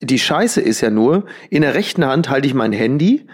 die 0.00 0.18
Scheiße 0.18 0.60
ist 0.60 0.80
ja 0.80 0.90
nur, 0.90 1.24
in 1.50 1.62
der 1.62 1.74
rechten 1.74 2.04
Hand 2.04 2.30
halte 2.30 2.46
ich 2.46 2.54
mein 2.54 2.72
Handy, 2.72 3.26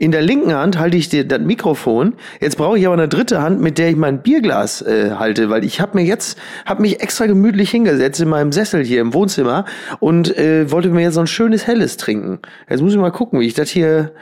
in 0.00 0.12
der 0.12 0.22
linken 0.22 0.54
Hand 0.54 0.78
halte 0.78 0.96
ich 0.96 1.08
das 1.08 1.40
Mikrofon. 1.40 2.14
Jetzt 2.40 2.56
brauche 2.56 2.78
ich 2.78 2.86
aber 2.86 2.94
eine 2.94 3.08
dritte 3.08 3.42
Hand, 3.42 3.60
mit 3.60 3.78
der 3.78 3.90
ich 3.90 3.96
mein 3.96 4.22
Bierglas 4.22 4.80
äh, 4.80 5.16
halte, 5.18 5.50
weil 5.50 5.64
ich 5.64 5.80
habe 5.80 5.98
mir 5.98 6.04
jetzt, 6.04 6.38
habe 6.64 6.82
mich 6.82 7.00
extra 7.00 7.26
gemütlich 7.26 7.70
hingesetzt 7.70 8.20
in 8.20 8.28
meinem 8.28 8.52
Sessel 8.52 8.84
hier 8.84 9.00
im 9.00 9.12
Wohnzimmer 9.12 9.64
und 9.98 10.36
äh, 10.38 10.70
wollte 10.70 10.90
mir 10.90 11.02
jetzt 11.02 11.14
so 11.14 11.20
ein 11.20 11.26
schönes 11.26 11.66
Helles 11.66 11.96
trinken. 11.96 12.38
Jetzt 12.70 12.80
muss 12.80 12.92
ich 12.92 12.98
mal 12.98 13.10
gucken, 13.10 13.40
wie 13.40 13.46
ich 13.46 13.54
das 13.54 13.70
hier. 13.70 14.12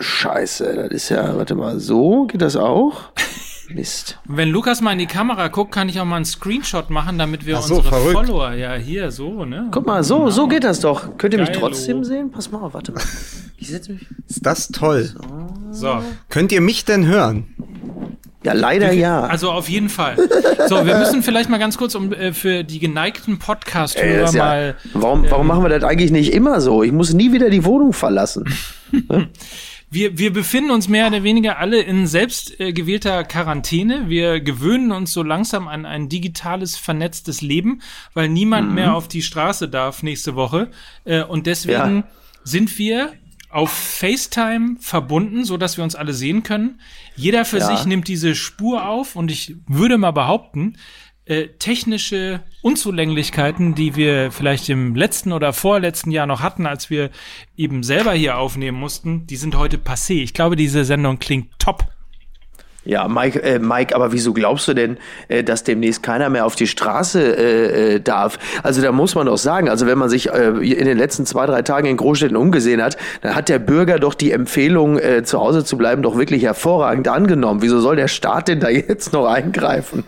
Scheiße, 0.00 0.74
das 0.74 0.88
ist 0.90 1.08
ja, 1.08 1.36
warte 1.36 1.54
mal, 1.54 1.78
so 1.78 2.26
geht 2.26 2.42
das 2.42 2.56
auch. 2.56 3.12
Mist. 3.70 4.18
Wenn 4.26 4.48
Lukas 4.48 4.80
mal 4.80 4.92
in 4.92 4.98
die 4.98 5.06
Kamera 5.06 5.48
guckt, 5.48 5.72
kann 5.72 5.88
ich 5.88 6.00
auch 6.00 6.04
mal 6.04 6.16
einen 6.16 6.24
Screenshot 6.24 6.90
machen, 6.90 7.18
damit 7.18 7.46
wir 7.46 7.58
Ach 7.58 7.62
so, 7.62 7.76
unsere 7.76 7.94
verrückt. 7.94 8.14
Follower 8.14 8.52
ja 8.52 8.74
hier 8.74 9.10
so, 9.10 9.44
ne? 9.44 9.68
Guck 9.70 9.86
mal, 9.86 10.02
so, 10.04 10.30
so 10.30 10.48
geht 10.48 10.64
das 10.64 10.80
doch. 10.80 11.16
Könnt 11.18 11.34
ihr 11.34 11.40
mich 11.40 11.50
Geilo. 11.52 11.60
trotzdem 11.60 12.04
sehen? 12.04 12.30
Pass 12.30 12.50
mal 12.50 12.60
auf, 12.62 12.74
warte 12.74 12.92
mal. 12.92 13.02
Ich 13.56 13.68
setze 13.68 13.92
mich. 13.92 14.06
Ist 14.28 14.44
das 14.46 14.68
toll. 14.68 15.14
So. 15.70 16.02
Könnt 16.28 16.52
ihr 16.52 16.60
mich 16.60 16.84
denn 16.84 17.06
hören? 17.06 17.54
Ja, 18.44 18.52
leider 18.52 18.92
ja. 18.92 19.22
Also 19.24 19.50
auf 19.50 19.68
jeden 19.68 19.88
Fall. 19.88 20.16
So, 20.68 20.86
wir 20.86 20.96
müssen 20.98 21.22
vielleicht 21.22 21.50
mal 21.50 21.58
ganz 21.58 21.76
kurz 21.76 21.94
um 21.94 22.12
äh, 22.12 22.32
für 22.32 22.62
die 22.62 22.78
geneigten 22.78 23.38
Podcast-Hörer 23.38 24.24
ist 24.24 24.34
ja, 24.34 24.44
mal. 24.44 24.76
warum, 24.94 25.28
warum 25.28 25.46
machen 25.46 25.64
wir 25.64 25.68
das 25.68 25.82
eigentlich 25.82 26.12
nicht 26.12 26.32
immer 26.32 26.60
so? 26.60 26.82
Ich 26.82 26.92
muss 26.92 27.12
nie 27.12 27.32
wieder 27.32 27.50
die 27.50 27.64
Wohnung 27.64 27.92
verlassen. 27.92 28.44
Wir, 29.90 30.18
wir 30.18 30.32
befinden 30.34 30.70
uns 30.70 30.88
mehr 30.88 31.06
oder 31.06 31.22
weniger 31.22 31.58
alle 31.58 31.80
in 31.80 32.06
selbst 32.06 32.60
äh, 32.60 32.72
gewählter 32.74 33.24
Quarantäne. 33.24 34.08
Wir 34.10 34.40
gewöhnen 34.40 34.92
uns 34.92 35.12
so 35.14 35.22
langsam 35.22 35.66
an 35.66 35.86
ein 35.86 36.10
digitales, 36.10 36.76
vernetztes 36.76 37.40
Leben, 37.40 37.80
weil 38.12 38.28
niemand 38.28 38.74
mehr 38.74 38.94
auf 38.94 39.08
die 39.08 39.22
Straße 39.22 39.66
darf 39.68 40.02
nächste 40.02 40.34
Woche. 40.34 40.70
Äh, 41.04 41.22
und 41.22 41.46
deswegen 41.46 41.96
Ja. 41.98 42.04
sind 42.44 42.78
wir 42.78 43.14
auf 43.50 43.70
FaceTime 43.70 44.76
verbunden, 44.78 45.44
so 45.44 45.56
dass 45.56 45.78
wir 45.78 45.84
uns 45.84 45.94
alle 45.94 46.12
sehen 46.12 46.42
können. 46.42 46.80
Jeder 47.16 47.46
für 47.46 47.58
Ja. 47.58 47.74
sich 47.74 47.86
nimmt 47.86 48.06
diese 48.08 48.34
Spur 48.34 48.86
auf 48.86 49.16
und 49.16 49.30
ich 49.30 49.56
würde 49.66 49.96
mal 49.96 50.10
behaupten, 50.10 50.76
äh, 51.28 51.48
technische 51.58 52.40
Unzulänglichkeiten, 52.62 53.74
die 53.74 53.96
wir 53.96 54.32
vielleicht 54.32 54.68
im 54.68 54.94
letzten 54.94 55.32
oder 55.32 55.52
vorletzten 55.52 56.10
Jahr 56.10 56.26
noch 56.26 56.40
hatten, 56.40 56.66
als 56.66 56.90
wir 56.90 57.10
eben 57.56 57.82
selber 57.82 58.12
hier 58.12 58.38
aufnehmen 58.38 58.78
mussten, 58.78 59.26
die 59.26 59.36
sind 59.36 59.56
heute 59.56 59.76
passé. 59.76 60.22
Ich 60.22 60.34
glaube, 60.34 60.56
diese 60.56 60.84
Sendung 60.84 61.18
klingt 61.18 61.58
top. 61.58 61.86
Ja, 62.88 63.06
Mike, 63.06 63.42
äh, 63.42 63.58
Mike, 63.58 63.94
aber 63.94 64.12
wieso 64.12 64.32
glaubst 64.32 64.66
du 64.66 64.72
denn, 64.72 64.96
äh, 65.28 65.44
dass 65.44 65.62
demnächst 65.62 66.02
keiner 66.02 66.30
mehr 66.30 66.46
auf 66.46 66.56
die 66.56 66.66
Straße 66.66 67.20
äh, 67.20 67.96
äh, 67.96 68.00
darf? 68.00 68.38
Also 68.62 68.80
da 68.80 68.92
muss 68.92 69.14
man 69.14 69.26
doch 69.26 69.36
sagen, 69.36 69.68
also 69.68 69.86
wenn 69.86 69.98
man 69.98 70.08
sich 70.08 70.30
äh, 70.30 70.46
in 70.46 70.86
den 70.86 70.96
letzten 70.96 71.26
zwei, 71.26 71.44
drei 71.44 71.60
Tagen 71.60 71.86
in 71.86 71.98
Großstädten 71.98 72.34
umgesehen 72.34 72.82
hat, 72.82 72.96
dann 73.20 73.34
hat 73.34 73.50
der 73.50 73.58
Bürger 73.58 73.98
doch 73.98 74.14
die 74.14 74.32
Empfehlung, 74.32 74.98
äh, 74.98 75.22
zu 75.22 75.38
Hause 75.38 75.66
zu 75.66 75.76
bleiben, 75.76 76.00
doch 76.00 76.16
wirklich 76.16 76.44
hervorragend 76.44 77.08
angenommen. 77.08 77.60
Wieso 77.60 77.78
soll 77.78 77.96
der 77.96 78.08
Staat 78.08 78.48
denn 78.48 78.58
da 78.58 78.68
jetzt 78.70 79.12
noch 79.12 79.26
eingreifen? 79.26 80.04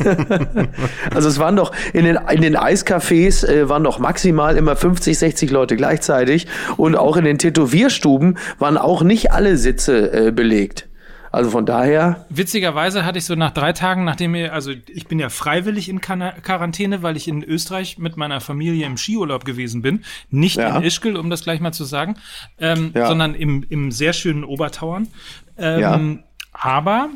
also 1.14 1.28
es 1.28 1.38
waren 1.38 1.54
doch 1.54 1.70
in 1.92 2.04
den, 2.04 2.18
in 2.32 2.42
den 2.42 2.56
Eiscafés 2.56 3.46
äh, 3.46 3.68
waren 3.68 3.84
doch 3.84 4.00
maximal 4.00 4.56
immer 4.56 4.74
50, 4.74 5.16
60 5.16 5.52
Leute 5.52 5.76
gleichzeitig 5.76 6.48
und 6.78 6.96
auch 6.96 7.16
in 7.16 7.26
den 7.26 7.38
Tätowierstuben 7.38 8.38
waren 8.58 8.76
auch 8.76 9.04
nicht 9.04 9.30
alle 9.30 9.56
Sitze 9.56 10.12
äh, 10.12 10.32
belegt. 10.32 10.88
Also 11.34 11.50
von 11.50 11.66
daher, 11.66 12.26
Witzigerweise 12.30 13.04
hatte 13.04 13.18
ich 13.18 13.24
so 13.24 13.34
nach 13.34 13.50
drei 13.50 13.72
Tagen, 13.72 14.04
nachdem 14.04 14.34
wir, 14.34 14.52
also 14.52 14.70
ich 14.70 15.06
bin 15.06 15.18
ja 15.18 15.28
freiwillig 15.28 15.88
in 15.88 16.00
Quarantäne, 16.00 17.02
weil 17.02 17.16
ich 17.16 17.28
in 17.28 17.42
Österreich 17.42 17.98
mit 17.98 18.16
meiner 18.16 18.40
Familie 18.40 18.86
im 18.86 18.96
Skiurlaub 18.96 19.44
gewesen 19.44 19.82
bin. 19.82 20.04
Nicht 20.30 20.56
Ja. 20.56 20.76
in 20.78 20.82
Ischgl, 20.84 21.16
um 21.16 21.30
das 21.30 21.42
gleich 21.42 21.60
mal 21.60 21.72
zu 21.72 21.84
sagen, 21.84 22.16
ähm, 22.58 22.92
Ja. 22.94 23.08
sondern 23.08 23.34
im, 23.34 23.64
im 23.68 23.90
sehr 23.90 24.12
schönen 24.12 24.44
Obertauern. 24.44 25.08
Ähm, 25.58 25.80
Ja. 25.80 26.00
Aber 26.52 27.08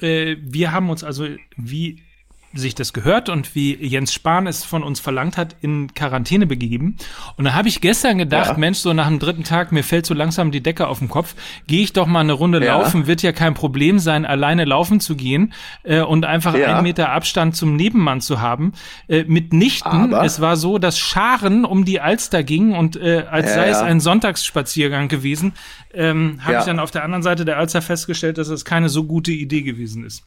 äh, 0.00 0.36
wir 0.40 0.72
haben 0.72 0.90
uns 0.90 1.02
also, 1.02 1.26
wie 1.56 2.02
sich 2.56 2.74
das 2.74 2.92
gehört 2.92 3.28
und 3.28 3.54
wie 3.54 3.74
Jens 3.76 4.12
Spahn 4.12 4.46
es 4.46 4.64
von 4.64 4.82
uns 4.82 5.00
verlangt 5.00 5.36
hat, 5.36 5.56
in 5.60 5.92
Quarantäne 5.94 6.46
begeben. 6.46 6.96
Und 7.36 7.44
da 7.44 7.54
habe 7.54 7.68
ich 7.68 7.80
gestern 7.80 8.18
gedacht, 8.18 8.52
Ja. 8.52 8.56
Mensch, 8.58 8.78
so 8.78 8.92
nach 8.92 9.08
dem 9.08 9.18
dritten 9.18 9.44
Tag, 9.44 9.72
mir 9.72 9.82
fällt 9.84 10.06
so 10.06 10.14
langsam 10.14 10.50
die 10.50 10.62
Decke 10.62 10.88
auf 10.88 10.98
den 11.00 11.08
Kopf, 11.08 11.34
gehe 11.66 11.82
ich 11.82 11.92
doch 11.92 12.06
mal 12.06 12.20
eine 12.20 12.32
Runde 12.32 12.64
Ja. 12.64 12.78
laufen, 12.78 13.06
wird 13.06 13.22
ja 13.22 13.32
kein 13.32 13.54
Problem 13.54 13.98
sein, 13.98 14.24
alleine 14.26 14.64
laufen 14.64 15.00
zu 15.00 15.16
gehen 15.16 15.52
äh, 15.82 16.00
und 16.00 16.24
einfach 16.24 16.56
Ja. 16.56 16.74
einen 16.74 16.82
Meter 16.82 17.10
Abstand 17.10 17.56
zum 17.56 17.76
Nebenmann 17.76 18.20
zu 18.20 18.40
haben. 18.40 18.72
Äh, 19.08 19.24
mitnichten, 19.24 20.14
Aber- 20.14 20.24
es 20.24 20.40
war 20.40 20.56
so, 20.56 20.78
dass 20.78 20.98
Scharen 20.98 21.64
um 21.64 21.84
die 21.84 22.00
Alster 22.00 22.42
gingen 22.42 22.74
und 22.74 22.96
äh, 22.96 23.24
als 23.30 23.52
sei 23.54 23.68
es 23.68 23.78
ein 23.78 24.00
Sonntagsspaziergang 24.00 25.08
gewesen, 25.08 25.52
ähm, 25.94 26.40
habe 26.44 26.58
ich 26.58 26.64
dann 26.64 26.78
auf 26.80 26.90
der 26.90 27.04
anderen 27.04 27.22
Seite 27.22 27.44
der 27.44 27.56
Alster 27.58 27.82
festgestellt, 27.82 28.38
dass 28.38 28.48
es 28.48 28.64
keine 28.64 28.88
so 28.88 29.04
gute 29.04 29.32
Idee 29.32 29.62
gewesen 29.62 30.04
ist. 30.04 30.24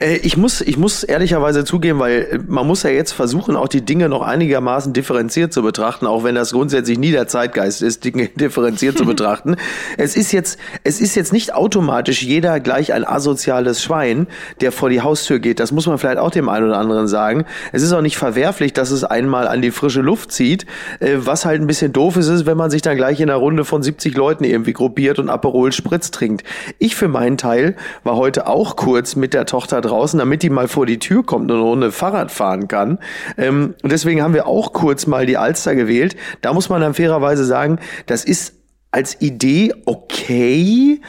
Äh, 0.00 0.16
ich 0.16 0.36
muss, 0.36 0.60
ich 0.60 0.76
muss 0.76 1.02
ehrlicherweise 1.04 1.64
zugeben, 1.64 1.98
weil 1.98 2.40
man 2.46 2.66
muss 2.66 2.82
ja 2.82 2.90
jetzt 2.90 3.12
versuchen, 3.12 3.56
auch 3.56 3.68
die 3.68 3.84
Dinge 3.84 4.08
noch 4.08 4.22
einigermaßen 4.22 4.92
differenziert 4.92 5.52
zu 5.52 5.62
betrachten, 5.62 6.06
auch 6.06 6.24
wenn 6.24 6.34
das 6.34 6.52
grundsätzlich 6.52 6.98
nie 6.98 7.10
der 7.10 7.28
Zeitgeist 7.28 7.82
ist, 7.82 8.04
Dinge 8.04 8.28
differenziert 8.34 8.98
zu 8.98 9.04
betrachten. 9.06 9.56
Es 9.96 10.16
ist 10.16 10.32
jetzt, 10.32 10.58
es 10.84 11.00
ist 11.00 11.14
jetzt 11.14 11.32
nicht 11.32 11.54
automatisch 11.54 12.22
jeder 12.22 12.60
gleich 12.60 12.92
ein 12.92 13.06
asoziales 13.06 13.82
Schwein, 13.82 14.26
der 14.60 14.72
vor 14.72 14.90
die 14.90 15.00
Haustür 15.00 15.38
geht. 15.38 15.60
Das 15.60 15.72
muss 15.72 15.86
man 15.86 15.98
vielleicht 15.98 16.18
auch 16.18 16.30
dem 16.30 16.48
einen 16.48 16.66
oder 16.66 16.78
anderen 16.78 17.08
sagen. 17.08 17.44
Es 17.72 17.82
ist 17.82 17.92
auch 17.92 18.02
nicht 18.02 18.16
verwerflich, 18.16 18.72
dass 18.72 18.90
es 18.90 19.04
einmal 19.04 19.48
an 19.48 19.62
die 19.62 19.70
frische 19.70 20.00
Luft 20.00 20.32
zieht. 20.32 20.66
Äh, 21.00 21.16
was 21.16 21.44
halt 21.44 21.60
ein 21.60 21.66
bisschen 21.66 21.92
doof 21.92 22.16
ist, 22.16 22.28
ist, 22.28 22.46
wenn 22.46 22.56
man 22.56 22.70
sich 22.70 22.82
dann 22.82 22.96
gleich 22.96 23.20
in 23.20 23.30
einer 23.30 23.38
Runde 23.38 23.64
von 23.64 23.82
70 23.82 24.16
Leuten 24.16 24.44
irgendwie 24.44 24.72
gruppiert 24.72 25.18
und 25.18 25.28
Aperol 25.28 25.72
Spritz 25.72 26.10
trinkt. 26.10 26.44
Ich 26.78 26.94
für 26.94 27.08
meinen 27.08 27.38
Teil 27.38 27.76
war 28.04 28.16
heute 28.16 28.46
auch 28.46 28.76
kurz 28.76 29.16
mit 29.16 29.34
der 29.34 29.46
Tochter 29.46 29.61
draußen, 29.66 30.18
damit 30.18 30.42
die 30.42 30.50
mal 30.50 30.68
vor 30.68 30.86
die 30.86 30.98
Tür 30.98 31.24
kommt 31.24 31.50
und 31.50 31.60
Runde 31.60 31.92
Fahrrad 31.92 32.30
fahren 32.30 32.68
kann. 32.68 32.98
Ähm, 33.36 33.74
und 33.82 33.92
deswegen 33.92 34.22
haben 34.22 34.34
wir 34.34 34.46
auch 34.46 34.72
kurz 34.72 35.06
mal 35.06 35.26
die 35.26 35.36
Alster 35.36 35.74
gewählt. 35.74 36.16
Da 36.40 36.52
muss 36.52 36.68
man 36.68 36.80
dann 36.80 36.94
fairerweise 36.94 37.44
sagen, 37.44 37.78
das 38.06 38.24
ist 38.24 38.54
als 38.92 39.20
Idee 39.22 39.72
okay, 39.86 41.00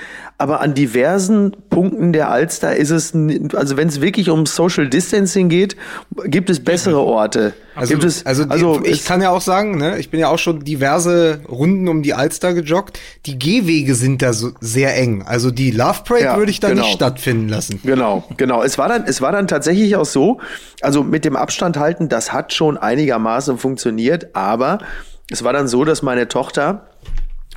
aber 0.44 0.60
an 0.60 0.74
diversen 0.74 1.56
Punkten 1.70 2.12
der 2.12 2.30
Alster 2.30 2.76
ist 2.76 2.90
es, 2.90 3.14
also 3.56 3.78
wenn 3.78 3.88
es 3.88 4.02
wirklich 4.02 4.30
um 4.30 4.46
Social 4.46 4.90
Distancing 4.90 5.48
geht, 5.48 5.78
gibt 6.26 6.50
es 6.50 6.62
bessere 6.62 7.00
Orte. 7.00 7.54
Also, 7.76 7.96
es, 7.96 8.26
also, 8.26 8.44
die, 8.44 8.52
also 8.52 8.82
ich 8.84 9.06
kann 9.06 9.22
ja 9.22 9.30
auch 9.30 9.40
sagen, 9.40 9.78
ne, 9.78 9.98
ich 10.00 10.10
bin 10.10 10.20
ja 10.20 10.28
auch 10.28 10.38
schon 10.38 10.66
diverse 10.66 11.40
Runden 11.48 11.88
um 11.88 12.04
die 12.04 12.14
Alster 12.14 12.54
gejoggt. 12.54 13.00
Die 13.26 13.40
Gehwege 13.40 13.96
sind 13.96 14.22
da 14.22 14.34
so 14.34 14.52
sehr 14.60 14.98
eng. 14.98 15.24
Also 15.26 15.50
die 15.50 15.72
Love 15.72 16.02
Parade 16.04 16.26
Ja, 16.26 16.36
würde 16.38 16.52
ich 16.52 16.60
da 16.60 16.68
genau. 16.68 16.82
nicht 16.82 16.96
stattfinden 16.96 17.48
lassen. 17.48 17.80
Genau, 17.82 18.26
genau. 18.36 18.64
Es 18.64 18.78
war 18.78 18.90
dann, 18.90 19.06
es 19.06 19.22
war 19.22 19.32
dann 19.32 19.48
tatsächlich 19.48 19.96
auch 19.96 20.06
so, 20.06 20.42
also 20.82 21.06
mit 21.06 21.24
dem 21.24 21.38
Abstand 21.38 21.78
halten, 21.78 22.10
das 22.10 22.34
hat 22.34 22.54
schon 22.54 22.78
einigermaßen 22.78 23.58
funktioniert, 23.58 24.36
aber 24.36 24.80
es 25.32 25.42
war 25.46 25.54
dann 25.54 25.70
so, 25.70 25.86
dass 25.86 26.02
meine 26.02 26.28
Tochter, 26.28 26.88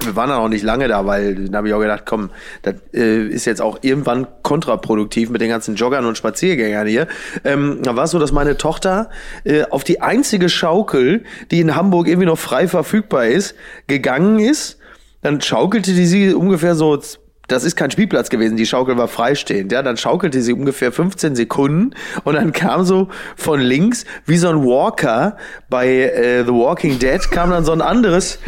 wir 0.05 0.17
waren 0.17 0.29
dann 0.29 0.39
auch 0.39 0.49
nicht 0.49 0.62
lange 0.62 0.89
da, 0.89 1.07
weil 1.07 1.34
dann 1.34 1.57
habe 1.57 1.69
ich 1.69 1.75
auch 1.75 1.81
gedacht, 1.81 2.03
komm, 2.05 2.31
das 2.62 2.75
äh, 2.93 3.27
ist 3.27 3.45
jetzt 3.45 3.62
auch 3.62 3.79
irgendwann 3.83 4.27
kontraproduktiv 4.43 5.31
mit 5.31 5.41
den 5.41 5.49
ganzen 5.49 5.75
Joggern 5.75 6.05
und 6.05 6.19
Spaziergängern 6.19 6.87
hier. 6.87 7.07
Ähm, 7.45 7.81
da 7.83 7.97
war 7.97 8.05
es 8.05 8.11
so, 8.11 8.19
dass 8.19 8.33
meine 8.33 8.57
Tochter 8.57 9.11
äh, 9.45 9.65
auf 9.65 9.84
die 9.84 10.03
einzige 10.03 10.49
Schaukel, 10.49 11.25
die 11.51 11.61
in 11.61 11.75
Hamburg 11.75 12.09
irgendwie 12.09 12.27
noch 12.27 12.39
frei 12.39 12.69
verfügbar 12.69 13.27
ist, 13.27 13.55
gegangen 13.87 14.39
ist. 14.39 14.79
Dann 15.23 15.41
schaukelte 15.41 15.93
die 15.93 16.07
sie 16.07 16.34
ungefähr 16.34 16.75
so 16.75 17.01
das 17.49 17.65
ist 17.65 17.77
kein 17.77 17.91
Spielplatz 17.91 18.31
gewesen, 18.31 18.57
die 18.57 18.67
Schaukel 18.67 18.97
war 18.97 19.09
freistehend, 19.09 19.73
ja, 19.73 19.83
dann 19.83 19.97
schaukelte 19.97 20.43
sie 20.43 20.53
ungefähr 20.53 20.93
15 20.93 21.37
Sekunden 21.37 21.93
und 22.25 22.34
dann 22.34 22.53
kam 22.53 22.84
so 22.84 23.09
von 23.37 23.61
links, 23.61 24.05
wie 24.25 24.37
so 24.37 24.49
ein 24.49 24.65
Walker 24.65 25.37
bei 25.69 25.89
äh, 25.89 26.45
The 26.45 26.53
Walking 26.53 26.99
Dead, 26.99 27.21
kam 27.31 27.51
dann 27.51 27.65
so 27.65 27.73
ein 27.73 27.81
anderes, 27.81 28.39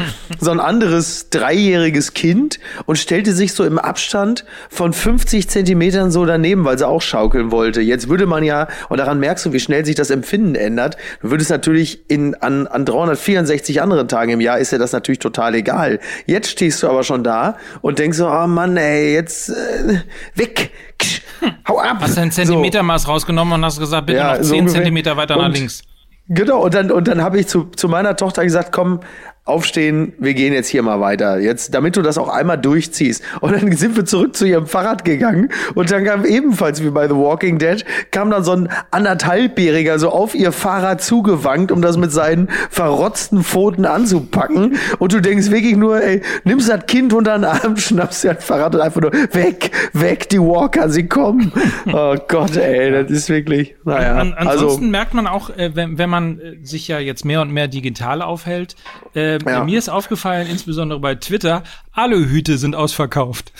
so 0.40 0.50
ein 0.50 0.60
anderes 0.60 1.30
dreijähriges 1.30 2.14
Kind 2.14 2.58
und 2.86 2.96
stellte 2.96 3.32
sich 3.32 3.52
so 3.52 3.64
im 3.64 3.78
Abstand 3.78 4.44
von 4.68 4.92
50 4.92 5.48
Zentimetern 5.48 6.10
so 6.10 6.24
daneben, 6.26 6.64
weil 6.64 6.78
sie 6.78 6.86
auch 6.86 7.02
schaukeln 7.02 7.50
wollte. 7.52 7.80
Jetzt 7.80 8.08
würde 8.08 8.26
man 8.26 8.42
ja, 8.42 8.68
und 8.88 8.98
daran 8.98 9.20
merkst 9.20 9.46
du, 9.46 9.52
wie 9.52 9.60
schnell 9.60 9.84
sich 9.84 9.94
das 9.94 10.10
Empfinden 10.10 10.54
ändert, 10.54 10.96
du 11.22 11.30
würdest 11.30 11.50
natürlich 11.50 12.04
in, 12.08 12.34
an, 12.36 12.66
an 12.66 12.84
364 12.84 13.82
anderen 13.82 14.08
Tagen 14.08 14.32
im 14.32 14.40
Jahr 14.40 14.58
ist 14.58 14.72
dir 14.72 14.78
das 14.78 14.92
natürlich 14.92 15.18
total 15.18 15.54
egal. 15.54 16.00
Jetzt 16.26 16.50
stehst 16.50 16.82
du 16.82 16.88
aber 16.88 17.04
schon 17.04 17.22
da 17.22 17.56
und 17.80 17.98
denkst 17.98 18.18
so, 18.18 18.28
oh 18.28 18.46
Mann, 18.46 18.76
ey, 18.76 18.87
jetzt 18.94 19.48
äh, 19.50 20.00
weg, 20.34 20.70
Ksch, 20.98 21.22
hau 21.68 21.78
ab. 21.78 21.98
Hast 22.00 22.16
dein 22.16 22.30
So. 22.30 22.42
Zentimetermaß 22.42 23.08
rausgenommen 23.08 23.54
und 23.54 23.64
hast 23.64 23.78
gesagt, 23.78 24.06
bitte 24.06 24.18
Ja, 24.18 24.36
noch 24.36 24.42
so 24.44 24.50
10 24.50 24.60
ungefähr. 24.60 24.74
Zentimeter 24.80 25.16
weiter 25.16 25.36
nach 25.36 25.46
Und- 25.46 25.56
links. 25.56 25.82
Genau, 26.30 26.62
und 26.64 26.74
dann, 26.74 26.90
und 26.90 27.08
dann 27.08 27.22
habe 27.22 27.40
ich 27.40 27.46
zu, 27.46 27.64
zu 27.74 27.88
meiner 27.88 28.14
Tochter 28.14 28.44
gesagt, 28.44 28.70
komm, 28.70 29.00
aufstehen, 29.48 30.12
wir 30.18 30.34
gehen 30.34 30.52
jetzt 30.52 30.68
hier 30.68 30.82
mal 30.82 31.00
weiter. 31.00 31.38
Jetzt, 31.38 31.74
damit 31.74 31.96
du 31.96 32.02
das 32.02 32.18
auch 32.18 32.28
einmal 32.28 32.58
durchziehst. 32.58 33.22
Und 33.40 33.52
dann 33.52 33.72
sind 33.72 33.96
wir 33.96 34.04
zurück 34.04 34.36
zu 34.36 34.46
ihrem 34.46 34.66
Fahrrad 34.66 35.04
gegangen 35.04 35.50
und 35.74 35.90
dann 35.90 36.04
kam 36.04 36.24
ebenfalls 36.24 36.82
wie 36.82 36.90
bei 36.90 37.08
The 37.08 37.14
Walking 37.14 37.58
Dead, 37.58 37.84
kam 38.10 38.30
dann 38.30 38.44
so 38.44 38.52
ein 38.52 38.68
anderthalbjähriger 38.90 39.98
so 39.98 40.10
auf 40.10 40.34
ihr 40.34 40.52
Fahrrad 40.52 41.02
zugewankt, 41.02 41.72
um 41.72 41.82
das 41.82 41.96
mit 41.96 42.12
seinen 42.12 42.48
verrotzten 42.70 43.42
Pfoten 43.42 43.84
anzupacken. 43.84 44.76
Und 44.98 45.12
du 45.12 45.20
denkst 45.20 45.50
wirklich 45.50 45.76
nur, 45.76 46.02
ey, 46.02 46.22
nimmst 46.44 46.68
das 46.68 46.86
Kind 46.86 47.12
unter 47.12 47.38
den 47.38 47.44
Arm, 47.44 47.76
schnappst 47.78 48.24
dir 48.24 48.34
das 48.34 48.44
Fahrrad 48.44 48.74
und 48.74 48.80
einfach 48.80 49.00
nur 49.00 49.12
weg, 49.12 49.70
weg, 49.92 50.28
die 50.28 50.40
Walker, 50.40 50.88
sie 50.88 51.06
kommen. 51.06 51.52
Oh 51.92 52.16
Gott, 52.28 52.56
ey, 52.56 52.90
das 52.90 53.10
ist 53.10 53.28
wirklich, 53.28 53.74
naja. 53.84 54.16
An, 54.16 54.34
ansonsten 54.34 54.84
also, 54.84 54.90
merkt 54.90 55.14
man 55.14 55.26
auch, 55.26 55.50
äh, 55.50 55.74
wenn, 55.74 55.98
wenn 55.98 56.10
man 56.10 56.38
äh, 56.38 56.56
sich 56.62 56.88
ja 56.88 56.98
jetzt 56.98 57.24
mehr 57.24 57.40
und 57.40 57.52
mehr 57.52 57.68
digital 57.68 58.22
aufhält, 58.22 58.76
äh, 59.14 59.37
Ja. 59.46 59.64
mir 59.64 59.78
ist 59.78 59.88
aufgefallen, 59.88 60.46
insbesondere 60.46 61.00
bei 61.00 61.14
Twitter, 61.14 61.62
Aluhüte 61.98 62.58
sind 62.58 62.76
ausverkauft. 62.76 63.52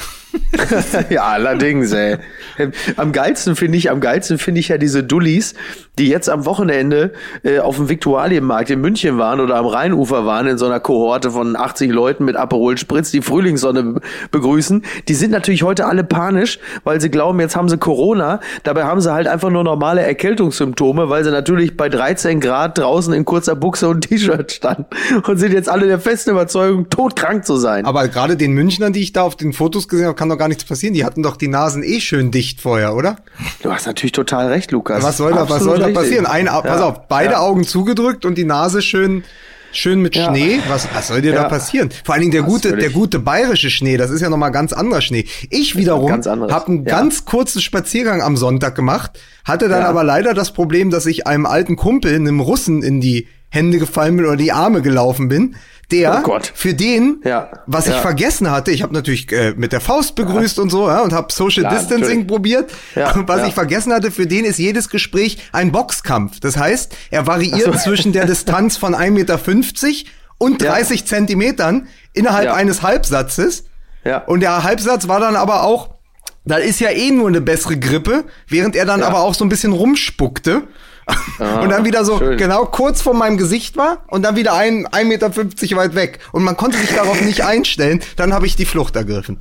ja, 1.10 1.22
allerdings, 1.24 1.90
ey. 1.92 2.18
Am 2.96 3.12
geilsten 3.12 3.56
finde 3.56 3.78
ich, 3.78 3.90
am 3.90 4.00
geilsten 4.00 4.38
finde 4.38 4.60
ich 4.60 4.68
ja 4.68 4.78
diese 4.78 5.02
Dullis, 5.02 5.54
die 5.98 6.08
jetzt 6.08 6.28
am 6.28 6.44
Wochenende 6.44 7.12
äh, 7.42 7.58
auf 7.60 7.76
dem 7.76 7.88
Viktualienmarkt 7.88 8.70
in 8.70 8.80
München 8.80 9.16
waren 9.18 9.40
oder 9.40 9.56
am 9.56 9.66
Rheinufer 9.66 10.26
waren 10.26 10.46
in 10.46 10.58
so 10.58 10.66
einer 10.66 10.80
Kohorte 10.80 11.30
von 11.30 11.56
80 11.56 11.90
Leuten 11.90 12.24
mit 12.24 12.36
Aperol 12.36 12.76
Spritz, 12.78 13.10
die 13.10 13.22
Frühlingssonne 13.22 13.82
be- 13.82 14.00
begrüßen. 14.30 14.84
Die 15.08 15.14
sind 15.14 15.30
natürlich 15.30 15.62
heute 15.62 15.86
alle 15.86 16.04
panisch, 16.04 16.58
weil 16.84 17.00
sie 17.00 17.10
glauben, 17.10 17.40
jetzt 17.40 17.56
haben 17.56 17.68
sie 17.68 17.78
Corona. 17.78 18.40
Dabei 18.64 18.84
haben 18.84 19.00
sie 19.00 19.12
halt 19.12 19.26
einfach 19.28 19.50
nur 19.50 19.64
normale 19.64 20.02
Erkältungssymptome, 20.02 21.08
weil 21.08 21.24
sie 21.24 21.30
natürlich 21.30 21.76
bei 21.76 21.88
13 21.88 22.38
Grad 22.40 22.78
draußen 22.78 23.12
in 23.14 23.24
kurzer 23.24 23.56
Buchse 23.56 23.88
und 23.88 24.02
T-Shirt 24.02 24.52
standen 24.52 24.86
und 25.26 25.38
sind 25.38 25.52
jetzt 25.52 25.68
alle 25.68 25.86
der 25.86 25.98
festen 25.98 26.30
Überzeugung, 26.30 26.90
todkrank 26.90 27.44
zu 27.46 27.56
sein. 27.56 27.86
Aber 27.86 28.06
gerade 28.08 28.27
den 28.36 28.52
Münchnern, 28.52 28.92
die 28.92 29.00
ich 29.00 29.12
da 29.12 29.22
auf 29.22 29.36
den 29.36 29.52
Fotos 29.52 29.88
gesehen 29.88 30.06
habe, 30.06 30.14
kann 30.16 30.28
doch 30.28 30.38
gar 30.38 30.48
nichts 30.48 30.64
passieren. 30.64 30.94
Die 30.94 31.04
hatten 31.04 31.22
doch 31.22 31.36
die 31.36 31.48
Nasen 31.48 31.82
eh 31.82 32.00
schön 32.00 32.30
dicht 32.30 32.60
vorher, 32.60 32.94
oder? 32.94 33.16
Du 33.62 33.72
hast 33.72 33.86
natürlich 33.86 34.12
total 34.12 34.48
recht, 34.48 34.70
Lukas. 34.72 35.02
Was 35.02 35.16
soll 35.16 35.32
da, 35.32 35.48
was 35.48 35.62
soll 35.62 35.78
da 35.78 35.88
passieren? 35.88 36.26
Ein, 36.26 36.48
Au- 36.48 36.62
pass 36.62 36.80
Ja. 36.80 36.86
auf, 36.86 37.08
beide 37.08 37.32
Ja. 37.32 37.40
Augen 37.40 37.64
zugedrückt 37.64 38.24
und 38.24 38.36
die 38.36 38.44
Nase 38.44 38.82
schön, 38.82 39.24
schön 39.72 40.00
mit 40.00 40.16
Ja. 40.16 40.28
Schnee. 40.28 40.60
Was, 40.68 40.88
was 40.94 41.08
soll 41.08 41.20
dir 41.22 41.32
da 41.32 41.42
Ja. 41.42 41.48
passieren? 41.48 41.90
Vor 42.04 42.14
allen 42.14 42.22
Dingen 42.22 42.32
der 42.32 42.42
gute, 42.42 42.76
der 42.76 42.90
gute 42.90 43.18
bayerische 43.18 43.70
Schnee, 43.70 43.96
das 43.96 44.10
ist 44.10 44.20
ja 44.20 44.30
nochmal 44.30 44.50
ganz 44.52 44.72
anderer 44.72 45.00
Schnee. 45.00 45.26
Ich 45.50 45.76
wiederum 45.76 46.10
habe 46.10 46.66
einen 46.66 46.84
Ja. 46.84 46.90
ganz 46.90 47.24
kurzen 47.24 47.60
Spaziergang 47.60 48.22
am 48.22 48.36
Sonntag 48.36 48.74
gemacht, 48.74 49.12
hatte 49.44 49.68
dann 49.68 49.82
Ja. 49.82 49.88
aber 49.88 50.04
leider 50.04 50.34
das 50.34 50.52
Problem, 50.52 50.90
dass 50.90 51.06
ich 51.06 51.26
einem 51.26 51.46
alten 51.46 51.76
Kumpel, 51.76 52.14
einem 52.14 52.40
Russen, 52.40 52.82
in 52.82 53.00
die 53.00 53.26
Hände 53.50 53.78
gefallen 53.78 54.16
bin 54.16 54.26
oder 54.26 54.36
die 54.36 54.52
Arme 54.52 54.82
gelaufen 54.82 55.28
bin. 55.28 55.54
Der, 55.90 56.18
Oh 56.18 56.22
Gott. 56.22 56.52
für 56.54 56.74
den, 56.74 57.22
Ja. 57.24 57.48
was 57.66 57.86
ich 57.86 57.94
Ja. 57.94 58.00
vergessen 58.00 58.50
hatte, 58.50 58.70
ich 58.70 58.82
habe 58.82 58.92
natürlich 58.92 59.32
äh, 59.32 59.54
mit 59.56 59.72
der 59.72 59.80
Faust 59.80 60.14
begrüßt 60.16 60.58
und 60.58 60.68
so 60.68 60.86
ja, 60.88 61.00
und 61.00 61.14
habe 61.14 61.32
Social 61.32 61.62
Klar, 61.64 61.74
Distancing 61.78 62.00
natürlich. 62.00 62.26
probiert. 62.26 62.70
Ja, 62.94 63.14
Und 63.14 63.26
was 63.28 63.40
ja. 63.40 63.46
ich 63.46 63.54
vergessen 63.54 63.92
hatte, 63.94 64.10
für 64.10 64.26
den 64.26 64.44
ist 64.44 64.58
jedes 64.58 64.90
Gespräch 64.90 65.38
ein 65.52 65.72
Boxkampf. 65.72 66.40
Das 66.40 66.58
heißt, 66.58 66.94
er 67.10 67.26
variiert 67.26 67.78
zwischen 67.80 68.12
der 68.12 68.26
Distanz 68.26 68.76
von 68.76 68.94
1,50 68.94 69.10
Meter 69.10 69.38
und 70.36 70.60
Ja. 70.62 70.72
30 70.72 71.06
Zentimetern 71.06 71.88
innerhalb 72.12 72.46
Ja. 72.46 72.54
eines 72.54 72.82
Halbsatzes. 72.82 73.64
Ja. 74.04 74.18
Und 74.18 74.40
der 74.40 74.62
Halbsatz 74.64 75.08
war 75.08 75.20
dann 75.20 75.36
aber 75.36 75.62
auch, 75.64 75.94
da 76.44 76.56
ist 76.56 76.80
ja 76.80 76.90
eh 76.90 77.10
nur 77.10 77.28
eine 77.28 77.40
bessere 77.40 77.78
Grippe, 77.78 78.24
während 78.46 78.76
er 78.76 78.84
dann 78.84 79.00
Ja. 79.00 79.06
aber 79.06 79.20
auch 79.20 79.34
so 79.34 79.44
ein 79.44 79.48
bisschen 79.48 79.72
rumspuckte. 79.72 80.64
und 81.62 81.68
dann 81.70 81.84
wieder 81.84 82.04
so 82.04 82.16
Ah, 82.16 82.18
schön. 82.18 82.36
genau 82.38 82.64
kurz 82.66 83.00
vor 83.02 83.14
meinem 83.14 83.36
Gesicht 83.36 83.76
war 83.76 83.98
und 84.08 84.22
dann 84.22 84.36
wieder 84.36 84.54
ein 84.54 84.86
1,50 84.86 85.04
Meter 85.04 85.76
weit 85.76 85.94
weg. 85.94 86.18
Und 86.32 86.42
man 86.44 86.56
konnte 86.56 86.78
sich 86.78 86.94
darauf 86.94 87.20
nicht 87.22 87.44
einstellen. 87.44 88.00
Dann 88.16 88.32
habe 88.32 88.46
ich 88.46 88.56
die 88.56 88.64
Flucht 88.66 88.96
ergriffen. 88.96 89.38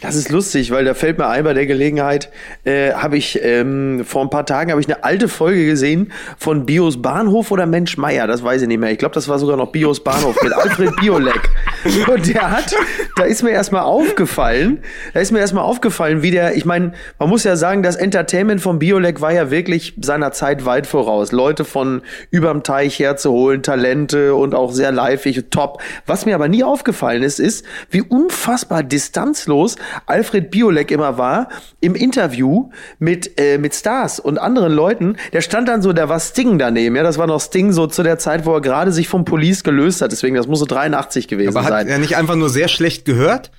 Das 0.00 0.16
ist 0.16 0.30
lustig, 0.30 0.70
weil 0.70 0.84
da 0.84 0.94
fällt 0.94 1.18
mir 1.18 1.28
ein 1.28 1.44
bei 1.44 1.54
der 1.54 1.66
Gelegenheit, 1.66 2.30
äh, 2.64 2.92
habe 2.92 3.16
ich 3.16 3.40
ähm, 3.42 4.04
vor 4.04 4.22
ein 4.22 4.30
paar 4.30 4.46
Tagen 4.46 4.70
habe 4.70 4.80
ich 4.80 4.88
eine 4.88 5.04
alte 5.04 5.28
Folge 5.28 5.66
gesehen 5.66 6.12
von 6.38 6.66
Bios 6.66 7.00
Bahnhof 7.00 7.50
oder 7.50 7.66
Mensch 7.66 7.96
Meier, 7.96 8.26
das 8.26 8.42
weiß 8.42 8.62
ich 8.62 8.68
nicht 8.68 8.78
mehr. 8.78 8.90
Ich 8.90 8.98
glaube, 8.98 9.14
das 9.14 9.28
war 9.28 9.38
sogar 9.38 9.56
noch 9.56 9.72
Bios 9.72 10.02
Bahnhof 10.02 10.42
mit 10.42 10.52
Alfred 10.52 10.94
Biolek. 10.96 11.50
Und 12.08 12.34
der 12.34 12.50
hat, 12.50 12.74
da 13.16 13.24
ist 13.24 13.42
mir 13.42 13.50
erstmal 13.50 13.82
aufgefallen, 13.82 14.82
da 15.14 15.20
ist 15.20 15.32
mir 15.32 15.38
erstmal 15.38 15.64
aufgefallen, 15.64 16.22
wie 16.22 16.30
der, 16.30 16.56
ich 16.56 16.64
meine, 16.64 16.92
man 17.18 17.28
muss 17.28 17.44
ja 17.44 17.56
sagen, 17.56 17.82
das 17.82 17.96
Entertainment 17.96 18.60
von 18.60 18.78
Biolek 18.78 19.20
war 19.20 19.32
ja 19.32 19.50
wirklich 19.50 19.94
seiner 20.00 20.32
Zeit 20.32 20.66
weit 20.66 20.86
voraus. 20.86 21.32
Leute 21.32 21.64
von 21.64 22.02
überm 22.30 22.62
Teich 22.62 22.98
herzuholen, 22.98 23.62
Talente 23.62 24.34
und 24.34 24.54
auch 24.54 24.72
sehr 24.72 24.92
liveig, 24.92 25.50
top. 25.50 25.82
Was 26.06 26.26
mir 26.26 26.34
aber 26.34 26.48
nie 26.48 26.64
aufgefallen 26.64 27.22
ist, 27.22 27.40
ist, 27.40 27.64
wie 27.90 28.02
unfassbar 28.02 28.82
distanzlos 28.82 29.69
Alfred 30.06 30.50
Biolek 30.50 30.90
immer 30.90 31.18
war 31.18 31.48
im 31.80 31.94
Interview 31.94 32.70
mit, 32.98 33.38
äh, 33.40 33.58
mit 33.58 33.74
Stars 33.74 34.20
und 34.20 34.38
anderen 34.38 34.72
Leuten. 34.72 35.16
Der 35.32 35.40
stand 35.40 35.68
dann 35.68 35.82
so, 35.82 35.92
der 35.92 36.08
war 36.08 36.20
Sting 36.20 36.58
daneben, 36.58 36.96
ja, 36.96 37.02
das 37.02 37.18
war 37.18 37.26
noch 37.26 37.40
Sting 37.40 37.72
so 37.72 37.86
zu 37.86 38.02
der 38.02 38.18
Zeit, 38.18 38.46
wo 38.46 38.54
er 38.54 38.60
gerade 38.60 38.92
sich 38.92 39.08
vom 39.08 39.24
Police 39.24 39.64
gelöst 39.64 40.02
hat, 40.02 40.12
deswegen, 40.12 40.34
das 40.36 40.46
muss 40.46 40.58
so 40.60 40.66
83 40.66 41.28
gewesen 41.28 41.56
Aber 41.56 41.64
hat 41.64 41.70
sein. 41.72 41.88
er 41.88 41.98
nicht 41.98 42.16
einfach 42.16 42.36
nur 42.36 42.48
sehr 42.48 42.68
schlecht 42.68 43.04
gehört? 43.04 43.50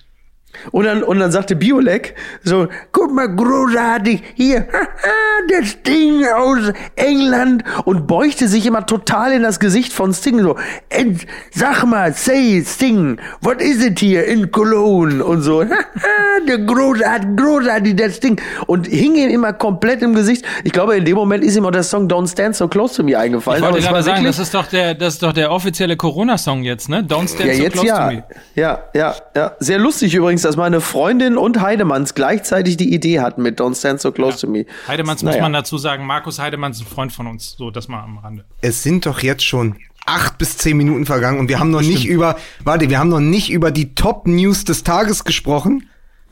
Und 0.71 0.85
dann, 0.85 1.03
und 1.03 1.19
dann 1.19 1.31
sagte 1.31 1.55
Biolek 1.55 2.15
so, 2.43 2.67
guck 2.91 3.13
mal, 3.13 3.27
großartig, 3.33 4.21
hier, 4.35 4.67
haha, 4.71 5.47
der 5.49 5.63
Sting 5.65 6.25
aus 6.25 6.73
England 6.95 7.63
und 7.85 8.07
beuchte 8.07 8.47
sich 8.47 8.65
immer 8.65 8.85
total 8.85 9.31
in 9.33 9.43
das 9.43 9.59
Gesicht 9.59 9.93
von 9.93 10.13
Sting, 10.13 10.41
so, 10.41 10.55
"And 10.93 11.25
sag 11.53 11.85
mal, 11.85 12.13
say, 12.13 12.63
Sting, 12.65 13.17
what 13.41 13.61
is 13.61 13.83
it 13.83 13.99
here 13.99 14.23
in 14.23 14.51
Cologne? 14.51 15.23
Und 15.23 15.41
so, 15.41 15.63
haha, 15.63 16.45
der 16.47 16.59
großartig, 16.59 17.29
großartig, 17.35 17.95
der 17.95 18.09
Sting. 18.11 18.39
Und 18.67 18.87
hing 18.87 19.15
ihm 19.15 19.29
immer 19.29 19.53
komplett 19.53 20.01
im 20.01 20.13
Gesicht. 20.15 20.45
Ich 20.63 20.71
glaube, 20.71 20.95
in 20.95 21.05
dem 21.05 21.15
Moment 21.15 21.43
ist 21.43 21.55
ihm 21.55 21.65
auch 21.65 21.71
der 21.71 21.83
Song 21.83 22.07
Don't 22.07 22.31
Stand 22.31 22.55
So 22.55 22.67
Close 22.67 22.95
to 22.95 23.03
Me 23.03 23.17
eingefallen. 23.17 23.63
Ich 23.63 23.69
wollte 23.69 23.85
gerade 23.85 24.03
sagen, 24.03 24.23
das 24.25 24.39
ist 24.39 24.53
doch 24.53 24.67
der, 24.67 24.93
das 24.93 25.15
ist 25.15 25.23
doch 25.23 25.33
der 25.33 25.51
offizielle 25.51 25.95
Corona-Song 25.97 26.63
jetzt, 26.63 26.89
ne? 26.89 27.03
Don't 27.07 27.33
stand 27.33 27.49
ja, 27.49 27.55
so 27.55 27.69
close 27.69 27.79
to 27.79 27.85
ja. 27.85 28.05
me. 28.07 28.23
Ja, 28.55 28.83
ja, 28.93 29.15
ja. 29.35 29.51
Sehr 29.59 29.79
lustig 29.79 30.13
übrigens, 30.13 30.40
dass 30.45 30.55
meine 30.55 30.81
Freundin 30.81 31.37
und 31.37 31.61
Heidemanns 31.61 32.13
gleichzeitig 32.15 32.77
die 32.77 32.93
Idee 32.93 33.19
hatten 33.19 33.41
mit 33.41 33.59
Don't 33.59 33.77
Stand 33.77 34.01
So 34.01 34.11
Close 34.11 34.39
to 34.39 34.47
Me. 34.47 34.65
Heidemanns 34.87 35.23
muss 35.23 35.31
Naja. 35.31 35.43
man 35.43 35.53
dazu 35.53 35.77
sagen, 35.77 36.05
Markus 36.05 36.39
Heidemanns 36.39 36.77
ist 36.77 36.83
ein 36.87 36.93
Freund 36.93 37.11
von 37.11 37.27
uns, 37.27 37.55
so 37.57 37.71
das 37.71 37.87
mal 37.87 38.03
am 38.03 38.17
Rande. 38.17 38.45
Es 38.61 38.83
sind 38.83 39.05
doch 39.05 39.19
jetzt 39.21 39.43
schon 39.45 39.75
acht 40.05 40.37
bis 40.37 40.57
zehn 40.57 40.77
Minuten 40.77 41.05
vergangen 41.05 41.39
und 41.39 41.47
wir 41.49 41.59
haben 41.59 41.69
noch 41.71 41.81
nicht 41.81 42.05
über, 42.07 42.37
warte, 42.63 42.89
wir 42.89 42.97
haben 42.99 43.09
noch 43.09 43.19
nicht 43.19 43.51
über 43.51 43.71
die 43.71 43.93
Top 43.95 44.27
News 44.27 44.63
des 44.65 44.83
Tages 44.83 45.23
gesprochen. 45.23 45.87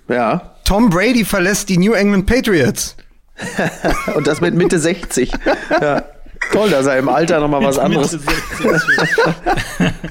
Ja. 0.07 0.55
Tom 0.65 0.89
Brady 0.89 1.23
verlässt 1.23 1.69
die 1.69 1.77
New 1.77 1.93
England 1.93 2.25
Patriots. 2.25 2.95
Und 4.15 4.27
das 4.27 4.41
mit 4.41 4.53
Mitte 4.55 4.79
60. 4.79 5.31
Ja. 5.81 6.03
Toll, 6.51 6.69
dass 6.69 6.85
er 6.87 6.97
im 6.97 7.09
Alter 7.09 7.39
noch 7.39 7.47
mal 7.49 7.63
was 7.63 7.77
anderes. 7.77 8.17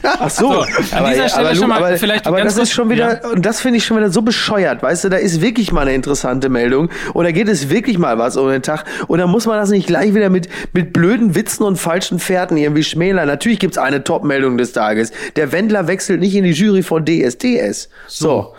Ach 0.03 0.31
so, 0.31 0.49
So, 0.49 0.61
an 0.97 1.11
dieser 1.11 1.29
Stelle 1.29 1.57
schon 1.57 1.69
mal 1.69 1.79
aber, 1.79 1.97
vielleicht 1.97 2.27
aber 2.27 2.43
das 2.43 2.57
ist 2.57 2.73
schon 2.73 2.91
wieder, 2.91 3.21
und 3.33 3.45
das 3.45 3.61
finde 3.61 3.79
ich 3.79 3.85
schon 3.85 3.97
wieder 3.97 4.11
so 4.11 4.23
bescheuert, 4.23 4.83
weißt 4.83 5.05
du, 5.05 5.09
da 5.09 5.17
ist 5.17 5.41
wirklich 5.41 5.73
mal 5.73 5.83
eine 5.83 5.95
interessante 5.95 6.49
Meldung 6.49 6.91
und 7.13 7.25
da 7.25 7.33
geht 7.33 7.49
es 7.49 7.71
wirklich 7.71 7.99
mal 7.99 8.19
was 8.19 8.37
um 8.37 8.49
den 8.49 8.63
Tag 8.63 8.85
und 9.09 9.19
da 9.19 9.27
muss 9.27 9.47
man 9.47 9.59
das 9.59 9.71
nicht 9.71 9.87
gleich 9.87 10.15
wieder 10.15 10.31
mit, 10.31 10.49
mit 10.73 10.93
blöden 10.93 11.35
Witzen 11.35 11.65
und 11.65 11.77
falschen 11.77 12.19
Fährten 12.19 12.57
irgendwie 12.57 12.85
schmälern. 12.85 13.27
Natürlich 13.27 13.59
gibt's 13.59 13.79
eine 13.79 14.05
Top-Meldung 14.05 14.57
des 14.59 14.73
Tages. 14.73 15.13
Der 15.37 15.53
Wendler 15.53 15.87
wechselt 15.89 16.21
nicht 16.21 16.35
in 16.35 16.45
die 16.45 16.53
Jury 16.53 16.83
von 16.83 17.05
DSDS. 17.05 17.89
So. 18.07 18.55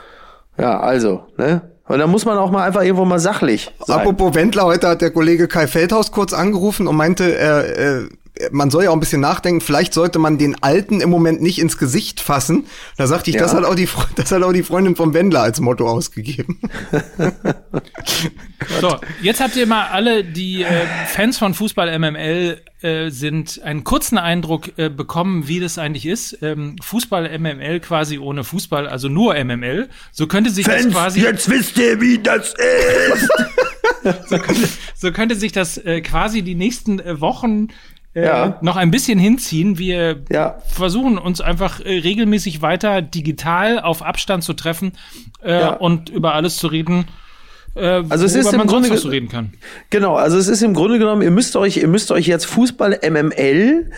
Ja, 0.58 0.80
also, 0.80 1.24
ne? 1.38 1.62
Und 1.90 1.98
da 1.98 2.06
muss 2.06 2.24
man 2.24 2.38
auch 2.38 2.52
mal 2.52 2.66
einfach 2.66 2.84
irgendwo 2.84 3.04
mal 3.04 3.18
sachlich 3.20 3.72
sein. 3.84 3.98
Apropos 3.98 4.36
Wendler, 4.36 4.66
heute 4.66 4.88
hat 4.88 5.02
der 5.02 5.10
Kollege 5.10 5.48
Kai 5.48 5.66
Feldhaus 5.66 6.12
kurz 6.12 6.34
angerufen 6.34 6.88
und 6.88 6.96
meinte, 6.96 7.36
äh, 7.36 8.04
äh, 8.04 8.10
man 8.52 8.72
soll 8.72 8.86
ja 8.86 8.90
auch 8.90 8.94
ein 8.94 9.00
bisschen 9.00 9.22
nachdenken, 9.22 9.62
vielleicht 9.62 9.94
sollte 9.94 10.20
man 10.20 10.38
den 10.38 10.62
Alten 10.62 11.02
im 11.02 11.10
Moment 11.10 11.42
nicht 11.42 11.60
ins 11.60 11.78
Gesicht 11.78 12.20
fassen. 12.22 12.66
Da 12.98 13.08
sagte 13.08 13.30
ich, 13.30 13.36
Ja. 13.36 13.42
das, 13.42 13.54
hat 13.54 13.66
auch 13.66 13.76
die, 13.76 13.88
das 14.16 14.32
hat 14.32 14.44
auch 14.44 14.54
die 14.54 14.64
Freundin 14.64 14.96
vom 14.96 15.14
Wendler 15.14 15.42
als 15.42 15.60
Motto 15.60 15.88
ausgegeben. 15.88 16.60
So, 18.82 18.98
jetzt 19.22 19.40
habt 19.40 19.56
ihr 19.56 19.66
mal 19.66 19.88
alle, 19.88 20.24
die 20.24 20.64
äh, 20.64 20.86
Fans 21.08 21.38
von 21.38 21.54
Fußball 21.54 21.98
MML 21.98 22.62
äh, 22.82 23.10
sind, 23.10 23.62
einen 23.64 23.84
kurzen 23.84 24.18
Eindruck 24.18 24.78
äh, 24.78 24.90
bekommen, 24.90 25.48
wie 25.48 25.60
das 25.60 25.78
eigentlich 25.78 26.06
ist. 26.06 26.38
Ähm, 26.42 26.76
Fußball 26.82 27.38
MML 27.40 27.80
quasi 27.80 28.20
ohne 28.20 28.44
Fußball, 28.44 28.88
also 28.88 29.08
nur 29.08 29.34
MML. 29.42 29.90
So 30.12 30.28
könnte 30.28 30.50
sich 30.50 30.66
das 30.66 30.90
quasi, 30.90 31.22
jetzt 31.22 31.50
wisst 31.50 31.78
ihr, 31.78 32.00
wie 32.02 32.20
das 32.20 32.54
ist. 33.14 33.30
so 34.96 35.12
könnte 35.12 35.36
sich 35.36 35.52
das 35.52 35.78
äh, 35.78 36.02
quasi 36.02 36.42
die 36.42 36.56
nächsten 36.56 37.00
äh, 37.00 37.20
Wochen 37.22 37.68
äh, 37.70 37.74
Ja. 38.16 38.58
noch 38.62 38.76
ein 38.76 38.92
bisschen 38.92 39.20
hinziehen. 39.20 39.78
Wir 39.78 40.22
Ja. 40.32 40.58
versuchen 40.68 41.18
uns 41.18 41.42
einfach 41.42 41.80
äh, 41.80 42.00
regelmäßig 42.00 42.62
weiter 42.62 43.02
digital 43.02 43.80
auf 43.80 44.02
Abstand 44.02 44.44
zu 44.44 44.54
treffen 44.54 44.94
äh, 45.44 45.60
Ja. 45.60 45.70
und 45.74 46.10
über 46.10 46.34
alles 46.34 46.58
zu 46.58 46.68
reden. 46.68 47.06
Äh, 47.76 48.04
Also 48.10 48.26
es 48.26 48.34
ist 48.36 48.52
im 48.52 48.58
man 48.58 48.68
Grunde 48.68 48.90
reden 49.12 49.30
kann. 49.30 49.54
Genau, 49.92 50.16
also 50.16 50.38
es 50.38 50.48
ist 50.48 50.64
im 50.64 50.74
Grunde 50.74 50.98
genommen, 50.98 51.22
ihr 51.22 51.32
müsst 51.32 51.56
euch, 51.56 51.78
ihr 51.78 51.88
müsst 51.88 52.12
euch 52.12 52.26
jetzt 52.28 52.46
Fußball 52.46 53.00
MML 53.08 53.92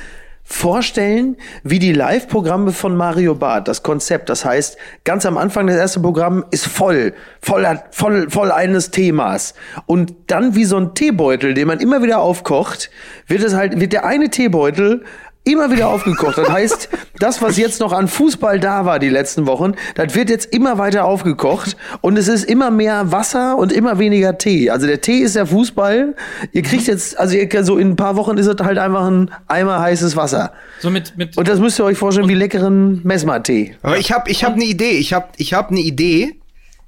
vorstellen, 0.43 1.37
wie 1.63 1.79
die 1.79 1.93
Live-Programme 1.93 2.71
von 2.71 2.95
Mario 2.95 3.35
Barth, 3.35 3.67
das 3.67 3.83
Konzept. 3.83 4.29
Das 4.29 4.43
heißt, 4.43 4.77
ganz 5.03 5.25
am 5.25 5.37
Anfang 5.37 5.67
das 5.67 5.77
erste 5.77 5.99
Programm 5.99 6.45
ist 6.51 6.67
voll, 6.67 7.13
voll, 7.41 7.81
voll, 7.91 8.29
voll 8.29 8.51
eines 8.51 8.91
Themas. 8.91 9.53
Und 9.85 10.13
dann 10.27 10.55
wie 10.55 10.65
so 10.65 10.77
ein 10.77 10.93
Teebeutel, 10.93 11.53
den 11.53 11.67
man 11.67 11.79
immer 11.79 12.01
wieder 12.03 12.19
aufkocht, 12.19 12.89
wird 13.27 13.43
es 13.43 13.55
halt, 13.55 13.79
wird 13.79 13.93
der 13.93 14.05
eine 14.05 14.29
Teebeutel 14.29 15.03
immer 15.43 15.71
wieder 15.71 15.87
aufgekocht. 15.87 16.37
Das 16.37 16.49
heißt, 16.49 16.89
das, 17.17 17.41
was 17.41 17.57
jetzt 17.57 17.79
noch 17.79 17.93
an 17.93 18.07
Fußball 18.07 18.59
da 18.59 18.85
war 18.85 18.99
die 18.99 19.09
letzten 19.09 19.47
Wochen, 19.47 19.73
das 19.95 20.13
wird 20.13 20.29
jetzt 20.29 20.53
immer 20.53 20.77
weiter 20.77 21.05
aufgekocht 21.05 21.75
und 22.01 22.17
es 22.17 22.27
ist 22.27 22.43
immer 22.43 22.69
mehr 22.69 23.11
Wasser 23.11 23.57
und 23.57 23.71
immer 23.71 23.97
weniger 23.97 24.37
Tee. 24.37 24.69
Also 24.69 24.85
der 24.85 25.01
Tee 25.01 25.19
ist 25.19 25.35
der 25.35 25.47
Fußball. 25.47 26.15
Ihr 26.51 26.61
kriegt 26.61 26.87
jetzt, 26.87 27.17
also 27.17 27.35
ihr, 27.35 27.63
so 27.63 27.77
in 27.77 27.91
ein 27.91 27.95
paar 27.95 28.15
Wochen 28.15 28.37
ist 28.37 28.45
es 28.45 28.55
halt 28.63 28.77
einfach 28.77 29.07
ein 29.07 29.31
Eimer 29.47 29.79
heißes 29.79 30.15
Wasser. 30.15 30.53
So 30.79 30.91
mit, 30.91 31.17
mit 31.17 31.37
und 31.37 31.47
das 31.47 31.59
müsst 31.59 31.79
ihr 31.79 31.85
euch 31.85 31.97
vorstellen 31.97 32.27
wie 32.27 32.35
leckeren 32.35 33.01
Mesmer-Tee. 33.03 33.77
Aber 33.81 33.97
ich 33.97 34.11
habe 34.11 34.29
ich 34.29 34.43
hab 34.43 34.53
eine 34.53 34.65
Idee. 34.65 34.91
Ich 34.91 35.13
habe 35.13 35.29
ich 35.37 35.53
hab 35.53 35.71
eine 35.71 35.79
Idee, 35.79 36.39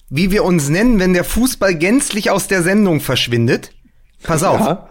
wie 0.09 0.29
wir 0.29 0.43
uns 0.43 0.69
nennen, 0.69 0.99
wenn 0.99 1.13
der 1.13 1.23
Fußball 1.23 1.73
gänzlich 1.73 2.29
aus 2.29 2.47
der 2.47 2.61
Sendung 2.61 2.99
verschwindet. 2.99 3.71
Pass 4.21 4.43
auf. 4.43 4.59
Ja. 4.59 4.89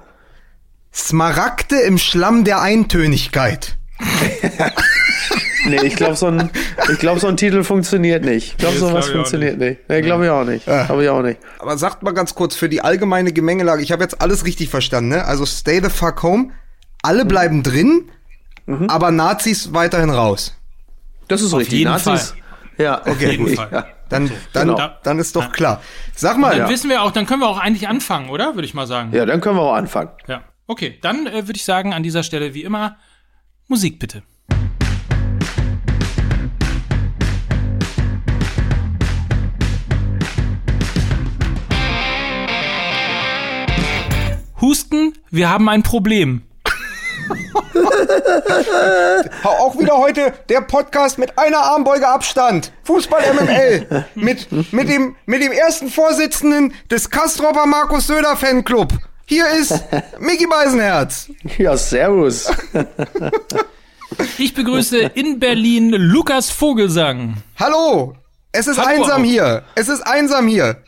Smaragde 0.94 1.80
im 1.80 1.98
Schlamm 1.98 2.44
der 2.44 2.60
Eintönigkeit. 2.60 3.76
nee, 5.66 5.80
ich 5.84 5.96
glaube, 5.96 6.16
so, 6.16 6.26
ein, 6.26 6.50
glaub, 6.98 7.18
so 7.18 7.28
ein 7.28 7.36
Titel 7.36 7.62
funktioniert 7.62 8.24
nicht. 8.24 8.52
Ich 8.52 8.56
glaube, 8.58 8.74
nee, 8.74 8.80
sowas 8.80 9.06
glaub 9.06 9.16
funktioniert 9.16 9.58
nicht. 9.58 9.78
nicht. 9.78 9.88
Nee, 9.88 10.02
glaube 10.02 10.24
ich 10.24 10.30
auch 10.30 10.44
nicht. 10.44 10.66
Ja. 10.66 10.84
Glaube 10.84 11.04
ich 11.04 11.08
auch 11.08 11.22
nicht. 11.22 11.40
Aber 11.58 11.78
sagt 11.78 12.02
mal 12.02 12.12
ganz 12.12 12.34
kurz, 12.34 12.54
für 12.54 12.68
die 12.68 12.82
allgemeine 12.82 13.32
Gemengelage, 13.32 13.82
ich 13.82 13.92
habe 13.92 14.02
jetzt 14.02 14.20
alles 14.20 14.44
richtig 14.44 14.68
verstanden, 14.68 15.10
ne? 15.10 15.24
Also 15.24 15.46
stay 15.46 15.80
the 15.82 15.88
fuck 15.88 16.22
home, 16.22 16.50
alle 17.02 17.24
bleiben 17.24 17.62
drin, 17.62 18.10
mhm. 18.66 18.90
aber 18.90 19.10
Nazis 19.10 19.72
weiterhin 19.72 20.10
raus. 20.10 20.56
Das 21.28 21.40
ist 21.40 21.52
Auf 21.54 21.60
richtig. 21.60 21.78
Jeden 21.78 21.90
Nazis. 21.90 22.30
Fall. 22.30 22.38
Ja, 22.78 23.00
okay. 23.06 23.36
Gut. 23.36 23.56
Ja. 23.56 23.86
Dann, 24.08 24.30
dann, 24.52 24.68
genau. 24.68 24.90
dann 25.02 25.18
ist 25.18 25.36
doch 25.36 25.52
klar. 25.52 25.80
Sag 26.14 26.36
mal. 26.36 26.50
dann 26.50 26.58
ja. 26.58 26.68
wissen 26.68 26.90
wir 26.90 27.02
auch, 27.02 27.12
dann 27.12 27.24
können 27.24 27.40
wir 27.40 27.48
auch 27.48 27.58
eigentlich 27.58 27.88
anfangen, 27.88 28.28
oder? 28.28 28.54
Würde 28.54 28.66
ich 28.66 28.74
mal 28.74 28.86
sagen. 28.86 29.10
Ja, 29.12 29.24
dann 29.24 29.40
können 29.40 29.56
wir 29.56 29.62
auch 29.62 29.74
anfangen. 29.74 30.10
Ja. 30.26 30.42
Okay, 30.66 30.98
dann 31.02 31.26
äh, 31.26 31.46
würde 31.48 31.56
ich 31.56 31.64
sagen, 31.64 31.92
an 31.92 32.02
dieser 32.02 32.22
Stelle 32.22 32.54
wie 32.54 32.62
immer, 32.62 32.96
Musik 33.66 33.98
bitte. 33.98 34.22
Husten, 44.60 45.18
wir 45.30 45.50
haben 45.50 45.68
ein 45.68 45.82
Problem. 45.82 46.42
Auch 49.42 49.76
wieder 49.78 49.98
heute 49.98 50.32
der 50.48 50.60
Podcast 50.60 51.18
mit 51.18 51.36
einer 51.36 51.58
Armbeuge 51.58 52.06
Abstand. 52.06 52.72
Fußball 52.84 53.22
MML. 53.34 54.04
mit, 54.14 54.72
mit, 54.72 54.88
dem, 54.88 55.16
mit 55.26 55.42
dem 55.42 55.50
ersten 55.50 55.88
Vorsitzenden 55.90 56.74
des 56.90 57.10
Kastropper 57.10 57.66
Markus 57.66 58.06
Söder 58.06 58.36
Fanclub. 58.36 58.92
Hier 59.26 59.48
ist 59.50 59.84
Mickey 60.18 60.46
Beisenherz. 60.46 61.30
Ja, 61.58 61.76
servus. 61.76 62.50
Ich 64.38 64.54
begrüße 64.54 64.98
in 65.14 65.38
Berlin 65.38 65.90
Lukas 65.90 66.50
Vogelsang. 66.50 67.36
Hallo. 67.58 68.14
Es 68.52 68.66
ist 68.66 68.78
Hallo 68.78 69.02
einsam 69.02 69.22
auch. 69.22 69.26
hier. 69.26 69.64
Es 69.74 69.88
ist 69.88 70.02
einsam 70.02 70.46
hier. 70.48 70.82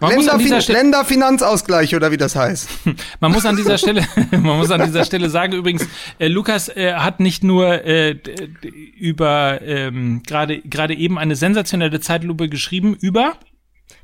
Länderfin 0.00 0.74
Länderfinanzausgleich 0.74 1.94
oder 1.96 2.10
wie 2.10 2.16
das 2.16 2.36
heißt. 2.36 2.68
Man 3.20 3.32
muss 3.32 3.44
an 3.44 3.56
dieser 3.56 3.76
Stelle, 3.76 4.06
man 4.30 4.58
muss 4.58 4.70
an 4.70 4.84
dieser 4.84 5.04
Stelle 5.04 5.28
sagen 5.28 5.52
übrigens, 5.52 5.86
äh, 6.18 6.28
Lukas 6.28 6.68
äh, 6.68 6.94
hat 6.94 7.20
nicht 7.20 7.42
nur 7.44 7.84
äh, 7.84 8.16
über 8.98 9.60
ähm, 9.62 10.22
gerade 10.26 10.60
gerade 10.60 10.94
eben 10.94 11.18
eine 11.18 11.36
sensationelle 11.36 12.00
Zeitlupe 12.00 12.48
geschrieben 12.48 12.96
über 13.00 13.36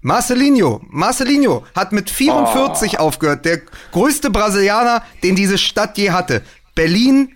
Marcelinho, 0.03 0.81
Marcelinho 0.89 1.65
hat 1.75 1.93
mit 1.93 2.09
44 2.09 2.95
oh. 2.95 3.03
aufgehört, 3.03 3.45
der 3.45 3.61
größte 3.93 4.31
Brasilianer, 4.31 5.03
den 5.23 5.37
diese 5.37 5.59
Stadt 5.59 5.99
je 5.99 6.11
hatte. 6.11 6.43
Berlin, 6.75 7.33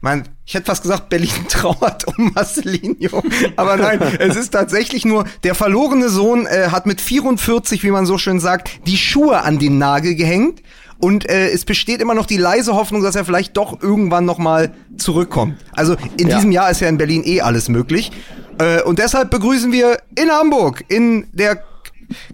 mein, 0.00 0.26
ich 0.46 0.54
hätte 0.54 0.66
fast 0.66 0.82
gesagt, 0.82 1.10
Berlin 1.10 1.30
trauert 1.48 2.06
um 2.06 2.32
Marcelinho. 2.34 3.22
Aber 3.56 3.76
nein, 3.76 4.00
es 4.18 4.36
ist 4.36 4.50
tatsächlich 4.50 5.04
nur, 5.04 5.24
der 5.44 5.54
verlorene 5.54 6.08
Sohn 6.08 6.46
äh, 6.46 6.68
hat 6.70 6.86
mit 6.86 7.02
44, 7.02 7.82
wie 7.82 7.90
man 7.90 8.06
so 8.06 8.16
schön 8.16 8.40
sagt, 8.40 8.70
die 8.86 8.96
Schuhe 8.96 9.42
an 9.42 9.58
den 9.58 9.76
Nagel 9.76 10.14
gehängt. 10.14 10.62
Und 11.00 11.28
äh, 11.28 11.50
es 11.50 11.64
besteht 11.64 12.00
immer 12.00 12.14
noch 12.14 12.26
die 12.26 12.38
leise 12.38 12.74
Hoffnung, 12.74 13.02
dass 13.02 13.14
er 13.14 13.24
vielleicht 13.24 13.56
doch 13.56 13.82
irgendwann 13.82 14.24
noch 14.24 14.38
mal 14.38 14.74
zurückkommt. 14.96 15.56
Also 15.72 15.94
in 16.16 16.28
ja. 16.28 16.36
diesem 16.36 16.50
Jahr 16.52 16.70
ist 16.70 16.80
ja 16.80 16.88
in 16.88 16.98
Berlin 16.98 17.22
eh 17.24 17.42
alles 17.42 17.68
möglich. 17.68 18.10
Äh, 18.58 18.82
und 18.82 18.98
deshalb 18.98 19.30
begrüßen 19.30 19.70
wir 19.70 19.98
in 20.16 20.30
Hamburg, 20.30 20.84
in 20.88 21.28
der 21.32 21.62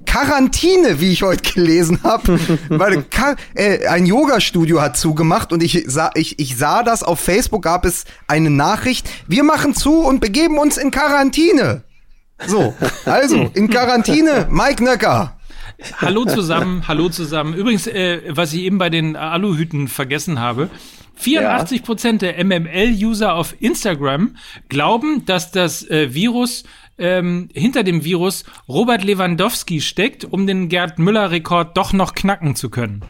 Quarantine, 0.07 1.01
wie 1.01 1.13
ich 1.13 1.23
heute 1.23 1.53
gelesen 1.53 2.01
habe, 2.03 2.39
weil 2.69 3.05
äh, 3.55 3.87
ein 3.87 4.07
Yoga-Studio 4.07 4.81
hat 4.81 4.97
zugemacht 4.97 5.53
und 5.53 5.63
ich 5.63 5.85
sah, 5.87 6.11
ich, 6.15 6.39
ich 6.39 6.57
sah 6.57 6.83
das 6.83 7.03
auf 7.03 7.21
Facebook, 7.21 7.63
gab 7.63 7.85
es 7.85 8.05
eine 8.27 8.51
Nachricht, 8.51 9.09
wir 9.27 9.45
machen 9.45 9.75
zu 9.75 10.01
und 10.01 10.21
begeben 10.21 10.59
uns 10.59 10.77
in 10.77 10.91
Quarantine. 10.91 11.85
So, 12.47 12.75
also, 13.05 13.51
in 13.55 13.71
Quarantine, 13.71 14.49
Mike 14.51 14.83
Nöcker. 14.83 15.39
Hallo 15.99 16.25
zusammen, 16.25 16.87
hallo 16.87 17.09
zusammen. 17.09 17.55
Übrigens, 17.55 17.87
äh, 17.87 18.23
was 18.29 18.53
ich 18.53 18.63
eben 18.63 18.79
bei 18.79 18.91
den 18.91 19.17
Aluhüten 19.17 19.89
vergessen 19.89 20.41
habe, 20.41 20.71
84 21.17 21.83
Prozent 21.83 22.23
der 22.23 22.45
MML-User 22.45 23.35
auf 23.35 23.55
Instagram 23.61 24.37
glauben, 24.69 25.25
dass 25.27 25.53
das 25.53 25.89
äh, 25.89 26.13
Virus 26.13 26.65
ähm, 26.99 27.49
hinter 27.53 27.83
dem 27.83 28.05
Virus 28.05 28.45
Robert 28.69 29.05
Lewandowski 29.05 29.81
steckt, 29.81 30.25
um 30.25 30.47
den 30.47 30.69
Gerd 30.69 30.99
Müller-Rekord 30.99 31.77
doch 31.77 31.93
noch 31.93 32.15
knacken 32.15 32.57
zu 32.57 32.71
können. 32.71 33.05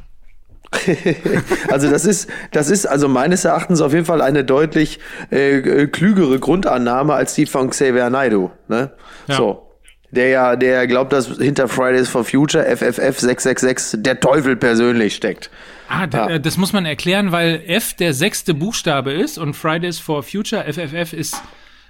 also 1.71 1.91
das 1.91 2.05
ist, 2.05 2.29
das 2.50 2.71
ist 2.71 2.87
also 2.87 3.09
meines 3.09 3.45
Erachtens 3.45 3.81
auf 3.81 3.93
jeden 3.93 4.07
Fall 4.07 4.21
eine 4.21 4.45
deutlich 4.45 4.99
äh, 5.31 5.87
klügere 5.87 6.38
Grundannahme 6.38 7.14
als 7.14 7.35
die 7.35 7.47
von 7.47 7.71
Xavier 7.71 8.11
Naidoo. 8.11 8.50
Ne? 8.69 8.91
Ja. 9.29 9.37
So. 9.37 9.61
Der 10.11 10.29
ja, 10.29 10.55
der 10.55 10.87
glaubt, 10.87 11.12
dass 11.12 11.26
hinter 11.26 11.67
Fridays 11.67 12.09
for 12.09 12.25
Future 12.25 12.64
FFF 12.64 13.19
666 13.19 14.03
der 14.03 14.21
Teufel 14.21 14.55
persönlich 14.55 15.17
steckt. 15.17 15.50
Ah, 15.88 16.07
ja. 16.12 16.29
Äh, 16.31 16.41
das 16.41 16.57
muss 16.57 16.73
man 16.73 16.87
erklären, 16.87 17.33
weil 17.33 17.62
F 17.67 17.95
der 17.95 18.14
sechste 18.14 18.55
Buchstabe 18.55 19.12
ist 19.12 19.38
und 19.38 19.55
Fridays 19.55 19.99
for 19.99 20.23
Future 20.23 20.64
FFF 20.73 21.12
ist 21.12 21.43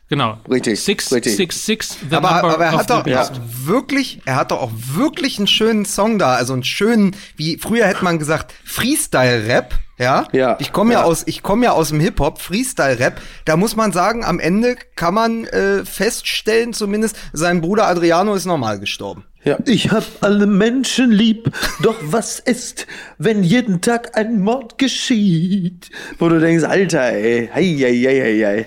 Genau. 0.08 0.38
Richtig. 0.50 0.80
Six, 0.80 1.12
richtig. 1.12 1.36
six, 1.36 1.64
six, 1.64 1.96
the 2.08 2.16
aber, 2.16 2.30
aber 2.30 2.64
er 2.64 2.72
hat 2.72 2.90
doch 2.90 3.06
ja. 3.06 3.28
wirklich, 3.64 4.20
er 4.26 4.36
hat 4.36 4.50
doch 4.50 4.60
auch 4.60 4.70
wirklich 4.74 5.38
einen 5.38 5.46
schönen 5.46 5.86
Song 5.86 6.18
da, 6.18 6.34
also 6.34 6.52
einen 6.52 6.64
schönen, 6.64 7.16
wie 7.36 7.56
früher 7.58 7.86
hätte 7.86 8.04
man 8.04 8.18
gesagt, 8.18 8.52
Freestyle-Rap. 8.64 9.74
Ja, 9.96 10.26
ja. 10.32 10.56
Ich 10.60 10.72
komme 10.72 10.92
ja. 10.92 11.00
ja. 11.00 11.04
aus, 11.04 11.22
ich 11.26 11.42
komme 11.42 11.66
ja 11.66 11.72
aus 11.72 11.88
dem 11.88 12.00
Hip 12.00 12.18
Hop, 12.18 12.40
Freestyle 12.40 12.98
Rap. 12.98 13.20
Da 13.44 13.56
muss 13.56 13.76
man 13.76 13.92
sagen, 13.92 14.24
am 14.24 14.40
Ende 14.40 14.76
kann 14.96 15.14
man 15.14 15.44
äh, 15.44 15.84
feststellen, 15.84 16.72
zumindest 16.72 17.16
sein 17.32 17.60
Bruder 17.60 17.86
Adriano 17.86 18.34
ist 18.34 18.44
normal 18.44 18.80
gestorben. 18.80 19.24
Ja. 19.44 19.58
Ich 19.66 19.90
hab 19.90 20.04
alle 20.22 20.46
Menschen 20.46 21.10
lieb, 21.10 21.50
doch 21.82 21.96
was 22.00 22.38
ist, 22.38 22.86
wenn 23.18 23.42
jeden 23.42 23.82
Tag 23.82 24.16
ein 24.16 24.40
Mord 24.40 24.78
geschieht? 24.78 25.90
Wo 26.18 26.28
du 26.28 26.40
denkst, 26.40 26.64
Alter, 26.64 27.12
ey, 27.12 27.50
hei, 27.54 27.76
hei, 27.78 27.94
hei, 27.94 28.44
hei. 28.44 28.66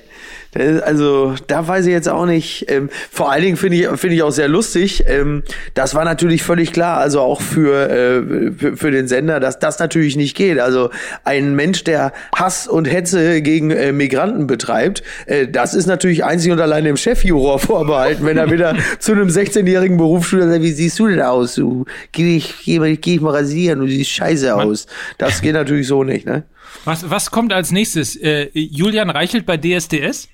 Also 0.55 1.35
da 1.47 1.67
weiß 1.67 1.85
ich 1.85 1.91
jetzt 1.91 2.09
auch 2.09 2.25
nicht. 2.25 2.65
Ähm, 2.69 2.89
vor 3.11 3.31
allen 3.31 3.43
Dingen 3.43 3.57
finde 3.57 3.77
ich 3.77 3.87
finde 3.99 4.15
ich 4.15 4.23
auch 4.23 4.31
sehr 4.31 4.47
lustig. 4.47 5.03
Ähm, 5.07 5.43
das 5.73 5.93
war 5.93 6.05
natürlich 6.05 6.43
völlig 6.43 6.71
klar, 6.71 6.97
also 6.97 7.21
auch 7.21 7.41
für, 7.41 7.89
äh, 7.89 8.51
für, 8.57 8.77
für 8.77 8.91
den 8.91 9.07
Sender, 9.07 9.39
dass 9.39 9.59
das 9.59 9.79
natürlich 9.79 10.15
nicht 10.15 10.35
geht. 10.35 10.59
Also 10.59 10.89
ein 11.23 11.55
Mensch, 11.55 11.83
der 11.83 12.13
Hass 12.35 12.67
und 12.67 12.85
Hetze 12.85 13.41
gegen 13.41 13.71
äh, 13.71 13.91
Migranten 13.91 14.47
betreibt, 14.47 15.03
äh, 15.25 15.47
das 15.47 15.73
ist 15.73 15.85
natürlich 15.85 16.23
einzig 16.23 16.51
und 16.51 16.59
allein 16.59 16.85
dem 16.85 16.97
Chefjuror 16.97 17.59
vorbehalten, 17.59 18.25
wenn 18.25 18.37
er 18.37 18.51
wieder 18.51 18.75
zu 18.99 19.11
einem 19.11 19.27
16-jährigen 19.27 19.97
Berufsschüler 19.97 20.47
sagt, 20.47 20.61
wie 20.61 20.71
siehst 20.71 20.97
du 20.99 21.07
denn 21.07 21.21
aus? 21.21 21.55
Du 21.55 21.85
geh 22.11 22.37
ich, 22.37 22.55
geh, 22.63 22.95
geh 22.95 23.15
ich 23.15 23.21
mal 23.21 23.35
rasieren, 23.35 23.79
du 23.79 23.87
siehst 23.87 24.09
scheiße 24.09 24.55
aus. 24.55 24.87
Das 25.17 25.41
geht 25.41 25.53
natürlich 25.53 25.87
so 25.87 26.03
nicht, 26.03 26.25
ne? 26.25 26.43
Was, 26.85 27.09
was 27.09 27.31
kommt 27.31 27.53
als 27.53 27.71
nächstes? 27.71 28.15
Äh, 28.15 28.49
Julian 28.53 29.09
Reichelt 29.09 29.45
bei 29.45 29.57
DSDS? 29.57 30.29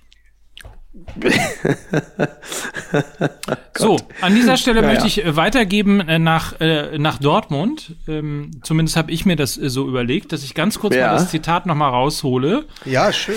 so, 3.75 3.97
an 4.21 4.35
dieser 4.35 4.57
Stelle 4.57 4.81
ja, 4.81 4.87
möchte 4.87 5.07
ich 5.07 5.25
äh, 5.25 5.35
weitergeben 5.35 6.01
äh, 6.01 6.19
nach, 6.19 6.61
äh, 6.61 6.99
nach 6.99 7.17
Dortmund. 7.17 7.95
Ähm, 8.07 8.51
zumindest 8.61 8.95
habe 8.95 9.11
ich 9.11 9.25
mir 9.25 9.35
das 9.35 9.57
äh, 9.57 9.71
so 9.71 9.87
überlegt, 9.87 10.33
dass 10.33 10.43
ich 10.43 10.53
ganz 10.53 10.77
kurz 10.77 10.95
ja. 10.95 11.07
mal 11.07 11.13
das 11.13 11.31
Zitat 11.31 11.65
nochmal 11.65 11.89
raushole. 11.89 12.67
Ja, 12.85 13.11
schön. 13.11 13.33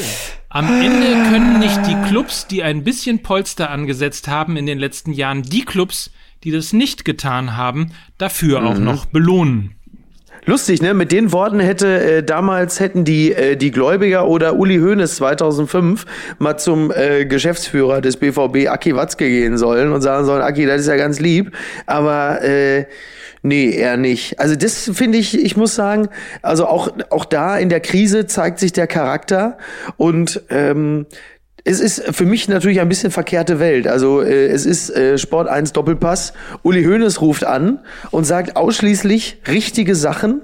Am 0.50 0.66
Ende 0.82 1.06
können 1.30 1.58
nicht 1.58 1.80
die 1.86 1.96
Clubs, 2.08 2.46
die 2.46 2.62
ein 2.62 2.84
bisschen 2.84 3.22
Polster 3.22 3.70
angesetzt 3.70 4.28
haben 4.28 4.58
in 4.58 4.66
den 4.66 4.78
letzten 4.78 5.12
Jahren, 5.12 5.42
die 5.42 5.64
Clubs, 5.64 6.10
die 6.44 6.50
das 6.50 6.74
nicht 6.74 7.06
getan 7.06 7.56
haben, 7.56 7.92
dafür 8.18 8.60
mhm. 8.60 8.66
auch 8.66 8.78
noch 8.78 9.06
belohnen. 9.06 9.76
Lustig, 10.48 10.80
ne? 10.80 10.94
Mit 10.94 11.10
den 11.10 11.32
Worten 11.32 11.58
hätte 11.58 12.18
äh, 12.18 12.22
damals 12.22 12.78
hätten 12.78 13.04
die 13.04 13.32
äh, 13.32 13.56
die 13.56 13.72
Gläubiger 13.72 14.28
oder 14.28 14.54
Uli 14.54 14.78
Hoeneß 14.78 15.16
2005 15.16 16.06
mal 16.38 16.56
zum 16.56 16.92
äh, 16.92 17.26
Geschäftsführer 17.26 18.00
des 18.00 18.16
BVB 18.16 18.68
Aki 18.68 18.94
Watzke 18.94 19.28
gehen 19.28 19.58
sollen 19.58 19.92
und 19.92 20.02
sagen 20.02 20.24
sollen, 20.24 20.42
Aki, 20.42 20.66
das 20.66 20.82
ist 20.82 20.86
ja 20.86 20.96
ganz 20.96 21.18
lieb, 21.18 21.50
aber 21.86 22.42
äh, 22.42 22.84
Nee, 23.42 23.70
eher 23.70 23.96
nicht. 23.96 24.40
Also 24.40 24.56
das 24.56 24.90
finde 24.92 25.18
ich, 25.18 25.40
ich 25.40 25.56
muss 25.56 25.76
sagen, 25.76 26.08
also 26.42 26.66
auch, 26.66 26.88
auch 27.10 27.24
da 27.24 27.56
in 27.56 27.68
der 27.68 27.78
Krise 27.78 28.26
zeigt 28.26 28.58
sich 28.58 28.72
der 28.72 28.88
Charakter 28.88 29.56
und 29.96 30.42
ähm, 30.50 31.06
es 31.66 31.80
ist 31.80 32.14
für 32.14 32.24
mich 32.24 32.48
natürlich 32.48 32.80
ein 32.80 32.88
bisschen 32.88 33.10
verkehrte 33.10 33.58
Welt. 33.58 33.88
Also 33.88 34.22
äh, 34.22 34.46
es 34.46 34.64
ist 34.66 34.88
äh, 34.90 35.18
Sport 35.18 35.48
1 35.48 35.72
Doppelpass. 35.72 36.32
Uli 36.62 36.84
Hoeneß 36.84 37.20
ruft 37.20 37.44
an 37.44 37.80
und 38.12 38.22
sagt 38.22 38.54
ausschließlich 38.54 39.38
richtige 39.48 39.96
Sachen 39.96 40.42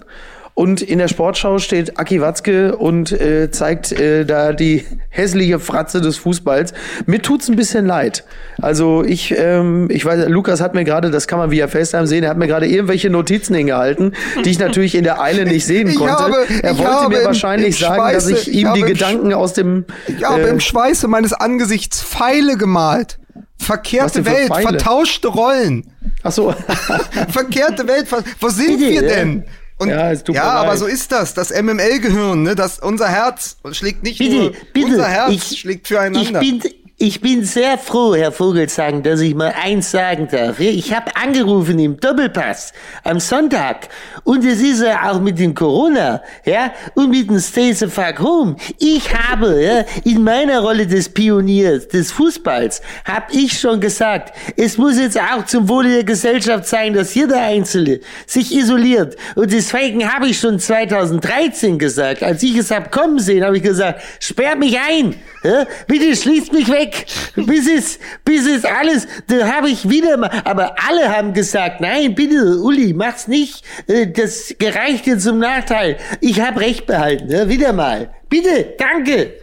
und 0.54 0.82
in 0.82 0.98
der 0.98 1.08
Sportschau 1.08 1.58
steht 1.58 1.98
Aki 1.98 2.20
Watzke 2.20 2.76
und 2.76 3.10
äh, 3.10 3.50
zeigt 3.50 3.92
äh, 3.92 4.26
da 4.26 4.52
die 4.52 4.84
hässliche 5.08 5.58
Fratze 5.58 6.02
des 6.02 6.18
Fußballs. 6.18 6.74
Mir 7.06 7.22
tut's 7.22 7.48
ein 7.48 7.56
bisschen 7.56 7.86
leid. 7.86 8.24
Also 8.60 9.02
ich, 9.02 9.34
ähm, 9.36 9.88
ich 9.90 10.04
weiß, 10.04 10.28
Lukas 10.28 10.60
hat 10.60 10.74
mir 10.74 10.84
gerade, 10.84 11.10
das 11.10 11.26
kann 11.26 11.38
man 11.38 11.50
via 11.50 11.68
FaceTime 11.68 12.06
sehen, 12.06 12.22
er 12.22 12.30
hat 12.30 12.36
mir 12.36 12.48
gerade 12.48 12.66
irgendwelche 12.66 13.08
Notizen 13.08 13.54
hingehalten, 13.54 14.14
die 14.44 14.50
ich 14.50 14.58
natürlich 14.58 14.94
in 14.94 15.04
der 15.04 15.22
Eile 15.22 15.46
nicht 15.46 15.64
sehen 15.64 15.94
konnte. 15.96 16.12
Habe, 16.12 16.46
er 16.62 16.76
wollte 16.78 17.08
mir 17.08 17.24
wahrscheinlich 17.24 17.80
im 17.80 17.88
sagen, 17.88 17.94
Schweiße, 17.96 18.32
dass 18.32 18.46
ich 18.46 18.52
ihm 18.52 18.74
die 18.74 18.82
Gedanken 18.82 19.32
aus 19.32 19.54
dem. 19.54 19.86
Ich 20.06 20.22
habe 20.22 20.42
äh, 20.42 20.50
im 20.50 20.60
Schweiße 20.60 21.08
meines 21.08 21.32
Angesichts 21.32 22.02
Pfeile 22.02 22.58
gemalt. 22.58 23.18
Verkehrte 23.56 24.26
Welt, 24.26 24.48
Pfeile? 24.48 24.68
vertauschte 24.68 25.28
Rollen. 25.28 25.92
Ach 26.22 26.32
so. 26.32 26.54
Verkehrte 27.28 27.86
Welt, 27.86 28.06
wo 28.40 28.48
sind 28.50 28.80
wir 28.80 29.02
denn? 29.02 29.44
Und, 29.82 29.88
ja, 29.88 30.12
ja 30.12 30.44
aber 30.44 30.76
so 30.76 30.86
ist 30.86 31.10
das, 31.10 31.34
das 31.34 31.50
MML-Gehirn, 31.50 32.42
ne? 32.42 32.54
Das, 32.54 32.78
unser 32.78 33.08
Herz 33.08 33.56
schlägt 33.72 34.02
nicht 34.04 34.18
bitte, 34.18 34.36
nur, 34.36 34.52
bitte, 34.72 34.86
unser 34.86 35.08
Herz 35.08 35.32
ich, 35.32 35.60
schlägt 35.60 35.88
füreinander. 35.88 36.40
Ich 36.40 36.60
bin, 36.60 36.72
ich 36.98 37.20
bin 37.20 37.44
sehr 37.44 37.78
froh, 37.78 38.14
Herr 38.14 38.30
Vogelsang, 38.30 39.02
dass 39.02 39.20
ich 39.20 39.34
mal 39.34 39.52
eins 39.60 39.90
sagen 39.90 40.28
darf. 40.30 40.60
Ich 40.60 40.94
habe 40.94 41.16
angerufen 41.16 41.78
im 41.78 41.98
Doppelpass 41.98 42.72
am 43.02 43.18
Sonntag 43.18 43.88
und 44.24 44.44
es 44.44 44.60
ist 44.60 44.82
ja 44.82 45.10
auch 45.10 45.20
mit 45.20 45.38
dem 45.38 45.54
Corona 45.54 46.22
ja, 46.44 46.72
und 46.94 47.10
mit 47.10 47.28
dem 47.28 47.40
Stay 47.40 47.72
the 47.72 47.88
Fuck 47.88 48.20
Home. 48.20 48.56
Ich 48.78 49.12
habe 49.12 49.62
ja, 49.62 49.84
in 50.04 50.22
meiner 50.22 50.60
Rolle 50.60 50.86
des 50.86 51.08
Pioniers 51.08 51.88
des 51.88 52.12
Fußballs, 52.12 52.82
habe 53.04 53.32
ich 53.32 53.58
schon 53.58 53.80
gesagt, 53.80 54.36
es 54.56 54.78
muss 54.78 54.98
jetzt 54.98 55.18
auch 55.18 55.44
zum 55.46 55.68
Wohle 55.68 55.90
der 55.90 56.04
Gesellschaft 56.04 56.66
sein, 56.66 56.94
dass 56.94 57.14
jeder 57.14 57.40
Einzelne 57.40 58.00
sich 58.26 58.54
isoliert. 58.54 59.16
Und 59.34 59.52
deswegen 59.52 60.08
habe 60.12 60.28
ich 60.28 60.38
schon 60.38 60.58
2013 60.58 61.78
gesagt, 61.78 62.22
als 62.22 62.42
ich 62.42 62.56
es 62.56 62.70
hab 62.70 62.92
kommen 62.92 63.18
sehen, 63.18 63.44
habe 63.44 63.56
ich 63.56 63.62
gesagt, 63.62 64.02
sperrt 64.20 64.58
mich 64.58 64.78
ein, 64.78 65.16
ja, 65.42 65.66
bitte 65.86 66.14
schließt 66.16 66.52
mich 66.52 66.68
weg 66.68 67.06
bis 67.36 67.68
es, 67.68 67.98
bis 68.24 68.46
es 68.46 68.64
alles, 68.64 69.06
da 69.26 69.46
habe 69.48 69.70
ich 69.70 69.88
wieder 69.88 70.16
mal, 70.16 70.30
aber 70.44 70.74
alle 70.86 71.08
haben 71.14 71.32
gesagt, 71.32 71.80
nein, 71.80 72.14
bitte, 72.14 72.60
Uli, 72.60 72.92
mach's 72.92 73.28
nicht, 73.28 73.64
äh, 73.86 74.06
das 74.06 74.54
gereicht 74.58 75.06
dir 75.06 75.18
zum 75.18 75.38
Nachteil. 75.38 75.98
Ich 76.20 76.40
habe 76.40 76.60
recht 76.60 76.86
behalten, 76.86 77.26
ne? 77.26 77.48
wieder 77.48 77.72
mal. 77.72 78.12
Bitte, 78.28 78.74
danke. 78.78 79.34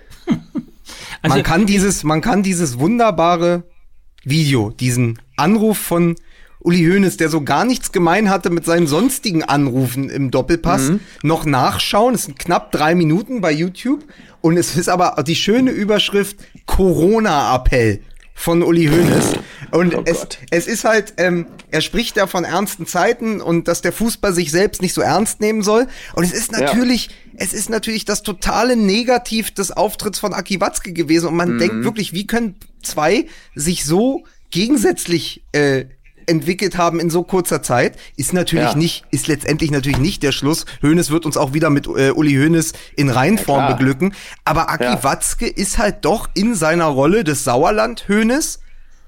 Also, 1.22 1.36
man 1.36 1.44
kann 1.44 1.66
dieses, 1.66 2.04
man 2.04 2.22
kann 2.22 2.44
dieses 2.44 2.80
wunderbare 2.80 3.64
Video, 4.24 4.70
diesen 4.70 5.20
Anruf 5.36 5.78
von 5.78 6.16
Uli 6.62 6.84
Hoeneß, 6.84 7.18
der 7.18 7.30
so 7.30 7.42
gar 7.42 7.64
nichts 7.64 7.92
gemein 7.92 8.30
hatte 8.30 8.50
mit 8.50 8.66
seinen 8.66 8.88
sonstigen 8.88 9.44
Anrufen 9.44 10.10
im 10.10 10.30
Doppelpass, 10.30 10.90
mhm. 10.90 11.00
noch 11.24 11.46
nachschauen. 11.46 12.16
Es 12.16 12.24
sind 12.24 12.38
knapp 12.38 12.72
drei 12.72 12.96
Minuten 12.96 13.40
bei 13.40 13.52
YouTube. 13.52 14.04
Und 14.42 14.58
es 14.58 14.76
ist 14.76 14.90
aber 14.90 15.22
die 15.24 15.36
schöne 15.36 15.72
Überschrift 15.72 16.38
Corona-Appell 16.66 18.02
von 18.34 18.64
Uli 18.64 18.88
Hoeneß. 18.88 19.34
Und 19.72 19.96
oh 19.96 20.04
es, 20.06 20.28
es 20.50 20.68
ist 20.68 20.84
halt, 20.86 21.14
ähm, 21.18 21.46
er 21.72 21.82
spricht 21.82 22.18
ja 22.18 22.26
von 22.26 22.46
ernsten 22.46 22.86
Zeiten 22.86 23.42
und 23.42 23.68
dass 23.68 23.82
der 23.82 23.92
Fußball 23.92 24.34
sich 24.34 24.52
selbst 24.52 24.82
nicht 24.82 24.94
so 24.94 25.02
ernst 25.02 25.42
nehmen 25.42 25.62
soll. 25.62 25.88
Und 26.14 26.24
es 26.24 26.32
ist 26.32 26.52
natürlich, 26.52 27.08
ja. 27.08 27.14
es 27.38 27.54
ist 27.54 27.70
natürlich 27.70 28.06
das 28.06 28.24
totale 28.24 28.76
Negativ 28.76 29.52
des 29.52 29.72
Auftritts 29.72 30.20
von 30.20 30.34
Aki 30.34 30.62
Watzke 30.62 30.94
gewesen. 30.94 31.28
Und 31.28 31.36
man 31.36 31.54
mhm. 31.54 31.60
denkt 31.60 31.84
wirklich, 31.84 32.14
wie 32.14 32.28
können 32.28 32.56
zwei 32.82 33.28
sich 33.56 33.86
so 33.86 34.24
gegensätzlich 34.52 35.44
äh, 35.52 35.86
entwickelt 36.30 36.78
haben 36.78 37.00
in 37.00 37.10
so 37.10 37.24
kurzer 37.24 37.62
Zeit, 37.62 37.98
ist 38.16 38.34
natürlich 38.34 38.72
ja. 38.72 38.78
nicht, 38.78 39.04
ist 39.12 39.28
letztendlich 39.28 39.72
natürlich 39.72 40.00
nicht 40.00 40.24
der 40.24 40.32
Schluss. 40.32 40.66
Hönes 40.82 41.10
wird 41.10 41.26
uns 41.26 41.38
auch 41.38 41.54
wieder 41.54 41.70
mit 41.70 41.88
äh, 41.88 42.12
Uli 42.12 42.34
Hönes 42.34 42.74
in 42.96 43.10
Reinform 43.10 43.62
ja, 43.62 43.74
beglücken. 43.74 44.14
Aber 44.46 44.70
Aki 44.70 44.84
ja. 44.84 45.04
Watzke 45.04 45.48
ist 45.48 45.78
halt 45.78 46.06
doch 46.06 46.30
in 46.34 46.56
seiner 46.56 46.86
Rolle 46.86 47.24
des 47.24 47.44
Sauerland 47.44 48.08
Hönes 48.08 48.60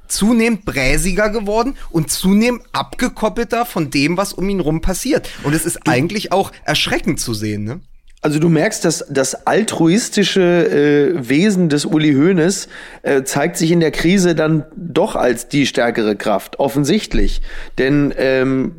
zunehmend 0.08 0.66
bräsiger 0.66 1.30
geworden 1.30 1.76
und 1.90 2.12
zunehmend 2.12 2.64
abgekoppelter 2.74 3.66
von 3.66 3.90
dem, 3.90 4.18
was 4.18 4.34
um 4.34 4.48
ihn 4.50 4.60
rum 4.60 4.82
passiert. 4.82 5.30
Und 5.44 5.54
es 5.54 5.66
ist 5.66 5.88
eigentlich 5.88 6.32
auch 6.32 6.52
erschreckend 6.66 7.20
zu 7.20 7.34
sehen, 7.34 7.64
ne? 7.64 7.80
Also 8.24 8.38
du 8.38 8.50
merkst, 8.50 8.86
dass 8.86 9.04
das 9.10 9.48
altruistische 9.48 10.42
äh, 10.42 11.28
Wesen 11.28 11.70
des 11.70 11.88
Uli 11.88 12.14
Hoeneß 12.14 12.68
äh, 13.02 13.24
zeigt 13.24 13.58
sich 13.58 13.72
in 13.72 13.80
der 13.80 13.90
Krise 13.90 14.36
dann 14.36 14.64
doch 14.76 15.16
als 15.16 15.48
die 15.48 15.66
stärkere 15.66 16.16
Kraft, 16.16 16.60
offensichtlich. 16.60 17.42
Denn 17.80 18.14
ähm, 18.16 18.76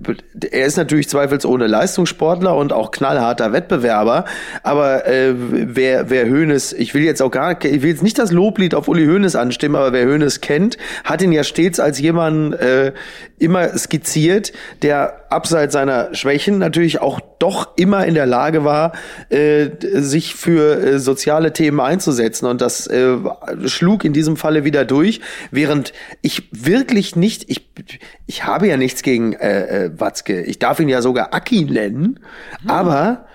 er 0.52 0.66
ist 0.66 0.76
natürlich 0.76 1.08
zweifelsohne 1.08 1.66
Leistungssportler 1.66 2.56
und 2.56 2.72
auch 2.72 2.92
knallharter 2.92 3.52
Wettbewerber. 3.52 4.26
Aber 4.62 5.08
äh, 5.08 5.34
wer, 5.34 6.08
wer 6.08 6.30
Hoeneß, 6.30 6.74
ich 6.74 6.94
will 6.94 7.02
jetzt 7.02 7.20
auch 7.20 7.32
gar 7.32 7.64
ich 7.64 7.82
will 7.82 7.90
jetzt 7.90 8.04
nicht 8.04 8.20
das 8.20 8.30
Loblied 8.30 8.76
auf 8.76 8.86
Uli 8.86 9.06
Hoeneß 9.06 9.34
anstimmen, 9.34 9.74
aber 9.74 9.92
wer 9.92 10.06
Hoeneß 10.06 10.40
kennt, 10.40 10.78
hat 11.02 11.20
ihn 11.20 11.32
ja 11.32 11.42
stets 11.42 11.80
als 11.80 11.98
jemand 11.98 12.54
äh, 12.60 12.92
immer 13.40 13.76
skizziert, 13.76 14.52
der 14.82 15.21
abseits 15.32 15.72
seiner 15.72 16.14
Schwächen 16.14 16.58
natürlich 16.58 17.00
auch 17.00 17.20
doch 17.38 17.76
immer 17.76 18.06
in 18.06 18.14
der 18.14 18.26
Lage 18.26 18.64
war, 18.64 18.92
äh, 19.30 19.70
sich 19.80 20.34
für 20.34 20.78
äh, 20.80 20.98
soziale 20.98 21.52
Themen 21.52 21.80
einzusetzen. 21.80 22.46
Und 22.46 22.60
das 22.60 22.86
äh, 22.86 23.16
schlug 23.66 24.04
in 24.04 24.12
diesem 24.12 24.36
Falle 24.36 24.64
wieder 24.64 24.84
durch, 24.84 25.20
während 25.50 25.92
ich 26.20 26.48
wirklich 26.52 27.16
nicht, 27.16 27.50
ich, 27.50 27.70
ich 28.26 28.44
habe 28.44 28.68
ja 28.68 28.76
nichts 28.76 29.02
gegen 29.02 29.32
äh, 29.32 29.86
äh, 29.86 30.00
Watzke. 30.00 30.42
Ich 30.42 30.58
darf 30.58 30.78
ihn 30.78 30.88
ja 30.88 31.02
sogar 31.02 31.34
Aki 31.34 31.64
nennen, 31.64 32.20
hm. 32.60 32.70
aber 32.70 33.26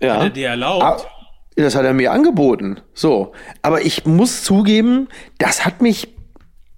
ja. 0.00 0.16
Hat 0.16 0.22
er 0.22 0.30
dir 0.30 0.48
erlaubt? 0.48 1.06
Das 1.56 1.74
hat 1.74 1.84
er 1.84 1.94
mir 1.94 2.12
angeboten. 2.12 2.80
So. 2.92 3.32
Aber 3.62 3.80
ich 3.80 4.04
muss 4.04 4.42
zugeben, 4.42 5.08
das 5.38 5.64
hat 5.64 5.80
mich 5.80 6.15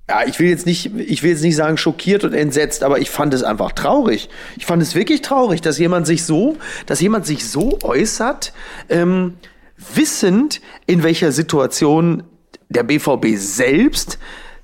ja, 0.08 0.26
ich 0.26 0.38
will 0.40 0.48
jetzt 0.48 0.64
nicht, 0.64 0.90
ich 0.96 1.22
will 1.22 1.30
jetzt 1.30 1.42
nicht 1.42 1.56
sagen 1.56 1.76
schockiert 1.76 2.24
und 2.24 2.32
entsetzt, 2.32 2.82
aber 2.82 2.98
ich 2.98 3.10
fand 3.10 3.34
es 3.34 3.42
einfach 3.42 3.72
traurig. 3.72 4.30
Ich 4.56 4.64
fand 4.64 4.82
es 4.82 4.94
wirklich 4.94 5.20
traurig, 5.20 5.60
dass 5.60 5.78
jemand 5.78 6.06
sich 6.06 6.24
so, 6.24 6.56
dass 6.86 7.00
jemand 7.00 7.26
sich 7.26 7.48
so 7.48 7.78
äußert, 7.82 8.52
ähm, 8.88 9.34
wissend, 9.94 10.60
in 10.86 11.02
welcher 11.02 11.30
Situation 11.30 12.22
der 12.70 12.84
BVB 12.84 13.36
selbst 13.36 14.18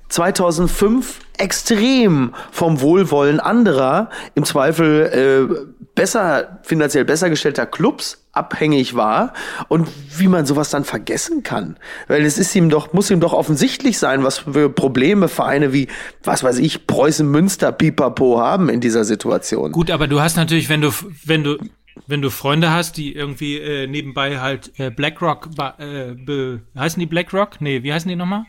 2005 0.09 1.19
extrem 1.39 2.33
vom 2.51 2.81
Wohlwollen 2.81 3.39
anderer, 3.39 4.09
im 4.35 4.43
Zweifel 4.45 5.49
äh, 5.51 5.65
besser, 5.95 6.59
finanziell 6.63 7.05
besser 7.05 7.29
gestellter 7.29 7.65
Clubs 7.65 8.25
abhängig 8.33 8.95
war 8.95 9.33
und 9.69 9.87
wie 10.17 10.27
man 10.27 10.45
sowas 10.45 10.69
dann 10.69 10.83
vergessen 10.83 11.41
kann. 11.41 11.77
Weil 12.07 12.25
es 12.25 12.37
ist 12.37 12.53
ihm 12.55 12.69
doch, 12.69 12.93
muss 12.93 13.09
ihm 13.09 13.21
doch 13.21 13.33
offensichtlich 13.33 13.97
sein, 13.97 14.23
was 14.23 14.39
für 14.39 14.69
Probleme 14.69 15.29
Vereine 15.29 15.73
wie, 15.73 15.87
was 16.23 16.43
weiß 16.43 16.59
ich, 16.59 16.85
Preußen 16.85 17.27
Münster, 17.27 17.71
Pipapo 17.71 18.39
haben 18.39 18.69
in 18.69 18.81
dieser 18.81 19.05
Situation. 19.05 19.71
Gut, 19.71 19.89
aber 19.89 20.07
du 20.07 20.19
hast 20.19 20.35
natürlich, 20.35 20.69
wenn 20.69 20.81
du, 20.81 20.91
wenn 21.23 21.43
du, 21.43 21.57
wenn 22.07 22.21
du 22.21 22.29
Freunde 22.29 22.71
hast, 22.71 22.97
die 22.97 23.15
irgendwie 23.15 23.57
äh, 23.57 23.87
nebenbei 23.87 24.39
halt 24.39 24.77
äh, 24.77 24.91
BlackRock, 24.91 25.49
äh, 25.79 26.13
be, 26.13 26.61
heißen 26.77 26.99
die 26.99 27.05
BlackRock? 27.05 27.61
Nee, 27.61 27.83
wie 27.83 27.93
heißen 27.93 28.09
die 28.09 28.17
nochmal? 28.17 28.43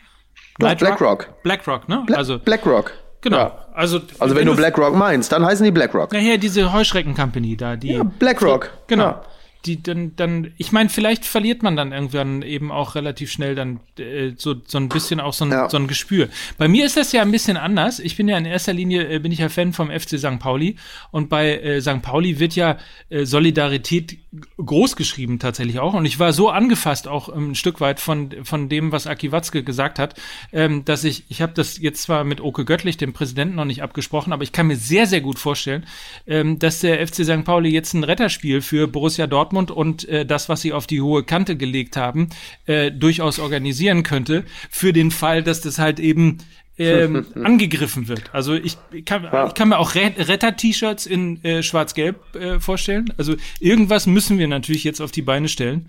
BlackRock. 0.58 1.28
BlackRock, 1.42 1.88
ne? 1.88 2.02
Bla 2.06 2.16
also 2.16 2.38
BlackRock. 2.38 2.92
Genau. 3.20 3.36
Ja. 3.36 3.66
Also, 3.74 4.00
also 4.18 4.34
wenn, 4.34 4.42
wenn 4.42 4.46
du 4.46 4.56
BlackRock 4.56 4.94
meinst, 4.94 5.32
dann 5.32 5.44
heißen 5.44 5.64
die 5.64 5.70
BlackRock. 5.70 6.12
Ja, 6.12 6.20
hier 6.20 6.38
diese 6.38 6.72
Heuschrecken 6.72 7.14
Company 7.14 7.56
da, 7.56 7.76
die. 7.76 7.92
Ja, 7.92 8.02
BlackRock. 8.02 8.70
Genau. 8.86 9.04
Ja. 9.04 9.22
Die 9.66 9.82
dann, 9.82 10.14
dann, 10.16 10.52
ich 10.56 10.72
meine, 10.72 10.88
vielleicht 10.88 11.24
verliert 11.24 11.62
man 11.62 11.76
dann 11.76 11.92
irgendwann 11.92 12.42
eben 12.42 12.70
auch 12.72 12.94
relativ 12.94 13.30
schnell 13.30 13.54
dann 13.54 13.80
äh, 13.98 14.32
so, 14.36 14.54
so 14.66 14.78
ein 14.78 14.88
bisschen 14.88 15.20
auch 15.20 15.32
so 15.32 15.44
ein, 15.44 15.50
Ja. 15.50 15.68
so 15.68 15.76
ein 15.76 15.86
Gespür. 15.88 16.28
Bei 16.58 16.68
mir 16.68 16.86
ist 16.86 16.96
das 16.96 17.12
ja 17.12 17.22
ein 17.22 17.30
bisschen 17.32 17.56
anders. 17.56 17.98
Ich 17.98 18.16
bin 18.16 18.28
ja 18.28 18.38
in 18.38 18.44
erster 18.44 18.72
Linie, 18.72 19.08
äh, 19.08 19.18
bin 19.18 19.32
ich 19.32 19.40
ja 19.40 19.48
Fan 19.48 19.72
vom 19.72 19.90
FC 19.90 20.18
St. 20.18 20.38
Pauli 20.38 20.76
und 21.10 21.28
bei 21.28 21.58
äh, 21.58 21.80
St. 21.80 22.02
Pauli 22.02 22.38
wird 22.38 22.54
ja 22.54 22.78
äh, 23.10 23.24
Solidarität 23.24 24.18
groß 24.58 24.96
geschrieben 24.96 25.38
tatsächlich 25.38 25.78
auch. 25.78 25.94
Und 25.94 26.04
ich 26.04 26.18
war 26.18 26.32
so 26.32 26.50
angefasst 26.50 27.08
auch 27.08 27.34
ähm, 27.34 27.50
ein 27.50 27.54
Stück 27.54 27.80
weit 27.80 28.00
von, 28.00 28.30
von 28.44 28.68
dem, 28.68 28.92
was 28.92 29.06
Aki 29.06 29.32
Watzke 29.32 29.62
gesagt 29.62 29.98
hat, 29.98 30.14
ähm, 30.52 30.84
dass 30.84 31.04
ich, 31.04 31.24
ich 31.28 31.42
habe 31.42 31.52
das 31.54 31.78
jetzt 31.78 32.02
zwar 32.02 32.24
mit 32.24 32.40
Oke 32.40 32.64
Göttlich, 32.64 32.96
dem 32.96 33.12
Präsidenten, 33.12 33.56
noch 33.56 33.64
nicht 33.64 33.82
abgesprochen, 33.82 34.32
aber 34.32 34.42
ich 34.42 34.52
kann 34.52 34.66
mir 34.66 34.76
sehr, 34.76 35.06
sehr 35.06 35.20
gut 35.20 35.38
vorstellen, 35.38 35.86
ähm, 36.26 36.58
dass 36.58 36.80
der 36.80 37.06
FC 37.06 37.24
St. 37.24 37.44
Pauli 37.44 37.70
jetzt 37.70 37.94
ein 37.94 38.04
Retterspiel 38.04 38.60
für 38.60 38.86
Borussia 38.86 39.26
Dortmund 39.26 39.55
und 39.70 40.08
äh, 40.08 40.24
das, 40.26 40.48
was 40.48 40.60
sie 40.60 40.72
auf 40.72 40.86
die 40.86 41.00
hohe 41.00 41.24
Kante 41.24 41.56
gelegt 41.56 41.96
haben, 41.96 42.28
äh, 42.66 42.90
durchaus 42.92 43.38
organisieren 43.38 44.02
könnte, 44.02 44.44
für 44.70 44.92
den 44.92 45.10
Fall, 45.10 45.42
dass 45.42 45.60
das 45.60 45.78
halt 45.78 45.98
eben 46.00 46.38
ähm, 46.78 47.26
angegriffen 47.42 48.08
wird. 48.08 48.24
Also 48.34 48.54
ich 48.54 48.76
kann, 49.06 49.24
ich 49.48 49.54
kann 49.54 49.68
mir 49.70 49.78
auch 49.78 49.94
Ret- 49.94 50.28
Retter-T-Shirts 50.28 51.06
in 51.06 51.42
äh, 51.44 51.62
Schwarz-Gelb 51.62 52.34
äh, 52.36 52.60
vorstellen. 52.60 53.12
Also 53.16 53.34
irgendwas 53.60 54.06
müssen 54.06 54.38
wir 54.38 54.46
natürlich 54.48 54.84
jetzt 54.84 55.00
auf 55.00 55.10
die 55.10 55.22
Beine 55.22 55.48
stellen. 55.48 55.88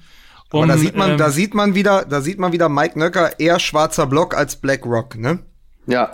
Aber 0.49 0.61
Um, 0.61 0.67
da 0.69 0.77
sieht 0.77 0.95
man, 0.95 1.11
ähm, 1.11 1.17
da 1.17 1.29
sieht 1.29 1.53
man 1.53 1.75
wieder, 1.75 2.05
da 2.05 2.21
sieht 2.21 2.39
man 2.39 2.53
wieder 2.53 2.69
Mike 2.69 2.97
Nöcker 2.97 3.37
eher 3.37 3.59
schwarzer 3.59 4.07
Block 4.07 4.33
als 4.33 4.55
Black 4.55 4.85
Rock, 4.85 5.17
ne? 5.17 5.39
Ja. 5.87 6.13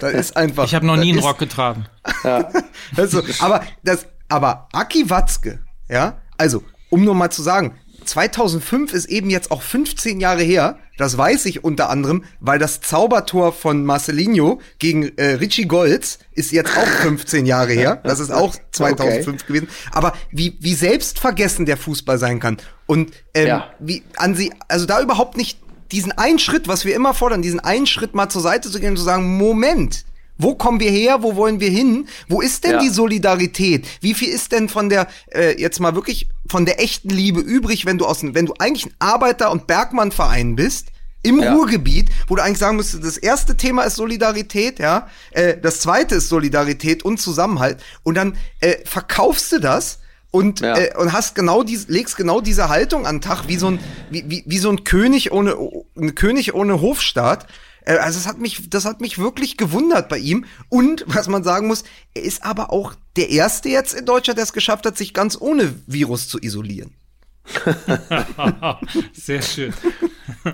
Da 0.00 0.08
ist 0.08 0.36
einfach. 0.36 0.64
ich 0.66 0.74
habe 0.74 0.84
noch 0.86 0.96
nie 0.96 1.10
einen 1.10 1.18
ist- 1.20 1.24
Rock 1.24 1.38
getragen. 1.38 1.86
Also, 2.96 3.22
aber 3.40 3.62
das, 3.82 4.06
aber 4.28 4.68
Aki 4.72 5.08
Watzke, 5.08 5.60
ja, 5.88 6.18
also, 6.36 6.62
um 6.92 7.04
nur 7.04 7.14
mal 7.14 7.30
zu 7.30 7.42
sagen, 7.42 7.74
2005 8.04 8.92
ist 8.92 9.06
eben 9.06 9.30
jetzt 9.30 9.50
auch 9.50 9.62
15 9.62 10.20
Jahre 10.20 10.42
her. 10.42 10.78
Das 10.98 11.16
weiß 11.16 11.46
ich 11.46 11.64
unter 11.64 11.88
anderem, 11.88 12.24
weil 12.40 12.58
das 12.58 12.80
Zaubertor 12.80 13.52
von 13.52 13.84
Marcelinho 13.84 14.60
gegen 14.78 15.16
äh, 15.16 15.34
Richie 15.34 15.66
Golds 15.66 16.18
ist 16.32 16.52
jetzt 16.52 16.76
auch 16.76 16.86
15 16.86 17.46
Jahre 17.46 17.72
her. 17.72 18.00
Das 18.04 18.20
ist 18.20 18.30
auch 18.30 18.54
2005 18.72 19.46
gewesen. 19.46 19.68
Aber 19.92 20.12
wie, 20.30 20.56
wie 20.60 20.74
selbstvergessen 20.74 21.64
der 21.64 21.76
Fußball 21.76 22.18
sein 22.18 22.40
kann 22.40 22.58
und 22.86 23.12
ähm, 23.34 23.46
Ja. 23.46 23.70
wie 23.78 24.02
an 24.16 24.34
sie, 24.34 24.52
also 24.68 24.84
da 24.84 25.00
überhaupt 25.00 25.36
nicht 25.36 25.58
diesen 25.92 26.12
einen 26.12 26.38
Schritt, 26.38 26.68
was 26.68 26.84
wir 26.84 26.94
immer 26.94 27.14
fordern, 27.14 27.40
diesen 27.42 27.60
einen 27.60 27.86
Schritt 27.86 28.14
mal 28.14 28.28
zur 28.28 28.42
Seite 28.42 28.70
zu 28.70 28.80
gehen 28.80 28.90
und 28.90 28.96
zu 28.96 29.04
sagen, 29.04 29.36
Moment, 29.38 30.04
wo 30.42 30.54
kommen 30.54 30.80
wir 30.80 30.90
her? 30.90 31.22
Wo 31.22 31.36
wollen 31.36 31.60
wir 31.60 31.70
hin? 31.70 32.08
Wo 32.28 32.40
ist 32.40 32.64
denn 32.64 32.72
Ja. 32.72 32.78
die 32.80 32.88
Solidarität? 32.90 33.86
Wie 34.00 34.14
viel 34.14 34.28
ist 34.28 34.52
denn 34.52 34.68
von 34.68 34.88
der 34.88 35.08
äh, 35.32 35.60
jetzt 35.60 35.80
mal 35.80 35.94
wirklich 35.94 36.28
von 36.48 36.66
der 36.66 36.80
echten 36.80 37.10
Liebe 37.10 37.40
übrig, 37.40 37.86
wenn 37.86 37.98
du 37.98 38.06
aus 38.06 38.22
wenn 38.22 38.46
du 38.46 38.54
eigentlich 38.58 38.86
ein 38.86 38.94
Arbeiter- 38.98 39.50
und 39.50 39.66
Bergmannverein 39.66 40.56
bist? 40.56 40.88
Im 41.24 41.38
Ja. 41.40 41.54
Ruhrgebiet, 41.54 42.10
wo 42.26 42.34
du 42.34 42.42
eigentlich 42.42 42.58
sagen 42.58 42.76
müsstest, 42.76 43.04
das 43.04 43.16
erste 43.16 43.56
Thema 43.56 43.84
ist 43.84 43.94
Solidarität, 43.94 44.80
ja, 44.80 45.06
äh, 45.30 45.56
das 45.56 45.78
zweite 45.78 46.16
ist 46.16 46.28
Solidarität 46.28 47.04
und 47.04 47.20
Zusammenhalt, 47.20 47.78
und 48.02 48.16
dann 48.16 48.36
äh, 48.58 48.78
verkaufst 48.84 49.52
du 49.52 49.60
das 49.60 50.00
und 50.32 50.58
Ja. 50.60 50.76
äh, 50.76 50.96
und 50.96 51.12
hast 51.12 51.36
genau 51.36 51.62
diese 51.62 51.92
legst 51.92 52.16
genau 52.16 52.40
diese 52.40 52.68
Haltung 52.68 53.06
an 53.06 53.16
den 53.16 53.20
Tag 53.20 53.46
wie 53.46 53.56
so 53.56 53.68
ein 53.68 53.78
wie, 54.10 54.24
wie, 54.26 54.42
wie 54.46 54.58
so 54.58 54.68
ein 54.70 54.82
König 54.82 55.30
ohne 55.30 55.54
ein 55.96 56.16
König 56.16 56.54
ohne 56.54 56.80
Hofstaat. 56.80 57.46
Äh, 57.84 57.96
Also 57.96 58.18
das 58.18 58.26
hat 58.26 58.38
mich 58.38 58.70
das 58.70 58.84
hat 58.84 59.00
mich 59.00 59.18
wirklich 59.18 59.56
gewundert 59.56 60.08
bei 60.08 60.18
ihm 60.18 60.44
und 60.68 61.04
was 61.06 61.28
man 61.28 61.44
sagen 61.44 61.66
muss, 61.66 61.84
er 62.14 62.22
ist 62.22 62.44
aber 62.44 62.72
auch 62.72 62.94
der 63.16 63.30
erste 63.30 63.68
jetzt 63.68 63.94
in 63.94 64.06
Deutschland, 64.06 64.38
der 64.38 64.44
es 64.44 64.52
geschafft 64.52 64.86
hat, 64.86 64.96
sich 64.96 65.14
ganz 65.14 65.36
ohne 65.40 65.74
Virus 65.86 66.28
zu 66.28 66.38
isolieren. 66.38 66.94
Sehr 69.12 69.42
schön. 69.42 69.72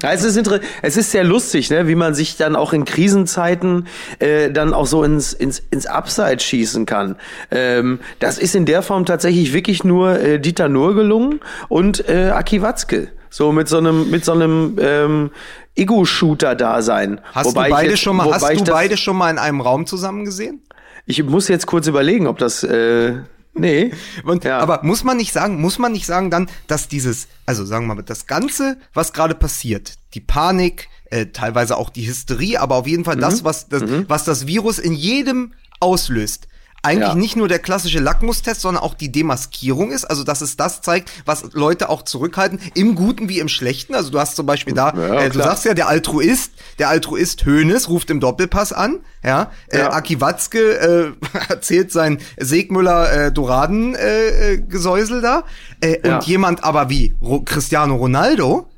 Es, 0.02 0.24
ist 0.24 0.50
es 0.82 0.96
ist 0.96 1.10
sehr 1.12 1.24
lustig, 1.24 1.70
ne, 1.70 1.86
wie 1.86 1.94
man 1.94 2.14
sich 2.14 2.36
dann 2.36 2.56
auch 2.56 2.72
in 2.72 2.84
Krisenzeiten 2.84 3.86
äh, 4.18 4.50
dann 4.50 4.74
auch 4.74 4.86
so 4.86 5.04
ins, 5.04 5.32
ins, 5.32 5.62
ins 5.70 5.86
Abseits 5.86 6.44
schießen 6.44 6.86
kann. 6.86 7.16
Ähm, 7.50 8.00
das 8.18 8.38
ist 8.38 8.54
in 8.54 8.64
der 8.64 8.82
Form 8.82 9.04
tatsächlich 9.06 9.52
wirklich 9.52 9.84
nur 9.84 10.18
äh, 10.18 10.40
Dieter 10.40 10.68
Nuhr 10.68 10.94
gelungen 10.94 11.40
und 11.68 12.08
äh, 12.08 12.30
Aki 12.30 12.62
Watzke. 12.62 13.08
So 13.30 13.52
mit 13.52 13.68
so 13.68 13.76
einem, 13.76 14.10
mit 14.10 14.24
so 14.24 14.32
einem 14.32 14.76
ähm, 14.80 15.30
Ego-Shooter-Dasein. 15.78 17.20
Hast 17.32 17.46
Wobei 17.46 17.68
du 17.68 17.74
beide 17.74 17.90
jetzt- 17.90 18.00
schon 18.00 18.16
mal 18.16 18.30
hast 18.32 18.48
du 18.48 18.64
beide 18.64 18.96
schon 18.96 19.16
mal 19.16 19.30
in 19.30 19.38
einem 19.38 19.60
Raum 19.60 19.86
zusammen 19.86 20.24
gesehen? 20.24 20.62
Ich 21.06 21.22
muss 21.22 21.48
jetzt 21.48 21.66
kurz 21.66 21.86
überlegen, 21.86 22.26
ob 22.26 22.38
das. 22.38 22.62
Äh, 22.64 23.20
nee. 23.54 23.92
Und, 24.24 24.44
Ja. 24.44 24.58
Aber 24.58 24.80
muss 24.82 25.04
man 25.04 25.16
nicht 25.16 25.32
sagen, 25.32 25.60
muss 25.60 25.78
man 25.78 25.92
nicht 25.92 26.06
sagen 26.06 26.30
dann, 26.30 26.48
dass 26.66 26.88
dieses, 26.88 27.28
also 27.46 27.64
sagen 27.64 27.86
wir 27.86 27.94
mal, 27.94 28.02
das 28.02 28.26
Ganze, 28.26 28.76
was 28.94 29.12
gerade 29.12 29.34
passiert, 29.34 29.94
die 30.14 30.20
Panik, 30.20 30.88
äh, 31.10 31.26
teilweise 31.26 31.76
auch 31.78 31.88
die 31.90 32.06
Hysterie, 32.06 32.58
aber 32.58 32.74
auf 32.76 32.86
jeden 32.86 33.04
Fall 33.04 33.16
Mhm. 33.16 33.20
das, 33.20 33.44
was 33.44 33.68
das, 33.68 33.82
was 34.08 34.24
das 34.24 34.46
Virus 34.46 34.78
in 34.78 34.92
jedem 34.92 35.54
auslöst, 35.80 36.46
eigentlich 36.82 37.08
Ja. 37.08 37.14
nicht 37.14 37.36
nur 37.36 37.48
der 37.48 37.58
klassische 37.58 37.98
Lackmustest, 37.98 38.60
sondern 38.60 38.82
auch 38.82 38.94
die 38.94 39.10
Demaskierung 39.10 39.90
ist, 39.90 40.04
also 40.04 40.24
dass 40.24 40.40
es 40.40 40.56
das 40.56 40.80
zeigt, 40.80 41.10
was 41.24 41.44
Leute 41.52 41.88
auch 41.88 42.02
zurückhalten, 42.02 42.60
im 42.74 42.94
Guten 42.94 43.28
wie 43.28 43.40
im 43.40 43.48
Schlechten. 43.48 43.94
Also 43.94 44.10
du 44.10 44.18
hast 44.20 44.36
zum 44.36 44.46
Beispiel 44.46 44.74
da, 44.74 44.92
Ja, 44.96 45.20
äh, 45.22 45.30
du 45.30 45.38
sagst 45.38 45.64
ja, 45.64 45.74
der 45.74 45.88
Altruist, 45.88 46.52
der 46.78 46.88
Altruist 46.88 47.44
Hönes 47.44 47.88
ruft 47.88 48.10
im 48.10 48.20
Doppelpass 48.20 48.72
an, 48.72 49.00
ja, 49.24 49.50
äh, 49.68 49.78
Ja. 49.78 49.92
Aki 49.92 50.20
Watzke 50.20 50.78
äh, 50.78 51.12
erzählt 51.48 51.90
sein 51.92 52.18
Segmüller 52.36 53.12
äh, 53.26 53.32
Doraden 53.32 53.94
äh, 53.94 54.52
äh, 54.54 54.58
Gesäusel 54.58 55.20
da 55.20 55.44
äh, 55.80 55.98
und 56.08 56.24
jemand 56.24 56.62
aber 56.64 56.88
wie 56.90 57.14
Ro 57.20 57.40
Cristiano 57.42 57.96
Ronaldo 57.96 58.68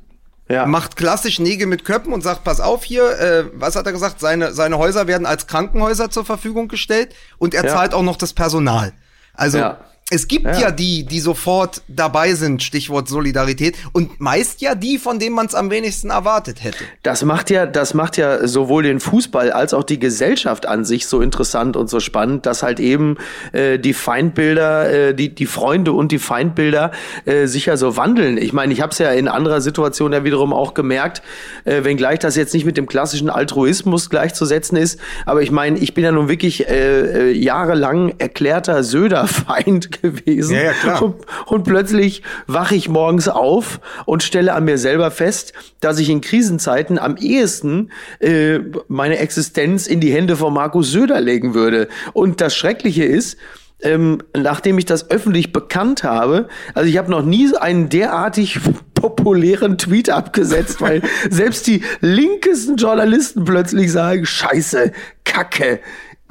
Ja. 0.51 0.65
macht 0.65 0.95
klassisch 0.95 1.39
Nägel 1.39 1.67
mit 1.67 1.85
Köppen 1.85 2.13
und 2.13 2.21
sagt, 2.21 2.43
pass 2.43 2.59
auf 2.59 2.83
hier, 2.83 3.19
äh, 3.19 3.45
was 3.53 3.75
hat 3.75 3.85
er 3.85 3.91
gesagt, 3.91 4.19
seine, 4.19 4.53
seine 4.53 4.77
Häuser 4.77 5.07
werden 5.07 5.25
als 5.25 5.47
Krankenhäuser 5.47 6.09
zur 6.09 6.25
Verfügung 6.25 6.67
gestellt 6.67 7.13
und 7.37 7.53
er 7.53 7.65
Ja. 7.65 7.71
zahlt 7.73 7.93
auch 7.93 8.03
noch 8.03 8.17
das 8.17 8.33
Personal. 8.33 8.93
Also 9.33 9.57
Ja. 9.59 9.79
Es 10.11 10.27
gibt 10.27 10.45
ja. 10.45 10.59
Ja. 10.59 10.71
die, 10.71 11.05
die 11.05 11.19
sofort 11.21 11.81
dabei 11.87 12.33
sind, 12.35 12.61
Stichwort 12.61 13.07
Solidarität, 13.07 13.75
und 13.93 14.19
meist 14.19 14.61
ja 14.61 14.75
die, 14.75 14.97
von 14.97 15.19
denen 15.19 15.35
man 15.35 15.45
es 15.45 15.55
am 15.55 15.71
wenigsten 15.71 16.09
erwartet 16.09 16.63
hätte. 16.63 16.83
Das 17.01 17.23
macht 17.23 17.49
ja, 17.49 17.65
das 17.65 17.93
macht 17.93 18.17
ja 18.17 18.45
sowohl 18.45 18.83
den 18.83 18.99
Fußball 18.99 19.51
als 19.51 19.73
auch 19.73 19.83
die 19.83 19.99
Gesellschaft 19.99 20.65
an 20.65 20.83
sich 20.83 21.07
so 21.07 21.21
interessant 21.21 21.77
und 21.77 21.89
so 21.89 22.01
spannend, 22.01 22.45
dass 22.45 22.61
halt 22.61 22.81
eben 22.81 23.17
äh, 23.53 23.79
die 23.79 23.93
Feindbilder, 23.93 25.09
äh, 25.09 25.15
die 25.15 25.33
die 25.33 25.45
Freunde 25.45 25.93
und 25.93 26.11
die 26.11 26.19
Feindbilder 26.19 26.91
äh, 27.25 27.45
sich 27.47 27.67
ja 27.67 27.77
so 27.77 27.95
wandeln. 27.95 28.37
Ich 28.37 28.51
meine, 28.51 28.73
ich 28.73 28.81
habe 28.81 28.91
es 28.91 28.97
ja 28.97 29.11
in 29.11 29.29
anderer 29.29 29.61
Situation 29.61 30.11
ja 30.11 30.25
wiederum 30.25 30.51
auch 30.51 30.73
gemerkt, 30.73 31.21
äh, 31.63 31.85
wenngleich 31.85 32.19
das 32.19 32.35
jetzt 32.35 32.53
nicht 32.53 32.65
mit 32.65 32.75
dem 32.75 32.87
klassischen 32.87 33.29
Altruismus 33.29 34.09
gleichzusetzen 34.09 34.77
ist, 34.77 34.99
aber 35.25 35.41
ich 35.41 35.51
meine, 35.51 35.79
ich 35.79 35.93
bin 35.93 36.03
ja 36.03 36.11
nun 36.11 36.27
wirklich 36.27 36.67
äh, 36.67 37.29
äh, 37.29 37.31
jahrelang 37.31 38.13
erklärter 38.17 38.83
Söder-Feind 38.83 40.00
gewesen 40.01 40.55
Ja, 40.55 40.63
ja, 40.63 40.71
klar. 40.73 41.01
und 41.01 41.15
und 41.45 41.63
plötzlich 41.63 42.23
wache 42.47 42.75
ich 42.75 42.89
morgens 42.89 43.27
auf 43.27 43.79
und 44.05 44.23
stelle 44.23 44.53
an 44.53 44.65
mir 44.65 44.77
selber 44.77 45.11
fest, 45.11 45.53
dass 45.79 45.99
ich 45.99 46.09
in 46.09 46.21
Krisenzeiten 46.21 46.97
am 46.97 47.17
ehesten 47.17 47.91
äh, 48.19 48.59
meine 48.87 49.17
Existenz 49.17 49.87
in 49.87 49.99
die 49.99 50.11
Hände 50.11 50.35
von 50.35 50.53
Markus 50.53 50.91
Söder 50.91 51.21
legen 51.21 51.53
würde. 51.53 51.87
Und 52.13 52.41
das 52.41 52.55
Schreckliche 52.55 53.03
ist, 53.03 53.37
ähm, 53.83 54.21
nachdem 54.35 54.77
ich 54.77 54.85
das 54.85 55.09
öffentlich 55.09 55.51
bekannt 55.51 56.03
habe, 56.03 56.47
also 56.73 56.87
ich 56.89 56.97
habe 56.97 57.09
noch 57.09 57.23
nie 57.23 57.55
einen 57.57 57.89
derartig 57.89 58.59
populären 58.93 59.77
Tweet 59.77 60.09
abgesetzt, 60.09 60.81
weil 60.81 61.01
selbst 61.29 61.67
die 61.67 61.83
linkesten 61.99 62.77
Journalisten 62.77 63.43
plötzlich 63.43 63.91
sagen, 63.91 64.25
scheiße, 64.25 64.91
Kacke, 65.23 65.79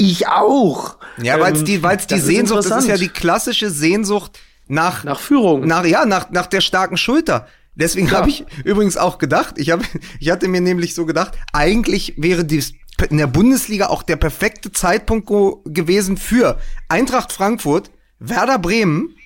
ich 0.00 0.26
auch. 0.28 0.96
Ja, 1.22 1.38
weil 1.38 1.52
es 1.52 1.60
Ähm, 1.60 1.64
die, 1.66 1.82
weil's 1.82 2.06
die 2.06 2.14
das 2.14 2.22
ist 2.22 2.26
Sehnsucht, 2.26 2.64
das 2.70 2.84
ist 2.84 2.88
ja 2.88 2.96
die 2.96 3.08
klassische 3.08 3.70
Sehnsucht 3.70 4.40
nach, 4.66 5.04
Nach 5.04 5.18
Führung. 5.18 5.66
Nach, 5.66 5.84
ja, 5.84 6.06
nach, 6.06 6.30
nach 6.30 6.46
der 6.46 6.60
starken 6.60 6.96
Schulter. 6.96 7.48
Deswegen 7.74 8.06
Klar. 8.06 8.22
habe 8.22 8.30
ich 8.30 8.44
übrigens 8.64 8.96
auch 8.96 9.18
gedacht, 9.18 9.54
ich, 9.58 9.70
hab, 9.70 9.80
ich 10.20 10.30
hatte 10.30 10.48
mir 10.48 10.60
nämlich 10.60 10.94
so 10.94 11.06
gedacht, 11.06 11.32
eigentlich 11.52 12.14
wäre 12.16 12.44
dies 12.44 12.74
in 13.08 13.18
der 13.18 13.26
Bundesliga 13.26 13.86
auch 13.86 14.02
der 14.02 14.16
perfekte 14.16 14.72
Zeitpunkt 14.72 15.28
gewesen 15.64 16.18
für 16.18 16.58
Eintracht 16.88 17.32
Frankfurt, 17.32 17.90
Werder 18.18 18.58
Bremen, 18.58 19.16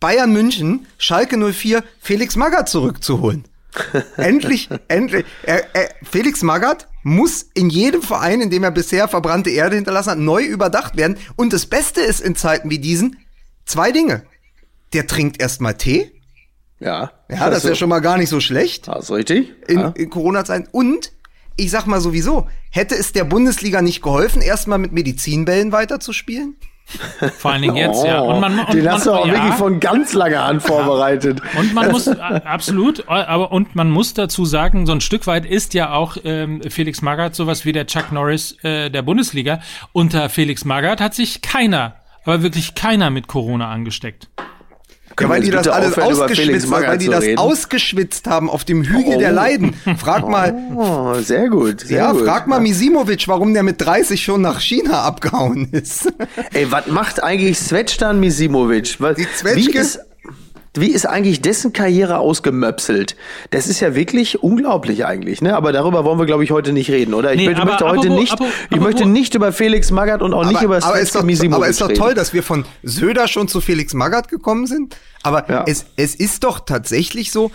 Bayern 0.00 0.32
München, 0.32 0.86
Schalke 0.98 1.38
04, 1.38 1.84
Felix 2.00 2.34
Magath 2.34 2.68
zurückzuholen. 2.68 3.44
endlich, 4.16 4.68
endlich. 4.88 5.24
Er, 5.44 5.74
er, 5.74 5.90
Felix 6.02 6.42
Magath 6.42 6.88
muss 7.02 7.46
in 7.54 7.70
jedem 7.70 8.02
Verein, 8.02 8.40
in 8.40 8.50
dem 8.50 8.64
er 8.64 8.70
bisher 8.70 9.08
verbrannte 9.08 9.50
Erde 9.50 9.76
hinterlassen 9.76 10.10
hat, 10.10 10.18
neu 10.18 10.44
überdacht 10.44 10.96
werden. 10.96 11.16
Und 11.36 11.52
das 11.52 11.66
Beste 11.66 12.00
ist 12.00 12.20
in 12.20 12.36
Zeiten 12.36 12.70
wie 12.70 12.78
diesen 12.78 13.18
zwei 13.64 13.92
Dinge. 13.92 14.24
Der 14.92 15.06
trinkt 15.06 15.40
erstmal 15.40 15.76
Tee. 15.76 16.12
Ja, 16.80 17.12
Ja, 17.28 17.48
das 17.48 17.64
ist 17.64 17.70
ja 17.70 17.74
schon 17.76 17.88
mal 17.88 18.00
gar 18.00 18.18
nicht 18.18 18.28
so 18.28 18.40
schlecht 18.40 18.88
Das 18.88 19.04
ist 19.04 19.10
richtig. 19.10 19.52
in, 19.68 19.78
ja. 19.78 19.88
in 19.96 20.10
Corona-Zeiten. 20.10 20.68
Und 20.72 21.12
ich 21.56 21.70
sag 21.70 21.86
mal 21.86 22.00
sowieso, 22.00 22.48
hätte 22.70 22.94
es 22.96 23.12
der 23.12 23.24
Bundesliga 23.24 23.82
nicht 23.82 24.02
geholfen, 24.02 24.42
erstmal 24.42 24.78
mit 24.78 24.92
Medizinbällen 24.92 25.70
weiterzuspielen? 25.70 26.56
Vor 27.38 27.52
allen 27.52 27.62
Dingen 27.62 27.76
jetzt, 27.76 28.04
ja. 28.04 28.22
Oh, 28.22 28.32
Und 28.32 28.40
man, 28.40 28.58
und 28.58 28.74
den 28.74 28.84
man, 28.84 28.94
hast 28.94 29.06
du 29.06 29.12
auch 29.12 29.26
ja. 29.26 29.32
wirklich 29.34 29.54
von 29.54 29.80
ganz 29.80 30.12
langer 30.12 30.44
Hand 30.46 30.62
vorbereitet. 30.62 31.40
Und 31.58 31.74
man 31.74 31.90
muss, 31.92 32.08
absolut, 32.08 33.08
aber 33.08 33.52
und 33.52 33.74
man 33.74 33.90
muss 33.90 34.14
dazu 34.14 34.44
sagen, 34.44 34.86
so 34.86 34.92
ein 34.92 35.00
Stück 35.00 35.26
weit 35.26 35.46
ist 35.46 35.74
ja 35.74 35.92
auch 35.92 36.16
ähm, 36.24 36.62
Felix 36.68 37.02
Magath 37.02 37.34
sowas 37.34 37.64
wie 37.64 37.72
der 37.72 37.86
Chuck 37.86 38.12
Norris 38.12 38.56
äh, 38.62 38.90
der 38.90 39.02
Bundesliga. 39.02 39.60
Unter 39.92 40.28
Felix 40.28 40.64
Magath 40.64 41.00
hat 41.00 41.14
sich 41.14 41.42
keiner, 41.42 41.96
aber 42.24 42.42
wirklich 42.42 42.74
keiner 42.74 43.10
mit 43.10 43.26
Corona 43.26 43.70
angesteckt. 43.70 44.28
Ja, 45.20 45.28
weil 45.28 45.42
die 45.42 45.50
das 45.50 45.68
alles 45.68 45.98
ausgeschwitzt, 45.98 46.70
weil 46.70 46.80
Magath 46.82 47.00
die 47.00 47.08
das 47.08 47.22
reden? 47.24 47.38
ausgeschwitzt 47.38 48.26
haben 48.26 48.48
auf 48.50 48.64
dem 48.64 48.82
Hügel 48.82 49.14
Oh. 49.16 49.18
der 49.18 49.32
Leiden. 49.32 49.74
Frag 49.98 50.28
mal, 50.28 50.54
Oh, 50.76 51.14
sehr 51.20 51.48
gut. 51.48 51.80
Sehr 51.82 51.98
ja, 51.98 52.12
gut. 52.12 52.24
frag 52.24 52.46
mal 52.46 52.60
Misimovic, 52.60 53.28
warum 53.28 53.52
der 53.54 53.62
mit 53.62 53.80
30 53.80 54.22
schon 54.22 54.40
nach 54.42 54.60
China 54.60 55.02
abgehauen 55.02 55.68
ist. 55.72 56.12
Ey, 56.52 56.70
was 56.70 56.86
macht 56.86 57.22
eigentlich 57.22 57.58
Svetschtan 57.58 58.20
Misimovic? 58.20 58.96
Was- 59.00 59.16
Die 59.16 59.26
Zwetschge? 59.36 59.72
Wie 59.72 59.76
ist, 59.78 60.00
wie 60.74 60.90
ist 60.90 61.04
eigentlich 61.06 61.42
dessen 61.42 61.72
Karriere 61.72 62.18
ausgemöpselt? 62.18 63.16
Das 63.50 63.66
ist 63.66 63.80
ja 63.80 63.94
wirklich 63.94 64.42
unglaublich 64.42 65.04
eigentlich, 65.04 65.42
ne? 65.42 65.54
Aber 65.56 65.72
darüber 65.72 66.04
wollen 66.04 66.18
wir, 66.18 66.26
glaube 66.26 66.44
ich, 66.44 66.50
heute 66.50 66.72
nicht 66.72 66.90
reden, 66.90 67.12
oder? 67.14 67.32
Ich 67.32 67.38
Nee, 67.40 67.46
möchte, 67.46 67.60
aber 67.62 67.70
möchte 67.72 67.84
heute 67.84 67.98
apropos- 68.08 68.20
nicht, 68.20 68.32
apropos- 68.32 68.52
ich 68.70 68.80
möchte 68.80 69.06
nicht 69.06 69.34
über 69.34 69.52
Felix 69.52 69.90
Magath 69.90 70.22
und 70.22 70.32
auch 70.32 70.44
nicht 70.46 70.62
über 70.62 70.76
aber, 70.82 70.98
ist 71.00 71.14
doch, 71.14 71.22
aber 71.52 71.68
ist 71.68 71.80
doch 71.80 71.88
reden. 71.90 71.98
toll, 71.98 72.14
dass 72.14 72.32
wir 72.32 72.42
von 72.42 72.64
Söder 72.82 73.28
schon 73.28 73.48
zu 73.48 73.60
Felix 73.60 73.92
Magath 73.94 74.28
gekommen 74.28 74.66
sind. 74.66 74.96
Aber 75.22 75.48
Ja. 75.50 75.64
es, 75.66 75.84
es 75.96 76.14
ist 76.14 76.42
doch 76.44 76.60
tatsächlich 76.60 77.32
so, 77.32 77.50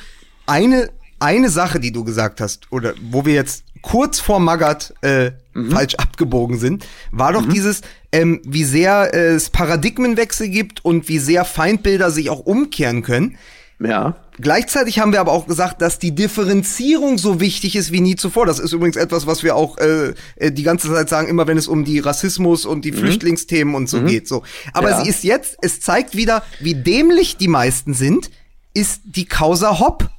eine, 0.45 0.89
eine 1.19 1.49
Sache, 1.49 1.80
die 1.80 1.91
du 1.91 2.03
gesagt 2.03 2.39
hast, 2.39 2.71
oder 2.71 2.93
wo 3.10 3.25
wir 3.25 3.34
jetzt 3.34 3.63
kurz 3.82 4.19
vor 4.19 4.39
Magath 4.39 4.93
äh, 5.01 5.32
Mhm. 5.58 5.72
falsch 5.72 5.96
abgebogen 5.96 6.58
sind, 6.60 6.86
war 7.12 7.34
doch 7.34 7.46
dieses, 7.48 7.82
ähm, 8.12 8.41
wie 8.46 8.63
sehr 8.63 9.13
äh, 9.13 9.34
es 9.36 9.50
Paradigmenwechsel 9.50 10.50
gibt 10.50 10.86
und 10.86 11.08
wie 11.10 11.20
sehr 11.20 11.46
Feindbilder 11.46 12.12
sich 12.12 12.30
auch 12.30 12.39
umkehren 12.39 13.02
können. 13.02 13.38
Ja. 13.80 14.15
Gleichzeitig 14.39 15.00
haben 15.00 15.12
wir 15.13 15.20
aber 15.20 15.32
auch 15.32 15.48
gesagt, 15.48 15.82
dass 15.82 16.00
die 16.00 16.13
Differenzierung 16.13 17.17
so 17.17 17.39
wichtig 17.39 17.76
ist 17.76 17.91
wie 17.91 18.02
nie 18.02 18.15
zuvor. 18.15 18.46
Das 18.46 18.60
ist 18.60 18.72
übrigens 18.72 18.96
etwas, 18.96 19.26
was 19.28 19.43
wir 19.43 19.56
auch 19.56 19.78
äh, 19.78 20.13
äh, 20.36 20.52
die 20.52 20.63
ganze 20.63 20.89
Zeit 20.91 21.10
sagen, 21.10 21.28
immer 21.28 21.48
wenn 21.48 21.58
es 21.58 21.67
um 21.67 21.86
die 21.86 22.00
Rassismus 22.00 22.65
und 22.65 22.86
die 22.86 22.91
Flüchtlingsthemen 22.91 23.76
und 23.76 23.89
so 23.89 24.02
geht. 24.02 24.28
So, 24.28 24.43
aber 24.74 24.91
Ja. 24.91 25.04
sie 25.04 25.10
ist 25.10 25.24
jetzt, 25.24 25.58
es 25.62 25.80
zeigt 25.80 26.15
wieder, 26.15 26.43
wie 26.60 26.76
dämlich 26.76 27.38
die 27.38 27.48
meisten 27.48 27.93
sind, 27.93 28.30
ist 28.74 29.02
die 29.06 29.26
Causa 29.26 29.80
Hopp. 29.80 30.10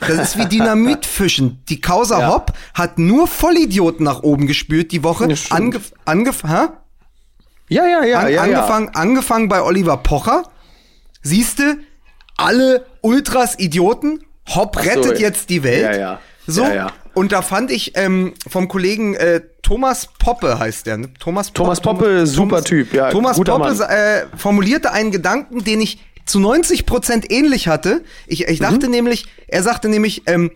Das 0.00 0.18
ist 0.18 0.38
wie 0.38 0.46
Dynamitfischen. 0.46 1.64
Die 1.68 1.80
Causa 1.80 2.20
Ja. 2.20 2.28
Hopp 2.28 2.52
hat 2.74 2.98
nur 2.98 3.26
Vollidioten 3.26 4.04
nach 4.04 4.22
oben 4.22 4.46
gespürt 4.46 4.92
die 4.92 5.02
Woche. 5.02 5.28
Ja. 5.28 5.36
Angef 5.50 5.92
angef 6.04 6.44
hä? 6.44 6.68
Ja, 7.68 7.86
ja, 7.86 8.04
ja, 8.04 8.20
An, 8.20 8.32
ja, 8.32 8.42
angefangen, 8.42 8.90
angefangen 8.94 9.48
bei 9.48 9.62
Oliver 9.62 9.98
Pocher. 9.98 10.44
Siehste, 11.22 11.78
alle 12.36 12.86
Ultras 13.02 13.58
Idioten. 13.58 14.24
Hopp 14.54 14.76
so, 14.76 14.82
rettet 14.82 15.18
ja. 15.18 15.28
jetzt 15.28 15.50
die 15.50 15.62
Welt. 15.62 15.82
Ja, 15.82 15.96
ja. 15.96 16.20
So. 16.46 16.62
Ja, 16.62 16.74
ja. 16.74 16.92
Und 17.12 17.32
da 17.32 17.42
fand 17.42 17.72
ich 17.72 17.96
ähm, 17.96 18.32
vom 18.48 18.68
Kollegen 18.68 19.14
äh, 19.14 19.40
Thomas 19.62 20.08
Poppe 20.18 20.58
heißt 20.58 20.86
der. 20.86 20.98
Ne? 20.98 21.12
Thomas, 21.18 21.52
Thomas 21.52 21.80
Poppe, 21.80 22.26
super 22.26 22.62
Typ, 22.62 22.94
ja, 22.94 23.10
Thomas 23.10 23.38
Poppe 23.38 23.84
äh, 23.88 24.24
formulierte 24.36 24.92
einen 24.92 25.10
Gedanken, 25.10 25.64
den 25.64 25.80
ich 25.80 25.98
zu 26.28 26.38
90 26.40 26.86
Prozent 26.86 27.30
ähnlich 27.32 27.68
hatte. 27.68 28.04
Ich, 28.26 28.46
ich 28.48 28.58
dachte 28.60 28.86
Mhm. 28.86 28.92
nämlich, 28.92 29.26
er 29.46 29.62
sagte 29.62 29.88
nämlich, 29.88 30.22
ähm, 30.26 30.50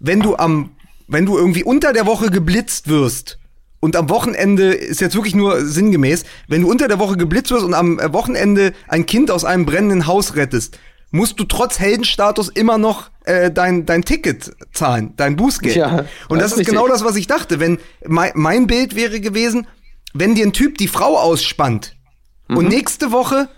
wenn 0.00 0.20
du 0.20 0.36
am, 0.36 0.70
wenn 1.06 1.26
du 1.26 1.36
irgendwie 1.36 1.64
unter 1.64 1.92
der 1.92 2.06
Woche 2.06 2.30
geblitzt 2.30 2.88
wirst 2.88 3.38
und 3.80 3.94
am 3.96 4.08
Wochenende 4.10 4.72
ist 4.72 5.00
jetzt 5.00 5.14
wirklich 5.14 5.34
nur 5.34 5.64
sinngemäß, 5.64 6.24
wenn 6.48 6.62
du 6.62 6.70
unter 6.70 6.88
der 6.88 6.98
Woche 6.98 7.16
geblitzt 7.16 7.50
wirst 7.50 7.64
und 7.64 7.74
am 7.74 7.98
äh, 7.98 8.12
Wochenende 8.12 8.72
ein 8.88 9.06
Kind 9.06 9.30
aus 9.30 9.44
einem 9.44 9.66
brennenden 9.66 10.06
Haus 10.06 10.34
rettest, 10.36 10.78
musst 11.10 11.38
du 11.40 11.44
trotz 11.44 11.78
Heldenstatus 11.78 12.48
immer 12.48 12.76
noch 12.78 13.10
äh, 13.24 13.50
dein 13.50 13.86
dein 13.86 14.02
Ticket 14.04 14.52
zahlen, 14.72 15.14
dein 15.16 15.36
Bußgeld. 15.36 15.76
Ja, 15.76 16.04
und 16.28 16.38
das 16.40 16.50
das 16.50 16.60
ist 16.60 16.66
genau 16.66 16.86
das, 16.88 17.04
was 17.04 17.16
ich 17.16 17.26
dachte. 17.26 17.60
Wenn 17.60 17.78
mein, 18.06 18.32
mein 18.34 18.66
Bild 18.66 18.94
wäre 18.94 19.20
gewesen, 19.20 19.66
wenn 20.14 20.34
dir 20.34 20.46
ein 20.46 20.52
Typ 20.52 20.76
die 20.78 20.88
Frau 20.88 21.16
ausspannt 21.18 21.96
und 22.48 22.64
Mhm. 22.64 22.68
nächste 22.70 23.10
Woche 23.12 23.48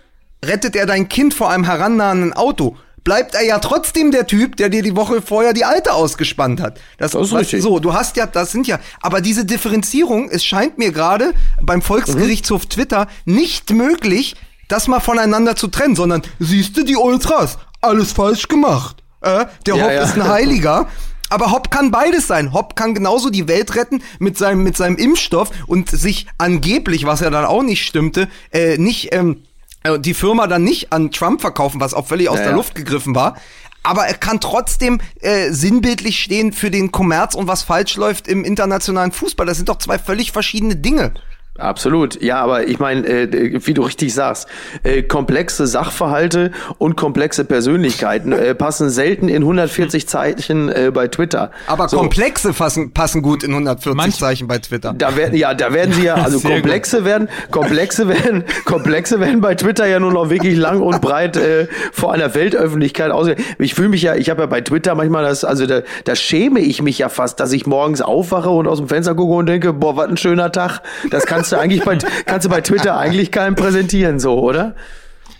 rettet 0.45 0.75
er 0.75 0.85
dein 0.85 1.09
Kind 1.09 1.33
vor 1.33 1.49
einem 1.49 1.63
herannahenden 1.63 2.33
Auto, 2.33 2.77
bleibt 3.03 3.35
er 3.35 3.43
ja 3.43 3.59
trotzdem 3.59 4.11
der 4.11 4.27
Typ, 4.27 4.55
der 4.57 4.69
dir 4.69 4.83
die 4.83 4.95
Woche 4.95 5.21
vorher 5.21 5.53
die 5.53 5.65
alte 5.65 5.93
ausgespannt 5.93 6.61
hat. 6.61 6.79
Das, 6.97 7.11
Das 7.11 7.23
ist 7.23 7.31
du, 7.31 7.37
richtig. 7.37 7.61
So, 7.61 7.79
du 7.79 7.93
hast 7.93 8.17
ja, 8.17 8.25
das 8.27 8.51
sind 8.51 8.67
ja, 8.67 8.79
aber 9.01 9.21
diese 9.21 9.45
Differenzierung, 9.45 10.29
es 10.29 10.43
scheint 10.43 10.77
mir 10.77 10.91
gerade 10.91 11.33
beim 11.61 11.81
Volksgerichtshof 11.81 12.65
Twitter 12.67 13.07
nicht 13.25 13.71
möglich, 13.71 14.35
das 14.67 14.87
mal 14.87 14.99
voneinander 14.99 15.55
zu 15.55 15.67
trennen, 15.67 15.95
sondern 15.95 16.21
siehst 16.39 16.77
du 16.77 16.83
die 16.83 16.95
Ultras, 16.95 17.57
alles 17.81 18.13
falsch 18.13 18.47
gemacht. 18.47 18.97
Äh, 19.21 19.45
der 19.65 19.75
Ja, 19.75 19.83
Hopp 19.83 19.91
ja. 19.91 20.03
ist 20.03 20.15
ein 20.15 20.27
Heiliger. 20.27 20.87
Aber 21.29 21.51
Hopp 21.51 21.71
kann 21.71 21.91
beides 21.91 22.27
sein. 22.27 22.51
Hopp 22.51 22.75
kann 22.75 22.93
genauso 22.93 23.29
die 23.29 23.47
Welt 23.47 23.75
retten 23.75 24.03
mit 24.19 24.37
seinem, 24.37 24.63
mit 24.63 24.75
seinem 24.75 24.97
Impfstoff 24.97 25.49
und 25.65 25.89
sich 25.89 26.27
angeblich, 26.37 27.05
was 27.05 27.21
ja 27.21 27.29
dann 27.29 27.45
auch 27.45 27.63
nicht 27.63 27.85
stimmte, 27.85 28.27
äh, 28.51 28.77
nicht, 28.77 29.13
ähm, 29.13 29.37
äh, 29.37 29.50
die 29.99 30.13
Firma 30.13 30.47
dann 30.47 30.63
nicht 30.63 30.93
an 30.93 31.11
Trump 31.11 31.41
verkaufen, 31.41 31.81
was 31.81 31.93
auch 31.93 32.07
völlig 32.07 32.29
aus 32.29 32.37
Ja, 32.37 32.45
der. 32.45 32.53
Luft 32.53 32.75
gegriffen 32.75 33.15
war. 33.15 33.35
Aber 33.83 34.05
er 34.05 34.13
kann 34.13 34.39
trotzdem 34.39 35.01
äh, 35.21 35.49
sinnbildlich 35.51 36.21
stehen 36.21 36.53
für 36.53 36.69
den 36.69 36.91
Kommerz 36.91 37.33
und 37.33 37.47
was 37.47 37.63
falsch 37.63 37.95
läuft 37.95 38.27
im 38.27 38.43
internationalen 38.45 39.11
Fußball. 39.11 39.47
Das 39.47 39.57
sind 39.57 39.69
doch 39.69 39.79
zwei 39.79 39.97
völlig 39.97 40.31
verschiedene 40.31 40.75
Dinge. 40.75 41.13
Absolut, 41.59 42.21
ja, 42.23 42.37
aber 42.41 42.67
ich 42.69 42.79
meine, 42.79 43.05
äh, 43.05 43.59
wie 43.67 43.73
du 43.73 43.81
richtig 43.83 44.13
sagst, 44.13 44.47
äh, 44.83 45.03
komplexe 45.03 45.67
Sachverhalte 45.67 46.51
und 46.77 46.95
komplexe 46.95 47.43
Persönlichkeiten 47.43 48.31
äh, 48.31 48.55
passen 48.55 48.89
selten 48.89 49.27
in 49.27 49.41
140 49.43 50.07
Zeichen 50.07 50.69
äh, 50.69 50.91
bei 50.93 51.09
Twitter. 51.09 51.51
Aber 51.67 51.89
So. 51.89 51.97
komplexe 51.97 52.53
passen, 52.53 52.93
passen 52.93 53.21
gut 53.21 53.43
in 53.43 53.51
140 53.51 53.93
Manch- 53.95 54.17
Zeichen 54.17 54.47
bei 54.47 54.59
Twitter. 54.59 54.93
Da 54.97 55.17
werden, 55.17 55.35
ja, 55.37 55.53
da 55.53 55.73
werden 55.73 55.93
sie 55.93 56.05
ja, 56.05 56.15
also 56.15 56.37
Sehr 56.37 56.51
komplexe 56.51 57.03
werden, 57.03 57.27
komplexe 57.51 58.07
werden, 58.07 58.45
komplexe 58.63 59.19
werden 59.19 59.41
bei 59.41 59.53
Twitter 59.53 59.85
ja 59.87 59.99
nur 59.99 60.13
noch 60.13 60.29
wirklich 60.29 60.57
lang 60.57 60.81
und 60.81 61.01
breit 61.01 61.35
äh, 61.35 61.67
vor 61.91 62.13
einer 62.13 62.33
Weltöffentlichkeit 62.33 63.11
aus. 63.11 63.27
Ich 63.59 63.75
fühle 63.75 63.89
mich 63.89 64.01
ja, 64.01 64.15
ich 64.15 64.29
habe 64.29 64.41
ja 64.41 64.47
bei 64.47 64.61
Twitter 64.61 64.95
manchmal 64.95 65.25
das, 65.25 65.43
also 65.43 65.65
da, 65.67 65.81
da 66.05 66.15
schäme 66.15 66.61
ich 66.61 66.81
mich 66.81 66.97
ja 66.97 67.09
fast, 67.09 67.41
dass 67.41 67.51
ich 67.51 67.65
morgens 67.67 68.01
aufwache 68.01 68.49
und 68.49 68.67
aus 68.67 68.77
dem 68.77 68.87
Fenster 68.87 69.15
gucke 69.15 69.33
und 69.35 69.47
denke, 69.47 69.73
boah, 69.73 69.97
was 69.97 70.07
ein 70.07 70.17
schöner 70.17 70.51
Tag. 70.53 70.79
Das 71.11 71.25
kannst 71.41 71.51
du 71.53 71.57
eigentlich 71.57 71.83
bei, 71.83 71.97
kannst 72.25 72.45
du 72.45 72.49
bei 72.49 72.61
Twitter 72.61 72.97
eigentlich 72.97 73.31
keinem 73.31 73.55
präsentieren, 73.55 74.19
so, 74.19 74.39
oder? 74.39 74.75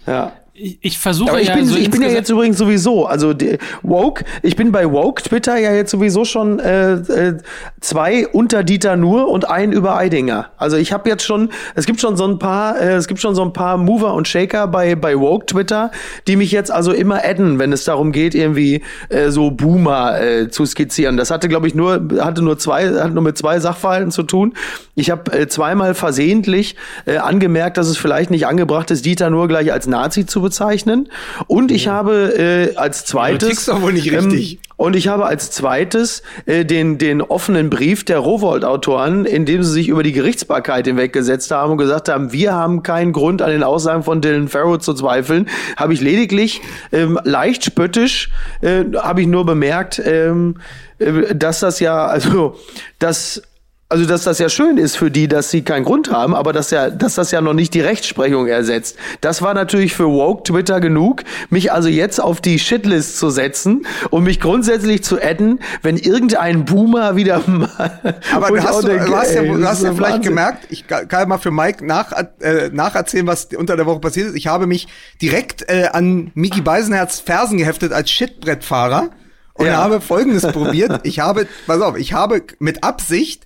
Ja. 0.07 0.31
Ich, 0.63 0.77
ich 0.81 0.99
versuche 0.99 1.41
ich 1.41 1.47
ja 1.47 1.55
bin, 1.55 1.65
so 1.65 1.75
ich 1.75 1.89
bin 1.89 2.03
ja 2.03 2.09
jetzt 2.09 2.29
übrigens 2.29 2.59
sowieso, 2.59 3.07
also 3.07 3.33
die, 3.33 3.57
woke, 3.81 4.23
ich 4.43 4.55
bin 4.55 4.71
bei 4.71 4.91
woke 4.91 5.23
Twitter 5.23 5.57
ja 5.57 5.73
jetzt 5.73 5.89
sowieso 5.89 6.23
schon 6.23 6.59
äh, 6.59 6.93
äh, 6.93 7.37
zwei 7.79 8.27
unter 8.27 8.63
Dieter 8.63 8.95
Nur 8.95 9.27
und 9.29 9.49
ein 9.49 9.71
über 9.71 9.97
Eidinger. 9.97 10.51
Also 10.57 10.77
ich 10.77 10.93
habe 10.93 11.09
jetzt 11.09 11.23
schon, 11.23 11.49
es 11.73 11.87
gibt 11.87 11.99
schon 11.99 12.15
so 12.15 12.27
ein 12.27 12.37
paar, 12.37 12.79
äh, 12.79 12.93
es 12.93 13.07
gibt 13.07 13.19
schon 13.19 13.33
so 13.33 13.41
ein 13.41 13.53
paar 13.53 13.77
Mover 13.77 14.13
und 14.13 14.27
Shaker 14.27 14.67
bei 14.67 14.93
bei 14.93 15.19
woke 15.19 15.47
Twitter, 15.47 15.89
die 16.27 16.35
mich 16.35 16.51
jetzt 16.51 16.69
also 16.69 16.91
immer 16.91 17.25
adden, 17.25 17.57
wenn 17.57 17.73
es 17.73 17.83
darum 17.83 18.11
geht, 18.11 18.35
irgendwie 18.35 18.83
äh, 19.09 19.29
so 19.31 19.49
Boomer 19.49 20.21
äh, 20.21 20.49
zu 20.49 20.67
skizzieren. 20.67 21.17
Das 21.17 21.31
hatte, 21.31 21.49
glaube 21.49 21.67
ich, 21.67 21.73
nur 21.73 22.07
hatte 22.19 22.43
nur 22.43 22.59
zwei, 22.59 22.87
hat 22.87 23.13
nur 23.13 23.23
mit 23.23 23.35
zwei 23.35 23.59
Sachverhalten 23.59 24.11
zu 24.11 24.21
tun. 24.21 24.53
Ich 24.93 25.09
habe 25.09 25.31
äh, 25.33 25.47
zweimal 25.47 25.95
versehentlich 25.95 26.75
äh, 27.07 27.17
angemerkt, 27.17 27.77
dass 27.77 27.87
es 27.87 27.97
vielleicht 27.97 28.29
nicht 28.29 28.45
angebracht 28.45 28.91
ist, 28.91 29.05
Dieter 29.05 29.31
Nur 29.31 29.47
gleich 29.47 29.73
als 29.73 29.87
Nazi 29.87 30.27
zu 30.27 30.39
bezeichnen. 30.39 30.50
Und 31.47 31.71
ich 31.71 31.87
habe 31.87 32.33
äh, 32.37 32.75
als 32.75 33.05
zweites 33.05 33.49
tickst 33.49 33.67
doch 33.67 33.81
wohl 33.81 33.93
nicht 33.93 34.11
richtig. 34.11 34.53
Ähm, 34.53 34.59
und 34.77 34.95
ich 34.95 35.07
habe 35.07 35.27
als 35.27 35.51
zweites 35.51 36.23
äh, 36.47 36.65
den 36.65 36.97
den 36.97 37.21
offenen 37.21 37.69
Brief 37.69 38.03
der 38.03 38.17
Rowold-Autoren, 38.17 39.25
in 39.25 39.45
dem 39.45 39.63
sie 39.63 39.71
sich 39.71 39.87
über 39.89 40.01
die 40.01 40.11
Gerichtsbarkeit 40.11 40.87
hinweggesetzt 40.87 41.51
haben 41.51 41.73
und 41.73 41.77
gesagt 41.77 42.09
haben, 42.09 42.31
wir 42.31 42.53
haben 42.53 42.81
keinen 42.81 43.13
Grund 43.13 43.43
an 43.43 43.51
den 43.51 43.61
Aussagen 43.61 44.01
von 44.01 44.21
Dylan 44.21 44.47
Farrow 44.47 44.79
zu 44.79 44.95
zweifeln, 44.95 45.47
habe 45.77 45.93
ich 45.93 46.01
lediglich 46.01 46.61
ähm, 46.91 47.19
leicht 47.23 47.63
spöttisch 47.63 48.31
äh, 48.61 48.85
habe 48.97 49.21
ich 49.21 49.27
nur 49.27 49.45
bemerkt, 49.45 50.01
ähm, 50.03 50.55
äh, 50.97 51.35
dass 51.35 51.59
das 51.59 51.79
ja 51.79 52.07
also 52.07 52.55
dass 52.97 53.43
also 53.91 54.05
dass 54.05 54.23
das 54.23 54.39
ja 54.39 54.49
schön 54.49 54.77
ist 54.77 54.97
für 54.97 55.11
die, 55.11 55.27
dass 55.27 55.51
sie 55.51 55.61
keinen 55.63 55.83
Grund 55.85 56.11
haben, 56.11 56.33
aber 56.33 56.53
dass 56.53 56.71
ja, 56.71 56.89
dass 56.89 57.15
das 57.15 57.31
ja 57.31 57.41
noch 57.41 57.53
nicht 57.53 57.73
die 57.73 57.81
Rechtsprechung 57.81 58.47
ersetzt. 58.47 58.97
Das 59.21 59.41
war 59.41 59.53
natürlich 59.53 59.93
für 59.93 60.07
woke 60.07 60.43
Twitter 60.43 60.79
genug, 60.79 61.23
mich 61.49 61.71
also 61.71 61.89
jetzt 61.89 62.19
auf 62.19 62.41
die 62.41 62.57
Shitlist 62.57 63.17
zu 63.17 63.29
setzen 63.29 63.85
und 64.09 64.23
mich 64.23 64.39
grundsätzlich 64.39 65.03
zu 65.03 65.21
adden, 65.21 65.59
wenn 65.83 65.97
irgendein 65.97 66.65
Boomer 66.65 67.15
wieder 67.15 67.41
mal. 67.47 68.15
Aber 68.33 68.47
du 68.49 68.63
hast, 68.63 68.83
du, 68.83 68.87
denke, 68.87 69.05
du 69.05 69.15
hast 69.15 69.35
ja, 69.35 69.41
ey, 69.41 69.47
du 69.49 69.57
das 69.59 69.69
hast 69.69 69.83
ja 69.83 69.93
vielleicht 69.93 70.13
Wahnsinn. 70.15 70.29
gemerkt, 70.31 70.67
ich 70.69 70.87
kann 70.87 71.07
kann 71.07 71.27
mal 71.29 71.37
für 71.37 71.51
Mike 71.51 71.85
nach, 71.85 72.11
äh, 72.39 72.69
nacherzählen, 72.71 73.27
was 73.27 73.49
unter 73.57 73.75
der 73.75 73.85
Woche 73.85 73.99
passiert 73.99 74.29
ist. 74.29 74.35
Ich 74.35 74.47
habe 74.47 74.65
mich 74.67 74.87
direkt 75.21 75.69
äh, 75.69 75.89
an 75.91 76.31
Miki 76.33 76.61
Beisenherz 76.61 77.19
Fersen 77.19 77.57
geheftet 77.57 77.91
als 77.91 78.09
Shitbrettfahrer 78.09 79.09
und 79.53 79.65
Ja. 79.65 79.77
habe 79.77 80.01
Folgendes 80.01 80.43
probiert. 80.43 81.01
Ich 81.03 81.19
habe, 81.19 81.47
pass 81.67 81.81
auf, 81.81 81.97
ich 81.97 82.13
habe 82.13 82.41
mit 82.59 82.83
Absicht 82.83 83.45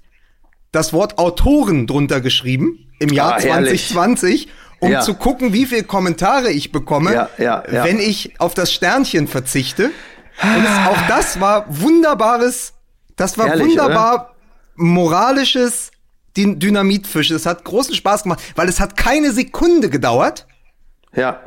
das 0.75 0.93
Wort 0.93 1.17
Autoren 1.17 1.87
drunter 1.87 2.21
geschrieben 2.21 2.79
im 2.99 3.09
Jahr 3.09 3.35
Ah, 3.35 3.39
herrlich. 3.39 3.87
2020 3.89 4.49
um 4.79 4.91
Ja. 4.91 5.01
zu 5.01 5.13
gucken, 5.15 5.53
wie 5.53 5.65
viel 5.65 5.83
Kommentare 5.83 6.51
ich 6.51 6.71
bekomme, 6.71 7.13
Ja, 7.13 7.29
ja, 7.37 7.63
wenn 7.85 7.99
ich 7.99 8.39
auf 8.39 8.53
das 8.53 8.71
Sternchen 8.73 9.27
verzichte. 9.27 9.85
Und 10.41 10.63
es, 10.65 10.87
auch 10.87 10.97
das 11.07 11.39
war 11.39 11.65
wunderbares, 11.69 12.73
das 13.15 13.37
war 13.37 13.47
Herrlich, 13.47 13.67
wunderbar 13.69 14.35
moralisches 14.75 15.91
Dyn- 16.35 16.59
Dynamitfisch. 16.59 17.31
Es 17.31 17.45
hat 17.45 17.63
großen 17.63 17.95
Spaß 17.95 18.23
gemacht, 18.23 18.41
weil 18.55 18.67
es 18.67 18.79
hat 18.81 18.97
keine 18.97 19.31
Sekunde 19.31 19.89
gedauert. 19.89 20.45
Ja. 21.15 21.39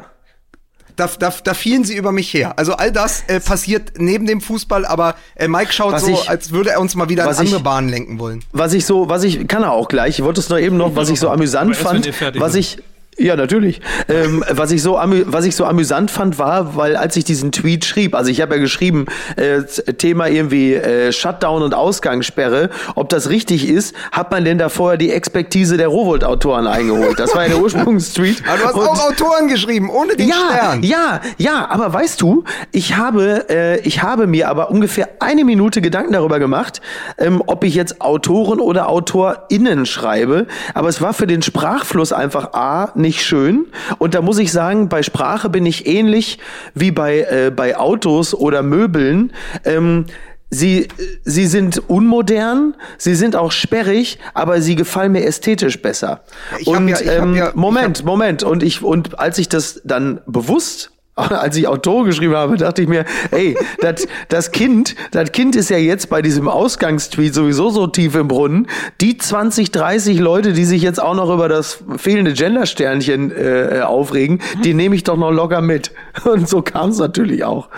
Da, 0.98 1.08
da, 1.18 1.32
da 1.44 1.54
fielen 1.54 1.84
sie 1.84 1.96
über 1.96 2.10
mich 2.12 2.34
her. 2.34 2.58
Also 2.58 2.72
all 2.74 2.90
das 2.90 3.22
äh, 3.28 3.38
passiert 3.40 3.92
neben 3.98 4.26
dem 4.26 4.40
Fußball, 4.40 4.84
aber 4.84 5.14
äh, 5.36 5.46
Mike 5.48 5.72
schaut 5.72 5.92
Was 5.92 6.02
so, 6.04 6.10
ich- 6.10 6.28
als 6.28 6.50
würde 6.50 6.70
er 6.70 6.80
uns 6.80 6.94
mal 6.96 7.08
wieder 7.08 7.22
in 7.22 7.28
was 7.28 7.38
ich- 7.40 7.46
andere 7.46 7.62
Bahnen 7.62 7.88
lenken 7.88 8.18
wollen. 8.18 8.44
Was 8.52 8.72
ich 8.72 8.84
so, 8.84 9.08
was 9.08 9.22
ich, 9.22 9.46
kann 9.46 9.62
er 9.62 9.72
auch 9.72 9.88
gleich, 9.88 10.18
ich 10.18 10.24
wollte 10.24 10.40
es 10.40 10.48
noch 10.48 10.58
eben 10.58 10.76
noch, 10.76 10.96
was 10.96 11.08
ich 11.08 11.20
so 11.20 11.28
amüsant 11.30 11.76
fand, 11.76 12.10
was 12.40 12.54
ich, 12.56 12.78
ja, 13.18 13.36
natürlich. 13.36 13.80
Ähm, 14.08 14.44
was, 14.50 14.70
ich 14.70 14.82
so 14.82 14.98
was 15.26 15.44
ich 15.44 15.54
so 15.56 15.64
amüsant 15.64 16.10
fand, 16.10 16.38
war, 16.38 16.76
weil 16.76 16.96
als 16.96 17.16
ich 17.16 17.24
diesen 17.24 17.52
Tweet 17.52 17.84
schrieb, 17.84 18.14
also 18.14 18.30
ich 18.30 18.40
habe 18.40 18.54
ja 18.56 18.60
geschrieben, 18.60 19.06
äh, 19.36 19.62
Thema 19.94 20.28
irgendwie 20.28 20.74
äh, 20.74 21.12
Shutdown 21.12 21.62
und 21.62 21.74
Ausgangssperre, 21.74 22.70
ob 22.94 23.08
das 23.08 23.28
richtig 23.28 23.68
ist, 23.68 23.94
hat 24.12 24.30
man 24.30 24.44
denn 24.44 24.58
da 24.58 24.68
vorher 24.68 24.96
die 24.98 25.10
Expertise 25.10 25.76
der 25.76 25.88
Rowold-Autoren 25.88 26.66
eingeholt? 26.66 27.18
Das 27.18 27.34
war 27.34 27.42
ja 27.42 27.48
der 27.48 27.58
Ursprungstweet. 27.58 28.42
Aber 28.48 28.58
du 28.58 28.64
hast 28.66 28.74
Und- 28.74 28.88
auch 28.88 29.10
Autoren 29.10 29.48
geschrieben, 29.48 29.90
ohne 29.90 30.14
den 30.16 30.28
ja, 30.28 30.34
Stern. 30.54 30.82
ja, 30.82 31.20
ja, 31.38 31.66
aber 31.70 31.92
weißt 31.92 32.20
du, 32.20 32.44
ich 32.72 32.96
habe, 32.96 33.46
äh, 33.50 33.80
ich 33.80 34.02
habe 34.02 34.26
mir 34.26 34.48
aber 34.48 34.70
ungefähr 34.70 35.08
eine 35.20 35.44
Minute 35.44 35.80
Gedanken 35.80 36.12
darüber 36.12 36.38
gemacht, 36.38 36.80
ähm, 37.18 37.42
ob 37.46 37.64
ich 37.64 37.74
jetzt 37.74 38.00
Autoren 38.00 38.60
oder 38.60 38.88
AutorInnen 38.88 39.86
schreibe. 39.86 40.46
Aber 40.74 40.88
es 40.88 41.00
war 41.02 41.12
für 41.14 41.26
den 41.26 41.42
Sprachfluss 41.42 42.12
einfach 42.12 42.52
A, 42.52 42.92
nicht 42.94 43.07
schön. 43.16 43.66
Und 43.98 44.14
da 44.14 44.20
muss 44.22 44.38
ich 44.38 44.52
sagen, 44.52 44.88
bei 44.88 45.02
Sprache 45.02 45.48
bin 45.48 45.66
ich 45.66 45.86
ähnlich 45.86 46.38
wie 46.74 46.90
bei, 46.90 47.20
äh, 47.20 47.50
bei 47.54 47.76
Autos 47.76 48.34
oder 48.34 48.62
Möbeln. 48.62 49.32
Ähm, 49.64 50.04
Sie, 50.50 50.88
sie 51.24 51.44
sind 51.46 51.90
unmodern, 51.90 52.74
sie 52.96 53.14
sind 53.14 53.36
auch 53.36 53.52
sperrig, 53.52 54.18
aber 54.32 54.62
sie 54.62 54.76
gefallen 54.76 55.12
mir 55.12 55.26
ästhetisch 55.26 55.82
besser. 55.82 56.22
Ich 56.58 56.66
und 56.66 56.88
ja- 56.88 56.98
ich 56.98 57.06
ähm, 57.06 57.34
ja- 57.34 57.52
Moment, 57.54 58.02
Moment. 58.02 58.44
Und 58.44 58.62
ich 58.62 58.80
und 58.82 59.18
als 59.18 59.36
ich 59.36 59.50
das 59.50 59.82
dann 59.84 60.22
bewusst 60.26 60.90
als 61.30 61.56
ich 61.56 61.66
Autoren 61.66 62.06
geschrieben 62.06 62.34
habe, 62.34 62.56
dachte 62.56 62.82
ich 62.82 62.88
mir, 62.88 63.04
ey, 63.30 63.56
das, 63.80 64.06
das 64.28 64.52
Kind, 64.52 64.94
das 65.10 65.32
Kind 65.32 65.56
ist 65.56 65.70
ja 65.70 65.76
jetzt 65.76 66.08
bei 66.10 66.22
diesem 66.22 66.48
Ausgangstweet 66.48 67.34
sowieso 67.34 67.70
so 67.70 67.86
tief 67.86 68.14
im 68.14 68.28
Brunnen. 68.28 68.68
Die 69.00 69.18
20, 69.18 69.72
30 69.72 70.18
Leute, 70.18 70.52
die 70.52 70.64
sich 70.64 70.82
jetzt 70.82 71.02
auch 71.02 71.14
noch 71.14 71.32
über 71.32 71.48
das 71.48 71.82
fehlende 71.96 72.32
Gendersternchen 72.32 73.32
äh, 73.32 73.80
aufregen, 73.80 74.40
die 74.64 74.74
nehme 74.74 74.94
ich 74.94 75.02
doch 75.04 75.16
noch 75.16 75.32
locker 75.32 75.60
mit. 75.60 75.92
Und 76.24 76.48
so 76.48 76.62
kam 76.62 76.90
es 76.90 76.98
natürlich 76.98 77.44
auch. 77.44 77.68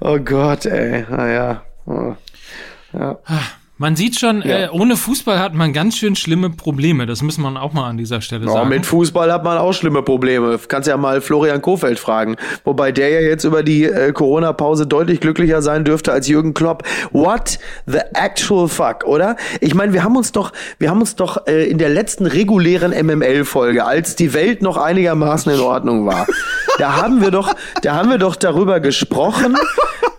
Oh 0.00 0.18
Gott, 0.18 0.66
ey, 0.66 1.04
naja. 1.08 1.62
Oh. 1.86 2.14
Man 3.80 3.94
sieht 3.94 4.18
schon, 4.18 4.42
äh, 4.42 4.68
ohne 4.72 4.96
Fußball 4.96 5.38
hat 5.38 5.54
man 5.54 5.72
ganz 5.72 5.96
schön 5.96 6.16
schlimme 6.16 6.50
Probleme. 6.50 7.06
Das 7.06 7.22
muss 7.22 7.38
man 7.38 7.56
auch 7.56 7.72
mal 7.72 7.88
an 7.88 7.96
dieser 7.96 8.20
Stelle 8.20 8.44
Ja, 8.46 8.52
sagen. 8.52 8.68
mit 8.70 8.84
Fußball 8.84 9.32
hat 9.32 9.44
man 9.44 9.56
auch 9.56 9.72
schlimme 9.72 10.02
Probleme. 10.02 10.58
Kannst 10.66 10.88
ja 10.88 10.96
mal 10.96 11.20
Florian 11.20 11.62
Kofeld 11.62 12.00
fragen. 12.00 12.34
Wobei 12.64 12.90
der 12.90 13.08
ja 13.10 13.20
jetzt 13.20 13.44
über 13.44 13.62
die 13.62 13.84
äh, 13.84 14.12
Corona-Pause 14.12 14.88
deutlich 14.88 15.20
glücklicher 15.20 15.62
sein 15.62 15.84
dürfte 15.84 16.10
als 16.10 16.26
Jürgen 16.26 16.54
Klopp. 16.54 16.82
What 17.12 17.60
the 17.86 17.98
actual 18.14 18.66
fuck, 18.68 19.04
oder? 19.04 19.36
Ich 19.60 19.74
meine, 19.76 19.92
wir 19.92 20.02
haben 20.02 20.16
uns 20.16 20.32
doch, 20.32 20.52
wir 20.80 20.90
haben 20.90 20.98
uns 21.00 21.14
doch 21.14 21.46
äh, 21.46 21.64
in 21.70 21.78
der 21.78 21.90
letzten 21.90 22.26
regulären 22.26 22.90
MML-Folge, 22.90 23.84
als 23.84 24.16
die 24.16 24.34
Welt 24.34 24.60
noch 24.60 24.76
einigermaßen 24.76 25.52
in 25.52 25.60
Ordnung 25.60 26.04
war, 26.04 26.26
da 26.78 26.96
haben 26.96 27.20
wir 27.20 27.30
doch, 27.30 27.54
da 27.82 27.94
haben 27.94 28.10
wir 28.10 28.18
doch 28.18 28.34
darüber 28.34 28.80
gesprochen, 28.80 29.56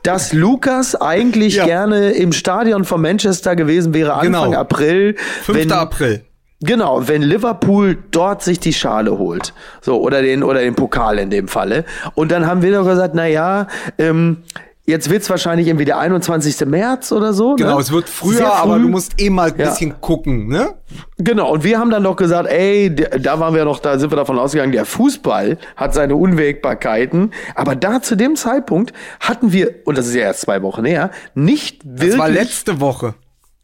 dass 0.03 0.33
Lukas 0.33 0.99
eigentlich 0.99 1.55
Ja. 1.55 1.65
gerne 1.65 2.11
im 2.11 2.31
Stadion 2.31 2.85
von 2.85 3.01
Manchester 3.01 3.55
gewesen 3.55 3.93
wäre 3.93 4.13
Anfang 4.13 4.51
Genau. 4.51 4.53
April. 4.59 5.15
5. 5.43 5.57
wenn- 5.59 5.71
April. 5.71 6.21
Genau, 6.61 7.07
wenn 7.07 7.21
Liverpool 7.21 7.97
dort 8.11 8.43
sich 8.43 8.59
die 8.59 8.73
Schale 8.73 9.17
holt, 9.17 9.53
so 9.79 10.01
oder 10.01 10.21
den 10.21 10.43
oder 10.43 10.59
den 10.59 10.75
Pokal 10.75 11.17
in 11.17 11.29
dem 11.29 11.47
Falle, 11.47 11.85
und 12.15 12.31
dann 12.33 12.45
haben 12.47 12.61
wir 12.61 12.73
doch 12.73 12.85
gesagt, 12.85 13.15
na 13.15 13.27
ja, 13.27 13.67
ähm, 13.97 14.43
jetzt 14.89 15.09
wird's 15.09 15.29
wahrscheinlich 15.29 15.67
irgendwie 15.67 15.85
der 15.85 15.97
21. 15.99 16.65
März 16.67 17.11
oder 17.11 17.33
so. 17.33 17.55
Genau, 17.55 17.75
ne? 17.75 17.81
es 17.81 17.91
wird 17.91 18.09
früher, 18.09 18.37
früh. 18.37 18.43
aber 18.45 18.79
du 18.79 18.87
musst 18.89 19.19
eh 19.21 19.29
mal 19.29 19.51
ein 19.51 19.57
Ja. 19.57 19.69
bisschen 19.69 20.01
gucken, 20.01 20.47
ne? 20.47 20.75
Genau, 21.17 21.51
und 21.53 21.63
wir 21.63 21.79
haben 21.79 21.89
dann 21.91 22.03
doch 22.03 22.15
gesagt, 22.15 22.49
ey, 22.49 22.93
da 22.93 23.39
waren 23.39 23.53
wir 23.55 23.63
noch, 23.65 23.79
da 23.79 23.97
sind 23.99 24.11
wir 24.11 24.15
davon 24.17 24.37
ausgegangen, 24.39 24.71
der 24.71 24.85
Fußball 24.85 25.57
hat 25.75 25.93
seine 25.93 26.15
Unwägbarkeiten, 26.15 27.31
aber 27.55 27.75
da 27.75 28.01
zu 28.01 28.15
dem 28.15 28.35
Zeitpunkt 28.35 28.93
hatten 29.19 29.51
wir, 29.53 29.75
und 29.85 29.97
das 29.97 30.07
ist 30.07 30.15
ja 30.15 30.21
erst 30.21 30.41
zwei 30.41 30.61
Wochen 30.61 30.85
her, 30.85 31.11
nicht 31.35 31.85
wirklich. 31.85 32.09
Das 32.11 32.19
war 32.19 32.29
letzte 32.29 32.79
Woche. 32.81 33.15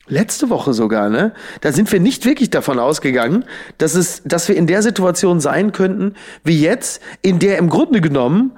Letzte 0.08 0.52
Woche 0.52 0.74
sogar, 0.74 1.10
ne? 1.10 1.34
Da 1.62 1.72
sind 1.72 1.92
wir 1.92 2.00
nicht 2.00 2.26
wirklich 2.26 2.52
davon 2.52 2.78
ausgegangen, 2.78 3.44
dass 3.80 3.96
es, 3.96 4.22
dass 4.24 4.48
wir 4.48 4.56
in 4.56 4.68
der 4.68 4.84
Situation 4.84 5.40
sein 5.40 5.72
könnten, 5.72 6.14
wie 6.44 6.62
jetzt, 6.62 7.02
in 7.24 7.40
der 7.40 7.58
im 7.58 7.70
Grunde 7.70 8.02
genommen 8.02 8.52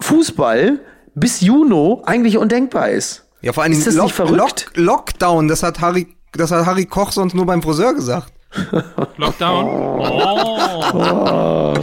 Fußball 0.00 0.80
bis 1.20 1.40
Juni 1.40 1.98
eigentlich 2.04 2.38
undenkbar 2.38 2.90
ist. 2.90 3.24
Ja, 3.40 3.52
vor 3.52 3.62
allem 3.62 3.72
Ist 3.72 3.86
das 3.86 3.94
nicht 3.94 4.14
verrückt? 4.14 4.70
Lockdown, 4.74 5.48
das 5.48 5.62
hat 5.62 5.80
Harry, 5.80 6.08
das 6.32 6.50
hat 6.50 6.66
Harry 6.66 6.86
Koch 6.86 7.12
sonst 7.12 7.34
nur 7.34 7.46
beim 7.46 7.62
Friseur 7.62 7.94
gesagt. 7.94 8.32
Lockdown. 9.18 9.64
Oh. 9.66 11.74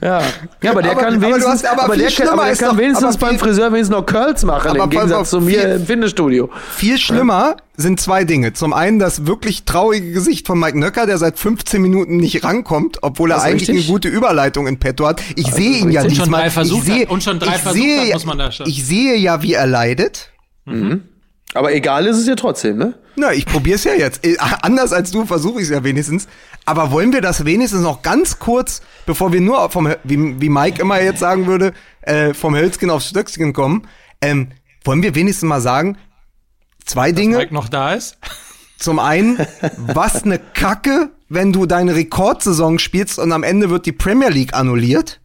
Ja, 0.00 0.22
ja 0.62 0.70
aber 0.70 0.82
der 0.82 0.92
Aber- 0.92 1.00
kann 1.00 1.14
aber 1.14 1.22
wenigstens, 1.22 1.46
hast- 1.52 1.66
aber 1.66 1.84
aber 1.84 1.94
viel 1.94 2.02
der 2.04 2.12
kann, 2.12 2.28
aber 2.28 2.28
schlimmer 2.28 2.44
der 2.44 2.52
ist 2.52 2.58
kann 2.60 2.70
doch- 2.70 2.78
wenigstens 2.78 3.04
aber 3.16 3.18
beim 3.18 3.30
viel- 3.30 3.38
Friseur 3.38 3.72
wenigstens 3.72 3.96
noch 3.96 4.06
Curls 4.06 4.44
machen, 4.44 4.70
Aber 4.70 4.84
im 4.84 4.90
Gegensatz 4.90 5.18
auf, 5.20 5.28
zu 5.28 5.40
mir 5.40 5.60
viel- 5.60 5.70
im 5.70 5.86
Fitnessstudio. 5.86 6.50
Viel 6.74 6.98
schlimmer 6.98 7.56
sind 7.76 8.00
zwei 8.00 8.24
Dinge. 8.24 8.52
Zum 8.54 8.72
einen 8.72 8.98
das 8.98 9.26
wirklich 9.26 9.64
traurige 9.64 10.12
Gesicht 10.12 10.46
von 10.46 10.58
Mike 10.58 10.78
Nöcker, 10.78 11.06
der 11.06 11.18
seit 11.18 11.38
15 11.38 11.82
Minuten 11.82 12.16
nicht 12.16 12.44
rankommt, 12.44 12.98
obwohl 13.02 13.30
er 13.30 13.42
eigentlich 13.42 13.68
richtig. 13.68 13.84
eine 13.86 13.92
gute 13.92 14.08
Überleitung 14.08 14.66
in 14.66 14.78
petto 14.78 15.06
hat. 15.06 15.20
Ich 15.36 15.52
sehe 15.52 15.78
ihn 15.78 15.90
ja 15.90 16.00
richtig. 16.02 16.20
Und 16.20 16.24
schon 16.24 16.24
diesmal. 16.24 16.40
drei 16.42 16.50
Versuche 16.50 16.78
ich 16.78 16.84
sehe, 16.92 17.02
hat- 17.02 17.10
und 17.10 17.22
schon 17.22 17.38
drei 17.38 17.54
ich 17.56 17.60
Versuche 17.60 17.82
sehe, 17.82 18.00
hat, 18.00 18.06
ja- 18.08 18.14
muss 18.14 18.26
man 18.26 18.38
da 18.38 18.52
schon. 18.52 18.66
Ich 18.68 18.86
sehe 18.86 19.16
ja, 19.16 19.42
wie 19.42 19.52
er 19.54 19.66
leidet. 19.66 20.30
Aber 21.54 21.72
egal 21.72 22.06
ist 22.06 22.18
es 22.18 22.26
ja 22.26 22.34
trotzdem, 22.34 22.76
ne? 22.76 22.94
Na, 23.16 23.32
ich 23.32 23.46
probier's 23.46 23.84
ja 23.84 23.94
jetzt. 23.94 24.26
Äh, 24.26 24.36
Anders 24.38 24.92
als 24.92 25.12
du 25.12 25.24
versuche 25.24 25.60
ich 25.60 25.64
es 25.64 25.70
ja 25.70 25.84
wenigstens. 25.84 26.26
Aber 26.66 26.90
wollen 26.90 27.12
wir 27.12 27.20
das 27.20 27.44
wenigstens 27.44 27.82
noch 27.82 28.02
ganz 28.02 28.38
kurz, 28.40 28.82
bevor 29.06 29.32
wir 29.32 29.40
nur 29.40 29.70
vom, 29.70 29.94
wie, 30.02 30.40
wie 30.40 30.48
Mike 30.48 30.82
immer 30.82 31.00
jetzt 31.00 31.20
sagen 31.20 31.46
würde, 31.46 31.72
äh, 32.02 32.34
vom 32.34 32.56
Hölzchen 32.56 32.90
aufs 32.90 33.08
Stöckchen 33.08 33.52
kommen, 33.52 33.86
ähm, 34.20 34.48
wollen 34.82 35.02
wir 35.02 35.14
wenigstens 35.14 35.48
mal 35.48 35.60
sagen, 35.60 35.96
zwei 36.84 37.12
Dinge. 37.12 37.36
Mike 37.36 37.54
noch 37.54 37.68
da 37.68 37.94
ist. 37.94 38.18
Zum 38.78 38.98
einen, 38.98 39.38
was 39.76 40.24
eine 40.24 40.38
Kacke, 40.38 41.10
wenn 41.28 41.52
du 41.52 41.66
deine 41.66 41.94
Rekordsaison 41.94 42.80
spielst 42.80 43.18
und 43.18 43.30
am 43.30 43.44
Ende 43.44 43.70
wird 43.70 43.86
die 43.86 43.92
Premier 43.92 44.28
League 44.28 44.54
annulliert. 44.54 45.20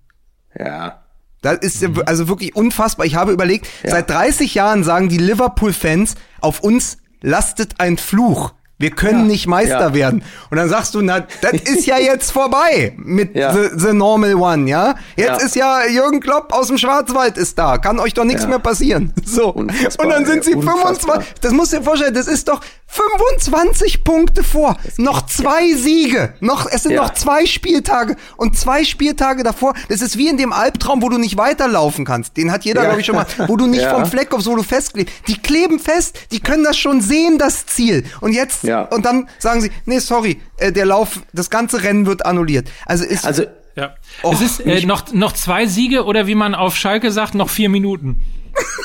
Ja. 0.57 1.03
Das 1.41 1.59
ist 1.59 1.81
ja 1.81 1.95
w- 1.95 2.03
also 2.05 2.27
wirklich 2.27 2.55
unfassbar. 2.55 3.05
Ich 3.05 3.15
habe 3.15 3.31
überlegt, 3.31 3.67
seit 3.85 4.09
30 4.09 4.55
Jahren 4.55 4.83
sagen 4.83 5.09
die 5.09 5.17
Liverpool-Fans, 5.17 6.15
auf 6.41 6.59
uns 6.61 6.97
lastet 7.21 7.75
ein 7.79 7.97
Fluch. 7.97 8.53
Wir 8.81 8.91
können 8.91 9.27
nicht 9.27 9.45
Meister 9.45 9.79
Ja. 9.87 9.93
werden. 9.93 10.23
Und 10.49 10.55
dann 10.57 10.69
sagst 10.69 10.95
du, 10.95 11.01
na, 11.01 11.27
das 11.41 11.51
ist 11.65 11.85
ja 11.85 11.97
jetzt 11.97 12.31
vorbei 12.31 12.93
mit 12.97 13.35
Ja. 13.35 13.51
the, 13.53 13.69
the 13.75 13.91
Normal 13.91 14.35
One, 14.35 14.69
ja? 14.69 14.95
Jetzt 15.17 15.27
Ja. 15.41 15.45
ist 15.47 15.55
ja 15.57 15.85
Jürgen 15.85 16.21
Klopp 16.21 16.53
aus 16.53 16.67
dem 16.67 16.77
Schwarzwald 16.77 17.37
ist 17.37 17.59
da. 17.59 17.77
Kann 17.77 17.99
euch 17.99 18.13
doch 18.13 18.23
nichts 18.23 18.43
Ja. 18.43 18.47
mehr 18.49 18.59
passieren. 18.59 19.13
So. 19.25 19.49
Unfassbar, 19.49 20.05
Und 20.05 20.11
dann 20.13 20.25
sind 20.25 20.45
sie 20.45 20.55
unfassbar. 20.55 21.15
25. 21.21 21.41
Das 21.41 21.51
musst 21.51 21.73
du 21.73 21.77
dir 21.79 21.83
vorstellen, 21.83 22.13
das 22.13 22.27
ist 22.27 22.47
doch 22.47 22.61
25 22.91 24.03
Punkte 24.03 24.43
vor. 24.43 24.77
Noch 24.97 25.25
zwei 25.27 25.73
Siege. 25.73 26.33
Noch, 26.39 26.67
es 26.69 26.83
sind 26.83 26.93
Ja. 26.93 27.03
noch 27.03 27.13
zwei 27.13 27.45
Spieltage. 27.45 28.15
Und 28.35 28.57
zwei 28.57 28.83
Spieltage 28.83 29.43
davor, 29.43 29.73
das 29.89 30.01
ist 30.01 30.17
wie 30.17 30.27
in 30.27 30.37
dem 30.37 30.51
Albtraum, 30.51 31.01
wo 31.01 31.09
du 31.09 31.17
nicht 31.17 31.37
weiterlaufen 31.37 32.03
kannst. 32.03 32.35
Den 32.35 32.51
hat 32.51 32.65
jeder, 32.65 32.81
Ja. 32.81 32.87
glaube 32.87 33.01
ich, 33.01 33.05
schon 33.05 33.15
mal. 33.15 33.27
Wo 33.47 33.55
du 33.55 33.67
nicht 33.67 33.83
Ja. 33.83 33.93
vom 33.93 34.05
Fleck 34.05 34.33
aufs, 34.33 34.47
wo 34.47 34.55
du 34.55 34.63
festklebst. 34.63 35.13
Die 35.27 35.37
kleben 35.37 35.79
fest, 35.79 36.17
die 36.31 36.39
können 36.39 36.63
das 36.63 36.77
schon 36.77 37.01
sehen, 37.01 37.37
das 37.37 37.65
Ziel. 37.67 38.03
Und 38.21 38.33
jetzt, 38.33 38.63
Ja. 38.63 38.81
und 38.83 39.05
dann 39.05 39.29
sagen 39.37 39.61
sie, 39.61 39.71
nee, 39.85 39.99
sorry, 39.99 40.41
äh, 40.57 40.71
der 40.71 40.85
Lauf, 40.87 41.19
das 41.31 41.49
ganze 41.49 41.83
Rennen 41.83 42.05
wird 42.05 42.25
annulliert. 42.25 42.69
Also 42.85 43.05
ist, 43.05 43.25
Also, 43.25 43.43
Ja. 43.75 43.93
Och, 44.23 44.33
es 44.33 44.41
ist 44.41 44.59
äh, 44.65 44.85
noch, 44.85 45.13
noch 45.13 45.31
zwei 45.33 45.65
Siege 45.67 46.03
oder 46.03 46.27
wie 46.27 46.35
man 46.35 46.53
auf 46.55 46.75
Schalke 46.75 47.11
sagt, 47.11 47.33
noch 47.35 47.49
vier 47.49 47.69
Minuten. 47.69 48.19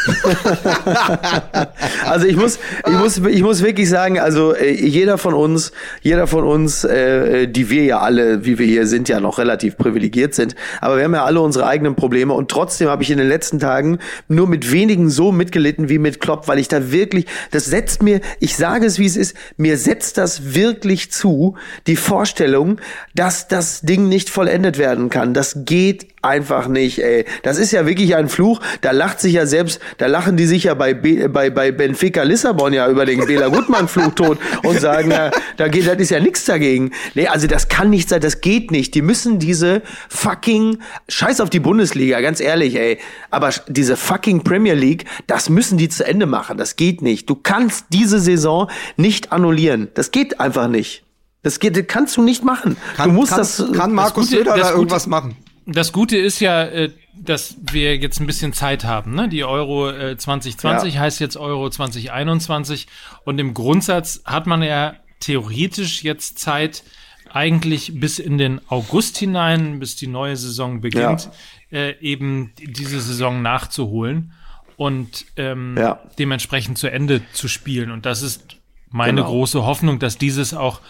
Also 2.04 2.26
ich 2.26 2.36
muss, 2.36 2.58
ich 2.86 2.92
muss, 2.92 3.18
ich 3.18 3.42
muss 3.42 3.62
wirklich 3.62 3.88
sagen, 3.88 4.18
also 4.18 4.54
äh, 4.54 4.72
jeder 4.72 5.18
von 5.18 5.34
uns, 5.34 5.72
jeder 6.02 6.26
von 6.26 6.44
uns, 6.44 6.84
äh, 6.84 7.48
die 7.48 7.70
wir 7.70 7.84
ja 7.84 8.00
alle, 8.00 8.44
wie 8.44 8.58
wir 8.58 8.66
hier 8.66 8.86
sind, 8.86 9.08
ja 9.08 9.20
noch 9.20 9.38
relativ 9.38 9.76
privilegiert 9.76 10.34
sind, 10.34 10.54
aber 10.80 10.96
wir 10.96 11.04
haben 11.04 11.14
ja 11.14 11.24
alle 11.24 11.40
unsere 11.40 11.66
eigenen 11.66 11.94
Probleme 11.94 12.34
und 12.34 12.50
trotzdem 12.50 12.88
habe 12.88 13.02
ich 13.02 13.10
in 13.10 13.18
den 13.18 13.28
letzten 13.28 13.58
Tagen 13.58 13.98
nur 14.28 14.46
mit 14.46 14.70
wenigen 14.70 15.10
so 15.10 15.32
mitgelitten 15.32 15.88
wie 15.88 15.98
mit 15.98 16.20
Klopp, 16.20 16.48
weil 16.48 16.58
ich 16.58 16.68
da 16.68 16.92
wirklich, 16.92 17.26
das 17.50 17.66
setzt 17.66 18.02
mir, 18.02 18.20
ich 18.40 18.56
sage 18.56 18.86
es 18.86 18.98
wie 18.98 19.06
es 19.06 19.16
ist, 19.16 19.36
mir 19.56 19.78
setzt 19.78 20.18
das 20.18 20.54
wirklich 20.54 21.10
zu, 21.10 21.56
die 21.86 21.96
Vorstellung, 21.96 22.80
dass 23.14 23.48
das 23.48 23.82
Ding 23.82 24.08
nicht 24.08 24.30
vollendet 24.30 24.78
werden 24.78 25.10
kann. 25.10 25.34
Das 25.34 25.64
geht 25.64 26.13
einfach 26.24 26.68
nicht, 26.68 26.98
ey. 26.98 27.24
Das 27.42 27.58
ist 27.58 27.70
ja 27.72 27.86
wirklich 27.86 28.16
ein 28.16 28.28
Fluch. 28.28 28.60
Da 28.80 28.90
lacht 28.90 29.20
sich 29.20 29.34
ja 29.34 29.46
selbst, 29.46 29.80
da 29.98 30.06
lachen 30.06 30.36
die 30.36 30.46
sich 30.46 30.64
ja 30.64 30.74
bei, 30.74 30.94
B, 30.94 31.28
bei, 31.28 31.50
bei 31.50 31.70
Benfica 31.70 32.22
Lissabon 32.22 32.72
ja 32.72 32.88
über 32.88 33.06
den 33.06 33.24
Bela 33.26 33.48
Gutmann 33.48 33.88
Fluch 33.88 34.14
tot 34.14 34.38
und 34.62 34.80
sagen, 34.80 35.10
ja, 35.10 35.30
da 35.56 35.68
geht, 35.68 35.86
das 35.86 35.98
ist 35.98 36.10
ja 36.10 36.20
nichts 36.20 36.44
dagegen. 36.44 36.90
Nee, 37.14 37.28
also 37.28 37.46
das 37.46 37.68
kann 37.68 37.90
nicht 37.90 38.08
sein, 38.08 38.20
das 38.20 38.40
geht 38.40 38.70
nicht. 38.70 38.94
Die 38.94 39.02
müssen 39.02 39.38
diese 39.38 39.82
fucking, 40.08 40.78
scheiß 41.08 41.40
auf 41.40 41.50
die 41.50 41.60
Bundesliga, 41.60 42.20
ganz 42.20 42.40
ehrlich, 42.40 42.76
ey. 42.76 42.98
Aber 43.30 43.50
diese 43.68 43.96
fucking 43.96 44.42
Premier 44.42 44.74
League, 44.74 45.04
das 45.26 45.48
müssen 45.48 45.78
die 45.78 45.88
zu 45.88 46.06
Ende 46.06 46.26
machen. 46.26 46.56
Das 46.56 46.76
geht 46.76 47.02
nicht. 47.02 47.28
Du 47.28 47.34
kannst 47.34 47.86
diese 47.90 48.18
Saison 48.18 48.70
nicht 48.96 49.32
annullieren. 49.32 49.88
Das 49.94 50.10
geht 50.10 50.40
einfach 50.40 50.68
nicht. 50.68 51.04
Das 51.44 51.58
geht, 51.60 51.76
das 51.76 51.84
kannst 51.86 52.16
du 52.16 52.22
nicht 52.22 52.42
machen. 52.42 52.76
Kann, 52.96 53.10
du 53.10 53.14
musst 53.14 53.30
kann, 53.30 53.38
das. 53.38 53.64
kann 53.76 53.92
Markus 53.92 54.30
Söder 54.30 54.56
da 54.56 54.70
irgendwas 54.70 55.06
machen? 55.06 55.36
Das 55.66 55.92
Gute 55.92 56.16
ist 56.18 56.40
ja, 56.40 56.62
äh, 56.64 56.90
dass 57.16 57.56
wir 57.72 57.96
jetzt 57.96 58.20
ein 58.20 58.26
bisschen 58.26 58.52
Zeit 58.52 58.84
haben. 58.84 59.14
Ne? 59.14 59.28
Die 59.28 59.44
Euro 59.44 59.88
äh, 59.90 60.16
2020 60.16 60.94
Ja. 60.94 61.00
heißt 61.00 61.20
jetzt 61.20 61.36
Euro 61.36 61.70
2021 61.70 62.86
und 63.24 63.38
im 63.38 63.54
Grundsatz 63.54 64.22
hat 64.24 64.46
man 64.46 64.62
ja 64.62 64.94
theoretisch 65.20 66.02
jetzt 66.04 66.38
Zeit, 66.38 66.82
eigentlich 67.32 67.98
bis 67.98 68.18
in 68.20 68.38
den 68.38 68.60
August 68.68 69.16
hinein, 69.18 69.80
bis 69.80 69.96
die 69.96 70.06
neue 70.06 70.36
Saison 70.36 70.80
beginnt, 70.80 71.30
äh, 71.72 71.98
eben 72.00 72.52
diese 72.62 73.00
Saison 73.00 73.42
nachzuholen 73.42 74.32
und 74.76 75.24
ähm, 75.36 75.76
Ja. 75.78 76.00
dementsprechend 76.18 76.78
zu 76.78 76.90
Ende 76.90 77.22
zu 77.32 77.48
spielen. 77.48 77.90
Und 77.90 78.06
das 78.06 78.22
ist 78.22 78.56
meine 78.90 79.22
Genau. 79.22 79.30
große 79.30 79.64
Hoffnung, 79.64 79.98
dass 79.98 80.18
dieses 80.18 80.54
auch 80.54 80.80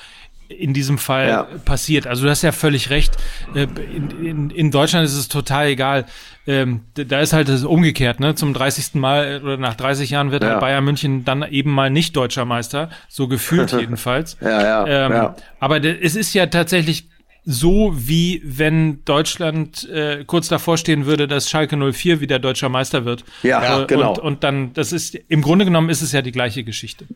in 0.49 0.75
diesem 0.75 0.99
Fall 0.99 1.29
Ja. 1.29 1.43
passiert. 1.65 2.07
Also 2.07 2.25
du 2.25 2.31
hast 2.31 2.43
ja 2.43 2.53
völlig 2.53 2.91
recht. 2.91 3.17
Äh, 3.55 3.63
In, 3.95 4.11
in, 4.25 4.51
in 4.51 4.71
Deutschland 4.71 5.05
ist 5.07 5.15
es 5.17 5.29
total 5.29 5.69
egal. 5.69 6.05
Ähm, 6.47 6.81
Da 6.95 7.21
ist 7.21 7.33
halt 7.33 7.49
das 7.49 7.65
umgekehrt. 7.65 8.21
Ne? 8.21 8.35
Zum 8.35 8.53
30. 8.55 8.95
Mal 8.95 9.41
oder 9.43 9.57
nach 9.57 9.75
30 9.75 10.11
Jahren 10.11 10.31
wird 10.31 10.43
Ja. 10.43 10.51
halt 10.51 10.61
Bayern 10.61 10.85
München 10.85 11.25
dann 11.25 11.43
eben 11.51 11.71
mal 11.71 11.91
nicht 11.91 12.15
deutscher 12.17 12.45
Meister. 12.45 12.91
So 13.09 13.29
gefühlt 13.29 13.73
jedenfalls. 13.81 14.37
Ja, 14.41 14.63
ja, 14.63 14.87
Ähm, 15.07 15.13
ja. 15.13 15.37
Aber 15.61 15.83
es 15.83 16.15
ist 16.17 16.35
ja 16.35 16.47
tatsächlich 16.47 17.09
so, 17.47 17.93
wie 17.95 18.41
wenn 18.45 19.05
Deutschland 19.05 19.87
äh, 19.91 20.25
kurz 20.27 20.49
davor 20.49 20.79
stehen 20.79 21.05
würde, 21.05 21.29
dass 21.29 21.51
Schalke 21.51 21.77
04 21.77 22.21
wieder 22.21 22.39
deutscher 22.39 22.71
Meister 22.71 23.05
wird. 23.05 23.25
Ja, 23.43 23.83
Äh, 23.83 23.87
genau. 23.87 24.11
Und, 24.15 24.19
und 24.21 24.45
dann, 24.45 24.73
das 24.73 24.93
ist, 24.93 25.15
im 25.29 25.43
Grunde 25.43 25.67
genommen 25.67 25.91
ist 25.91 26.01
es 26.01 26.13
ja 26.13 26.23
die 26.23 26.33
gleiche 26.33 26.65
Geschichte. 26.65 27.07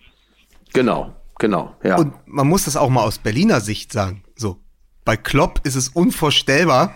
Genau, 0.74 1.14
genau, 1.38 1.74
ja. 1.82 1.96
Und 1.96 2.12
man 2.26 2.46
muss 2.48 2.64
das 2.64 2.76
auch 2.76 2.90
mal 2.90 3.02
aus 3.02 3.18
Berliner 3.18 3.60
Sicht 3.60 3.92
sagen. 3.92 4.22
So. 4.36 4.60
Bei 5.04 5.16
Klopp 5.16 5.60
ist 5.64 5.74
es 5.74 5.88
unvorstellbar, 5.88 6.94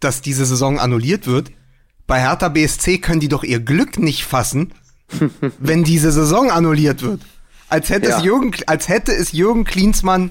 dass 0.00 0.20
diese 0.20 0.44
Saison 0.44 0.78
annulliert 0.78 1.26
wird. 1.26 1.52
Bei 2.06 2.20
Hertha 2.20 2.48
BSC 2.48 2.98
können 2.98 3.20
die 3.20 3.28
doch 3.28 3.44
ihr 3.44 3.60
Glück 3.60 3.98
nicht 3.98 4.24
fassen, 4.24 4.74
wenn 5.58 5.84
diese 5.84 6.10
Saison 6.12 6.50
annulliert 6.50 7.02
wird. 7.02 7.22
Als 7.68 7.90
hätte, 7.90 8.08
Ja. 8.08 8.18
es, 8.18 8.24
Jürgen, 8.24 8.52
als 8.66 8.88
hätte 8.88 9.12
es 9.12 9.32
Jürgen 9.32 9.64
Klinsmann 9.64 10.30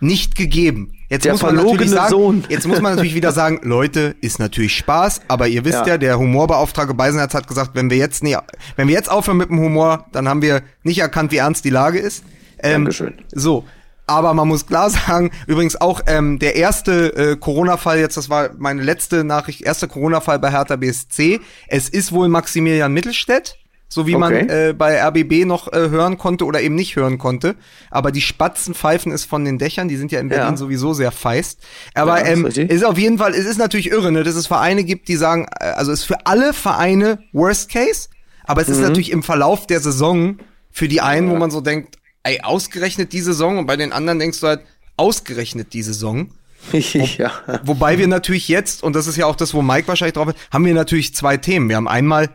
nicht 0.00 0.34
gegeben. 0.34 0.96
Jetzt 1.10 1.24
Der 1.24 1.32
muss 1.32 1.42
man 1.42 1.56
natürlich 1.56 1.90
sagen, 1.90 2.10
Sohn. 2.10 2.44
jetzt 2.48 2.66
muss 2.68 2.80
man 2.80 2.92
natürlich 2.94 3.16
wieder 3.16 3.32
sagen, 3.32 3.58
Leute, 3.64 4.14
ist 4.20 4.38
natürlich 4.38 4.76
Spaß, 4.76 5.22
aber 5.26 5.48
ihr 5.48 5.64
wisst 5.64 5.80
ja, 5.80 5.88
Ja. 5.88 5.98
der 5.98 6.18
Humorbeauftragte 6.18 6.94
Beisenherz 6.94 7.34
hat 7.34 7.48
gesagt, 7.48 7.72
wenn 7.74 7.90
wir 7.90 7.96
jetzt 7.96 8.22
nie, 8.22 8.36
wenn 8.76 8.86
wir 8.86 8.94
jetzt 8.94 9.10
aufhören 9.10 9.36
mit 9.36 9.48
dem 9.50 9.58
Humor, 9.58 10.06
dann 10.12 10.28
haben 10.28 10.40
wir 10.40 10.62
nicht 10.84 11.00
erkannt, 11.00 11.32
wie 11.32 11.38
ernst 11.38 11.64
die 11.64 11.70
Lage 11.70 11.98
ist. 11.98 12.22
Ähm, 12.62 12.84
Dankeschön. 12.84 13.14
So, 13.32 13.64
aber 14.06 14.34
man 14.34 14.46
muss 14.46 14.66
klar 14.66 14.88
sagen, 14.90 15.30
übrigens 15.48 15.80
auch 15.80 16.00
ähm, 16.06 16.38
der 16.38 16.54
erste 16.56 17.16
äh, 17.16 17.36
Corona-Fall 17.36 17.98
jetzt, 17.98 18.16
das 18.16 18.30
war 18.30 18.50
meine 18.58 18.82
letzte 18.82 19.24
Nachricht, 19.24 19.62
erster 19.62 19.88
Corona-Fall 19.88 20.38
bei 20.38 20.50
Hertha 20.52 20.76
BSC. 20.76 21.40
Es 21.66 21.88
ist 21.88 22.12
wohl 22.12 22.28
Maximilian 22.28 22.92
Mittelstädt, 22.92 23.56
so 23.92 24.06
wie 24.06 24.14
man 24.14 24.32
Okay. 24.32 24.68
äh, 24.68 24.72
bei 24.72 25.02
RBB 25.02 25.44
noch 25.46 25.70
äh, 25.72 25.90
hören 25.90 26.16
konnte 26.16 26.44
oder 26.46 26.60
eben 26.62 26.76
nicht 26.76 26.94
hören 26.96 27.18
konnte. 27.18 27.56
Aber 27.90 28.12
die 28.12 28.20
Spatzen 28.20 28.72
pfeifen 28.74 29.10
es 29.10 29.24
von 29.24 29.44
den 29.44 29.58
Dächern, 29.58 29.88
die 29.88 29.96
sind 29.96 30.12
ja 30.12 30.20
in 30.20 30.28
Berlin 30.28 30.52
Ja. 30.52 30.56
sowieso 30.56 30.92
sehr 30.94 31.10
feist. 31.10 31.58
Aber 31.94 32.18
Ja, 32.20 32.24
ist 32.24 32.28
ähm, 32.38 32.44
richtig. 32.44 32.70
ist 32.70 32.84
auf 32.84 32.96
jeden 32.96 33.18
Fall, 33.18 33.34
es 33.34 33.44
ist 33.46 33.58
natürlich 33.58 33.90
irre, 33.90 34.12
ne, 34.12 34.22
dass 34.22 34.36
es 34.36 34.46
Vereine 34.46 34.84
gibt, 34.84 35.08
die 35.08 35.16
sagen, 35.16 35.46
äh, 35.60 35.64
also 35.64 35.90
es 35.92 36.00
ist 36.00 36.06
für 36.06 36.24
alle 36.24 36.52
Vereine 36.54 37.18
Worst 37.32 37.68
Case, 37.70 38.08
aber 38.44 38.62
es 38.62 38.68
ist 38.68 38.80
natürlich 38.80 39.10
im 39.10 39.22
Verlauf 39.24 39.66
der 39.66 39.80
Saison 39.80 40.38
für 40.70 40.86
die 40.88 41.00
einen, 41.00 41.28
wo 41.28 41.34
man 41.36 41.50
so 41.50 41.60
denkt, 41.60 41.98
ey, 42.22 42.40
ausgerechnet 42.42 43.12
die 43.12 43.20
Saison 43.20 43.58
und 43.58 43.66
bei 43.66 43.76
den 43.76 43.92
anderen 43.92 44.20
denkst 44.20 44.38
du 44.40 44.46
halt, 44.46 44.60
ausgerechnet 44.96 45.72
die 45.72 45.82
Saison. 45.82 46.30
ja. 46.72 47.32
Wobei 47.64 47.98
wir 47.98 48.06
natürlich 48.06 48.46
jetzt, 48.48 48.82
und 48.82 48.94
das 48.94 49.06
ist 49.06 49.16
ja 49.16 49.26
auch 49.26 49.34
das, 49.36 49.54
wo 49.54 49.62
Mike 49.62 49.88
wahrscheinlich 49.88 50.12
drauf 50.14 50.28
ist, 50.28 50.36
haben 50.52 50.64
wir 50.64 50.74
natürlich 50.74 51.14
zwei 51.14 51.36
Themen. 51.38 51.68
Wir 51.68 51.76
haben 51.76 51.88
einmal 51.88 52.28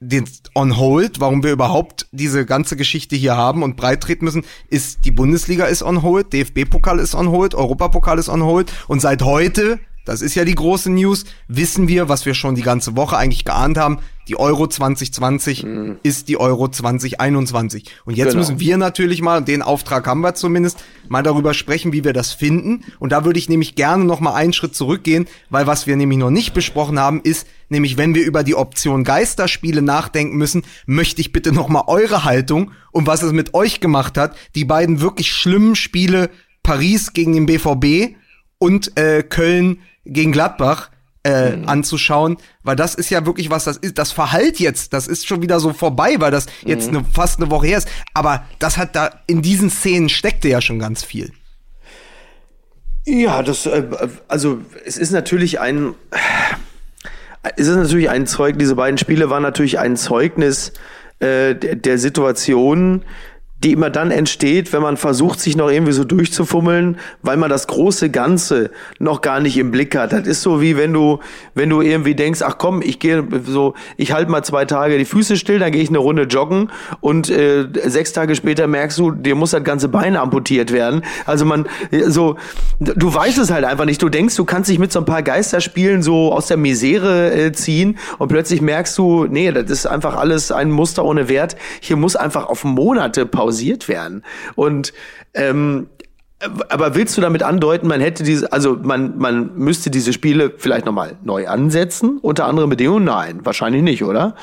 den 0.00 0.24
On 0.54 0.78
Hold, 0.78 1.20
warum 1.20 1.42
wir 1.42 1.52
überhaupt 1.52 2.06
diese 2.10 2.46
ganze 2.46 2.74
Geschichte 2.74 3.16
hier 3.16 3.36
haben 3.36 3.62
und 3.62 3.76
breit 3.76 4.00
treten 4.00 4.24
müssen, 4.24 4.44
ist 4.68 5.04
die 5.04 5.10
Bundesliga 5.10 5.66
ist 5.66 5.82
on 5.82 6.02
hold, 6.02 6.32
DFB-Pokal 6.32 6.98
ist 6.98 7.14
on 7.14 7.28
hold, 7.28 7.54
Europapokal 7.54 8.18
ist 8.18 8.30
on 8.30 8.42
hold 8.42 8.72
und 8.88 9.00
seit 9.00 9.22
heute, 9.22 9.78
das 10.04 10.22
ist 10.22 10.34
ja 10.34 10.44
die 10.44 10.54
große 10.54 10.90
News, 10.90 11.24
wissen 11.48 11.88
wir, 11.88 12.08
was 12.08 12.26
wir 12.26 12.34
schon 12.34 12.54
die 12.54 12.62
ganze 12.62 12.96
Woche 12.96 13.16
eigentlich 13.16 13.44
geahnt 13.44 13.78
haben, 13.78 13.98
die 14.28 14.38
Euro 14.38 14.66
2020 14.68 15.66
ist 16.04 16.28
die 16.28 16.38
Euro 16.38 16.68
2021. 16.68 17.86
Und 18.04 18.16
jetzt 18.16 18.28
Genau. 18.28 18.38
müssen 18.38 18.60
wir 18.60 18.76
natürlich 18.76 19.22
mal, 19.22 19.38
und 19.38 19.48
den 19.48 19.62
Auftrag 19.62 20.06
haben 20.06 20.20
wir 20.20 20.34
zumindest, 20.34 20.78
mal 21.08 21.22
darüber 21.22 21.52
sprechen, 21.52 21.92
wie 21.92 22.04
wir 22.04 22.12
das 22.12 22.32
finden. 22.32 22.84
Und 23.00 23.10
da 23.10 23.24
würde 23.24 23.38
ich 23.38 23.48
nämlich 23.48 23.74
gerne 23.74 24.04
noch 24.04 24.20
mal 24.20 24.34
einen 24.34 24.52
Schritt 24.52 24.74
zurückgehen, 24.76 25.26
weil 25.48 25.66
was 25.66 25.86
wir 25.86 25.96
nämlich 25.96 26.18
noch 26.18 26.30
nicht 26.30 26.54
besprochen 26.54 27.00
haben, 27.00 27.20
ist 27.22 27.46
nämlich, 27.68 27.96
wenn 27.96 28.14
wir 28.14 28.24
über 28.24 28.44
die 28.44 28.54
Option 28.54 29.02
Geisterspiele 29.04 29.82
nachdenken 29.82 30.36
müssen, 30.36 30.62
möchte 30.86 31.20
ich 31.20 31.32
bitte 31.32 31.50
noch 31.52 31.68
mal 31.68 31.84
eure 31.88 32.24
Haltung 32.24 32.70
und 32.92 33.06
was 33.08 33.22
es 33.22 33.32
mit 33.32 33.54
euch 33.54 33.80
gemacht 33.80 34.16
hat, 34.16 34.36
die 34.54 34.64
beiden 34.64 35.00
wirklich 35.00 35.32
schlimmen 35.32 35.74
Spiele 35.74 36.30
Paris 36.62 37.12
gegen 37.14 37.32
den 37.32 37.46
BVB 37.46 38.14
und 38.58 38.96
äh, 38.96 39.22
Köln 39.22 39.78
gegen 40.04 40.32
Gladbach 40.32 40.90
äh, 41.22 41.58
anzuschauen, 41.66 42.38
weil 42.62 42.76
das 42.76 42.94
ist 42.94 43.10
ja 43.10 43.26
wirklich 43.26 43.50
was, 43.50 43.64
das 43.64 43.76
ist, 43.76 43.98
das 43.98 44.12
Verhalt 44.12 44.58
jetzt, 44.58 44.92
das 44.92 45.06
ist 45.06 45.26
schon 45.26 45.42
wieder 45.42 45.60
so 45.60 45.72
vorbei, 45.72 46.16
weil 46.18 46.30
das 46.30 46.46
jetzt 46.64 46.88
eine, 46.88 47.04
fast 47.04 47.40
eine 47.40 47.50
Woche 47.50 47.66
her 47.66 47.78
ist. 47.78 47.88
Aber 48.14 48.44
das 48.58 48.78
hat 48.78 48.96
da, 48.96 49.20
in 49.26 49.42
diesen 49.42 49.70
Szenen 49.70 50.08
steckte 50.08 50.48
ja 50.48 50.60
schon 50.60 50.78
ganz 50.78 51.04
viel. 51.04 51.32
Ja, 53.04 53.42
das, 53.42 53.66
äh, 53.66 53.86
also 54.28 54.60
es 54.84 54.96
ist 54.96 55.10
natürlich 55.10 55.60
ein, 55.60 55.94
es 57.56 57.68
ist 57.68 57.76
natürlich 57.76 58.08
ein 58.08 58.26
Zeug, 58.26 58.58
diese 58.58 58.74
beiden 58.74 58.98
Spiele 58.98 59.28
waren 59.30 59.42
natürlich 59.42 59.78
ein 59.78 59.96
Zeugnis 59.96 60.72
äh, 61.18 61.54
der, 61.54 61.76
der 61.76 61.98
Situation, 61.98 63.04
die 63.62 63.72
immer 63.72 63.90
dann 63.90 64.10
entsteht, 64.10 64.72
wenn 64.72 64.80
man 64.80 64.96
versucht, 64.96 65.38
sich 65.40 65.56
noch 65.56 65.70
irgendwie 65.70 65.92
so 65.92 66.04
durchzufummeln, 66.04 66.96
weil 67.22 67.36
man 67.36 67.50
das 67.50 67.66
große 67.66 68.10
Ganze 68.10 68.70
noch 68.98 69.20
gar 69.20 69.40
nicht 69.40 69.58
im 69.58 69.70
Blick 69.70 69.94
hat. 69.96 70.12
Das 70.12 70.26
ist 70.26 70.42
so 70.42 70.62
wie 70.62 70.76
wenn 70.76 70.92
du, 70.92 71.20
wenn 71.54 71.68
du 71.68 71.82
irgendwie 71.82 72.14
denkst, 72.14 72.40
ach 72.42 72.56
komm, 72.56 72.80
ich 72.80 72.98
gehe 72.98 73.22
so, 73.46 73.74
ich 73.98 74.12
halte 74.12 74.30
mal 74.30 74.42
zwei 74.42 74.64
Tage 74.64 74.96
die 74.96 75.04
Füße 75.04 75.36
still, 75.36 75.58
dann 75.58 75.72
gehe 75.72 75.82
ich 75.82 75.90
eine 75.90 75.98
Runde 75.98 76.22
joggen 76.22 76.70
und 77.00 77.28
äh, 77.28 77.66
sechs 77.84 78.12
Tage 78.12 78.34
später 78.34 78.66
merkst 78.66 78.98
du, 78.98 79.10
dir 79.10 79.34
muss 79.34 79.50
das 79.50 79.62
ganze 79.62 79.88
Bein 79.88 80.16
amputiert 80.16 80.72
werden. 80.72 81.02
Also 81.26 81.44
man, 81.44 81.66
so, 82.06 82.36
du 82.78 83.12
weißt 83.12 83.38
es 83.38 83.50
halt 83.50 83.64
einfach 83.64 83.84
nicht. 83.84 84.02
Du 84.02 84.08
denkst, 84.08 84.36
du 84.36 84.44
kannst 84.46 84.70
dich 84.70 84.78
mit 84.78 84.90
so 84.90 85.00
ein 85.00 85.04
paar 85.04 85.22
Geisterspielen 85.22 86.02
so 86.02 86.32
aus 86.32 86.46
der 86.46 86.56
Misere 86.56 87.32
äh, 87.32 87.52
ziehen 87.52 87.98
und 88.18 88.28
plötzlich 88.28 88.62
merkst 88.62 88.96
du, 88.96 89.26
nee, 89.26 89.52
das 89.52 89.70
ist 89.70 89.86
einfach 89.86 90.16
alles 90.16 90.50
ein 90.50 90.70
Muster 90.70 91.04
ohne 91.04 91.28
Wert. 91.28 91.56
Hier 91.80 91.96
muss 91.96 92.16
einfach 92.16 92.46
auf 92.46 92.64
Monate 92.64 93.26
pausiert 93.50 93.88
werden. 93.88 94.22
Und 94.54 94.92
ähm, 95.34 95.88
aber 96.70 96.94
willst 96.94 97.18
du 97.18 97.20
damit 97.20 97.42
andeuten, 97.42 97.86
man 97.86 98.00
hätte 98.00 98.22
diese, 98.22 98.50
also 98.50 98.78
man, 98.82 99.18
man 99.18 99.56
müsste 99.56 99.90
diese 99.90 100.14
Spiele 100.14 100.54
vielleicht 100.56 100.86
nochmal 100.86 101.16
neu 101.22 101.46
ansetzen, 101.46 102.18
unter 102.22 102.46
anderen 102.46 102.70
Bedingungen? 102.70 103.04
Nein, 103.04 103.40
wahrscheinlich 103.44 103.82
nicht, 103.82 104.04
oder? 104.04 104.36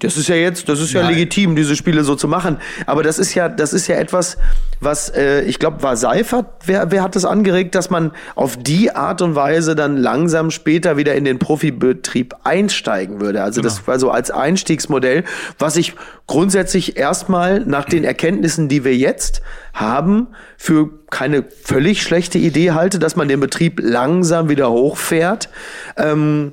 Das 0.00 0.18
ist 0.18 0.28
ja 0.28 0.36
jetzt, 0.36 0.68
das 0.68 0.80
ist 0.80 0.92
ja 0.92 1.02
Nein. 1.02 1.14
legitim, 1.14 1.56
diese 1.56 1.74
Spiele 1.74 2.04
so 2.04 2.16
zu 2.16 2.28
machen. 2.28 2.58
Aber 2.84 3.02
das 3.02 3.18
ist 3.18 3.34
ja, 3.34 3.48
das 3.48 3.72
ist 3.72 3.86
ja 3.86 3.96
etwas, 3.96 4.36
was 4.78 5.08
äh, 5.08 5.40
ich 5.42 5.58
glaube, 5.58 5.82
war 5.82 5.96
Seifert, 5.96 6.46
wer, 6.66 6.90
wer 6.90 7.02
hat 7.02 7.16
das 7.16 7.24
angeregt, 7.24 7.74
dass 7.74 7.88
man 7.88 8.12
auf 8.34 8.58
die 8.58 8.94
Art 8.94 9.22
und 9.22 9.34
Weise 9.34 9.74
dann 9.74 9.96
langsam 9.96 10.50
später 10.50 10.98
wieder 10.98 11.14
in 11.14 11.24
den 11.24 11.38
Profibetrieb 11.38 12.34
einsteigen 12.44 13.20
würde. 13.20 13.42
Also 13.42 13.62
das 13.62 13.86
war 13.88 13.98
so 13.98 14.10
als 14.10 14.30
Einstiegsmodell, 14.30 15.24
was 15.58 15.76
ich 15.76 15.94
grundsätzlich 16.26 16.98
erstmal 16.98 17.60
nach 17.60 17.86
den 17.86 18.04
Erkenntnissen, 18.04 18.68
die 18.68 18.84
wir 18.84 18.94
jetzt 18.94 19.40
haben, 19.72 20.28
für 20.58 20.90
keine 21.10 21.44
völlig 21.62 22.02
schlechte 22.02 22.38
Idee 22.38 22.72
halte, 22.72 22.98
dass 22.98 23.16
man 23.16 23.28
den 23.28 23.40
Betrieb 23.40 23.80
langsam 23.82 24.50
wieder 24.50 24.70
hochfährt. 24.70 25.48
Ähm, 25.96 26.52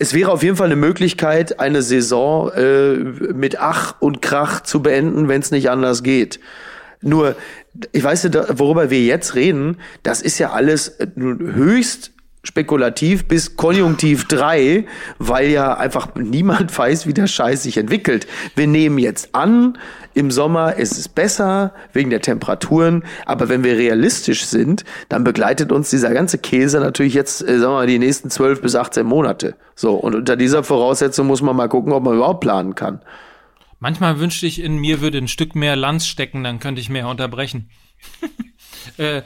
es 0.00 0.14
wäre 0.14 0.32
auf 0.32 0.42
jeden 0.42 0.56
Fall 0.56 0.66
eine 0.66 0.76
Möglichkeit, 0.76 1.60
eine 1.60 1.82
Saison 1.82 2.50
äh, 2.52 2.94
mit 2.94 3.60
Ach 3.60 3.96
und 4.00 4.22
Krach 4.22 4.62
zu 4.62 4.82
beenden, 4.82 5.28
wenn 5.28 5.42
es 5.42 5.50
nicht 5.50 5.68
anders 5.68 6.02
geht. 6.02 6.40
Nur, 7.02 7.36
ich 7.92 8.02
weiß 8.02 8.24
nicht, 8.24 8.58
worüber 8.58 8.88
wir 8.88 9.02
jetzt 9.02 9.34
reden, 9.34 9.76
das 10.02 10.22
ist 10.22 10.38
ja 10.38 10.52
alles 10.52 10.88
äh, 10.88 11.06
höchst 11.16 12.12
spekulativ 12.42 13.26
bis 13.26 13.56
Konjunktiv 13.56 14.24
3, 14.28 14.86
weil 15.18 15.50
ja 15.50 15.74
einfach 15.74 16.14
niemand 16.14 16.76
weiß, 16.78 17.06
wie 17.06 17.14
der 17.14 17.26
Scheiß 17.26 17.62
sich 17.62 17.76
entwickelt. 17.76 18.26
Wir 18.54 18.66
nehmen 18.66 18.98
jetzt 18.98 19.34
an, 19.34 19.78
im 20.14 20.30
Sommer 20.30 20.74
ist 20.74 20.98
es 20.98 21.08
besser 21.08 21.72
wegen 21.92 22.10
der 22.10 22.20
Temperaturen, 22.20 23.04
aber 23.26 23.48
wenn 23.48 23.62
wir 23.62 23.76
realistisch 23.76 24.44
sind, 24.44 24.84
dann 25.08 25.22
begleitet 25.22 25.70
uns 25.70 25.90
dieser 25.90 26.12
ganze 26.12 26.38
Käse 26.38 26.80
natürlich 26.80 27.14
jetzt, 27.14 27.42
äh, 27.42 27.58
sagen 27.58 27.72
wir 27.72 27.78
mal, 27.78 27.86
die 27.86 27.98
nächsten 27.98 28.30
12 28.30 28.62
bis 28.62 28.74
18 28.74 29.06
Monate. 29.06 29.54
So, 29.74 29.94
und 29.94 30.14
unter 30.14 30.36
dieser 30.36 30.64
Voraussetzung 30.64 31.26
muss 31.26 31.42
man 31.42 31.56
mal 31.56 31.68
gucken, 31.68 31.92
ob 31.92 32.02
man 32.02 32.16
überhaupt 32.16 32.40
planen 32.40 32.74
kann. 32.74 33.00
Manchmal 33.78 34.18
wünschte 34.18 34.46
ich, 34.46 34.60
in 34.60 34.76
mir 34.76 35.00
würde 35.00 35.18
ein 35.18 35.28
Stück 35.28 35.54
mehr 35.54 35.74
Lanz 35.74 36.06
stecken, 36.06 36.44
dann 36.44 36.58
könnte 36.58 36.80
ich 36.80 36.90
mehr 36.90 37.08
unterbrechen. 37.08 37.70
äh, 38.98 39.22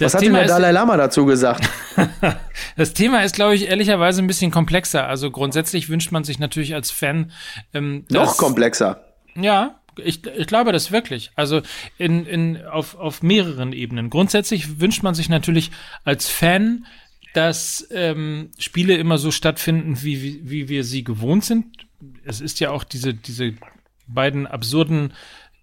Was 0.00 0.14
hat 0.14 0.22
denn 0.22 0.32
der 0.32 0.46
Dalai 0.46 0.72
Lama 0.72 0.96
dazu 0.96 1.26
gesagt? 1.26 1.68
das 2.76 2.94
Thema 2.94 3.22
ist, 3.22 3.34
glaube 3.34 3.54
ich, 3.54 3.68
ehrlicherweise 3.68 4.22
ein 4.22 4.26
bisschen 4.26 4.50
komplexer. 4.50 5.06
Also 5.06 5.30
grundsätzlich 5.30 5.88
wünscht 5.88 6.12
man 6.12 6.24
sich 6.24 6.38
natürlich 6.38 6.74
als 6.74 6.90
Fan 6.90 7.32
ähm, 7.74 8.04
Noch 8.10 8.36
komplexer. 8.36 9.04
Ja, 9.34 9.80
ich, 9.96 10.26
ich 10.26 10.46
glaube 10.46 10.72
das 10.72 10.92
wirklich. 10.92 11.30
Also 11.36 11.62
in, 11.98 12.26
in, 12.26 12.64
auf, 12.66 12.94
auf 12.94 13.22
mehreren 13.22 13.72
Ebenen. 13.72 14.10
Grundsätzlich 14.10 14.80
wünscht 14.80 15.02
man 15.02 15.14
sich 15.14 15.28
natürlich 15.28 15.70
als 16.04 16.28
Fan, 16.28 16.86
dass 17.34 17.86
ähm, 17.92 18.50
Spiele 18.58 18.96
immer 18.96 19.18
so 19.18 19.30
stattfinden, 19.30 20.02
wie, 20.02 20.22
wie, 20.22 20.50
wie 20.50 20.68
wir 20.68 20.84
sie 20.84 21.04
gewohnt 21.04 21.44
sind. 21.44 21.66
Es 22.24 22.40
ist 22.40 22.60
ja 22.60 22.70
auch 22.70 22.84
diese, 22.84 23.14
diese 23.14 23.54
beiden 24.06 24.46
absurden 24.46 25.12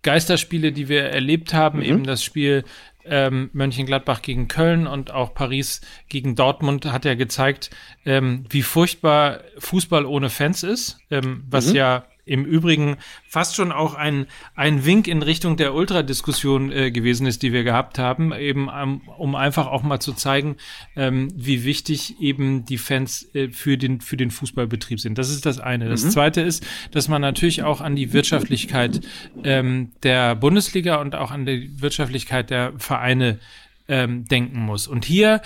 Geisterspiele, 0.04 0.72
die 0.72 0.88
wir 0.88 1.04
erlebt 1.06 1.54
haben, 1.54 1.82
eben 1.82 2.04
das 2.06 2.24
Spiel 2.24 2.64
ähm, 3.10 3.50
Mönchengladbach 3.54 4.22
gegen 4.22 4.48
Köln 4.48 4.88
und 4.88 5.12
auch 5.12 5.34
Paris 5.34 5.82
gegen 6.10 6.36
Dortmund 6.36 6.86
hat 6.86 7.06
ja 7.06 7.16
gezeigt, 7.16 7.70
ähm, 8.06 8.46
wie 8.50 8.62
furchtbar 8.62 9.42
Fußball 9.58 10.06
ohne 10.06 10.30
Fans 10.30 10.64
ist, 10.64 11.00
ähm, 11.12 11.44
was 11.50 11.72
ja 11.74 12.06
im 12.28 12.46
Übrigen 12.46 12.98
fast 13.28 13.56
schon 13.56 13.72
auch 13.72 13.94
ein, 13.94 14.28
ein 14.56 14.86
Wink 14.86 15.08
in 15.08 15.22
Richtung 15.22 15.58
der 15.58 15.74
Ultradiskussion 15.74 16.72
äh, 16.72 16.92
gewesen 16.92 17.26
ist, 17.26 17.42
die 17.42 17.54
wir 17.54 17.64
gehabt 17.64 17.98
haben, 18.00 18.34
eben 18.34 18.70
ähm, 18.74 19.02
um 19.18 19.36
einfach 19.36 19.68
auch 19.68 19.84
mal 19.84 20.00
zu 20.00 20.14
zeigen, 20.14 20.58
ähm, 20.96 21.30
wie 21.36 21.64
wichtig 21.64 22.20
eben 22.22 22.66
die 22.66 22.78
Fans 22.78 23.28
äh, 23.34 23.50
für, 23.50 23.78
den, 23.78 24.02
für 24.02 24.18
den 24.18 24.32
Fußballbetrieb 24.32 25.00
sind. 25.00 25.18
Das 25.18 25.30
ist 25.30 25.46
das 25.46 25.60
eine. 25.60 25.90
Das 25.90 26.10
zweite 26.10 26.42
ist, 26.42 26.66
dass 26.92 27.08
man 27.08 27.22
natürlich 27.22 27.64
auch 27.64 27.82
an 27.82 27.96
die 27.96 28.14
Wirtschaftlichkeit 28.14 29.02
ähm, 29.44 29.92
der 30.04 30.36
Bundesliga 30.36 30.98
und 31.02 31.16
auch 31.16 31.32
an 31.32 31.46
die 31.46 31.82
Wirtschaftlichkeit 31.82 32.50
der 32.50 32.74
Vereine 32.78 33.40
ähm, 33.88 34.26
denken 34.26 34.60
muss. 34.60 34.88
Und 34.88 35.06
hier 35.06 35.42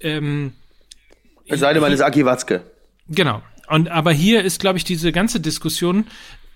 ähm, 0.00 0.52
Es 1.46 1.60
sei 1.60 1.72
denn, 1.72 1.82
man 1.82 1.92
ist 1.92 2.00
Aki 2.00 2.24
Watzke. 2.24 2.62
Genau. 3.08 3.42
Und 3.72 3.88
aber 3.88 4.12
hier 4.12 4.42
ist, 4.42 4.60
glaube 4.60 4.76
ich, 4.76 4.84
diese 4.84 5.12
ganze 5.12 5.40
Diskussion 5.40 6.04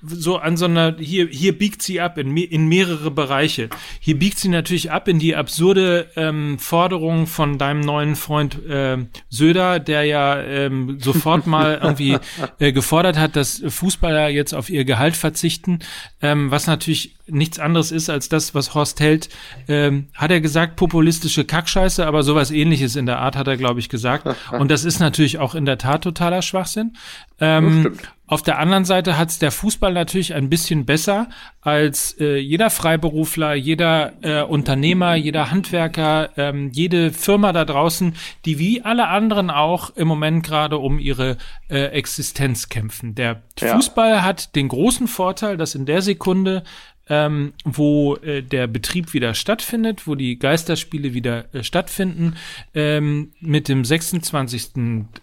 so 0.02 0.36
an 0.36 0.56
so 0.56 0.66
einer, 0.66 0.96
hier, 0.98 1.26
hier 1.28 1.56
biegt 1.56 1.82
sie 1.82 2.00
ab 2.00 2.18
in, 2.18 2.36
in 2.36 2.68
mehrere 2.68 3.10
Bereiche. 3.10 3.68
Hier 4.00 4.18
biegt 4.18 4.38
sie 4.38 4.48
natürlich 4.48 4.90
ab 4.90 5.08
in 5.08 5.18
die 5.18 5.34
absurde 5.34 6.10
ähm, 6.16 6.58
Forderung 6.58 7.26
von 7.26 7.58
deinem 7.58 7.80
neuen 7.80 8.16
Freund 8.16 8.58
ähm, 8.68 9.08
Söder, 9.28 9.80
der 9.80 10.04
ja 10.04 10.40
ähm, 10.40 10.98
sofort 11.00 11.46
mal 11.46 11.80
irgendwie 11.82 12.18
äh, 12.58 12.72
gefordert 12.72 13.18
hat, 13.18 13.36
dass 13.36 13.62
Fußballer 13.66 14.28
jetzt 14.28 14.54
auf 14.54 14.70
ihr 14.70 14.84
Gehalt 14.84 15.16
verzichten, 15.16 15.80
ähm, 16.20 16.50
was 16.50 16.66
natürlich 16.66 17.16
nichts 17.28 17.58
anderes 17.58 17.90
ist 17.90 18.08
als 18.08 18.28
das, 18.28 18.54
was 18.54 18.74
Horst 18.74 19.00
Held, 19.00 19.28
ähm, 19.68 20.06
hat 20.14 20.30
er 20.30 20.40
gesagt, 20.40 20.76
populistische 20.76 21.44
Kackscheiße, 21.44 22.06
aber 22.06 22.22
sowas 22.22 22.50
ähnliches 22.50 22.96
in 22.96 23.06
der 23.06 23.18
Art 23.18 23.36
hat 23.36 23.48
er, 23.48 23.56
glaube 23.56 23.80
ich, 23.80 23.88
gesagt. 23.88 24.28
Und 24.52 24.70
das 24.70 24.84
ist 24.84 25.00
natürlich 25.00 25.38
auch 25.38 25.54
in 25.54 25.64
der 25.64 25.78
Tat 25.78 26.04
totaler 26.04 26.42
Schwachsinn. 26.42 26.96
Ähm, 27.40 27.96
auf 28.28 28.42
der 28.42 28.58
anderen 28.58 28.84
Seite 28.84 29.16
hat 29.16 29.30
es 29.30 29.38
der 29.38 29.52
Fußball 29.52 29.92
natürlich 29.92 30.34
ein 30.34 30.50
bisschen 30.50 30.84
besser 30.84 31.28
als 31.60 32.18
äh, 32.18 32.38
jeder 32.38 32.70
Freiberufler, 32.70 33.54
jeder 33.54 34.12
äh, 34.22 34.42
Unternehmer, 34.42 35.14
jeder 35.14 35.50
Handwerker, 35.52 36.30
ähm, 36.36 36.70
jede 36.72 37.12
Firma 37.12 37.52
da 37.52 37.64
draußen, 37.64 38.16
die 38.44 38.58
wie 38.58 38.82
alle 38.82 39.06
anderen 39.08 39.50
auch 39.50 39.90
im 39.96 40.08
Moment 40.08 40.44
gerade 40.44 40.78
um 40.78 40.98
ihre 40.98 41.36
äh, 41.68 41.84
Existenz 41.86 42.68
kämpfen. 42.68 43.14
Der 43.14 43.42
Ja. 43.60 43.74
Fußball 43.76 44.22
hat 44.22 44.56
den 44.56 44.68
großen 44.68 45.06
Vorteil, 45.06 45.56
dass 45.56 45.74
in 45.74 45.86
der 45.86 46.02
Sekunde 46.02 46.64
ähm, 47.08 47.52
wo 47.64 48.16
äh, 48.16 48.42
der 48.42 48.66
Betrieb 48.66 49.14
wieder 49.14 49.34
stattfindet, 49.34 50.06
wo 50.06 50.14
die 50.14 50.38
Geisterspiele 50.38 51.14
wieder 51.14 51.54
äh, 51.54 51.62
stattfinden, 51.62 52.34
ähm, 52.74 53.32
mit 53.40 53.68
dem 53.68 53.84
26. 53.84 54.70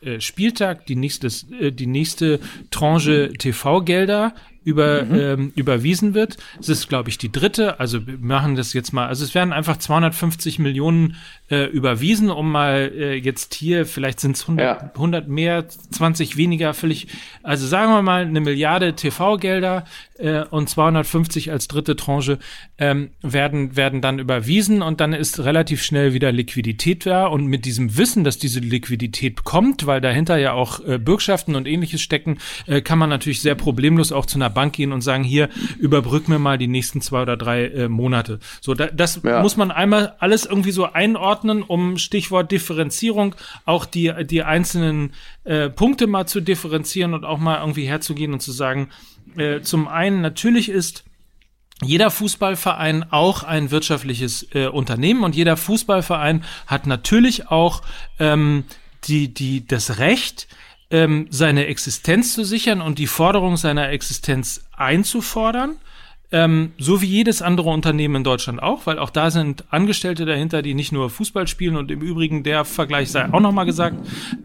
Äh, 0.02 0.20
Spieltag 0.22 0.86
die 0.86 0.96
nächste, 0.96 1.28
äh, 1.60 1.72
die 1.72 1.88
nächste 1.88 2.40
Tranche 2.72 3.34
TV-Gelder 3.38 4.34
über, 4.64 5.02
ähm, 5.02 5.52
überwiesen 5.56 6.14
wird. 6.14 6.38
Es 6.60 6.70
ist, 6.70 6.88
glaube 6.88 7.10
ich, 7.10 7.18
die 7.18 7.32
dritte. 7.32 7.80
Also 7.80 8.08
wir 8.08 8.18
machen 8.18 8.56
das 8.56 8.74
jetzt 8.74 8.94
mal. 8.94 9.08
Also 9.08 9.26
es 9.26 9.36
werden 9.36 9.52
einfach 9.52 9.78
250 9.78 10.60
Millionen 10.60 11.16
äh, 11.54 11.66
überwiesen, 11.66 12.30
um 12.32 12.52
mal 12.52 12.92
äh, 12.98 13.14
jetzt 13.16 13.54
hier, 13.54 13.86
vielleicht 13.86 14.20
sind 14.20 14.36
es 14.36 14.42
100, 14.44 14.66
Ja. 14.66 14.92
100 14.96 15.28
mehr, 15.28 15.68
20 15.68 16.36
weniger, 16.38 16.74
völlig. 16.74 17.08
Also 17.44 17.68
sagen 17.68 17.92
wir 17.92 18.02
mal 18.02 18.24
eine 18.24 18.40
Milliarde 18.42 18.94
TV-Gelder 18.96 19.86
äh, 20.18 20.44
und 20.50 20.70
250 20.70 21.52
als 21.52 21.68
dritte 21.68 21.96
Tranche 21.96 22.40
ähm, 22.78 23.12
werden, 23.22 23.76
werden 23.76 24.02
dann 24.02 24.20
überwiesen 24.20 24.82
und 24.82 25.00
dann 25.00 25.14
ist 25.14 25.40
relativ 25.44 25.84
schnell 25.84 26.14
wieder 26.14 26.32
Liquidität 26.32 27.06
da 27.06 27.28
und 27.28 27.46
mit 27.48 27.66
diesem 27.66 27.98
Wissen, 27.98 28.24
dass 28.24 28.38
diese 28.38 28.60
Liquidität 28.60 29.44
kommt, 29.44 29.86
weil 29.86 30.02
dahinter 30.02 30.38
ja 30.38 30.54
auch 30.54 30.80
äh, 30.86 30.98
Bürgschaften 30.98 31.56
und 31.56 31.68
ähnliches 31.68 32.02
stecken, 32.02 32.40
äh, 32.68 32.82
kann 32.82 32.98
man 33.00 33.10
natürlich 33.10 33.42
sehr 33.42 33.56
problemlos 33.56 34.12
auch 34.12 34.26
zu 34.26 34.38
einer 34.38 34.50
Bank 34.50 34.74
gehen 34.74 34.92
und 34.92 35.02
sagen, 35.02 35.24
hier, 35.24 35.50
überbrück 35.80 36.28
mir 36.28 36.40
mal 36.40 36.58
die 36.58 36.68
nächsten 36.68 37.02
zwei 37.02 37.22
oder 37.22 37.38
drei 37.38 37.66
äh, 37.66 37.90
Monate. 37.90 38.40
So, 38.62 38.74
da, 38.74 38.88
das 38.88 39.22
Ja. 39.24 39.42
muss 39.42 39.58
man 39.58 39.72
einmal 39.72 40.16
alles 40.20 40.46
irgendwie 40.46 40.72
so 40.72 40.86
einordnen, 40.92 41.43
um 41.50 41.98
Stichwort 41.98 42.52
Differenzierung 42.52 43.36
auch 43.66 43.86
die, 43.86 44.12
die 44.26 44.44
einzelnen 44.44 45.14
äh, 45.44 45.70
Punkte 45.70 46.08
mal 46.08 46.26
zu 46.26 46.42
differenzieren 46.42 47.14
und 47.14 47.26
auch 47.26 47.40
mal 47.40 47.60
irgendwie 47.60 47.86
herzugehen 47.86 48.34
und 48.34 48.42
zu 48.42 48.52
sagen, 48.52 48.90
äh, 49.38 49.62
zum 49.62 49.88
einen 49.88 50.22
natürlich 50.22 50.70
ist 50.70 51.04
jeder 51.82 52.12
Fußballverein 52.12 53.12
auch 53.12 53.44
ein 53.44 53.72
wirtschaftliches 53.72 54.48
äh, 54.54 54.68
Unternehmen 54.68 55.24
und 55.24 55.36
jeder 55.36 55.58
Fußballverein 55.58 56.44
hat 56.68 56.88
natürlich 56.88 57.50
auch 57.50 57.82
ähm, 58.20 58.66
die, 59.06 59.34
die, 59.34 59.68
das 59.68 60.00
Recht, 60.00 60.48
ähm, 60.92 61.28
seine 61.30 61.66
Existenz 61.66 62.34
zu 62.34 62.44
sichern 62.46 62.82
und 62.82 63.00
die 63.00 63.08
Forderung 63.08 63.58
seiner 63.58 63.90
Existenz 63.90 64.66
einzufordern. 64.72 65.78
Ähm, 66.34 66.72
so 66.80 67.04
wie 67.04 67.06
jedes 67.06 67.44
andere 67.44 67.70
Unternehmen 67.70 68.16
in 68.16 68.24
Deutschland 68.24 68.62
auch, 68.62 68.88
weil 68.88 68.98
auch 68.98 69.12
da 69.12 69.30
sind 69.30 69.66
Angestellte 69.70 70.26
dahinter, 70.26 70.64
die 70.64 70.74
nicht 70.74 70.92
nur 70.92 71.12
Fußball 71.12 71.48
spielen 71.48 71.76
und 71.76 71.92
im 71.92 72.02
Übrigen 72.02 72.42
der 72.42 72.66
Vergleich 72.66 73.12
sei 73.12 73.32
auch 73.32 73.40
nochmal 73.40 73.68
gesagt, 73.68 73.98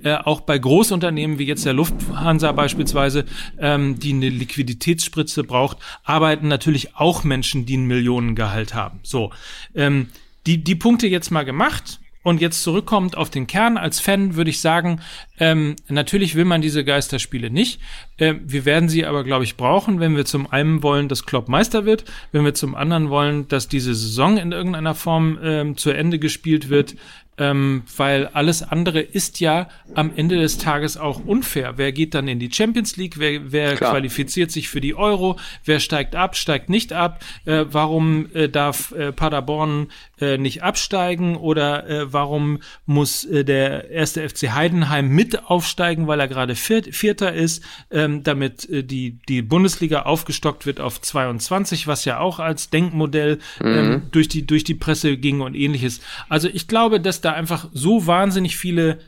äh, 0.03 0.15
auch 0.15 0.43
bei 0.43 0.59
Großunternehmen 0.59 1.39
wie 1.39 1.47
jetzt 1.47 1.65
der 1.65 1.73
Lufthansa 1.73 2.53
beispielsweise, 2.53 3.25
ähm, 3.59 3.99
die 3.99 4.13
eine 4.13 4.29
Liquiditätsspritze 4.29 5.45
braucht, 5.45 5.79
arbeiten 6.05 6.47
natürlich 6.47 6.95
auch 6.95 7.25
Menschen, 7.25 7.65
die 7.65 7.79
ein 7.79 7.87
Millionengehalt 7.87 8.75
haben. 8.75 9.01
So, 9.03 9.33
ähm, 9.75 10.09
die, 10.47 10.63
die 10.63 10.75
Punkte 10.75 11.07
jetzt 11.07 11.31
mal 11.31 11.45
gemacht. 11.45 12.01
Und 12.29 12.43
jetzt 12.43 12.63
zurückkommt 12.63 13.17
auf 13.17 13.31
den 13.31 13.47
Kern 13.47 13.79
als 13.79 14.01
Fan, 14.01 14.37
würde 14.37 14.51
ich 14.51 14.61
sagen, 14.61 15.01
ähm, 15.41 15.77
natürlich 15.89 16.35
will 16.35 16.45
man 16.45 16.61
diese 16.61 16.85
Geisterspiele 16.85 17.49
nicht. 17.49 17.81
Ähm, 18.19 18.43
wir 18.45 18.67
werden 18.67 18.91
sie 18.91 19.07
aber, 19.07 19.25
glaube 19.25 19.45
ich, 19.45 19.57
brauchen, 19.57 19.99
wenn 19.99 20.15
wir 20.15 20.27
zum 20.27 20.47
einen 20.47 20.83
wollen, 20.83 21.09
dass 21.09 21.25
Klopp 21.25 21.49
Meister 21.49 21.87
wird, 21.87 22.05
wenn 22.31 22.45
wir 22.45 22.53
zum 22.53 22.75
anderen 22.75 23.09
wollen, 23.09 23.49
dass 23.49 23.67
diese 23.67 23.95
Saison 23.95 24.37
in 24.37 24.53
irgendeiner 24.53 24.95
Form 24.95 25.39
ähm, 25.43 25.79
zu 25.79 25.91
Ende 25.91 26.19
gespielt 26.19 26.69
wird. 26.69 26.97
Ähm, 27.39 27.83
weil 27.97 28.27
alles 28.29 28.63
andere 28.63 29.01
ist 29.01 29.41
ja 29.41 29.69
am 29.95 30.13
Ende 30.15 30.37
des 30.37 30.59
Tages 30.59 30.97
auch 30.97 31.25
unfair. 31.25 31.75
Wer 31.77 31.93
geht 31.93 32.15
dann 32.15 32.29
in 32.29 32.39
die 32.39 32.51
Champions 32.53 32.97
League? 32.97 33.19
Wer, 33.19 33.53
wer 33.53 33.77
qualifiziert 33.77 34.51
sich 34.51 34.69
für 34.69 34.81
die 34.81 34.95
Euro? 34.95 35.39
Wer 35.65 35.81
steigt 35.81 36.15
ab, 36.15 36.37
steigt 36.37 36.69
nicht 36.69 36.93
ab? 36.93 37.25
Äh, 37.45 37.65
warum 37.71 38.29
äh, 38.35 38.49
darf 38.49 38.93
äh, 38.93 39.13
Paderborn 39.13 39.89
äh, 40.21 40.39
nicht 40.39 40.63
absteigen? 40.63 41.37
Oder 41.37 41.89
äh, 41.89 42.13
warum 42.13 42.59
muss 42.87 43.25
äh, 43.25 43.45
der 43.45 43.91
erste 43.91 44.29
FC 44.29 44.51
Heidenheim 44.53 45.09
mit 45.09 45.45
aufsteigen, 45.47 46.07
weil 46.07 46.21
er 46.21 46.29
gerade 46.29 46.55
Viert 46.55 46.95
Vierter 46.95 47.33
ist, 47.33 47.63
ähm, 47.91 48.23
damit 48.23 48.69
die, 48.71 49.19
die 49.29 49.43
Bundesliga 49.43 50.03
aufgestockt 50.03 50.67
wird 50.67 50.81
auf 50.81 51.01
22, 51.01 51.87
was 51.87 52.05
ja 52.05 52.19
auch 52.19 52.39
als 52.39 52.71
Denkmodell 52.71 53.39
ähm, 53.63 53.79
Mhm. 53.89 54.03
durch, 54.11 54.29
die, 54.29 54.47
durch 54.47 54.65
die 54.65 54.75
Presse 54.75 55.17
ging 55.17 55.41
und 55.41 55.55
ähnliches. 55.55 56.01
Also 56.29 56.49
ich 56.49 56.69
glaube, 56.69 57.01
dass 57.01 57.21
da 57.21 57.28
einfach 57.35 57.69
so 57.73 58.07
wahnsinnig 58.07 58.57
viele 58.57 58.99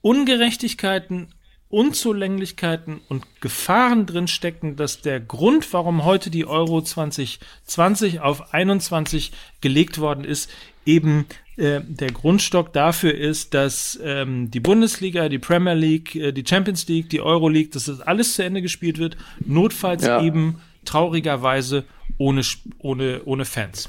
Ungerechtigkeiten, 0.00 1.28
Unzulänglichkeiten 1.68 3.00
und 3.08 3.24
Gefahren 3.40 4.06
drin 4.06 4.28
stecken, 4.28 4.76
dass 4.76 5.00
der 5.00 5.18
Grund, 5.18 5.72
warum 5.72 6.04
heute 6.04 6.30
die 6.30 6.46
Euro 6.46 6.80
2020 6.82 8.20
auf 8.20 8.52
21 8.54 9.32
gelegt 9.60 9.98
worden 9.98 10.24
ist, 10.24 10.50
eben 10.86 11.26
äh, 11.56 11.80
der 11.82 12.12
Grundstock 12.12 12.72
dafür 12.72 13.14
ist, 13.14 13.54
dass 13.54 13.98
ähm, 14.04 14.50
die 14.50 14.60
Bundesliga, 14.60 15.28
die 15.28 15.38
Premier 15.38 15.74
League, 15.74 16.14
äh, 16.14 16.32
die 16.32 16.44
Champions 16.46 16.86
League, 16.86 17.08
die 17.10 17.20
Euro 17.20 17.48
League, 17.48 17.72
dass 17.72 17.86
das 17.86 18.00
alles 18.00 18.34
zu 18.34 18.44
Ende 18.44 18.62
gespielt 18.62 18.98
wird, 18.98 19.16
notfalls 19.44 20.04
Ja. 20.04 20.22
eben 20.22 20.60
traurigerweise 20.84 21.84
ohne, 22.18 22.42
ohne, 22.78 23.22
ohne 23.24 23.44
Fans. 23.46 23.88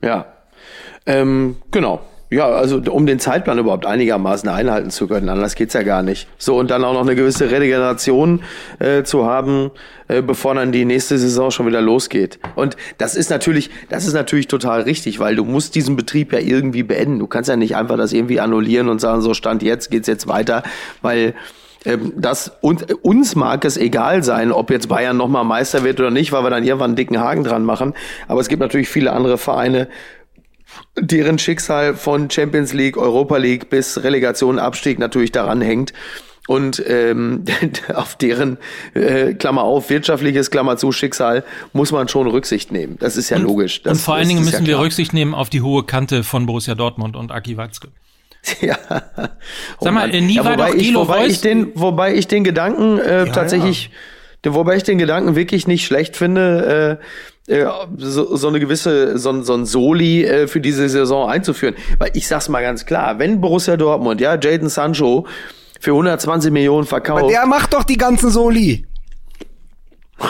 Ja, 0.00 0.32
ähm, 1.04 1.56
genau. 1.70 2.00
Ja, 2.28 2.48
also 2.48 2.82
um 2.90 3.06
den 3.06 3.20
Zeitplan 3.20 3.58
überhaupt 3.58 3.86
einigermaßen 3.86 4.48
einhalten 4.48 4.90
zu 4.90 5.06
können, 5.06 5.28
anders 5.28 5.54
geht's 5.54 5.74
ja 5.74 5.84
gar 5.84 6.02
nicht. 6.02 6.26
So, 6.38 6.58
und 6.58 6.72
dann 6.72 6.82
auch 6.82 6.92
noch 6.92 7.02
eine 7.02 7.14
gewisse 7.14 7.52
Regeneration 7.52 8.42
äh, 8.80 9.04
zu 9.04 9.24
haben, 9.24 9.70
äh, 10.08 10.22
bevor 10.22 10.56
dann 10.56 10.72
die 10.72 10.84
nächste 10.84 11.18
Saison 11.18 11.52
schon 11.52 11.68
wieder 11.68 11.80
losgeht. 11.80 12.40
Und 12.56 12.76
das 12.98 13.14
ist 13.14 13.30
natürlich, 13.30 13.70
das 13.90 14.06
ist 14.06 14.14
natürlich 14.14 14.48
total 14.48 14.82
richtig, 14.82 15.20
weil 15.20 15.36
du 15.36 15.44
musst 15.44 15.76
diesen 15.76 15.94
Betrieb 15.94 16.32
ja 16.32 16.40
irgendwie 16.40 16.82
beenden. 16.82 17.20
Du 17.20 17.28
kannst 17.28 17.48
ja 17.48 17.54
nicht 17.54 17.76
einfach 17.76 17.96
das 17.96 18.12
irgendwie 18.12 18.40
annullieren 18.40 18.88
und 18.88 19.00
sagen, 19.00 19.20
so 19.20 19.32
Stand 19.32 19.62
jetzt, 19.62 19.92
geht's 19.92 20.08
jetzt 20.08 20.26
weiter, 20.26 20.64
weil 21.02 21.34
ähm, 21.86 22.12
das 22.16 22.52
uns, 22.60 22.84
uns 23.02 23.36
mag 23.36 23.64
es 23.64 23.76
egal 23.76 24.24
sein, 24.24 24.50
ob 24.50 24.70
jetzt 24.70 24.88
Bayern 24.88 25.16
nochmal 25.16 25.44
Meister 25.44 25.84
wird 25.84 26.00
oder 26.00 26.10
nicht, 26.10 26.32
weil 26.32 26.42
wir 26.42 26.50
dann 26.50 26.64
irgendwann 26.64 26.90
einen 26.90 26.96
dicken 26.96 27.20
Haken 27.20 27.44
dran 27.44 27.64
machen. 27.64 27.94
Aber 28.26 28.40
es 28.40 28.48
gibt 28.48 28.60
natürlich 28.60 28.88
viele 28.88 29.12
andere 29.12 29.38
Vereine, 29.38 29.86
deren 30.98 31.38
Schicksal 31.38 31.94
von 31.94 32.30
Champions 32.30 32.72
League, 32.72 32.96
Europa 32.96 33.36
League 33.36 33.70
bis 33.70 34.02
Relegation, 34.02 34.58
Abstieg 34.58 34.98
natürlich 34.98 35.32
daran 35.32 35.60
hängt. 35.60 35.92
Und 36.48 36.80
ähm, 36.86 37.44
auf 37.94 38.14
deren 38.14 38.58
äh, 38.94 39.34
Klammer 39.34 39.62
auf, 39.64 39.90
wirtschaftliches 39.90 40.50
Klammer 40.52 40.76
zu 40.76 40.92
Schicksal 40.92 41.42
muss 41.72 41.90
man 41.90 42.06
schon 42.06 42.28
Rücksicht 42.28 42.70
nehmen. 42.70 42.96
Das 43.00 43.16
ist 43.16 43.30
ja 43.30 43.36
logisch. 43.38 43.82
Das, 43.82 43.94
und 43.94 43.98
vor 44.00 44.14
allen 44.14 44.28
Dingen 44.28 44.44
müssen 44.44 44.62
ja 44.64 44.68
wir. 44.68 44.78
Rücksicht 44.78 45.12
nehmen 45.12 45.34
auf 45.34 45.50
die 45.50 45.62
hohe 45.62 45.82
Kante 45.84 46.22
von 46.22 46.46
Borussia 46.46 46.76
Dortmund 46.76 47.16
und 47.16 47.32
Aki 47.32 47.56
Watzke. 47.56 47.88
Ja. 48.60 48.78
Oh 49.80 49.86
Sag 49.86 49.92
mal, 49.92 50.06
Mann. 50.06 50.10
äh, 50.10 50.20
nie 50.20 50.38
war 50.38 50.52
wobei 50.52 50.68
doch 50.70 50.76
ich, 50.76 50.94
wobei 50.94 51.22
Reus- 51.24 51.30
ich 51.32 51.40
den, 51.40 51.72
wobei 51.74 52.14
ich 52.14 52.28
den 52.28 52.44
Gedanken 52.44 52.98
äh, 53.00 53.26
tatsächlich, 53.32 53.90
der- 54.44 54.54
wobei 54.54 54.76
ich 54.76 54.84
den 54.84 54.98
Gedanken 54.98 55.34
wirklich 55.34 55.66
nicht 55.66 55.84
schlecht 55.84 56.16
finde, 56.16 57.00
äh, 57.02 57.04
so, 57.96 58.36
so 58.36 58.48
eine 58.48 58.58
gewisse, 58.60 59.18
so, 59.18 59.30
ein- 59.30 59.44
so 59.44 59.54
ein 59.54 59.66
Soli 59.66 60.24
äh, 60.24 60.48
für 60.48 60.60
diese 60.60 60.88
Saison 60.88 61.28
einzuführen. 61.30 61.76
Weil 61.98 62.10
ich 62.14 62.26
sag's 62.26 62.48
mal 62.48 62.62
ganz 62.62 62.86
klar, 62.86 63.18
wenn 63.18 63.40
Borussia 63.40 63.76
Dortmund, 63.76 64.20
ja, 64.20 64.36
Jaden 64.40 64.68
Sancho 64.68 65.26
für 65.80 65.92
120 65.92 66.50
Millionen 66.50 66.86
verkauft, 66.86 67.30
Der 67.30 67.46
macht 67.46 67.74
doch 67.74 67.84
die 67.84 67.96
ganzen 67.96 68.30
Soli. 68.30 68.84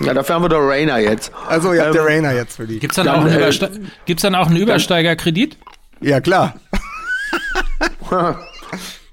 ja, 0.00 0.12
dafür 0.14 0.34
haben 0.34 0.42
wir 0.42 0.48
doch 0.48 0.60
Rainer 0.60 0.98
jetzt. 0.98 1.32
Also 1.48 1.72
ihr 1.72 1.80
habt 1.82 1.88
Ähm, 1.90 1.94
der 1.94 2.04
Rainer 2.04 2.32
jetzt 2.32 2.56
für 2.56 2.66
die. 2.66 2.78
Gibt's 2.80 2.96
dann, 2.96 3.06
Dann, 3.06 3.14
auch 3.20 3.24
einen 3.24 3.40
äh, 3.40 3.80
Gibt's 4.06 4.22
dann 4.22 4.34
auch 4.34 4.48
einen 4.48 4.56
Übersteigerkredit? 4.56 5.56
Ja, 6.00 6.20
klar. 6.20 6.54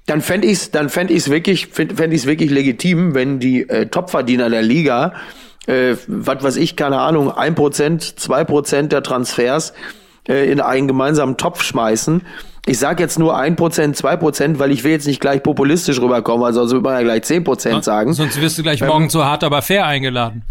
dann 0.06 0.20
fände 0.20 0.48
ich's, 0.48 0.70
dann 0.70 0.88
fände 0.88 1.12
ich's 1.14 1.30
wirklich, 1.30 1.68
fänd, 1.68 1.94
fänd 1.96 2.12
ich's 2.12 2.26
wirklich 2.26 2.50
legitim, 2.50 3.14
wenn 3.14 3.38
die 3.38 3.68
äh, 3.68 3.86
Topverdiener 3.86 4.50
der 4.50 4.62
Liga, 4.62 5.14
äh, 5.66 5.96
was 6.06 6.42
weiß 6.42 6.56
ich, 6.56 6.76
keine 6.76 6.98
Ahnung, 6.98 7.30
ein 7.30 7.54
Prozent, 7.54 8.18
zwei 8.18 8.44
Prozent 8.44 8.92
der 8.92 9.02
Transfers 9.02 9.72
äh, 10.28 10.50
in 10.50 10.60
einen 10.60 10.88
gemeinsamen 10.88 11.36
Topf 11.36 11.62
schmeißen. 11.62 12.22
Ich 12.66 12.78
sage 12.78 13.02
jetzt 13.02 13.18
nur 13.18 13.36
ein 13.36 13.56
Prozent, 13.56 13.96
zwei 13.96 14.16
Prozent, 14.16 14.58
weil 14.58 14.70
ich 14.70 14.84
will 14.84 14.92
jetzt 14.92 15.06
nicht 15.06 15.20
gleich 15.20 15.42
populistisch 15.42 16.00
rüberkommen, 16.00 16.42
weil 16.42 16.52
sonst 16.52 16.70
würde 16.70 16.84
man 16.84 16.94
ja 16.94 17.02
gleich 17.02 17.22
zehn 17.24 17.42
Prozent 17.42 17.82
sagen. 17.82 18.12
Sonst 18.12 18.40
wirst 18.40 18.56
du 18.58 18.62
Ähm, 18.62 18.64
gleich 18.64 18.80
morgen 18.82 19.10
zu 19.10 19.24
hart, 19.24 19.42
aber 19.42 19.62
fair 19.62 19.86
eingeladen. 19.86 20.44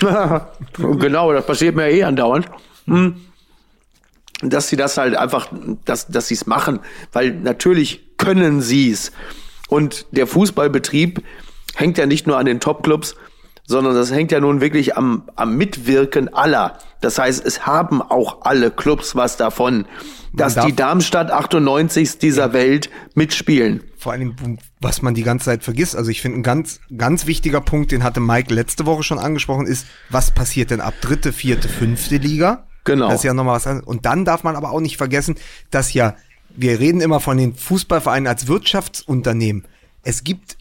genau, 0.76 1.32
das 1.32 1.46
passiert 1.46 1.76
mir 1.76 1.90
eh 1.90 2.04
andauernd. 2.04 2.46
Hm. 2.86 3.16
Dass 4.42 4.68
sie 4.68 4.76
das 4.76 4.98
halt 4.98 5.16
einfach, 5.16 5.48
dass, 5.86 6.08
dass 6.08 6.28
sie 6.28 6.34
es 6.34 6.46
machen, 6.46 6.80
weil 7.12 7.32
natürlich 7.32 8.16
können 8.18 8.60
sie 8.60 8.90
es. 8.90 9.12
Und 9.68 10.06
der 10.10 10.26
Fußballbetrieb 10.26 11.22
hängt 11.74 11.96
ja 11.96 12.04
nicht 12.04 12.26
nur 12.26 12.36
an 12.36 12.44
den 12.44 12.60
Topclubs, 12.60 13.16
sondern 13.66 13.94
das 13.94 14.12
hängt 14.12 14.32
ja 14.32 14.40
nun 14.40 14.60
wirklich 14.60 14.96
am, 14.96 15.24
am 15.34 15.56
Mitwirken 15.56 16.32
aller. 16.32 16.78
Das 17.00 17.18
heißt, 17.18 17.44
es 17.44 17.66
haben 17.66 18.00
auch 18.00 18.42
alle 18.42 18.70
Clubs 18.70 19.16
was 19.16 19.36
davon, 19.36 19.86
dass 20.32 20.54
die 20.54 20.76
Darmstadt 20.76 21.30
98 21.30 22.18
dieser 22.18 22.52
Welt 22.52 22.90
mitspielen. 23.14 23.82
Vor 23.96 24.12
allem, 24.12 24.36
was 24.80 25.02
man 25.02 25.14
die 25.14 25.22
ganze 25.22 25.46
Zeit 25.46 25.64
vergisst. 25.64 25.96
Also 25.96 26.10
ich 26.10 26.20
finde, 26.20 26.38
ein 26.38 26.42
ganz, 26.42 26.80
ganz 26.96 27.26
wichtiger 27.26 27.60
Punkt, 27.60 27.90
den 27.90 28.04
hatte 28.04 28.20
Mike 28.20 28.52
letzte 28.54 28.86
Woche 28.86 29.02
schon 29.02 29.18
angesprochen, 29.18 29.66
ist, 29.66 29.86
was 30.10 30.30
passiert 30.30 30.70
denn 30.70 30.80
ab 30.80 30.94
dritte, 31.00 31.32
vierte, 31.32 31.68
fünfte 31.68 32.18
Liga? 32.18 32.66
Genau. 32.84 33.08
Das 33.08 33.16
ist 33.16 33.24
ja 33.24 33.34
nochmal 33.34 33.56
was 33.56 33.66
anderes. 33.66 33.88
Und 33.88 34.06
dann 34.06 34.24
darf 34.24 34.44
man 34.44 34.54
aber 34.54 34.70
auch 34.70 34.80
nicht 34.80 34.96
vergessen, 34.96 35.36
dass 35.70 35.92
ja, 35.92 36.14
wir 36.54 36.78
reden 36.78 37.00
immer 37.00 37.20
von 37.20 37.36
den 37.36 37.54
Fußballvereinen 37.54 38.28
als 38.28 38.46
Wirtschaftsunternehmen. 38.46 39.64
Es 40.02 40.22
gibt 40.22 40.56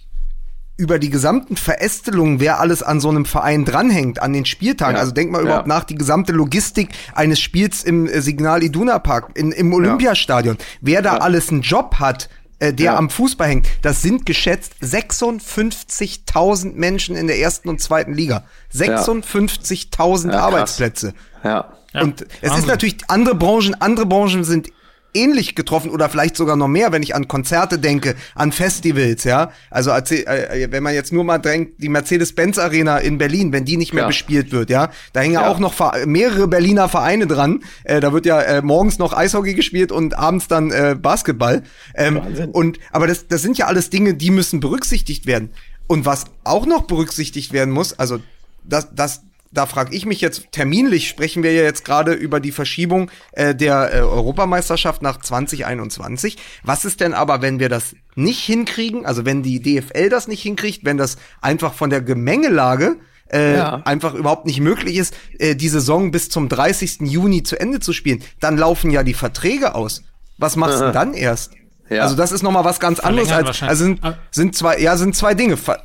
über 0.77 0.99
die 0.99 1.09
gesamten 1.09 1.55
Verästelungen, 1.55 2.39
wer 2.41 2.59
alles 2.59 2.83
an 2.83 2.99
so 2.99 3.09
einem 3.09 3.25
Verein 3.25 3.63
dranhängt, 3.63 4.21
an 4.21 4.33
den 4.33 4.45
Spieltagen. 4.45 4.95
Ja. 4.95 4.99
Also 5.01 5.13
denk 5.13 5.31
mal 5.31 5.39
Ja. 5.39 5.43
überhaupt 5.45 5.67
nach, 5.67 5.83
die 5.85 5.95
gesamte 5.95 6.33
Logistik 6.33 6.89
eines 7.13 7.39
Spiels 7.39 7.83
im 7.83 8.07
äh, 8.07 8.21
Signal 8.21 8.61
Iduna 8.63 8.99
Park, 8.99 9.29
in, 9.35 9.51
im 9.53 9.71
Olympiastadion. 9.73 10.57
Wer 10.81 11.01
da 11.01 11.15
Ja. 11.15 11.19
alles 11.21 11.49
einen 11.49 11.61
Job 11.61 11.95
hat, 11.99 12.27
äh, 12.59 12.73
der 12.73 12.85
Ja. 12.87 12.97
am 12.97 13.09
Fußball 13.09 13.47
hängt, 13.47 13.67
das 13.83 14.01
sind 14.01 14.25
geschätzt 14.25 14.73
56.000 14.81 16.73
Menschen 16.75 17.15
in 17.15 17.27
der 17.27 17.39
ersten 17.39 17.69
und 17.69 17.81
zweiten 17.81 18.13
Liga. 18.13 18.43
56.000 18.73 20.25
Ja, 20.31 20.31
krass. 20.39 20.41
Arbeitsplätze. 20.43 21.13
Ja. 21.43 21.71
Ja, 21.93 22.01
und 22.01 22.21
es 22.23 22.27
Wahnsinn. 22.49 22.59
ist 22.59 22.67
natürlich, 22.67 22.97
andere 23.07 23.35
Branchen, 23.35 23.73
andere 23.79 24.05
Branchen 24.05 24.43
sind 24.43 24.67
ähnlich 25.15 25.55
getroffen 25.55 25.89
oder 25.89 26.09
vielleicht 26.09 26.35
sogar 26.37 26.55
noch 26.55 26.67
mehr, 26.67 26.91
wenn 26.91 27.01
ich 27.01 27.15
an 27.15 27.27
Konzerte 27.27 27.79
denke, 27.79 28.15
an 28.35 28.51
Festivals, 28.51 29.23
ja. 29.23 29.51
Also 29.71 29.89
erzähl- 29.91 30.25
äh, 30.27 30.67
wenn 30.71 30.83
man 30.83 30.93
jetzt 30.93 31.11
nur 31.13 31.23
mal 31.23 31.37
drängt, 31.39 31.81
die 31.81 31.89
Mercedes-Benz 31.89 32.57
Arena 32.57 32.97
in 32.97 33.17
Berlin, 33.17 33.51
wenn 33.51 33.65
die 33.65 33.77
nicht 33.77 33.93
mehr 33.93 34.03
Ja. 34.03 34.07
bespielt 34.07 34.51
wird, 34.51 34.69
ja, 34.69 34.91
da 35.13 35.21
hängen 35.21 35.33
ja 35.35 35.47
auch 35.47 35.59
noch 35.59 35.73
mehrere 36.05 36.47
Berliner 36.47 36.89
Vereine 36.89 37.27
dran. 37.27 37.63
Äh, 37.83 37.99
da 38.01 38.13
wird 38.13 38.25
ja 38.25 38.41
äh, 38.41 38.61
morgens 38.61 38.99
noch 38.99 39.13
Eishockey 39.13 39.53
gespielt 39.53 39.91
und 39.91 40.17
abends 40.17 40.47
dann 40.47 40.71
äh, 40.71 40.95
Basketball. 41.01 41.63
Ähm, 41.95 42.15
Wahnsinn. 42.17 42.49
und 42.51 42.79
aber 42.91 43.07
das, 43.07 43.27
das 43.27 43.41
sind 43.41 43.57
ja 43.57 43.67
alles 43.67 43.89
Dinge, 43.89 44.13
die 44.13 44.31
müssen 44.31 44.59
berücksichtigt 44.59 45.25
werden. 45.25 45.49
Und 45.87 46.05
was 46.05 46.25
auch 46.43 46.65
noch 46.65 46.83
berücksichtigt 46.87 47.53
werden 47.53 47.71
muss, 47.73 47.93
also 47.97 48.19
das, 48.63 48.89
das, 48.93 49.21
da 49.55 49.65
frage 49.65 49.95
ich 49.95 50.05
mich 50.05 50.21
jetzt, 50.21 50.51
terminlich 50.51 51.07
sprechen 51.09 51.41
wir 51.43 51.51
ja 51.53 51.63
jetzt 51.63 51.83
gerade 51.85 52.13
über 52.13 52.39
die 52.39 52.51
Verschiebung 52.51 53.09
äh, 53.31 53.55
der 53.55 53.93
äh, 53.93 53.99
Europameisterschaft 54.01 55.01
nach 55.01 55.19
2021. 55.19 56.37
Was 56.63 56.85
ist 56.85 56.99
denn 56.99 57.13
aber, 57.13 57.41
wenn 57.41 57.59
wir 57.59 57.69
das 57.69 57.95
nicht 58.15 58.39
hinkriegen, 58.39 59.05
also 59.05 59.25
wenn 59.25 59.41
die 59.43 59.59
DFL 59.61 60.09
das 60.09 60.27
nicht 60.27 60.41
hinkriegt, 60.43 60.85
wenn 60.85 60.97
das 60.97 61.17
einfach 61.41 61.73
von 61.73 61.89
der 61.89 62.01
Gemengelage 62.01 62.97
äh, 63.31 63.55
Ja. 63.57 63.81
einfach 63.85 64.13
überhaupt 64.13 64.45
nicht 64.45 64.59
möglich 64.59 64.97
ist, 64.97 65.15
äh, 65.39 65.55
die 65.55 65.69
Saison 65.69 66.11
bis 66.11 66.29
zum 66.29 66.47
30. 66.47 66.99
Juni 67.01 67.41
zu 67.43 67.59
Ende 67.59 67.79
zu 67.79 67.91
spielen, 67.91 68.21
dann 68.39 68.57
laufen 68.57 68.91
ja 68.91 69.01
die 69.03 69.15
Verträge 69.15 69.73
aus. 69.73 70.03
Was 70.37 70.55
machst 70.55 70.79
du 70.81 70.91
dann 70.91 71.13
erst? 71.13 71.51
Ja. 71.89 72.01
Also 72.03 72.15
das 72.15 72.31
ist 72.31 72.41
noch 72.43 72.51
mal 72.51 72.63
was 72.65 72.79
ganz 72.79 72.99
anderes 72.99 73.31
als 73.31 73.61
also 73.63 73.83
sind, 73.85 74.03
Ah. 74.03 74.17
sind 74.31 74.55
zwei 74.55 74.79
ja 74.79 74.97
sind 74.97 75.15
zwei 75.15 75.33
Dinge. 75.33 75.55
Ver- 75.57 75.83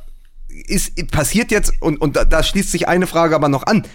Ist 0.67 1.11
passiert 1.11 1.51
jetzt 1.51 1.81
und 1.81 1.99
und 2.01 2.15
da, 2.15 2.25
da 2.25 2.43
schließt 2.43 2.71
sich 2.71 2.87
eine 2.87 3.07
Frage 3.07 3.35
aber 3.35 3.49
noch 3.49 3.63
an. 3.63 3.87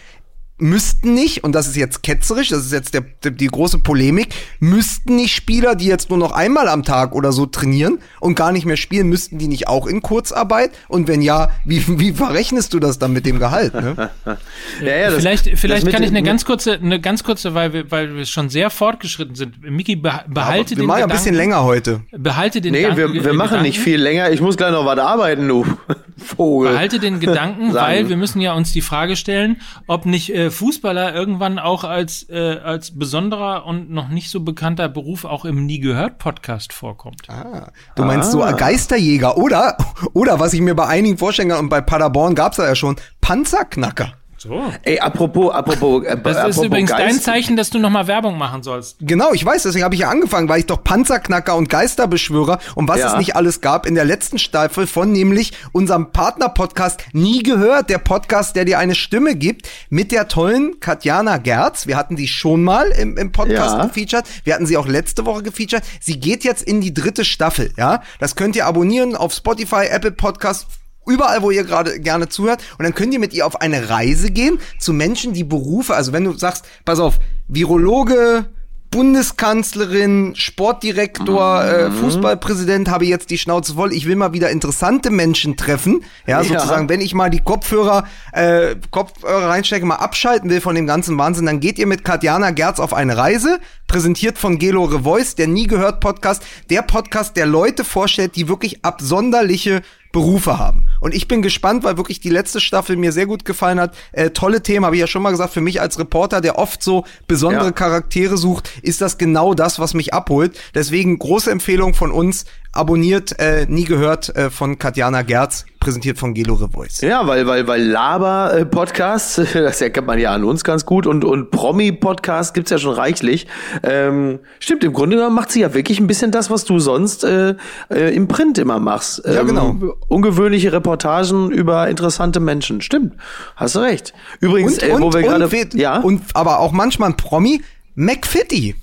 Müssten 0.59 1.13
nicht, 1.13 1.45
und 1.45 1.53
das 1.55 1.67
ist 1.67 1.77
jetzt 1.77 2.03
ketzerisch, 2.03 2.49
das 2.49 2.65
ist 2.65 2.73
jetzt 2.73 2.95
der, 2.95 3.03
der, 3.23 3.31
die 3.31 3.47
große 3.47 3.79
Polemik, 3.81 4.29
müssten 4.59 5.17
nicht 5.17 5.35
Spieler, 5.35 5.75
die 5.75 5.87
jetzt 5.87 6.09
nur 6.09 6.19
noch 6.19 6.33
einmal 6.33 6.69
am 6.69 6.83
Tag 6.83 7.15
oder 7.15 7.31
so 7.33 7.45
trainieren 7.45 7.99
und 8.21 8.37
gar 8.37 8.53
nicht 8.53 8.65
mehr 8.65 8.79
spielen, 8.79 9.09
müssten 9.09 9.37
die 9.37 9.49
nicht 9.49 9.69
auch 9.69 9.87
in 9.87 10.01
Kurzarbeit? 10.01 10.71
Und 10.89 11.09
wenn 11.09 11.21
ja, 11.21 11.51
wie, 11.67 11.85
wie 12.01 12.13
verrechnest 12.13 12.73
du 12.73 12.81
das 12.81 12.99
dann 12.99 13.13
mit 13.13 13.27
dem 13.27 13.39
Gehalt? 13.39 13.75
Ne? 13.75 14.11
ja, 14.81 14.97
ja, 14.97 15.11
das, 15.11 15.19
vielleicht 15.19 15.59
vielleicht 15.59 15.87
das 15.87 15.93
kann 15.93 16.03
ich 16.03 16.09
eine 16.09 16.23
ganz 16.23 16.47
kurze, 16.47 16.75
eine 16.75 17.01
ganz 17.01 17.23
kurze, 17.23 17.53
weil 17.53 17.75
wir, 17.75 17.91
weil 17.91 18.17
wir 18.17 18.25
schon 18.25 18.49
sehr 18.49 18.71
fortgeschritten 18.71 19.35
sind. 19.35 19.63
Miki, 19.63 19.97
behalte 19.97 20.31
ja, 20.35 20.63
den 20.65 20.79
Wir 20.79 20.87
machen 20.87 21.01
ja 21.01 21.07
ein 21.07 21.11
bisschen 21.11 21.35
länger 21.35 21.65
heute. 21.65 22.01
Behalte 22.13 22.63
den 22.63 22.73
nee, 22.73 22.83
Gedanken. 22.83 23.15
wir, 23.15 23.25
wir 23.25 23.35
machen 23.35 23.49
Gedanken, 23.49 23.63
nicht 23.67 23.79
viel 23.79 24.01
länger. 24.01 24.31
Ich 24.31 24.41
muss 24.41 24.57
gleich 24.57 24.73
noch 24.73 24.87
was 24.87 24.99
arbeiten, 24.99 25.47
du 25.47 25.67
Vogel. 26.17 26.73
Behalte 26.73 26.99
den 26.99 27.21
Gedanken, 27.21 27.75
weil 27.75 28.09
wir 28.09 28.17
müssen 28.17 28.41
ja 28.41 28.55
uns 28.55 28.73
die 28.73 28.81
Frage 28.81 29.17
stellen, 29.17 29.61
ob 29.87 30.07
nicht 30.07 30.35
äh, 30.35 30.46
Fußballer 30.51 31.15
irgendwann 31.15 31.59
auch 31.59 31.85
als, 31.85 32.29
äh, 32.29 32.59
als 32.63 32.99
besonderer 32.99 33.67
und 33.67 33.91
noch 33.91 34.09
nicht 34.09 34.31
so 34.31 34.41
bekannter 34.41 34.89
Beruf 34.89 35.25
auch 35.25 35.45
im 35.45 35.67
Nie 35.67 35.81
gehört 35.81 36.19
Podcast 36.19 36.73
vorkommt. 36.73 37.29
Ah, 37.29 37.71
du 37.95 38.05
meinst 38.05 38.29
ah. 38.29 38.33
so 38.33 38.57
Geisterjäger 38.57 39.37
oder, 39.37 39.77
oder 40.13 40.41
was 40.41 40.53
ich 40.53 40.61
mir 40.61 40.75
bei 40.75 40.87
einigen 40.87 41.19
vorstellen 41.19 41.51
kann, 41.51 41.61
und 41.61 41.69
bei 41.69 41.81
Paderborn 41.81 42.35
gab's 42.35 42.57
ja 42.59 42.75
schon, 42.75 42.97
Panzerknacker. 43.21 44.13
So. 44.47 44.73
Ey, 44.83 44.99
apropos, 45.01 45.53
apropos. 45.53 46.05
Äh, 46.05 46.17
das 46.23 46.37
apropos 46.37 46.57
ist 46.57 46.65
übrigens 46.65 46.91
Geist. 46.91 47.03
dein 47.03 47.21
Zeichen, 47.21 47.57
dass 47.57 47.71
du 47.71 47.79
nochmal 47.79 48.07
Werbung 48.07 48.39
machen 48.39 48.63
sollst. 48.63 48.97
Genau, 49.01 49.33
ich 49.33 49.45
weiß, 49.45 49.65
deswegen 49.65 49.85
habe 49.85 49.95
ich 49.95 50.03
ja 50.03 50.09
angefangen, 50.09 50.49
weil 50.49 50.61
ich 50.61 50.67
doch 50.67 50.83
Panzerknacker 50.85 51.57
und 51.57 51.69
Geisterbeschwörer 51.69 52.59
und 52.75 52.89
was 52.89 53.01
ja. 53.01 53.13
es 53.13 53.19
nicht 53.19 53.37
alles 53.37 53.61
gab 53.61 53.87
in 53.87 53.95
der 53.95 54.05
letzten 54.05 54.39
Staffel 54.39 54.87
von 54.87 55.11
nämlich 55.13 55.53
unserem 55.73 56.13
Partner-Podcast 56.13 57.01
Nie 57.13 57.43
gehört, 57.43 57.91
der 57.91 57.99
Podcast, 57.99 58.57
der 58.57 58.65
dir 58.65 58.79
eine 58.79 58.95
Stimme 58.95 59.35
gibt, 59.35 59.69
mit 59.91 60.13
der 60.13 60.29
tollen 60.29 60.81
Katjana 60.81 61.39
Gerz. 61.39 61.87
Wir 61.87 61.97
hatten 61.97 62.17
sie 62.17 62.29
schon 62.29 62.63
mal 62.63 62.89
im, 62.89 63.17
im 63.17 63.33
Podcast 63.33 63.77
ja. 63.77 63.87
gefeatured. 63.87 64.25
Wir 64.45 64.55
hatten 64.55 64.67
sie 64.67 64.77
auch 64.77 64.87
letzte 64.87 65.27
Woche 65.27 65.43
gefeatured. 65.43 65.83
Sie 66.01 66.21
geht 66.21 66.45
jetzt 66.45 66.63
in 66.63 66.81
die 66.81 66.95
dritte 66.95 67.25
Staffel, 67.25 67.73
ja. 67.77 68.03
Das 68.19 68.37
könnt 68.37 68.57
ihr 68.57 68.67
abonnieren 68.67 69.17
auf 69.17 69.33
Spotify, 69.33 69.87
Apple 69.91 70.13
Podcast, 70.13 70.67
überall, 71.07 71.43
wo 71.43 71.51
ihr 71.51 71.65
gerade 71.65 72.01
gerne 72.01 72.29
zuhört. 72.29 72.63
Und 72.79 72.85
dann 72.85 72.95
könnt 72.95 73.13
ihr 73.13 73.21
mit 73.21 73.33
ihr 73.33 73.47
auf 73.47 73.61
eine 73.61 73.89
Reise 73.89 74.31
gehen 74.31 74.59
zu 74.79 74.93
Menschen, 74.93 75.33
die 75.33 75.45
Berufe, 75.45 75.95
also 75.95 76.13
wenn 76.13 76.25
du 76.25 76.33
sagst, 76.33 76.67
pass 76.85 77.01
auf, 77.01 77.19
Virologe, 77.49 78.47
Bundeskanzlerin, 78.91 80.35
Sportdirektor, 80.37 81.63
mhm. 81.63 81.69
äh, 81.69 81.91
Fußballpräsident 81.91 82.89
habe 82.89 83.05
jetzt 83.05 83.31
die 83.31 83.39
Schnauze 83.39 83.75
voll. 83.75 83.93
Ich 83.93 84.07
will 84.07 84.17
mal 84.17 84.33
wieder 84.33 84.51
interessante 84.51 85.11
Menschen 85.11 85.57
treffen. 85.57 86.05
Ja, 86.27 86.41
ja. 86.41 86.45
sozusagen, 86.45 86.89
wenn 86.89 87.01
ich 87.01 87.13
mal 87.13 87.29
die 87.29 87.41
Kopfhörer, 87.41 88.05
äh, 88.33 88.77
Kopfhörer 88.91 89.51
reinstecke, 89.51 89.85
mal 89.85 89.97
abschalten 89.97 90.49
will 90.49 90.61
von 90.61 90.75
dem 90.75 90.87
ganzen 90.87 91.19
Wahnsinn, 91.19 91.47
dann 91.47 91.61
geht 91.61 91.79
ihr 91.79 91.87
mit 91.87 92.05
Katjana 92.05 92.53
Gerz 92.53 92.81
auf 92.81 92.95
eine 92.95 93.17
Reise, 93.17 93.59
präsentiert 93.87 94.39
von 94.39 94.59
Gelo 94.59 94.85
Revoice, 94.85 95.35
der 95.35 95.49
nie 95.49 95.67
gehört 95.67 96.01
Podcast, 96.01 96.43
der 96.71 96.83
Podcast, 96.83 97.37
der 97.37 97.47
Leute 97.47 97.85
vorstellt, 97.85 98.37
die 98.37 98.49
wirklich 98.49 98.85
absonderliche 98.85 99.83
Berufe 100.17 100.59
haben. 100.59 100.85
Und 101.01 101.15
ich 101.15 101.29
bin 101.29 101.43
gespannt, 101.43 101.85
weil 101.85 101.99
wirklich 101.99 102.21
die 102.21 102.31
letzte 102.31 102.59
Staffel 102.59 102.97
mir 102.97 103.13
sehr 103.13 103.27
gut 103.27 103.45
gefallen 103.45 103.79
hat. 103.79 103.95
Äh, 104.13 104.31
tolle 104.31 104.63
Themen, 104.63 104.87
habe 104.87 104.97
ich 104.97 105.01
ja 105.01 105.07
schon 105.07 105.21
mal 105.21 105.31
gesagt, 105.31 105.53
für 105.53 105.61
mich 105.61 105.79
als 105.79 105.99
Reporter, 105.99 106.41
der 106.41 106.59
oft 106.59 106.83
so 106.83 107.05
besondere 107.29 107.67
ja. 107.67 107.73
Charaktere 107.73 108.39
sucht, 108.39 108.71
ist 108.81 109.03
das 109.03 109.19
genau 109.19 109.53
das, 109.53 109.79
was 109.79 109.93
mich 109.93 110.15
abholt. 110.15 110.59
Deswegen 110.75 111.19
große 111.19 111.51
Empfehlung 111.51 111.93
von 111.93 112.13
uns, 112.13 112.47
abonniert, 112.77 113.39
äh, 113.39 113.67
nie 113.69 113.85
gehört 113.85 114.35
äh, 114.37 114.51
von 114.51 114.79
Katjana 114.79 115.23
Gerz, 115.23 115.67
präsentiert 115.81 116.19
von 116.19 116.35
Gelo 116.35 116.55
Revoice. 116.55 117.01
Ja, 117.01 117.27
weil, 117.27 117.47
weil, 117.47 117.67
weil 117.67 117.83
Laber-Podcast, 117.83 119.39
das 119.55 119.81
erkennt 119.81 120.07
man 120.07 120.19
ja 120.19 120.33
an 120.33 120.45
uns 120.45 120.65
ganz 120.65 120.87
gut, 120.87 121.07
und, 121.07 121.25
und 121.25 121.51
Promi-Podcast 121.51 122.55
gibt's 122.55 122.71
ja 122.71 122.79
schon 122.79 122.95
reichlich. 122.95 123.47
Ähm, 123.83 124.41
stimmt, 124.59 124.85
im 124.85 124.93
Grunde 124.93 125.17
genommen 125.17 125.35
macht 125.35 125.51
sie 125.51 125.61
ja 125.61 125.75
wirklich 125.75 126.01
ein 126.01 126.07
bisschen 126.07 126.31
das, 126.31 126.51
was 126.51 126.65
du 126.65 126.79
sonst 126.79 127.25
äh, 127.25 127.55
äh, 127.91 128.15
im 128.15 128.29
Print 128.29 128.59
immer 128.59 128.79
machst. 128.79 129.23
Ähm, 129.25 129.35
ja, 129.35 129.43
genau. 129.43 129.77
Ungewöhnliche 130.09 130.73
Reportagen 130.73 131.51
über 131.51 131.89
interessante 131.89 132.41
Menschen. 132.41 132.81
Stimmt, 132.81 133.15
hast 133.57 133.75
du 133.75 133.81
recht. 133.81 134.13
Übrigens, 134.41 134.75
und, 134.75 134.83
äh, 134.83 135.01
wo 135.01 135.07
und, 135.07 135.15
wir 135.15 135.23
gerade... 135.23 135.49
Ja? 135.75 136.01
Und 136.01 136.23
aber 136.35 136.61
auch 136.61 136.73
manchmal 136.73 137.11
ein 137.11 137.17
Promi, 137.17 137.63
McFitty. 137.95 138.75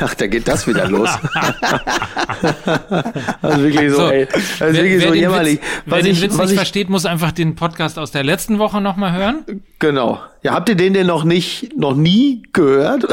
Ach, 0.00 0.14
da 0.14 0.26
geht 0.26 0.48
das 0.48 0.66
wieder 0.66 0.88
los. 0.88 1.08
also 3.42 3.62
wirklich 3.62 3.90
so, 3.90 3.96
so 3.96 4.08
ey. 4.08 4.26
Das 4.26 4.40
ist 4.40 4.60
wer, 4.60 4.72
wirklich 4.74 5.00
wer 5.00 5.08
so 5.08 5.14
jämmerlich. 5.14 5.60
wer 5.86 6.02
den 6.02 6.20
Witz 6.20 6.36
nicht 6.36 6.50
ich, 6.50 6.56
versteht, 6.56 6.88
muss 6.88 7.06
einfach 7.06 7.32
den 7.32 7.54
Podcast 7.54 7.98
aus 7.98 8.10
der 8.10 8.24
letzten 8.24 8.58
Woche 8.58 8.80
nochmal 8.80 9.12
hören. 9.12 9.44
Genau. 9.78 10.20
Ja, 10.42 10.54
habt 10.54 10.70
ihr 10.70 10.74
den 10.74 10.94
denn 10.94 11.06
noch 11.06 11.24
nicht, 11.24 11.76
noch 11.76 11.94
nie 11.94 12.42
gehört? 12.54 13.04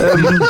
ähm, 0.00 0.42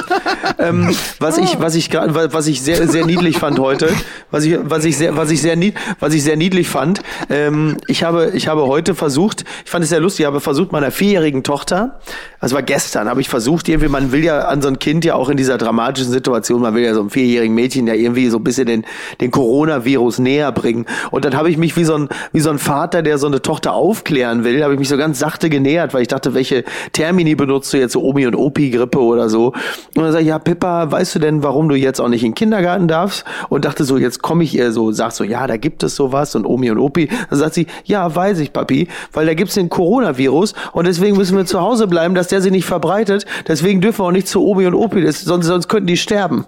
ähm, 0.59 0.97
was 1.19 1.37
ich, 1.37 1.61
was 1.61 1.75
ich 1.75 1.91
gerade, 1.91 2.15
was 2.33 2.47
ich 2.47 2.63
sehr, 2.63 2.89
sehr 2.89 3.05
niedlich 3.05 3.37
fand 3.37 3.59
heute, 3.59 3.91
was 4.31 4.45
ich, 4.45 4.59
was 4.63 4.87
ich 4.87 4.97
sehr, 4.97 5.17
was 5.19 5.31
ich 5.31 5.43
sehr, 5.43 5.59
was 5.99 6.15
ich 6.15 6.23
sehr 6.23 6.37
niedlich 6.37 6.69
fand. 6.69 7.03
Ähm, 7.29 7.77
ich 7.87 8.03
habe, 8.03 8.31
ich 8.35 8.49
habe 8.49 8.67
heute 8.67 8.95
versucht, 8.95 9.45
ich 9.63 9.71
fand 9.71 9.83
es 9.83 9.91
sehr 9.91 10.01
lustig, 10.01 10.21
ich 10.21 10.27
habe 10.27 10.41
versucht 10.41 10.73
meiner 10.73 10.91
vierjährigen 10.91 11.43
Tochter, 11.43 12.01
das 12.41 12.55
war 12.55 12.63
gestern, 12.63 13.07
habe 13.07 13.21
ich 13.21 13.29
versucht 13.29 13.69
irgendwie, 13.69 13.89
man 13.89 14.11
will 14.11 14.25
ja 14.25 14.49
an 14.49 14.63
so 14.63 14.69
ein 14.69 14.79
Kind 14.79 14.90
ja 15.05 15.15
auch 15.15 15.29
in 15.29 15.37
dieser 15.37 15.59
dramatischen 15.59 16.11
Situation, 16.11 16.63
man 16.63 16.75
will 16.75 16.85
ja 16.85 16.95
so 16.95 17.01
einem 17.01 17.11
vierjährigen 17.11 17.55
Mädchen 17.55 17.87
ja 17.87 17.95
irgendwie 17.95 18.29
so 18.29 18.39
ein 18.39 18.45
bisschen 18.45 18.67
den, 18.67 18.85
den 19.21 19.31
Coronavirus 19.31 20.19
näher 20.19 20.51
bringen. 20.53 20.87
Und 21.11 21.25
dann 21.25 21.37
habe 21.37 21.51
ich 21.51 21.57
mich 21.57 21.77
wie 21.77 21.85
so 21.85 21.95
ein, 21.95 22.09
wie 22.33 22.41
so 22.41 22.51
ein 22.51 22.59
Vater, 22.59 23.03
der 23.03 23.19
so 23.19 23.27
eine 23.27 23.43
Tochter 23.43 23.75
aufklären 23.75 24.45
will, 24.45 24.63
habe 24.63 24.73
ich 24.73 24.79
mich 24.79 24.89
so 24.89 24.97
ganz 24.97 25.19
sachte 25.19 25.51
genähert 25.51 25.91
weil 25.93 26.03
ich 26.03 26.09
dachte, 26.09 26.35
welche 26.35 26.65
Termini 26.93 27.35
benutzt 27.35 27.73
du 27.73 27.79
jetzt, 27.79 27.93
so 27.93 28.03
Omi 28.03 28.27
und 28.27 28.35
Opi-Grippe 28.35 28.99
oder 28.99 29.29
so. 29.29 29.49
Und 29.97 30.03
dann 30.03 30.13
sag 30.13 30.21
ich, 30.21 30.29
ja, 30.29 30.39
Pippa, 30.39 30.91
weißt 30.91 31.17
du 31.17 31.19
denn, 31.19 31.43
warum 31.43 31.69
du 31.69 31.75
jetzt 31.75 32.01
auch 32.01 32.09
nicht 32.09 32.23
in 32.23 32.31
den 32.31 32.35
Kindergarten 32.35 32.89
darfst? 32.89 33.25
Und 33.49 33.65
dachte 33.65 33.85
so, 33.85 33.99
jetzt 33.99 34.23
komme 34.23 34.45
ich 34.45 34.55
ihr 34.55 34.73
so, 34.73 34.93
sag 34.93 35.13
so, 35.13 35.25
ja, 35.25 35.47
da 35.47 35.57
gibt 35.57 35.83
es 35.83 35.97
sowas 35.97 36.35
und 36.35 36.47
Omi 36.47 36.71
und 36.71 36.79
Opi. 36.79 37.09
Dann 37.29 37.39
sagt 37.39 37.55
sie, 37.55 37.67
ja, 37.85 38.15
weiß 38.15 38.39
ich, 38.41 38.53
Papi, 38.53 38.89
weil 39.13 39.27
da 39.27 39.35
gibt's 39.35 39.55
den 39.55 39.69
Coronavirus 39.69 40.55
und 40.73 40.87
deswegen 40.87 41.17
müssen 41.17 41.37
wir 41.37 41.47
zu 41.47 41.61
Hause 41.61 41.87
bleiben, 41.87 42.15
dass 42.15 42.29
der 42.29 42.41
sich 42.41 42.53
nicht 42.53 42.67
verbreitet. 42.67 43.27
Deswegen 43.49 43.81
dürfen 43.81 44.01
wir 44.01 44.07
auch 44.07 44.13
nicht 44.13 44.29
zu 44.29 44.45
Omi 44.45 44.67
und 44.67 44.75
Opi, 44.81 45.03
das, 45.03 45.21
sonst, 45.21 45.47
sonst 45.47 45.69
könnten 45.69 45.87
die 45.87 45.97
sterben. 45.97 46.47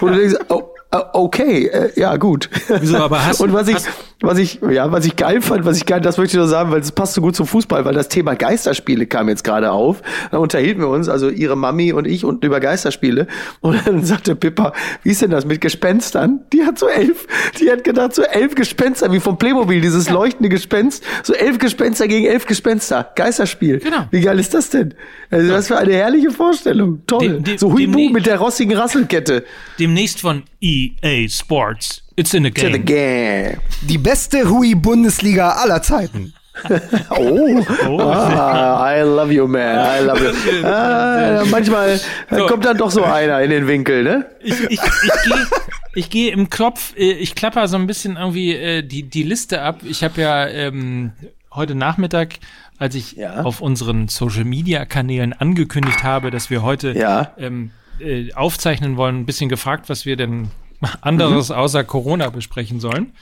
Wo 0.00 0.08
du 0.08 0.16
denkst, 0.16 0.36
oh, 0.48 0.64
okay, 1.12 1.66
äh, 1.66 1.92
ja, 1.98 2.16
gut. 2.16 2.50
Wieso, 2.68 2.98
aber 2.98 3.24
hast, 3.24 3.40
und 3.40 3.52
was 3.52 3.68
ich, 3.68 3.76
was 4.22 4.38
ich, 4.38 4.60
ja, 4.70 4.90
was 4.92 5.04
ich 5.04 5.16
geil 5.16 5.40
fand, 5.40 5.64
was 5.64 5.76
ich 5.76 5.86
geil, 5.86 6.00
das 6.00 6.18
möchte 6.18 6.36
ich 6.36 6.38
nur 6.38 6.48
sagen, 6.48 6.70
weil 6.70 6.80
es 6.80 6.92
passt 6.92 7.14
so 7.14 7.20
gut 7.20 7.36
zum 7.36 7.46
Fußball, 7.46 7.84
weil 7.84 7.94
das 7.94 8.08
Thema 8.08 8.34
Geisterspiele 8.34 9.06
kam 9.06 9.28
jetzt 9.28 9.44
gerade 9.44 9.72
auf. 9.72 10.02
Da 10.30 10.38
unterhielten 10.38 10.80
wir 10.80 10.88
uns, 10.88 11.08
also 11.08 11.28
ihre 11.28 11.56
Mami 11.56 11.92
und 11.92 12.06
ich, 12.06 12.24
und 12.24 12.44
über 12.44 12.60
Geisterspiele. 12.60 13.26
Und 13.60 13.86
dann 13.86 14.04
sagte 14.04 14.36
Pippa, 14.36 14.72
wie 15.02 15.10
ist 15.10 15.22
denn 15.22 15.30
das 15.30 15.44
mit 15.44 15.60
Gespenstern? 15.60 16.40
Die 16.52 16.64
hat 16.64 16.78
so 16.78 16.88
elf, 16.88 17.26
die 17.60 17.70
hat 17.70 17.84
gedacht, 17.84 18.14
so 18.14 18.22
elf 18.22 18.54
Gespenster, 18.54 19.12
wie 19.12 19.20
vom 19.20 19.38
Playmobil, 19.38 19.80
dieses 19.80 20.06
ja. 20.06 20.12
leuchtende 20.12 20.48
Gespenst, 20.48 21.04
so 21.22 21.34
elf 21.34 21.58
Gespenster 21.58 22.08
gegen 22.08 22.26
elf 22.26 22.46
Gespenster. 22.46 23.10
Geisterspiel. 23.14 23.78
Genau. 23.78 24.06
Wie 24.10 24.20
geil 24.20 24.38
ist 24.38 24.54
das 24.54 24.70
denn? 24.70 24.94
Also, 25.30 25.48
ja. 25.48 25.54
was 25.54 25.68
für 25.68 25.78
eine 25.78 25.94
herrliche 25.94 26.30
Vorstellung. 26.30 27.02
Toll. 27.06 27.28
Dem, 27.28 27.44
dem, 27.44 27.58
so 27.58 27.72
Huibu 27.72 28.10
mit 28.10 28.26
der 28.26 28.38
rossigen 28.38 28.76
Rasselkette. 28.76 29.44
Demnächst 29.78 30.20
von 30.20 30.42
EA 30.60 31.28
Sports. 31.28 32.02
It's 32.16 32.34
in 32.34 32.44
the 32.44 32.50
game. 32.50 32.72
To 32.72 32.78
the 32.78 32.84
game. 32.84 33.58
Die 33.82 33.98
beste 33.98 34.48
Hui-Bundesliga 34.48 35.52
aller 35.52 35.82
Zeiten. 35.82 36.34
oh, 37.10 37.64
oh. 37.88 37.98
Ah, 38.00 38.94
I 38.94 39.02
love 39.02 39.32
you, 39.32 39.46
man. 39.46 39.78
I 39.78 40.04
love 40.04 40.20
you. 40.20 40.66
Ah, 40.66 41.42
manchmal 41.50 41.98
so. 42.30 42.46
kommt 42.46 42.64
dann 42.64 42.76
doch 42.76 42.90
so 42.90 43.04
einer 43.04 43.40
in 43.40 43.50
den 43.50 43.66
Winkel, 43.66 44.02
ne? 44.02 44.26
Ich, 44.40 44.60
ich, 44.64 44.80
ich 44.80 45.22
gehe 45.24 45.46
ich 45.94 46.10
geh 46.10 46.28
im 46.28 46.50
Kopf, 46.50 46.94
äh, 46.96 47.12
ich 47.12 47.34
klapper 47.34 47.68
so 47.68 47.76
ein 47.76 47.86
bisschen 47.86 48.16
irgendwie 48.16 48.54
äh, 48.54 48.82
die, 48.82 49.02
die 49.02 49.22
Liste 49.22 49.62
ab. 49.62 49.80
Ich 49.84 50.02
habe 50.04 50.20
ja 50.20 50.46
ähm, 50.46 51.12
heute 51.52 51.74
Nachmittag, 51.74 52.38
als 52.78 52.94
ich 52.94 53.12
ja. 53.12 53.42
auf 53.42 53.60
unseren 53.60 54.08
Social 54.08 54.44
Media 54.44 54.84
Kanälen 54.84 55.32
angekündigt 55.32 56.02
habe, 56.02 56.30
dass 56.30 56.50
wir 56.50 56.62
heute 56.62 56.92
ja. 56.92 57.32
ähm, 57.38 57.70
äh, 57.98 58.32
aufzeichnen 58.34 58.96
wollen, 58.96 59.20
ein 59.20 59.26
bisschen 59.26 59.48
gefragt, 59.48 59.88
was 59.88 60.06
wir 60.06 60.16
denn 60.16 60.48
anderes 61.00 61.48
mhm. 61.48 61.56
außer 61.56 61.84
Corona 61.84 62.30
besprechen 62.30 62.80
sollen. 62.80 63.12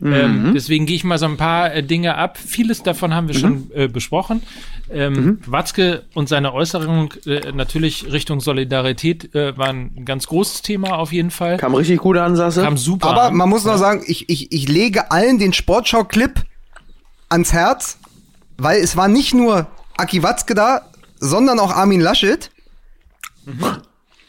Mhm. 0.00 0.12
Ähm, 0.14 0.52
deswegen 0.54 0.86
gehe 0.86 0.96
ich 0.96 1.04
mal 1.04 1.18
so 1.18 1.26
ein 1.26 1.36
paar 1.36 1.74
äh, 1.74 1.82
Dinge 1.82 2.16
ab. 2.16 2.38
Vieles 2.38 2.82
davon 2.82 3.14
haben 3.14 3.28
wir 3.28 3.34
mhm. 3.34 3.38
schon 3.38 3.70
äh, 3.74 3.86
besprochen. 3.86 4.42
Ähm, 4.90 5.12
mhm. 5.12 5.38
Watzke 5.46 6.04
und 6.14 6.28
seine 6.28 6.54
Äußerung 6.54 7.12
äh, 7.26 7.52
natürlich 7.52 8.10
Richtung 8.10 8.40
Solidarität 8.40 9.34
äh, 9.34 9.56
war 9.58 9.68
ein 9.68 10.06
ganz 10.06 10.26
großes 10.26 10.62
Thema 10.62 10.96
auf 10.96 11.12
jeden 11.12 11.30
Fall. 11.30 11.58
Kam 11.58 11.74
richtig 11.74 12.00
gute 12.00 12.22
Ansätze. 12.22 12.62
Kam 12.62 12.78
super. 12.78 13.10
Aber 13.10 13.30
man 13.30 13.48
muss 13.48 13.64
noch 13.64 13.76
sagen, 13.76 14.02
ich, 14.06 14.30
ich, 14.30 14.50
ich 14.52 14.68
lege 14.68 15.10
allen 15.10 15.38
den 15.38 15.52
Sportschau-Clip 15.52 16.44
ans 17.28 17.52
Herz, 17.52 17.98
weil 18.56 18.80
es 18.80 18.96
war 18.96 19.08
nicht 19.08 19.34
nur 19.34 19.66
Aki 19.98 20.22
Watzke 20.22 20.54
da, 20.54 20.90
sondern 21.18 21.58
auch 21.58 21.72
Armin 21.72 22.00
Laschet. 22.00 22.50
Mhm. 23.44 23.82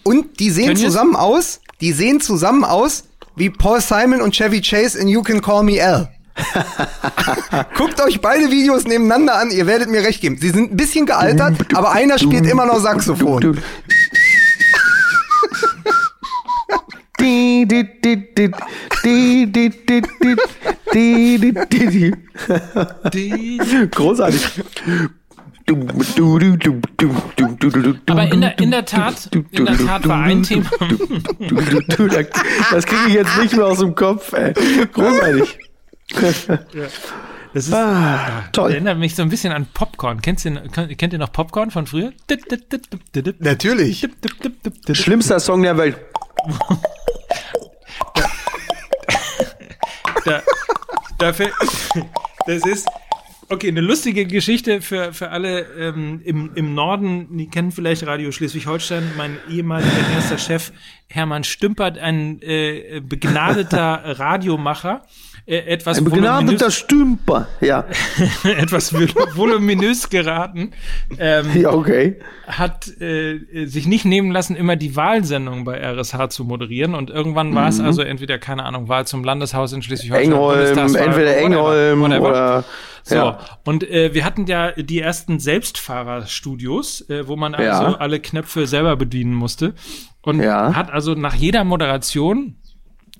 Und 0.04 0.40
die 0.40 0.50
sehen 0.50 0.68
Können 0.68 0.78
zusammen 0.78 1.16
aus, 1.16 1.61
die 1.82 1.92
sehen 1.92 2.22
zusammen 2.22 2.64
aus 2.64 3.06
wie 3.36 3.50
Paul 3.50 3.82
Simon 3.82 4.22
und 4.22 4.36
Chevy 4.36 4.62
Chase 4.62 5.00
in 5.00 5.08
You 5.08 5.24
Can 5.24 5.42
Call 5.42 5.64
Me 5.64 5.84
Al. 5.84 6.10
Guckt 7.76 8.00
euch 8.02 8.22
beide 8.22 8.52
Videos 8.52 8.86
nebeneinander 8.86 9.38
an, 9.38 9.52
ihr 9.52 9.68
werdet 9.68 9.90
mir 9.90 10.02
recht 10.02 10.22
geben. 10.22 10.38
Sie 10.40 10.50
sind 10.50 10.72
ein 10.72 10.78
bisschen 10.78 11.06
gealtert, 11.06 11.76
aber 11.76 11.92
einer 11.92 12.18
spielt 12.20 12.46
immer 12.46 12.66
noch 12.66 12.80
Saxophon. 12.80 13.58
Großartig. 23.92 24.64
Aber 28.08 28.24
in 28.32 28.42
der, 28.42 28.60
in 28.60 28.72
der 28.72 28.86
Tat, 28.86 29.30
in 29.52 29.66
der 29.66 29.78
Tat 29.78 30.08
war 30.08 30.22
ein 30.24 30.44
Thema. 30.44 30.70
Das 32.72 32.86
kriege 32.86 33.02
ich 33.08 33.14
jetzt 33.14 33.38
nicht 33.38 33.56
mehr 33.56 33.66
aus 33.66 33.80
dem 33.80 33.96
Kopf, 33.96 34.34
ey. 34.34 34.54
Großartig. 34.92 35.58
Das 37.54 37.68
ist, 37.68 37.74
Ah, 37.74 38.44
toll. 38.54 38.72
erinnert 38.72 38.98
mich 38.98 39.14
so 39.16 39.22
ein 39.24 39.30
bisschen 39.30 39.52
an 39.52 39.68
Popcorn. 39.74 40.22
Kennt 40.22 40.44
ihr, 40.46 40.62
kennt 40.96 41.12
ihr 41.14 41.20
noch 41.20 41.32
Popcorn 41.34 41.70
von 41.72 41.86
früher? 41.86 42.12
Natürlich. 43.40 44.08
Schlimmster 44.94 45.40
Song 45.40 45.62
der 45.62 45.78
Welt. 45.78 45.98
da, 50.26 50.42
dafür, 51.18 51.50
das 52.48 52.66
ist 52.66 52.88
okay, 53.52 53.68
eine 53.68 53.82
lustige 53.82 54.26
Geschichte 54.26 54.82
für, 54.82 55.14
für 55.14 55.30
alle 55.30 55.66
ähm, 55.78 56.22
im, 56.24 56.52
im 56.56 56.74
Norden, 56.74 57.38
die 57.38 57.48
kennen 57.48 57.72
vielleicht 57.72 58.06
Radio 58.08 58.32
Schleswig-Holstein, 58.32 59.12
mein 59.18 59.38
ehemaliger 59.50 59.92
erster 60.16 60.38
Chef 60.38 60.72
Hermann 61.14 61.44
Stümpert, 61.44 61.98
ein 61.98 62.42
äh, 62.42 63.02
begnadeter 63.04 64.02
Radiomacher, 64.20 65.02
äh, 65.46 65.58
etwas 65.58 65.98
Ein 65.98 66.06
begnadeter 66.06 66.72
Stümper. 66.72 67.48
Ja. 67.62 67.86
etwas 68.44 68.94
vol- 68.94 69.10
voluminös 69.36 70.10
geraten, 70.10 70.72
ähm, 71.20 71.48
Ja, 71.60 71.72
okay. 71.74 72.20
hat 72.48 72.88
äh, 73.02 73.66
sich 73.66 73.88
nicht 73.88 74.06
nehmen 74.06 74.32
lassen, 74.32 74.56
immer 74.56 74.76
die 74.76 74.96
Wahlsendung 74.96 75.64
bei 75.66 75.80
RSH 75.82 76.30
zu 76.30 76.44
moderieren. 76.46 76.96
Und 76.96 77.10
irgendwann 77.10 77.54
war 77.56 77.68
es 77.68 77.80
also 77.80 78.02
entweder, 78.04 78.38
keine 78.38 78.64
Ahnung, 78.64 78.88
Wahl 78.88 79.06
zum 79.08 79.24
Landeshaus 79.24 79.74
in 79.74 79.82
Schleswig-Holstein. 79.82 80.32
Engholm, 80.32 80.78
entweder 80.96 81.32
whatever, 81.32 81.38
Engholm 81.38 82.02
whatever. 82.02 82.30
oder. 82.30 82.64
So, 83.04 83.16
Ja. 83.16 83.40
und 83.66 83.84
äh, 83.90 84.14
wir 84.14 84.24
hatten 84.24 84.46
ja 84.46 84.72
die 84.74 85.00
ersten 85.00 85.40
Selbstfahrerstudios, 85.40 87.10
äh, 87.10 87.28
wo 87.28 87.36
man 87.36 87.56
also 87.56 87.84
Ja. 87.84 87.96
alle 87.98 88.20
Knöpfe 88.20 88.68
selber 88.68 88.96
bedienen 88.96 89.34
musste. 89.34 89.74
Und 90.24 90.40
Ja. 90.42 90.74
hat 90.76 90.92
also 90.92 91.14
nach 91.16 91.34
jeder 91.36 91.64
Moderation 91.64 92.56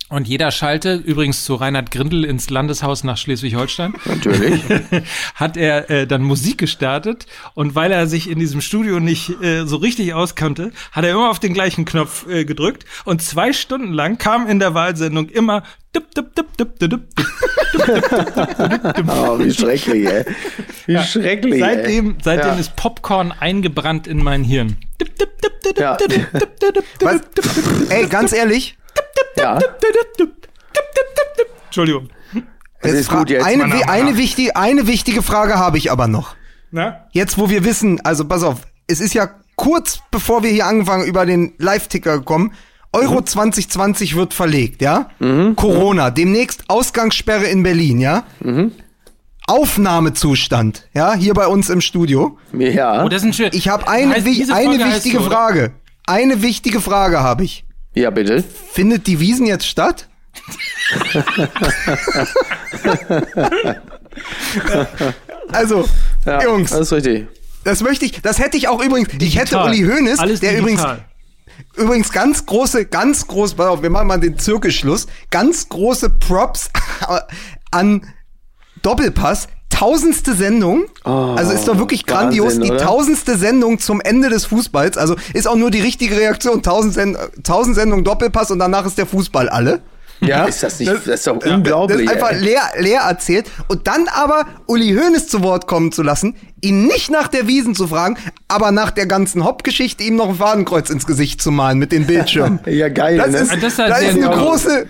und 0.08 0.28
jeder 0.28 0.50
Schalte, 0.50 0.94
übrigens 0.96 1.44
zu 1.44 1.54
Reinhard 1.54 1.90
Grindel 1.90 2.24
ins 2.26 2.50
Landeshaus 2.50 3.02
nach 3.02 3.16
Schleswig-Holstein, 3.16 3.94
Natürlich. 4.04 4.60
hat 5.34 5.56
er 5.56 5.88
äh, 5.90 6.06
dann 6.06 6.22
Musik 6.22 6.58
gestartet 6.58 7.26
und 7.54 7.74
weil 7.74 7.90
er 7.92 8.06
sich 8.06 8.28
in 8.28 8.38
diesem 8.38 8.60
Studio 8.60 9.00
nicht 9.00 9.30
äh, 9.42 9.64
so 9.64 9.76
richtig 9.76 10.12
auskannte, 10.12 10.70
hat 10.92 11.04
er 11.04 11.12
immer 11.12 11.30
auf 11.30 11.38
den 11.38 11.54
gleichen 11.54 11.84
Knopf 11.86 12.26
äh, 12.28 12.44
gedrückt 12.44 12.84
und 13.06 13.22
zwei 13.22 13.52
Stunden 13.54 13.92
lang 13.94 14.18
kam 14.18 14.46
in 14.46 14.58
der 14.58 14.74
Wahlsendung 14.74 15.28
immer. 15.30 15.62
Oh, 19.08 19.38
wie 19.38 19.52
schrecklich, 19.52 20.06
ey. 20.06 20.24
Wie 20.86 20.98
schrecklich. 20.98 21.60
Seitdem, 21.60 22.16
seitdem 22.22 22.48
Ja. 22.54 22.58
ist 22.58 22.76
Popcorn 22.76 23.32
eingebrannt 23.32 24.06
in 24.06 24.22
mein 24.22 24.44
Hirn. 24.44 24.76
Ja. 25.78 25.96
Ey, 27.88 28.06
ganz 28.06 28.32
ehrlich, 28.32 28.76
Ja. 29.36 29.58
Entschuldigung. 31.66 32.08
Es 32.80 32.92
ist 32.94 33.10
gut 33.10 33.30
jetzt. 33.30 33.44
eine, 33.44 33.64
eine, 33.88 34.04
Mann. 34.04 34.16
wichtige, 34.16 34.56
eine 34.56 34.86
wichtige 34.86 35.22
Frage 35.22 35.58
habe 35.58 35.78
ich 35.78 35.90
aber 35.90 36.08
noch. 36.08 36.34
Na? 36.70 37.06
Jetzt, 37.12 37.38
wo 37.38 37.48
wir 37.48 37.64
wissen, 37.64 38.00
also 38.04 38.26
pass 38.26 38.42
auf, 38.42 38.62
es 38.88 39.00
ist 39.00 39.14
ja 39.14 39.30
kurz 39.56 40.00
bevor 40.10 40.42
wir 40.42 40.50
hier 40.50 40.66
angefangen 40.66 41.06
über 41.06 41.24
den 41.26 41.54
Live-Ticker 41.58 42.18
gekommen. 42.18 42.52
Euro 42.92 43.22
2020 43.22 44.16
wird 44.16 44.34
verlegt, 44.34 44.82
ja? 44.82 45.08
Corona, 45.56 46.10
demnächst 46.10 46.64
Ausgangssperre 46.68 47.44
in 47.46 47.62
Berlin, 47.62 48.00
ja? 48.00 48.24
Aufnahmezustand, 49.46 50.88
ja, 50.94 51.14
hier 51.14 51.34
bei 51.34 51.46
uns 51.46 51.68
im 51.68 51.80
Studio. 51.80 52.38
Ja. 52.52 53.04
Oh, 53.04 53.08
das 53.08 53.22
ist 53.22 53.28
ein 53.28 53.32
schön. 53.32 53.50
Ich 53.52 53.68
habe 53.68 53.88
eine, 53.88 54.14
Heißt, 54.14 54.24
wi 54.24 54.46
eine 54.52 54.84
wichtige 54.84 55.18
so, 55.18 55.26
oder? 55.26 55.36
Frage. 55.36 55.72
Eine 56.06 56.42
wichtige 56.42 56.80
Frage 56.80 57.20
habe 57.20 57.44
ich. 57.44 57.64
Ja, 57.94 58.10
bitte. 58.10 58.42
Findet 58.72 59.06
die 59.06 59.20
Wiesen 59.20 59.46
jetzt 59.46 59.66
statt? 59.66 60.08
also, 65.52 65.88
Ja, 66.24 66.42
Jungs, 66.42 66.70
Das 66.70 66.80
ist 66.80 66.92
richtig. 66.92 67.26
das 67.64 67.82
möchte 67.82 68.04
ich, 68.04 68.20
das 68.22 68.38
hätte 68.38 68.56
ich 68.56 68.68
auch 68.68 68.82
übrigens, 68.82 69.08
ich 69.18 69.36
hätte 69.36 69.56
Digital. 69.56 69.68
Uli 69.68 69.80
Hoeneß, 69.82 70.18
Alles 70.18 70.40
der 70.40 70.58
übrigens, 70.58 70.80
digital. 70.82 71.04
übrigens 71.76 72.12
ganz 72.12 72.46
große, 72.46 72.86
ganz 72.86 73.26
groß, 73.26 73.54
pass 73.54 73.66
auf, 73.66 73.82
wir 73.82 73.90
machen 73.90 74.06
mal 74.08 74.20
den 74.20 74.38
Zirkelschluss, 74.38 75.06
ganz 75.30 75.68
große 75.68 76.10
Props 76.10 76.70
an 77.70 78.06
Doppelpass, 78.82 79.48
tausendste 79.70 80.34
Sendung, 80.34 80.84
also 81.04 81.52
ist 81.52 81.66
doch 81.66 81.78
wirklich 81.78 82.04
grandios, 82.06 82.46
Wahnsinn, 82.56 82.62
die 82.62 82.70
oder? 82.72 82.84
tausendste 82.84 83.38
Sendung 83.38 83.78
zum 83.78 84.00
Ende 84.00 84.28
des 84.28 84.44
Fußballs, 84.46 84.98
also 84.98 85.16
ist 85.32 85.48
auch 85.48 85.56
nur 85.56 85.70
die 85.70 85.80
richtige 85.80 86.16
Reaktion, 86.16 86.62
tausend, 86.62 86.94
Send 86.94 87.16
tausend 87.42 87.76
Sendungen 87.76 88.04
Doppelpass 88.04 88.50
und 88.50 88.58
danach 88.58 88.84
ist 88.86 88.98
der 88.98 89.06
Fußball 89.06 89.48
alle. 89.48 89.80
Ja. 90.20 90.44
Ist 90.44 90.62
das 90.62 90.78
nicht, 90.78 90.92
das, 90.92 91.04
ist 91.08 91.26
doch 91.26 91.44
unglaublich. 91.44 92.06
Das 92.06 92.14
ist 92.16 92.22
einfach 92.22 92.40
leer, 92.40 92.62
leer 92.78 93.00
erzählt. 93.00 93.46
Und 93.66 93.88
dann 93.88 94.06
aber 94.06 94.46
Uli 94.66 94.94
Hoeneß 94.94 95.26
zu 95.26 95.42
Wort 95.42 95.66
kommen 95.66 95.90
zu 95.90 96.04
lassen, 96.04 96.36
ihn 96.60 96.86
nicht 96.86 97.10
nach 97.10 97.26
der 97.26 97.48
Wiesen 97.48 97.74
zu 97.74 97.88
fragen, 97.88 98.16
aber 98.46 98.70
nach 98.70 98.92
der 98.92 99.06
ganzen 99.06 99.44
Hopp-Geschichte 99.44 100.04
ihm 100.04 100.14
noch 100.14 100.28
ein 100.28 100.34
Fadenkreuz 100.36 100.90
ins 100.90 101.06
Gesicht 101.06 101.42
zu 101.42 101.50
malen 101.50 101.78
mit 101.78 101.90
den 101.90 102.06
Bildschirmen. 102.06 102.60
Ja, 102.66 102.88
geil, 102.88 103.16
Das 103.16 103.30
ne? 103.30 103.38
ist, 103.38 103.52
Das 103.52 103.60
das 103.60 103.72
ist 103.72 103.78
halt 103.80 104.04
ist 104.04 104.14
sehr 104.14 104.30
eine 104.30 104.36
große, 104.36 104.86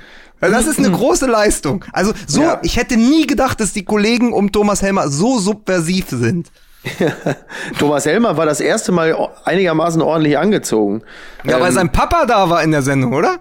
das 0.51 0.67
ist 0.67 0.79
eine 0.79 0.91
große 0.91 1.27
Leistung. 1.27 1.85
Also 1.93 2.13
so, 2.27 2.43
Ja. 2.43 2.59
ich 2.63 2.77
hätte 2.77 2.97
nie 2.97 3.27
gedacht, 3.27 3.61
dass 3.61 3.73
die 3.73 3.85
Kollegen 3.85 4.33
um 4.33 4.51
Thomas 4.51 4.83
Helmer 4.83 5.09
so 5.09 5.39
subversiv 5.39 6.07
sind. 6.09 6.51
Thomas 7.79 8.07
Helmer 8.07 8.37
war 8.37 8.45
das 8.47 8.61
erste 8.61 8.91
Mal 8.91 9.17
einigermaßen 9.45 10.03
ordentlich 10.03 10.37
angezogen. 10.39 11.03
Ja, 11.45 11.61
weil 11.61 11.69
Ähm, 11.69 11.75
sein 11.75 11.93
Papa 11.93 12.27
da 12.27 12.51
war 12.51 12.63
in 12.63 12.73
der 12.73 12.83
Sendung, 12.83 13.13
oder? 13.15 13.37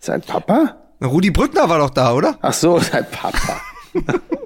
sein 0.00 0.22
Papa? 0.22 0.76
Rudi 1.04 1.30
Brückner 1.30 1.68
war 1.68 1.78
doch 1.78 1.90
da, 1.90 2.12
oder? 2.14 2.38
Ach 2.40 2.52
so, 2.52 2.78
sein 2.78 3.04
Papa. 3.10 3.60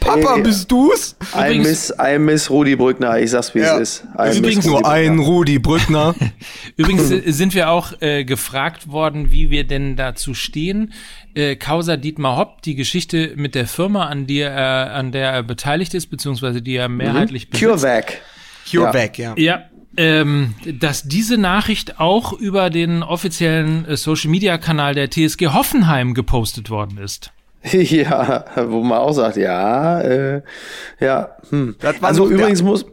Papa, 0.00 0.36
Ey. 0.36 0.42
bist 0.42 0.70
du's? 0.70 1.16
I 1.34 1.58
miss, 1.58 1.92
I 2.00 2.18
miss 2.18 2.50
Rudi 2.50 2.76
Brückner. 2.76 3.18
Ich 3.18 3.30
sag's, 3.32 3.54
wie 3.54 3.60
Ja. 3.60 3.78
es 3.78 4.00
ist. 4.00 4.04
I 4.18 4.38
Übrigens 4.38 4.64
Nur 4.64 4.86
ein. 4.88 5.18
Rudi 5.18 5.58
Brückner. 5.58 6.14
Übrigens 6.76 7.10
äh, 7.10 7.22
sind 7.32 7.54
wir 7.54 7.70
auch 7.70 7.92
äh, 8.00 8.24
gefragt 8.24 8.88
worden, 8.88 9.32
wie 9.32 9.50
wir 9.50 9.64
denn 9.66 9.96
dazu 9.96 10.34
stehen. 10.34 10.92
Äh, 11.34 11.56
Causa 11.56 11.96
Dietmar 11.96 12.36
Hopp, 12.36 12.62
die 12.62 12.76
Geschichte 12.76 13.32
mit 13.36 13.54
der 13.56 13.66
Firma, 13.66 14.06
an, 14.06 14.26
die 14.26 14.38
er, 14.38 14.94
an 14.94 15.10
der 15.10 15.30
er 15.32 15.42
beteiligt 15.42 15.94
ist, 15.94 16.06
beziehungsweise 16.06 16.62
die 16.62 16.76
er 16.76 16.88
mehrheitlich 16.88 17.50
besitzt. 17.50 17.68
CureVac. 17.68 18.20
CureVac, 18.70 19.18
ja. 19.18 19.34
Ja, 19.36 19.64
ähm, 19.96 20.54
dass 20.80 21.02
diese 21.02 21.38
Nachricht 21.38 21.98
auch 21.98 22.32
über 22.32 22.70
den 22.70 23.02
offiziellen 23.02 23.84
äh, 23.86 23.96
Social-Media-Kanal 23.96 24.94
der 24.94 25.10
TSG 25.10 25.48
Hoffenheim 25.48 26.14
gepostet 26.14 26.70
worden 26.70 26.98
ist. 26.98 27.32
Ja, 27.72 28.44
wo 28.68 28.82
man 28.82 28.98
auch 28.98 29.12
sagt, 29.12 29.36
ja, 29.36 30.00
äh, 30.00 30.42
ja. 31.00 31.36
Hm. 31.50 31.76
Das 31.80 32.00
war 32.00 32.08
Also 32.10 32.26
so- 32.26 32.30
übrigens 32.32 32.60
ja. 32.60 32.66
muss. 32.66 32.86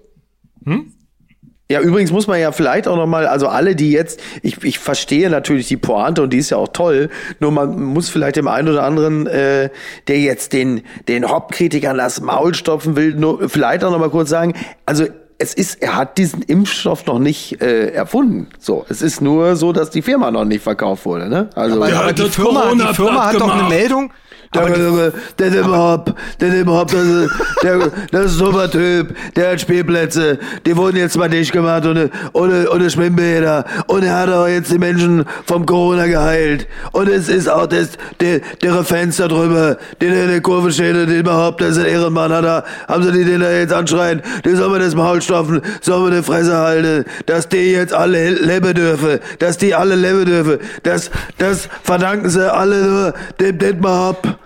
Ja, 1.71 1.79
übrigens 1.79 2.11
muss 2.11 2.27
man 2.27 2.39
ja 2.39 2.51
vielleicht 2.51 2.87
auch 2.87 2.97
noch 2.97 3.07
mal, 3.07 3.25
also 3.25 3.47
alle, 3.47 3.75
die 3.75 3.91
jetzt, 3.91 4.19
ich, 4.41 4.63
ich 4.63 4.79
verstehe 4.79 5.29
natürlich 5.29 5.67
die 5.67 5.77
Pointe 5.77 6.21
und 6.21 6.31
die 6.31 6.37
ist 6.37 6.49
ja 6.51 6.57
auch 6.57 6.67
toll, 6.67 7.09
nur 7.39 7.51
man 7.51 7.81
muss 7.83 8.09
vielleicht 8.09 8.35
dem 8.35 8.47
einen 8.47 8.67
oder 8.67 8.83
anderen, 8.83 9.27
äh, 9.27 9.69
der 10.07 10.19
jetzt 10.19 10.53
den, 10.53 10.81
den 11.07 11.27
Hop-Kritikern 11.29 11.97
das 11.97 12.21
Maul 12.21 12.53
stopfen 12.53 12.95
will, 12.95 13.15
nur 13.15 13.49
vielleicht 13.49 13.83
auch 13.83 13.91
noch 13.91 13.99
mal 13.99 14.09
kurz 14.09 14.29
sagen, 14.29 14.53
also 14.85 15.05
es 15.39 15.53
ist, 15.53 15.81
er 15.81 15.95
hat 15.95 16.17
diesen 16.17 16.41
Impfstoff 16.43 17.05
noch 17.05 17.17
nicht 17.19 17.61
äh, 17.61 17.87
erfunden. 17.89 18.47
So, 18.59 18.85
es 18.89 19.01
ist 19.01 19.21
nur 19.21 19.55
so, 19.55 19.73
dass 19.73 19.89
die 19.89 20.01
Firma 20.01 20.31
noch 20.31 20.45
nicht 20.45 20.61
verkauft 20.63 21.05
wurde, 21.05 21.27
ne? 21.27 21.49
Also 21.55 21.81
Aber, 21.81 21.91
aber 21.93 22.13
die 22.13 22.29
Firma, 22.29 22.71
die 22.73 22.93
Firma 22.93 23.25
hat 23.25 23.37
platt 23.37 23.41
doch 23.41 23.49
eine 23.55 23.69
gemacht. 23.69 24.11
Meldung. 24.55 24.97
Der, 24.97 25.11
der, 25.11 25.13
der 25.39 25.49
Dimmerhopp, 25.49 26.15
der 26.39 26.49
Dimmerhopp, 26.49 26.91
das 26.91 27.03
ist, 27.03 27.31
der, 27.63 27.77
das 28.11 28.25
ist 28.25 28.31
ein 28.33 28.45
super 28.45 28.69
Typ, 28.69 29.15
der 29.35 29.51
hat 29.51 29.61
Spielplätze, 29.61 30.39
die 30.65 30.75
wurden 30.75 30.97
jetzt 30.97 31.17
mal 31.17 31.29
nicht 31.29 31.51
gemacht. 31.51 31.85
Ohne, 31.85 32.09
ohne, 32.33 32.69
ohne 32.69 32.89
Schwimmbäder. 32.89 33.65
Und 33.87 34.03
er 34.03 34.19
hat 34.19 34.29
auch 34.29 34.47
jetzt 34.47 34.71
die 34.71 34.77
Menschen 34.77 35.25
vom 35.45 35.65
Corona 35.65 36.07
geheilt. 36.07 36.67
Und 36.91 37.09
es 37.09 37.29
ist 37.29 37.49
auch 37.49 37.67
das, 37.67 37.89
der, 38.19 38.41
der 38.61 38.83
Fenster 38.83 39.27
drüber, 39.27 39.77
den 40.01 40.13
in 40.13 40.27
der 40.29 40.41
Kurve 40.41 40.71
steht, 40.71 40.95
der 40.95 41.05
Dimmerhopp, 41.05 41.57
das 41.57 41.77
ist 41.77 41.79
ein 41.79 41.85
Ehrenmann, 41.85 42.31
hat 42.31 42.45
er, 42.45 42.63
haben 42.87 43.03
sie 43.03 43.11
die 43.11 43.23
den 43.23 43.41
da 43.41 43.51
jetzt 43.51 43.73
anschreien, 43.73 44.21
die 44.45 44.55
sollen 44.55 44.71
wir 44.71 44.79
das 44.79 44.95
Maul 44.95 45.21
stopfen, 45.21 45.61
sollen 45.81 46.11
wir 46.11 46.17
die 46.17 46.23
Fresse 46.23 46.57
halten, 46.57 47.05
dass 47.25 47.49
die 47.49 47.71
jetzt 47.71 47.93
alle 47.93 48.31
leben 48.31 48.73
dürfen, 48.73 49.19
dass 49.39 49.57
die 49.57 49.73
alle 49.73 49.95
leben 49.95 50.25
dürfen, 50.25 50.57
das, 50.83 51.11
das 51.37 51.69
verdanken 51.83 52.29
sie 52.29 52.51
alle 52.51 52.83
nur. 52.83 53.13
Dem 53.39 53.57
Dietmar 53.57 54.07
Hopp. 54.09 54.42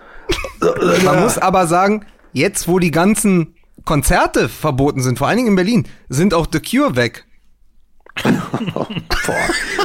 Man 1.04 1.20
muss 1.20 1.38
aber 1.38 1.66
sagen, 1.66 2.04
jetzt 2.32 2.68
wo 2.68 2.78
die 2.78 2.90
ganzen 2.90 3.54
Konzerte 3.84 4.48
verboten 4.48 5.02
sind, 5.02 5.18
vor 5.18 5.28
allen 5.28 5.38
Dingen 5.38 5.48
in 5.48 5.56
Berlin, 5.56 5.88
sind 6.08 6.34
auch 6.34 6.46
The 6.50 6.60
Cure 6.60 6.96
weg. 6.96 7.24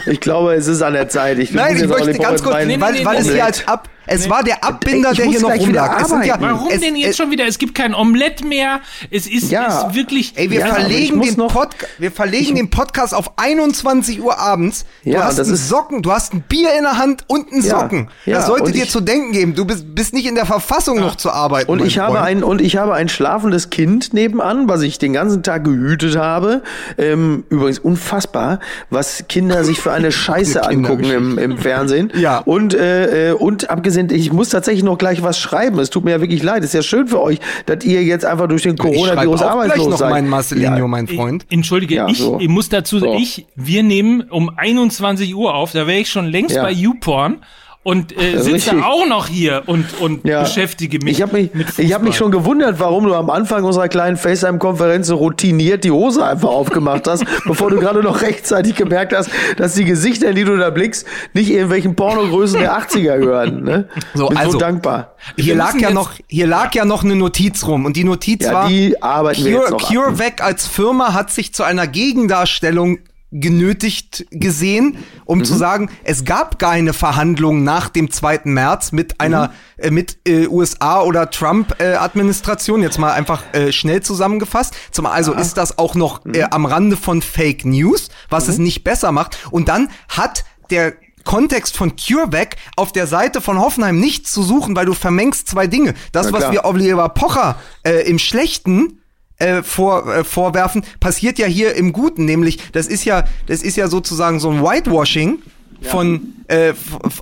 Ich 0.05 0.19
glaube, 0.19 0.53
es 0.53 0.67
ist 0.67 0.81
an 0.81 0.93
der 0.93 1.07
Zeit. 1.07 1.37
Ich 1.39 1.51
Nein, 1.51 1.77
ich 1.77 1.87
möchte 1.87 2.13
ganz 2.13 2.43
kurz, 2.43 2.55
weil, 2.55 2.79
weil 2.79 3.17
es 3.17 3.29
hier 3.29 3.45
als 3.45 3.67
ab, 3.67 3.89
es 4.07 4.29
war 4.29 4.43
der 4.43 4.63
Abbinder, 4.63 5.11
Ich 5.11 5.17
der 5.17 5.25
hier 5.27 5.41
noch 5.41 5.49
rumlag. 5.55 6.01
Es 6.01 6.09
sind 6.09 6.25
ja. 6.25 6.35
Warum 6.39 6.69
es, 6.71 6.81
denn 6.81 6.95
jetzt 6.95 7.11
es, 7.11 7.17
schon 7.17 7.31
wieder? 7.31 7.45
Es 7.47 7.57
gibt 7.57 7.75
kein 7.75 7.93
Omelett 7.95 8.43
mehr. 8.43 8.81
Es 9.11 9.27
ist, 9.27 9.49
Ja. 9.51 9.85
ist 9.87 9.95
wirklich. 9.95 10.33
Ey, 10.35 10.49
wir 10.49 10.59
Ja, 10.59 10.67
ich 10.67 10.73
verlegen, 10.73 11.21
den, 11.21 11.35
noch- 11.37 11.53
Podca 11.53 11.85
wir 11.99 12.11
verlegen 12.11 12.55
den 12.55 12.69
Podcast 12.69 13.13
auf 13.13 13.37
21 13.37 14.21
Uhr 14.21 14.37
abends. 14.39 14.85
Du 15.03 15.11
Ja, 15.11 15.23
hast 15.25 15.39
das 15.39 15.47
einen 15.47 15.55
ist- 15.55 15.69
Socken, 15.69 16.01
du 16.01 16.11
hast 16.11 16.33
ein 16.33 16.41
Bier 16.47 16.69
in 16.77 16.83
der 16.83 16.97
Hand 16.97 17.23
und 17.27 17.51
einen 17.51 17.61
Socken. 17.61 18.09
ja, 18.25 18.37
das 18.37 18.47
sollte 18.47 18.71
dir 18.71 18.83
ich- 18.83 18.89
zu 18.89 19.01
denken 19.01 19.31
geben. 19.31 19.55
Du 19.55 19.65
bist, 19.65 19.95
bist 19.95 20.13
nicht 20.13 20.25
in 20.25 20.35
der 20.35 20.45
Verfassung, 20.45 20.99
noch 20.99 21.15
zu 21.15 21.31
arbeiten. 21.31 21.69
Und 21.71 21.83
ich 21.85 21.99
habe 21.99 22.21
ein 22.21 22.43
und 22.43 22.61
ich 22.61 22.77
habe 22.77 22.93
ein 22.93 23.09
schlafendes 23.09 23.69
Kind 23.69 24.13
nebenan, 24.13 24.67
was 24.67 24.81
ich 24.81 24.99
den 24.99 25.13
ganzen 25.13 25.43
Tag 25.43 25.63
gehütet 25.63 26.17
habe. 26.17 26.61
Ähm, 26.97 27.43
übrigens 27.49 27.79
unfassbar, 27.79 28.59
was 28.89 29.25
Kinder 29.29 29.63
sich 29.63 29.79
für 29.79 29.91
eine 29.91 30.11
Scheiße 30.11 30.63
Eine 30.65 30.87
angucken 30.89 31.05
im, 31.05 31.37
im 31.37 31.57
Fernsehen. 31.57 32.11
Ja. 32.15 32.39
Und 32.39 32.73
äh, 32.73 33.29
äh, 33.29 33.33
und 33.33 33.69
abgesehen, 33.69 33.92
ich 33.97 34.31
muss 34.33 34.49
tatsächlich 34.49 34.83
noch 34.83 34.97
gleich 34.97 35.21
was 35.23 35.37
schreiben. 35.39 35.79
Es 35.79 35.89
tut 35.89 36.03
mir 36.05 36.11
ja 36.11 36.21
wirklich 36.21 36.43
leid. 36.43 36.59
Es 36.63 36.67
ist 36.67 36.73
ja 36.73 36.81
schön 36.83 37.07
für 37.07 37.21
euch, 37.21 37.39
dass 37.65 37.83
ihr 37.85 38.03
jetzt 38.03 38.25
einfach 38.25 38.47
durch 38.47 38.63
den 38.63 38.77
Coronavirus 38.77 39.41
arbeitslos 39.41 39.87
noch 39.89 39.97
seid. 39.97 40.09
meinen 40.11 40.29
Marcelinho, 40.29 40.77
Ja. 40.77 40.87
mein 40.87 41.07
Freund. 41.07 41.45
Entschuldige, 41.49 41.95
Ja, 41.95 42.07
ich, 42.07 42.17
so. 42.19 42.37
ich 42.39 42.47
muss 42.49 42.69
dazu 42.69 42.99
So. 42.99 43.13
ich, 43.15 43.45
wir 43.55 43.83
nehmen 43.83 44.21
um 44.29 44.51
21 44.55 45.35
Uhr 45.35 45.53
auf, 45.55 45.71
da 45.71 45.87
wäre 45.87 45.99
ich 45.99 46.09
schon 46.09 46.25
längst 46.25 46.55
Ja. 46.55 46.63
bei 46.63 46.71
YouPorn 46.71 47.37
und 47.83 48.17
äh, 48.17 48.37
sitze 48.37 48.53
richtig. 48.71 48.83
auch 48.83 49.05
noch 49.07 49.27
hier 49.27 49.63
und, 49.65 49.85
und 49.99 50.25
Ja. 50.25 50.41
beschäftige 50.43 50.99
mich 51.03 51.17
Ich 51.17 51.21
habe 51.21 51.33
mich, 51.33 51.53
mit 51.53 51.67
ich 51.77 51.93
habe 51.93 52.05
mich 52.05 52.15
schon 52.15 52.31
gewundert, 52.31 52.79
warum 52.79 53.03
du 53.05 53.13
am 53.13 53.29
Anfang 53.29 53.63
unserer 53.65 53.89
kleinen 53.89 54.15
FaceTime-Konferenz 54.17 55.07
so 55.07 55.15
routiniert 55.17 55.83
die 55.83 55.91
Hose 55.91 56.25
einfach 56.25 56.49
aufgemacht 56.49 57.07
hast, 57.07 57.25
bevor 57.45 57.69
du 57.69 57.79
gerade 57.79 58.01
noch 58.01 58.21
rechtzeitig 58.21 58.75
gemerkt 58.75 59.13
hast, 59.15 59.29
dass 59.57 59.73
die 59.75 59.83
Gesichter, 59.85 60.29
in 60.29 60.35
die 60.35 60.45
du 60.45 60.55
da 60.57 60.69
blickst, 60.69 61.05
nicht 61.33 61.49
irgendwelchen 61.49 61.95
Pornogrößen 61.95 62.59
der 62.59 62.77
80er 62.79 63.19
gehören. 63.19 63.63
Ne? 63.63 63.89
So, 64.13 64.27
Bin 64.27 64.37
also- 64.37 64.51
so 64.53 64.57
dankbar. 64.57 65.15
Hier 65.37 65.55
lag 65.55 65.75
ja 65.79 65.91
noch, 65.91 66.13
hier 66.27 66.47
lag 66.47 66.73
ja 66.75 66.85
noch 66.85 67.03
eine 67.03 67.15
Notiz 67.15 67.65
rum 67.65 67.85
und 67.85 67.95
die 67.95 68.03
Notiz 68.03 68.43
Ja, 68.45 68.53
war, 68.53 68.67
die 68.67 69.01
arbeiten 69.01 69.43
wir 69.45 69.51
jetzt 69.51 69.61
Cure, 69.61 69.71
noch 69.71 69.83
ab. 69.83 69.89
CureVac 69.93 70.41
als 70.43 70.67
Firma 70.67 71.13
hat 71.13 71.31
sich 71.31 71.53
zu 71.53 71.63
einer 71.63 71.87
Gegendarstellung 71.87 72.99
genötigt 73.33 74.25
gesehen, 74.31 74.97
um 75.25 75.39
Mhm. 75.39 75.45
zu 75.45 75.55
sagen, 75.55 75.89
es 76.03 76.23
gab 76.23 76.59
keine 76.59 76.93
Verhandlungen 76.93 77.63
nach 77.63 77.89
dem 77.89 78.11
2. 78.11 78.41
März 78.53 78.91
mit 78.91 79.19
einer 79.19 79.47
Mhm. 79.47 79.53
äh, 79.77 79.91
mit 79.91 80.17
äh, 80.27 80.47
USA 80.47 81.01
oder 81.01 81.29
Trump 81.29 81.75
äh, 81.79 81.95
Administration 81.95 82.81
jetzt 82.81 82.99
mal 82.99 83.11
einfach 83.11 83.43
äh, 83.53 83.71
schnell 83.71 84.01
zusammengefasst. 84.01 84.73
Zum 84.91 85.05
also 85.05 85.33
ist 85.33 85.57
das 85.57 85.77
auch 85.77 85.95
noch 85.95 86.23
Mhm. 86.25 86.33
äh, 86.35 86.43
am 86.43 86.65
Rande 86.65 86.95
von 86.95 87.21
Fake 87.21 87.65
News, 87.65 88.09
was 88.29 88.47
es 88.47 88.57
nicht 88.59 88.83
besser 88.83 89.11
macht 89.11 89.37
und 89.51 89.67
dann 89.67 89.89
hat 90.09 90.45
der 90.69 90.93
Kontext 91.25 91.77
von 91.77 91.95
CureVac 91.95 92.57
auf 92.75 92.91
der 92.91 93.07
Seite 93.07 93.39
von 93.39 93.57
Hoffenheim 93.57 93.97
nichts 93.99 94.31
zu 94.33 94.43
suchen, 94.43 94.75
weil 94.75 94.85
du 94.85 94.93
vermengst 94.93 95.47
zwei 95.47 95.67
Dinge. 95.67 95.93
Das, 96.11 96.33
was 96.33 96.51
wir 96.51 96.65
Oliver 96.65 97.07
Pocher 97.09 97.55
äh, 97.83 98.07
im 98.09 98.19
Schlechten 98.19 98.99
äh, 99.37 99.63
vor, 99.63 100.07
äh, 100.13 100.23
vorwerfen, 100.23 100.83
passiert 100.99 101.39
ja 101.39 101.47
hier 101.47 101.75
im 101.75 101.93
Guten, 101.93 102.25
nämlich 102.25 102.71
das 102.71 102.87
ist 102.87 103.05
ja, 103.05 103.25
das 103.47 103.61
ist 103.61 103.77
ja 103.77 103.87
sozusagen 103.87 104.39
so 104.39 104.49
ein 104.49 104.61
Whitewashing 104.61 105.39
von, 105.81 106.35
äh, 106.47 106.73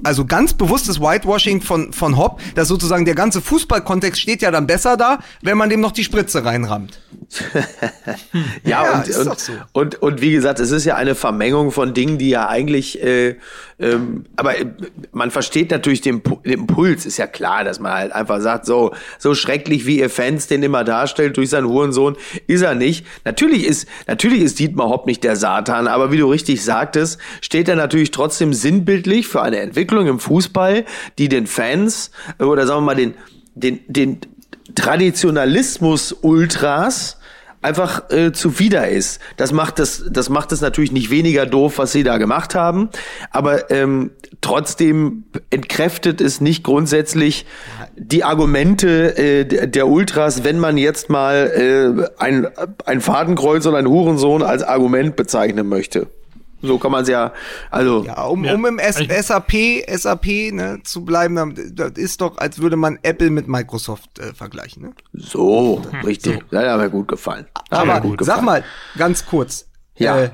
also 0.03 0.25
ganz 0.25 0.53
bewusstes 0.53 0.99
Whitewashing 0.99 1.61
von, 1.61 1.93
von 1.93 2.17
Hopp, 2.17 2.41
dass 2.55 2.67
sozusagen 2.67 3.05
der 3.05 3.15
ganze 3.15 3.41
Fußballkontext 3.41 4.21
steht 4.21 4.41
ja 4.41 4.51
dann 4.51 4.67
besser 4.67 4.97
da, 4.97 5.19
wenn 5.41 5.57
man 5.57 5.69
dem 5.69 5.81
noch 5.81 5.91
die 5.91 6.03
Spritze 6.03 6.45
reinrammt. 6.45 7.01
Ja, 8.63 8.71
Ja, 8.71 8.99
und, 8.99 9.27
und, 9.27 9.39
so. 9.39 9.53
und, 9.73 10.01
und 10.01 10.21
wie 10.21 10.31
gesagt, 10.31 10.59
es 10.59 10.71
ist 10.71 10.85
ja 10.85 10.95
eine 10.95 11.15
Vermengung 11.15 11.71
von 11.71 11.93
Dingen, 11.93 12.17
die 12.17 12.29
ja 12.29 12.47
eigentlich, 12.47 13.01
äh, 13.03 13.35
ähm, 13.79 14.25
aber 14.35 14.59
äh, 14.59 14.65
man 15.11 15.31
versteht 15.31 15.71
natürlich 15.71 16.01
den, 16.01 16.21
den 16.45 16.61
Impuls, 16.61 17.05
ist 17.05 17.17
ja 17.17 17.27
klar, 17.27 17.63
dass 17.63 17.79
man 17.79 17.93
halt 17.93 18.11
einfach 18.11 18.41
sagt, 18.41 18.65
so, 18.65 18.93
so 19.17 19.33
schrecklich 19.35 19.85
wie 19.85 19.99
ihr 19.99 20.09
Fans 20.09 20.47
den 20.47 20.63
immer 20.63 20.83
darstellt 20.83 21.37
durch 21.37 21.49
seinen 21.49 21.67
Hurensohn, 21.67 22.15
ist 22.47 22.61
er 22.61 22.75
nicht. 22.75 23.05
Natürlich 23.25 23.65
ist, 23.65 23.87
natürlich 24.07 24.41
ist 24.41 24.59
Dietmar 24.59 24.89
Hopp 24.89 25.05
nicht 25.05 25.23
der 25.23 25.35
Satan, 25.35 25.87
aber 25.87 26.11
wie 26.11 26.17
du 26.17 26.29
richtig 26.29 26.63
sagtest, 26.63 27.19
steht 27.41 27.69
er 27.69 27.75
natürlich 27.75 28.11
trotzdem 28.11 28.53
sinnbildlich 28.53 29.27
für 29.27 29.41
eine 29.41 29.59
Entwicklung 29.59 30.07
im 30.07 30.19
Fußball, 30.19 30.85
die 31.17 31.29
den 31.29 31.47
Fans, 31.47 32.11
äh, 32.39 32.43
oder 32.43 32.67
sagen 32.67 32.81
wir 32.81 32.85
mal, 32.85 32.95
den, 32.95 33.13
den, 33.55 33.79
den 33.87 34.19
Traditionalismus-Ultras, 34.75 37.17
einfach 37.61 38.09
äh, 38.09 38.31
zuwider 38.31 38.87
ist. 38.87 39.19
Das 39.37 39.51
macht 39.51 39.79
das, 39.79 40.03
das 40.09 40.29
macht 40.29 40.51
es 40.51 40.61
natürlich 40.61 40.91
nicht 40.91 41.09
weniger 41.09 41.45
doof, 41.45 41.77
was 41.77 41.91
sie 41.91 42.03
da 42.03 42.17
gemacht 42.17 42.55
haben, 42.55 42.89
aber 43.31 43.71
ähm, 43.71 44.11
trotzdem 44.41 45.25
entkräftet 45.49 46.21
es 46.21 46.41
nicht 46.41 46.63
grundsätzlich 46.63 47.45
die 47.95 48.23
Argumente 48.23 49.17
äh, 49.17 49.67
der, 49.67 49.87
Ultras, 49.87 50.43
wenn 50.43 50.59
man 50.59 50.77
jetzt 50.77 51.09
mal 51.09 52.07
äh, 52.17 52.21
ein, 52.21 52.47
ein 52.85 53.01
Fadenkreuz 53.01 53.65
oder 53.65 53.77
ein 53.77 53.87
Hurensohn 53.87 54.41
als 54.41 54.63
Argument 54.63 55.15
bezeichnen 55.15 55.67
möchte. 55.67 56.07
So 56.61 56.77
kann 56.77 56.91
man 56.91 57.03
es 57.03 57.09
ja, 57.09 57.33
also 57.69 58.03
Ja, 58.05 58.23
um, 58.23 58.43
Ja. 58.43 58.53
um 58.55 58.65
im 58.65 58.79
S 58.79 58.97
SAP, 58.97 59.51
SAP 59.87 60.25
ne, 60.51 60.79
zu 60.83 61.03
bleiben, 61.03 61.55
das 61.75 61.91
ist 61.93 62.21
doch, 62.21 62.37
als 62.37 62.59
würde 62.59 62.75
man 62.75 62.99
Apple 63.03 63.29
mit 63.29 63.47
Microsoft 63.47 64.19
äh, 64.19 64.33
vergleichen. 64.33 64.83
Ne? 64.83 64.91
so, 65.13 65.81
richtig. 66.05 66.43
Ja, 66.51 66.71
hat 66.73 66.79
mir 66.79 66.89
gut 66.89 67.07
gefallen. 67.07 67.45
Mir 67.71 67.77
Aber 67.79 68.01
gut 68.01 68.19
sag 68.23 68.39
gefallen. 68.39 68.45
mal, 68.45 68.63
ganz 68.97 69.25
kurz. 69.25 69.67
Ja. 69.95 70.19
Äh, 70.19 70.31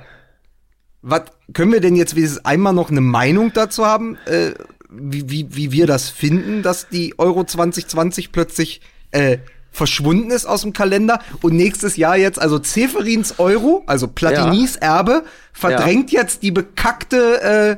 was 1.01 1.21
können 1.53 1.71
wir 1.71 1.79
denn 1.81 1.95
jetzt 1.95 2.15
wenigstens 2.15 2.43
einmal 2.45 2.73
noch 2.73 2.89
eine 2.91 3.01
Meinung 3.01 3.53
dazu 3.53 3.85
haben, 3.85 4.17
äh, 4.25 4.51
wie, 4.89 5.29
wie, 5.29 5.47
wie 5.55 5.71
wir 5.71 5.87
das 5.87 6.09
finden, 6.09 6.63
dass 6.63 6.89
die 6.89 7.17
Euro 7.19 7.43
2020 7.43 8.31
plötzlich 8.31 8.81
äh, 9.11 9.37
verschwunden 9.71 10.31
ist 10.31 10.45
aus 10.45 10.61
dem 10.61 10.73
Kalender 10.73 11.19
und 11.41 11.53
nächstes 11.55 11.97
Jahr 11.97 12.17
jetzt, 12.17 12.39
also 12.41 12.57
Zeferins 12.59 13.35
Euro, 13.37 13.83
also 13.87 14.07
Platinis 14.07 14.75
Erbe, 14.75 15.23
verdrängt 15.53 16.11
jetzt 16.11 16.41
die 16.43 16.51
bekackte, 16.51 17.41
äh, 17.41 17.77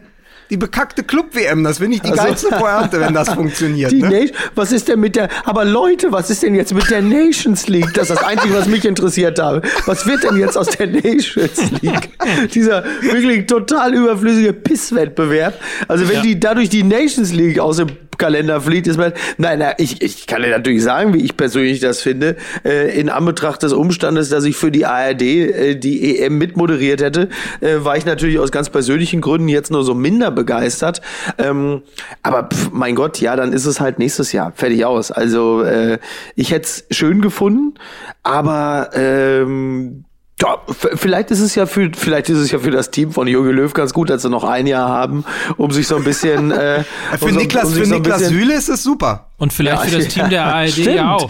die 0.49 0.57
bekackte 0.57 1.03
Club-WM. 1.03 1.63
Das 1.63 1.77
finde 1.77 1.97
ich 1.97 2.01
die 2.01 2.09
Also- 2.09 2.23
geilste 2.23 2.47
Pointe, 2.57 2.99
wenn 2.99 3.13
das 3.13 3.29
funktioniert. 3.29 3.91
Die 3.91 4.01
Ne? 4.01 4.31
Was 4.55 4.71
ist 4.71 4.87
denn 4.87 4.99
mit 4.99 5.15
der, 5.15 5.29
aber 5.45 5.63
Leute, 5.63 6.11
was 6.11 6.29
ist 6.31 6.41
denn 6.41 6.55
jetzt 6.55 6.73
mit 6.73 6.89
der 6.89 7.01
Nations 7.03 7.67
League? 7.67 7.93
Das 7.93 8.09
ist 8.09 8.17
das 8.17 8.23
Einzige, 8.25 8.55
was 8.55 8.67
mich 8.67 8.83
interessiert 8.85 9.37
habe. 9.37 9.61
Was 9.85 10.07
wird 10.07 10.23
denn 10.23 10.37
jetzt 10.37 10.57
aus 10.57 10.67
der 10.67 10.87
Nations 10.87 11.71
League? 11.81 12.09
Dieser 12.53 12.83
wirklich 13.01 13.45
total 13.45 13.93
überflüssige 13.93 14.53
Pisswettbewerb. 14.53 15.59
Also 15.87 16.09
wenn 16.09 16.23
die 16.23 16.39
dadurch 16.39 16.69
die 16.69 16.83
Nations 16.83 17.31
League 17.31 17.59
aus 17.59 17.77
dem 17.77 17.87
Kalender 18.19 18.61
fliegt, 18.61 18.85
ist 18.85 18.97
man, 18.97 19.13
nein, 19.37 19.59
nein, 19.59 19.73
ich, 19.79 20.01
ich 20.03 20.27
kann 20.27 20.43
dir 20.43 20.49
natürlich 20.49 20.83
sagen, 20.83 21.13
wie 21.15 21.23
ich 21.23 21.35
persönlich 21.35 21.79
das 21.79 22.01
finde, 22.01 22.35
äh, 22.63 22.99
in 22.99 23.09
Anbetracht 23.09 23.63
des 23.63 23.73
Umstandes, 23.73 24.29
dass 24.29 24.43
ich 24.43 24.55
für 24.55 24.71
die 24.71 24.85
ARD 24.85 25.21
äh, 25.21 25.75
die 25.75 26.19
EM 26.19 26.37
mitmoderiert 26.37 27.01
hätte, 27.01 27.29
äh, 27.61 27.77
war 27.79 27.97
ich 27.97 28.05
natürlich 28.05 28.37
aus 28.37 28.51
ganz 28.51 28.69
persönlichen 28.69 29.21
Gründen 29.21 29.47
jetzt 29.47 29.71
nur 29.71 29.83
so 29.83 29.95
minder 29.95 30.29
begeistert. 30.29 31.01
Ähm, 31.37 31.81
aber 32.21 32.49
pf, 32.53 32.69
mein 32.71 32.93
Gott, 32.93 33.19
ja, 33.19 33.35
dann 33.35 33.53
ist 33.53 33.65
es 33.65 33.79
halt 33.79 33.97
nächstes 33.97 34.31
Jahr 34.31 34.51
fertig 34.55 34.85
aus. 34.85 35.11
Also 35.11 35.63
äh, 35.63 35.97
ich 36.35 36.51
hätte 36.51 36.65
es 36.65 36.85
schön 36.91 37.21
gefunden, 37.21 37.75
aber 38.23 38.89
ähm, 38.93 40.05
ja, 40.41 40.57
vielleicht 40.95 41.31
ist 41.31 41.39
es 41.41 41.55
ja 41.55 41.65
für 41.65 41.91
vielleicht 41.95 42.29
ist 42.29 42.37
es 42.37 42.51
ja 42.51 42.59
für 42.59 42.71
das 42.71 42.91
Team 42.91 43.11
von 43.11 43.27
Jogi 43.27 43.51
Löw 43.51 43.73
ganz 43.73 43.93
gut, 43.93 44.09
dass 44.09 44.21
sie 44.21 44.29
noch 44.29 44.43
ein 44.43 44.67
Jahr 44.67 44.87
haben, 44.87 45.25
um 45.57 45.71
sich 45.71 45.87
so 45.87 45.95
ein 45.97 46.03
bisschen 46.03 46.51
äh, 46.51 46.83
Für 47.17 47.25
um 47.25 47.31
so- 47.33 47.39
Niklas, 47.39 47.63
um 47.67 47.73
für 47.73 47.85
so 47.85 47.95
Niklas 47.95 48.27
Süle 48.27 48.53
ist 48.53 48.69
es 48.69 48.83
super. 48.83 49.27
Und 49.37 49.51
vielleicht 49.53 49.83
Ja, 49.83 49.89
für 49.89 49.97
das 49.97 50.07
Team 50.13 50.29
der 50.29 50.45
ARD 50.53 50.69
stimmt. 50.71 50.95
ja 50.95 51.13
auch. 51.15 51.29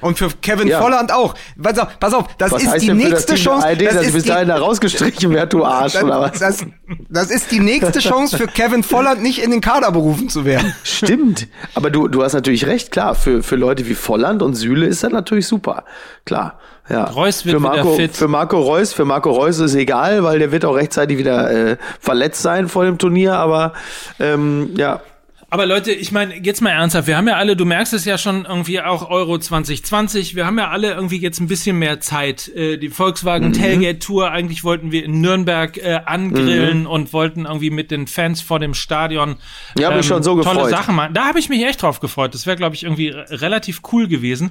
Und 0.00 0.18
für 0.18 0.28
Kevin 0.42 0.68
Ja. 0.68 0.80
Volland 0.80 1.12
auch. 1.12 1.34
Pass 1.60 1.78
auf, 1.78 1.98
pass 1.98 2.14
auf 2.14 2.26
das 2.36 2.52
Was 2.52 2.62
ist 2.62 2.82
die 2.82 2.92
nächste 2.92 3.32
das 3.32 3.40
Chance. 3.40 3.66
ARD, 3.66 3.86
das, 3.86 3.94
dass 3.94 4.06
ist 4.06 4.12
bis 4.12 4.22
die, 4.24 4.28
dahin 4.28 4.48
da 4.48 4.56
rausgestrichen 4.58 5.30
wird, 5.30 5.52
du 5.52 5.64
Arsch, 5.64 5.96
oder 5.96 6.20
was? 6.20 6.38
das, 6.38 6.66
das 7.08 7.30
ist 7.30 7.50
die 7.50 7.60
nächste 7.60 7.98
Chance 8.00 8.36
für 8.36 8.46
Kevin 8.46 8.82
Volland, 8.82 9.22
nicht 9.22 9.42
in 9.42 9.50
den 9.50 9.60
Kader 9.60 9.90
berufen 9.92 10.28
zu 10.28 10.44
werden. 10.44 10.74
Stimmt. 10.84 11.48
Aber 11.74 11.90
du, 11.90 12.08
du 12.08 12.22
hast 12.22 12.34
natürlich 12.34 12.66
recht, 12.66 12.90
klar. 12.92 13.14
Für, 13.14 13.42
für 13.42 13.56
Leute 13.56 13.86
wie 13.88 13.94
Volland 13.94 14.42
und 14.42 14.54
Süle 14.54 14.86
ist 14.86 15.02
das 15.02 15.12
natürlich 15.12 15.46
super. 15.46 15.84
Klar. 16.24 16.58
Ja. 16.88 17.04
Reus 17.04 17.44
wird 17.44 17.56
für 17.56 17.60
Marco, 17.60 17.84
wieder 17.84 17.96
fit. 17.96 18.16
Für 18.16 18.28
Marco 18.28 18.60
Reus, 18.60 18.92
für 18.92 19.04
Marco 19.04 19.30
Reus 19.32 19.58
ist 19.58 19.74
egal, 19.74 20.22
weil 20.22 20.38
der 20.38 20.52
wird 20.52 20.64
auch 20.64 20.76
rechtzeitig 20.76 21.18
wieder 21.18 21.50
äh, 21.50 21.76
verletzt 22.00 22.42
sein 22.42 22.68
vor 22.68 22.84
dem 22.84 22.98
Turnier, 22.98 23.34
aber 23.34 23.72
ähm, 24.20 24.70
ja. 24.76 25.00
Aber 25.48 25.64
Leute, 25.64 25.92
ich 25.92 26.10
meine, 26.10 26.34
jetzt 26.44 26.60
mal 26.60 26.70
ernsthaft, 26.70 27.06
wir 27.06 27.16
haben 27.16 27.28
ja 27.28 27.36
alle, 27.36 27.54
du 27.56 27.64
merkst 27.64 27.92
es 27.92 28.04
ja 28.04 28.18
schon 28.18 28.44
irgendwie 28.44 28.80
auch 28.80 29.08
Euro 29.10 29.38
2020, 29.38 30.34
wir 30.34 30.44
haben 30.44 30.58
ja 30.58 30.70
alle 30.70 30.92
irgendwie 30.92 31.18
jetzt 31.18 31.38
ein 31.40 31.46
bisschen 31.46 31.78
mehr 31.78 32.00
Zeit. 32.00 32.48
Äh, 32.48 32.78
die 32.78 32.88
Volkswagen 32.90 33.52
Tailgate 33.52 34.00
Tour, 34.00 34.30
eigentlich 34.32 34.64
wollten 34.64 34.90
wir 34.92 35.04
in 35.04 35.20
Nürnberg 35.20 35.76
äh, 35.78 36.00
angrillen 36.04 36.86
und 36.86 37.12
wollten 37.12 37.46
irgendwie 37.46 37.70
mit 37.70 37.90
den 37.90 38.06
Fans 38.06 38.40
vor 38.42 38.58
dem 38.58 38.74
Stadion 38.74 39.30
ähm, 39.30 39.36
Ja, 39.82 39.90
mich 39.92 40.04
schon 40.06 40.22
so 40.24 40.34
tolle 40.42 40.56
gefreut. 40.56 40.70
Sachen 40.70 40.94
machen. 40.96 41.14
Da 41.14 41.24
habe 41.26 41.38
ich 41.38 41.48
mich 41.48 41.64
echt 41.64 41.80
drauf 41.80 42.00
gefreut. 42.00 42.34
Das 42.34 42.44
wäre, 42.46 42.56
glaube 42.56 42.74
ich, 42.74 42.82
irgendwie 42.82 43.08
re- 43.08 43.26
relativ 43.40 43.80
cool 43.92 44.08
gewesen. 44.08 44.50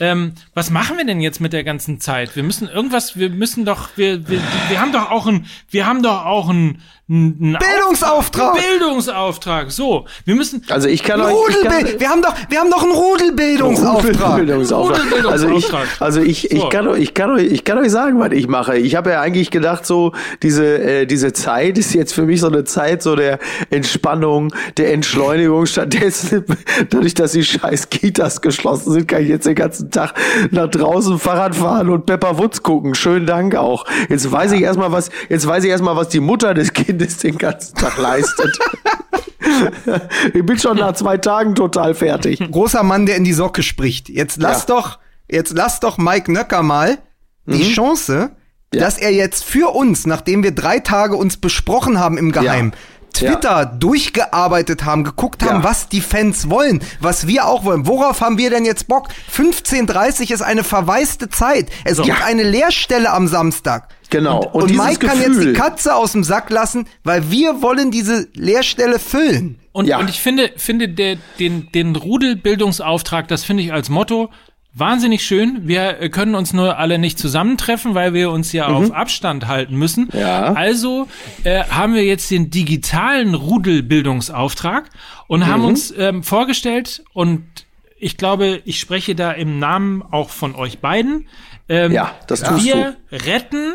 Ähm, 0.00 0.32
was 0.54 0.70
machen 0.70 0.98
wir 0.98 1.06
denn 1.06 1.20
jetzt 1.22 1.40
mit 1.40 1.52
der 1.54 1.64
ganzen 1.64 1.98
Zeit? 2.00 2.36
Wir 2.36 2.42
müssen 2.42 2.68
irgendwas, 2.68 3.16
wir 3.16 3.30
müssen 3.30 3.64
doch, 3.64 3.88
wir, 3.96 4.28
wir, 4.28 4.40
wir 4.68 4.80
haben 4.80 4.92
doch 4.92 5.10
auch 5.10 5.26
ein, 5.26 5.46
wir 5.70 5.86
haben 5.86 6.02
doch 6.02 6.26
auch 6.26 6.50
ein, 6.50 6.82
ein 7.08 7.56
Bildungsauftrag. 7.58 8.54
Bildungsauftrag. 8.54 9.70
So, 9.70 10.06
wir 10.26 10.34
müssen. 10.34 10.41
Also 10.68 10.88
ich 10.88 11.02
kann 11.02 11.20
euch. 11.20 11.32
Rudelbild. 11.32 12.00
Wir 12.00 12.08
haben 12.08 12.22
doch, 12.22 12.34
wir 12.48 12.58
haben 12.60 12.70
doch 12.70 12.82
einen 12.82 12.92
Rudelbildungsauftrag. 12.92 14.36
Bildungsauftrag. 14.36 15.24
Also 15.30 15.48
ich, 15.50 15.72
also 16.00 16.20
ich, 16.20 16.50
ich, 16.50 16.60
So. 16.60 16.68
kann, 16.68 16.88
euch- 16.88 17.00
ich, 17.02 17.14
kann 17.14 17.30
euch, 17.30 17.44
ich 17.52 17.64
kann 17.64 17.78
euch 17.78 17.90
sagen, 17.90 18.18
was 18.20 18.32
ich 18.32 18.48
mache. 18.48 18.76
Ich 18.78 18.94
habe 18.96 19.10
ja 19.10 19.20
eigentlich 19.20 19.50
gedacht, 19.50 19.86
so 19.86 20.12
diese, 20.42 20.64
äh, 20.82 21.06
diese 21.06 21.32
Zeit 21.32 21.78
ist 21.78 21.94
jetzt 21.94 22.12
für 22.14 22.22
mich 22.22 22.40
so 22.40 22.48
eine 22.48 22.64
Zeit 22.64 23.02
so 23.02 23.16
der 23.16 23.38
Entspannung, 23.70 24.52
der 24.76 24.92
Entschleunigung. 24.92 25.66
Stattdessen, 25.66 26.44
dadurch, 26.90 27.14
dass 27.14 27.32
die 27.32 27.44
scheiß 27.44 27.90
Kitas 27.90 28.40
geschlossen 28.40 28.92
sind, 28.92 29.08
kann 29.08 29.22
ich 29.22 29.28
jetzt 29.28 29.46
den 29.46 29.54
ganzen 29.54 29.90
Tag 29.90 30.14
nach 30.50 30.68
draußen 30.68 31.18
Fahrrad 31.18 31.54
fahren 31.54 31.88
und 31.90 32.06
Pepper 32.06 32.38
Woods 32.38 32.62
gucken. 32.62 32.94
Schönen 32.94 33.26
Dank 33.26 33.54
auch. 33.56 33.84
Jetzt 34.08 34.30
weiß 34.30 34.52
ich 34.52 34.62
erstmal, 34.62 34.92
was, 34.92 35.10
jetzt 35.28 35.46
weiß 35.46 35.64
ich 35.64 35.70
erstmal, 35.70 35.96
was 35.96 36.08
die 36.08 36.20
Mutter 36.20 36.54
des 36.54 36.72
Kindes 36.72 37.18
den 37.18 37.38
ganzen 37.38 37.74
Tag 37.74 37.98
leistet. 37.98 38.58
ich 40.34 40.44
bin 40.46 40.58
schon 40.58 40.76
nach 40.76 40.92
zwei 40.94 41.18
Tagen 41.18 41.54
total 41.54 41.94
fertig. 41.94 42.38
Großer 42.50 42.82
Mann, 42.82 43.06
der 43.06 43.16
in 43.16 43.24
die 43.24 43.32
Socke 43.32 43.62
spricht. 43.62 44.08
Jetzt 44.08 44.40
lass 44.40 44.60
Ja. 44.68 44.74
doch, 44.74 44.98
jetzt 45.28 45.52
lass 45.54 45.80
doch 45.80 45.98
Mike 45.98 46.30
Nöcker 46.32 46.62
mal 46.62 46.98
die 47.46 47.72
Chance, 47.74 48.30
dass 48.70 48.98
er 48.98 49.12
jetzt 49.12 49.44
für 49.44 49.74
uns, 49.74 50.06
nachdem 50.06 50.42
wir 50.42 50.52
drei 50.52 50.78
Tage 50.78 51.16
uns 51.16 51.36
besprochen 51.36 51.98
haben 51.98 52.16
im 52.18 52.30
Geheim, 52.32 52.72
Twitter 53.12 53.66
durchgearbeitet 53.66 54.84
haben, 54.86 55.04
geguckt 55.04 55.42
haben, 55.42 55.58
Ja. 55.58 55.64
was 55.64 55.88
die 55.88 56.00
Fans 56.00 56.48
wollen, 56.48 56.82
was 57.00 57.26
wir 57.26 57.46
auch 57.46 57.64
wollen. 57.64 57.86
Worauf 57.86 58.22
haben 58.22 58.38
wir 58.38 58.48
denn 58.48 58.64
jetzt 58.64 58.88
Bock? 58.88 59.08
15.30 59.30 60.32
ist 60.32 60.40
eine 60.40 60.64
verwaiste 60.64 61.28
Zeit. 61.28 61.68
Es 61.84 62.00
gibt 62.00 62.22
eine 62.24 62.42
Leerstelle 62.42 63.10
am 63.12 63.28
Samstag. 63.28 63.88
Genau. 64.12 64.38
Und, 64.44 64.62
Und 64.64 64.70
und 64.70 64.76
Mike 64.76 65.06
kann 65.06 65.18
jetzt 65.18 65.40
die 65.40 65.46
Gefühl- 65.46 65.52
Katze 65.54 65.94
aus 65.96 66.12
dem 66.12 66.22
Sack 66.22 66.50
lassen, 66.50 66.86
weil 67.02 67.30
wir 67.30 67.60
wollen 67.62 67.90
diese 67.90 68.28
Leerstelle 68.34 68.98
füllen. 69.00 69.58
Und, 69.72 69.86
Ja. 69.86 69.98
und 69.98 70.08
ich 70.10 70.20
finde, 70.20 70.52
finde 70.56 70.88
der, 70.88 71.16
den, 71.40 71.68
den 71.72 71.96
Rudelbildungsauftrag, 71.96 73.26
das 73.28 73.42
finde 73.44 73.62
ich 73.64 73.72
als 73.72 73.88
Motto 73.88 74.30
wahnsinnig 74.74 75.24
schön. 75.24 75.62
Wir 75.68 76.08
können 76.10 76.34
uns 76.34 76.52
nur 76.54 76.78
alle 76.78 76.98
nicht 76.98 77.18
zusammentreffen, 77.18 77.94
weil 77.94 78.14
wir 78.14 78.30
uns 78.30 78.52
ja 78.52 78.66
auf 78.68 78.90
Abstand 78.92 79.46
halten 79.46 79.76
müssen. 79.76 80.08
Mhm. 80.12 80.18
Ja. 80.18 80.52
Also 80.54 81.08
äh, 81.44 81.64
haben 81.64 81.94
wir 81.94 82.04
jetzt 82.04 82.30
den 82.30 82.50
digitalen 82.50 83.34
Rudelbildungsauftrag 83.34 84.88
und 85.26 85.40
Mhm. 85.40 85.46
haben 85.46 85.64
uns 85.64 85.92
ähm, 85.96 86.22
vorgestellt 86.22 87.02
und 87.12 87.44
ich 87.98 88.16
glaube, 88.16 88.60
ich 88.64 88.80
spreche 88.80 89.14
da 89.14 89.30
im 89.32 89.58
Namen 89.58 90.02
auch 90.02 90.30
von 90.30 90.54
euch 90.54 90.80
beiden. 90.80 91.28
Ähm, 91.68 91.92
Ja, 91.92 92.14
das 92.26 92.42
tust 92.42 92.64
wir 92.64 92.96
retten 93.12 93.74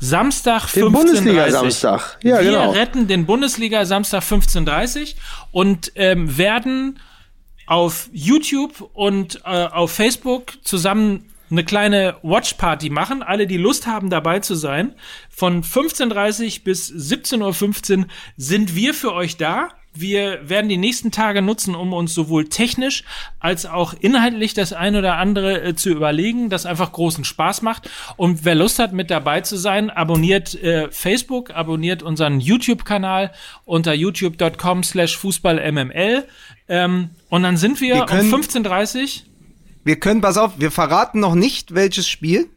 Samstag 0.00 0.72
Den 0.72 0.84
15.30 0.84 0.90
Bundesliga-Samstag. 0.90 2.18
Ja, 2.22 2.40
wir 2.40 2.50
genau. 2.50 2.70
retten 2.70 3.06
den 3.06 3.26
Bundesliga 3.26 3.84
Samstag 3.84 4.22
15.30 4.22 5.14
und 5.52 5.92
ähm, 5.94 6.36
werden 6.36 6.98
auf 7.66 8.08
YouTube 8.12 8.90
und 8.94 9.42
äh, 9.44 9.66
auf 9.66 9.92
Facebook 9.92 10.54
zusammen 10.64 11.30
eine 11.50 11.64
kleine 11.64 12.16
Watchparty 12.22 12.90
machen. 12.90 13.22
Alle, 13.22 13.46
die 13.46 13.56
Lust 13.56 13.86
haben, 13.86 14.10
dabei 14.10 14.40
zu 14.40 14.54
sein. 14.54 14.94
Von 15.28 15.62
15.30 15.62 16.64
bis 16.64 16.90
17.15 16.90 17.98
Uhr 17.98 18.06
sind 18.36 18.74
wir 18.74 18.94
für 18.94 19.12
euch 19.12 19.36
da. 19.36 19.68
Wir 19.92 20.48
werden 20.48 20.68
die 20.68 20.76
nächsten 20.76 21.10
Tage 21.10 21.42
nutzen, 21.42 21.74
um 21.74 21.92
uns 21.92 22.14
sowohl 22.14 22.48
technisch 22.48 23.02
als 23.40 23.66
auch 23.66 23.92
inhaltlich 23.98 24.54
das 24.54 24.72
ein 24.72 24.94
oder 24.94 25.16
andere 25.16 25.60
äh, 25.62 25.74
zu 25.74 25.90
überlegen, 25.90 26.48
das 26.48 26.64
einfach 26.64 26.92
großen 26.92 27.24
Spaß 27.24 27.62
macht. 27.62 27.90
Und 28.16 28.44
wer 28.44 28.54
Lust 28.54 28.78
hat, 28.78 28.92
mit 28.92 29.10
dabei 29.10 29.40
zu 29.40 29.56
sein, 29.56 29.90
abonniert 29.90 30.54
äh, 30.62 30.90
Facebook, 30.92 31.50
abonniert 31.50 32.04
unseren 32.04 32.38
YouTube-Kanal 32.38 33.32
unter 33.64 33.92
youtube.com 33.92 34.84
slash 34.84 35.16
fußballmml. 35.18 36.24
Ähm, 36.68 37.10
und 37.28 37.42
dann 37.42 37.56
sind 37.56 37.80
wir, 37.80 37.96
Wir 37.96 38.06
können- 38.06 38.32
um 38.32 38.40
15.30 38.42 39.22
Wir 39.82 39.98
können, 39.98 40.20
pass 40.20 40.36
auf, 40.36 40.52
wir 40.58 40.70
verraten 40.70 41.18
noch 41.18 41.34
nicht, 41.34 41.74
welches 41.74 42.06
Spiel, 42.08 42.48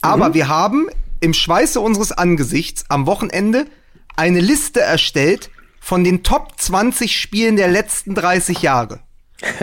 aber 0.00 0.32
wir 0.34 0.46
haben 0.48 0.86
im 1.20 1.34
Schweiße 1.34 1.80
unseres 1.80 2.12
Angesichts 2.12 2.84
am 2.88 3.06
Wochenende 3.06 3.66
eine 4.16 4.40
Liste 4.40 4.80
erstellt 4.80 5.50
von 5.82 6.04
den 6.04 6.22
Top 6.22 6.52
20 6.58 7.18
Spielen 7.20 7.56
der 7.56 7.66
letzten 7.68 8.14
30 8.14 8.62
Jahre. 8.62 9.00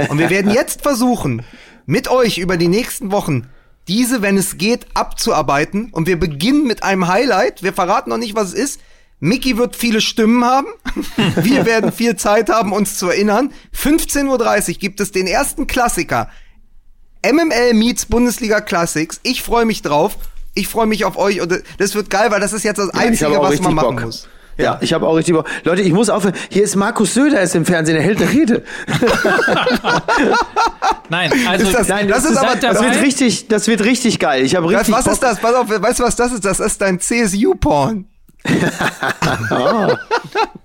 Und 0.10 0.20
wir 0.20 0.30
werden 0.30 0.52
jetzt 0.54 0.82
versuchen, 0.82 1.44
mit 1.86 2.10
euch 2.10 2.38
über 2.38 2.58
die 2.58 2.68
nächsten 2.68 3.12
Wochen 3.12 3.48
diese, 3.88 4.22
wenn 4.22 4.38
es 4.38 4.58
geht, 4.58 4.86
abzuarbeiten. 4.94 5.90
Und 5.92 6.08
wir 6.08 6.20
beginnen 6.20 6.68
mit 6.68 6.84
einem 6.84 7.08
Highlight. 7.08 7.64
Wir 7.64 7.74
verraten 7.74 8.10
noch 8.10 8.18
nicht, 8.18 8.36
was 8.36 8.50
es 8.50 8.54
ist. 8.54 8.82
Mickey 9.22 9.58
wird 9.58 9.76
viele 9.76 10.00
Stimmen 10.02 10.46
haben. 10.46 10.68
Wir 11.36 11.66
werden 11.66 11.92
viel 11.92 12.16
Zeit 12.16 12.50
haben, 12.50 12.72
uns 12.72 12.98
zu 12.98 13.10
erinnern. 13.10 13.52
15.30 13.76 14.70
Uhr 14.70 14.76
gibt 14.80 15.02
es 15.02 15.12
den 15.12 15.28
ersten 15.28 15.68
Klassiker. 15.68 16.30
MML 17.26 17.74
meets 17.74 18.06
Bundesliga 18.06 18.62
Classics. 18.62 19.20
Ich 19.24 19.42
freue 19.42 19.66
mich 19.66 19.82
drauf. 19.82 20.16
Ich 20.54 20.70
freue 20.70 20.86
mich 20.88 21.04
auf 21.04 21.18
euch 21.18 21.42
und 21.42 21.64
das 21.80 21.96
wird 21.96 22.10
geil, 22.10 22.32
weil 22.32 22.40
das 22.40 22.54
ist 22.54 22.64
jetzt 22.64 22.78
das 22.78 22.92
Ja, 22.94 23.00
Einzige, 23.02 23.42
was 23.42 23.60
man 23.60 23.74
machen 23.74 23.96
Bock. 23.98 24.06
muss. 24.06 24.30
Ja, 24.60 24.78
ich 24.82 24.94
habe 24.94 25.08
auch 25.08 25.16
richtig 25.16 25.34
Bock. 25.36 25.48
Leute, 25.64 25.82
ich 25.82 25.94
muss 25.94 26.10
aufhören. 26.10 26.36
Hier 26.50 26.64
ist 26.64 26.76
Markus 26.76 27.14
Söder 27.14 27.42
ist 27.42 27.56
im 27.56 27.66
Fernsehen, 27.66 27.96
er 27.96 28.04
hält 28.04 28.22
eine 28.22 28.32
Rede. 28.32 28.64
Nein, 31.10 31.32
also 31.48 31.66
Ist 31.66 31.74
das- 31.76 31.88
Nein, 31.88 32.08
das 32.08 32.26
ist 32.26 32.38
aber- 32.38 32.56
Das 32.56 32.82
wird 32.84 33.02
richtig, 33.02 33.48
das 33.48 33.68
wird 33.68 33.84
richtig 33.84 34.20
geil. 34.20 34.44
Ich 34.44 34.56
habe 34.56 34.68
Was, 34.68 34.74
richtig 34.82 34.94
was 34.96 35.04
Bock. 35.06 35.14
ist 35.14 35.24
das? 35.24 35.40
Pass 35.40 35.56
auf, 35.56 35.70
weißt 35.70 36.00
du, 36.00 36.04
was 36.04 36.16
das 36.16 36.32
ist? 36.34 36.46
Das 36.46 36.60
ist 36.60 36.82
dein 36.82 37.00
CSU-Porn. 37.00 38.06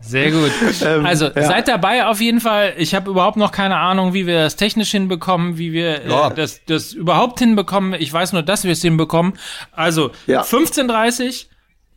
Sehr 0.01 0.31
gut. 0.31 0.51
Ähm, 0.85 1.05
also 1.07 1.31
seid 1.35 1.67
dabei 1.67 2.07
auf 2.07 2.21
jeden 2.21 2.41
Fall. 2.41 2.75
Ich 2.77 2.95
habe 2.95 3.11
überhaupt 3.11 3.37
noch 3.37 3.51
keine 3.53 3.77
Ahnung, 3.77 4.13
wie 4.15 4.27
wir 4.27 4.43
das 4.43 4.57
technisch 4.57 4.91
hinbekommen, 4.91 5.59
wie 5.59 5.73
wir 5.73 6.07
Ja. 6.07 6.29
äh, 6.29 6.35
das, 6.35 6.61
das 6.67 6.93
überhaupt 6.93 7.39
hinbekommen. 7.41 7.95
Ich 7.95 8.13
weiß 8.13 8.33
nur, 8.33 8.43
dass 8.43 8.65
wir 8.65 8.73
es 8.73 8.83
hinbekommen. 8.83 9.35
Also 9.73 10.11
Ja. 10.27 10.43
15.30 10.43 11.47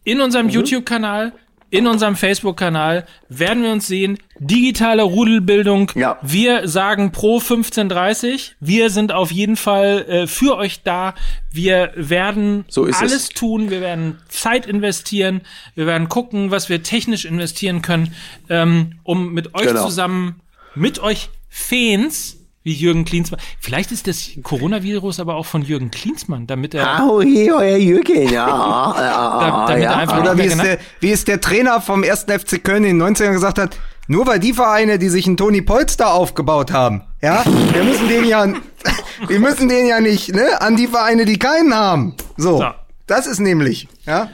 in 0.03 0.21
unserem 0.21 0.49
YouTube-Kanal, 0.49 1.33
in 1.70 1.86
unserem 1.88 2.15
Facebook-Kanal 2.15 3.05
werden 3.28 3.63
wir 3.63 3.72
uns 3.72 3.88
sehen. 3.88 4.18
Digitale 4.39 5.03
Rudelbildung. 5.03 5.91
Ja. 5.95 6.18
Wir 6.22 6.68
sagen 6.68 7.11
pro 7.11 7.39
15.30. 7.39 8.51
Wir 8.59 8.89
sind 8.89 9.11
auf 9.11 9.32
jeden 9.32 9.55
Fall 9.57 10.05
äh, 10.07 10.28
für 10.28 10.55
euch 10.57 10.84
da. 10.84 11.13
Wir 11.51 11.91
werden 11.95 12.63
So 12.70 12.86
ist 12.86 12.95
es. 12.97 13.01
alles 13.01 13.30
tun. 13.30 13.70
Wir 13.70 13.82
werden 13.82 14.18
Zeit 14.30 14.65
investieren. 14.65 15.41
Wir 15.76 15.86
werden 15.88 16.07
gucken, 16.09 16.51
was 16.51 16.70
wir 16.70 16.84
technisch 16.84 17.26
investieren 17.26 17.82
können, 17.82 18.13
ähm, 18.49 18.99
um 19.03 19.34
mit 19.34 19.53
euch 19.55 19.68
Genau. 19.68 19.84
zusammen, 19.86 20.41
mit 20.76 20.99
euch 20.99 21.30
Fans, 21.49 22.38
wie 22.68 22.74
Jürgen 22.74 23.05
Klinsmann. 23.05 23.39
Vielleicht 23.61 23.93
ist 23.93 24.07
das 24.07 24.30
Coronavirus 24.43 25.22
aber 25.22 25.36
auch 25.36 25.45
von 25.45 25.61
Jürgen 25.61 25.89
Klinsmann, 25.89 26.47
damit 26.47 26.74
er, 26.76 27.01
Au, 27.01 27.22
hier, 27.22 27.55
euer 27.55 27.78
Jürgen, 27.78 28.24
ja. 28.30 28.45
ja, 28.97 29.39
Da- 29.39 29.65
damit 29.68 29.84
er 29.86 29.95
einfach- 29.97 30.20
Oder 30.20 30.38
wie 30.38 30.41
Ja, 30.43 30.51
es, 30.51 30.57
der, 30.57 30.78
wie 30.99 31.11
es 31.11 31.24
der 31.24 31.39
Trainer 31.39 31.80
vom 31.80 32.03
1. 32.03 32.26
FC 32.28 32.61
Köln 32.61 32.84
in 32.84 32.99
den 32.99 33.15
90ern 33.15 33.32
gesagt 33.32 33.57
hat, 33.57 33.78
nur 34.09 34.28
weil 34.28 34.39
die 34.39 34.51
Vereine, 34.53 34.99
die 34.99 35.07
sich 35.07 35.28
einen 35.28 35.38
Toni 35.38 35.61
Polster 35.61 36.11
aufgebaut 36.13 36.72
haben, 36.74 37.03
ja, 37.22 37.43
wir 37.74 37.84
müssen 37.86 38.09
den 38.09 38.26
ja, 38.26 38.45
wir 39.28 39.39
müssen 39.39 39.70
den 39.70 39.88
ja 39.88 40.01
nicht, 40.01 40.36
ne, 40.36 40.59
an 40.61 40.76
die 40.76 40.88
Vereine, 40.88 41.24
die 41.24 41.39
keinen 41.39 41.74
haben. 41.74 42.15
So. 42.36 42.57
So. 42.57 42.65
Das 43.05 43.28
ist 43.28 43.39
nämlich, 43.39 43.88
ja. 44.05 44.30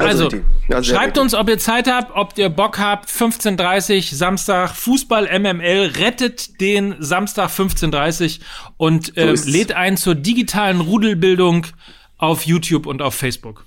Also. 0.00 0.28
Ja, 0.68 0.82
sehr 0.82 0.84
schreibt 0.84 1.06
richtig. 1.06 1.22
uns, 1.22 1.34
ob 1.34 1.48
ihr 1.48 1.58
Zeit 1.58 1.90
habt, 1.90 2.14
ob 2.14 2.36
ihr 2.38 2.48
Bock 2.48 2.78
habt. 2.78 3.08
15.30 3.08 4.14
Samstag, 4.14 4.74
Fußball 4.74 5.28
MML, 5.38 5.92
rettet 5.96 6.60
den 6.60 6.96
Samstag 6.98 7.50
15.30 7.50 8.40
und 8.76 9.12
ähm, 9.16 9.34
ist's. 9.34 9.46
lädt 9.46 9.72
ein 9.72 9.96
zur 9.96 10.14
digitalen 10.14 10.80
Rudelbildung 10.80 11.66
auf 12.18 12.42
YouTube 12.46 12.86
und 12.86 13.02
auf 13.02 13.14
Facebook. 13.14 13.66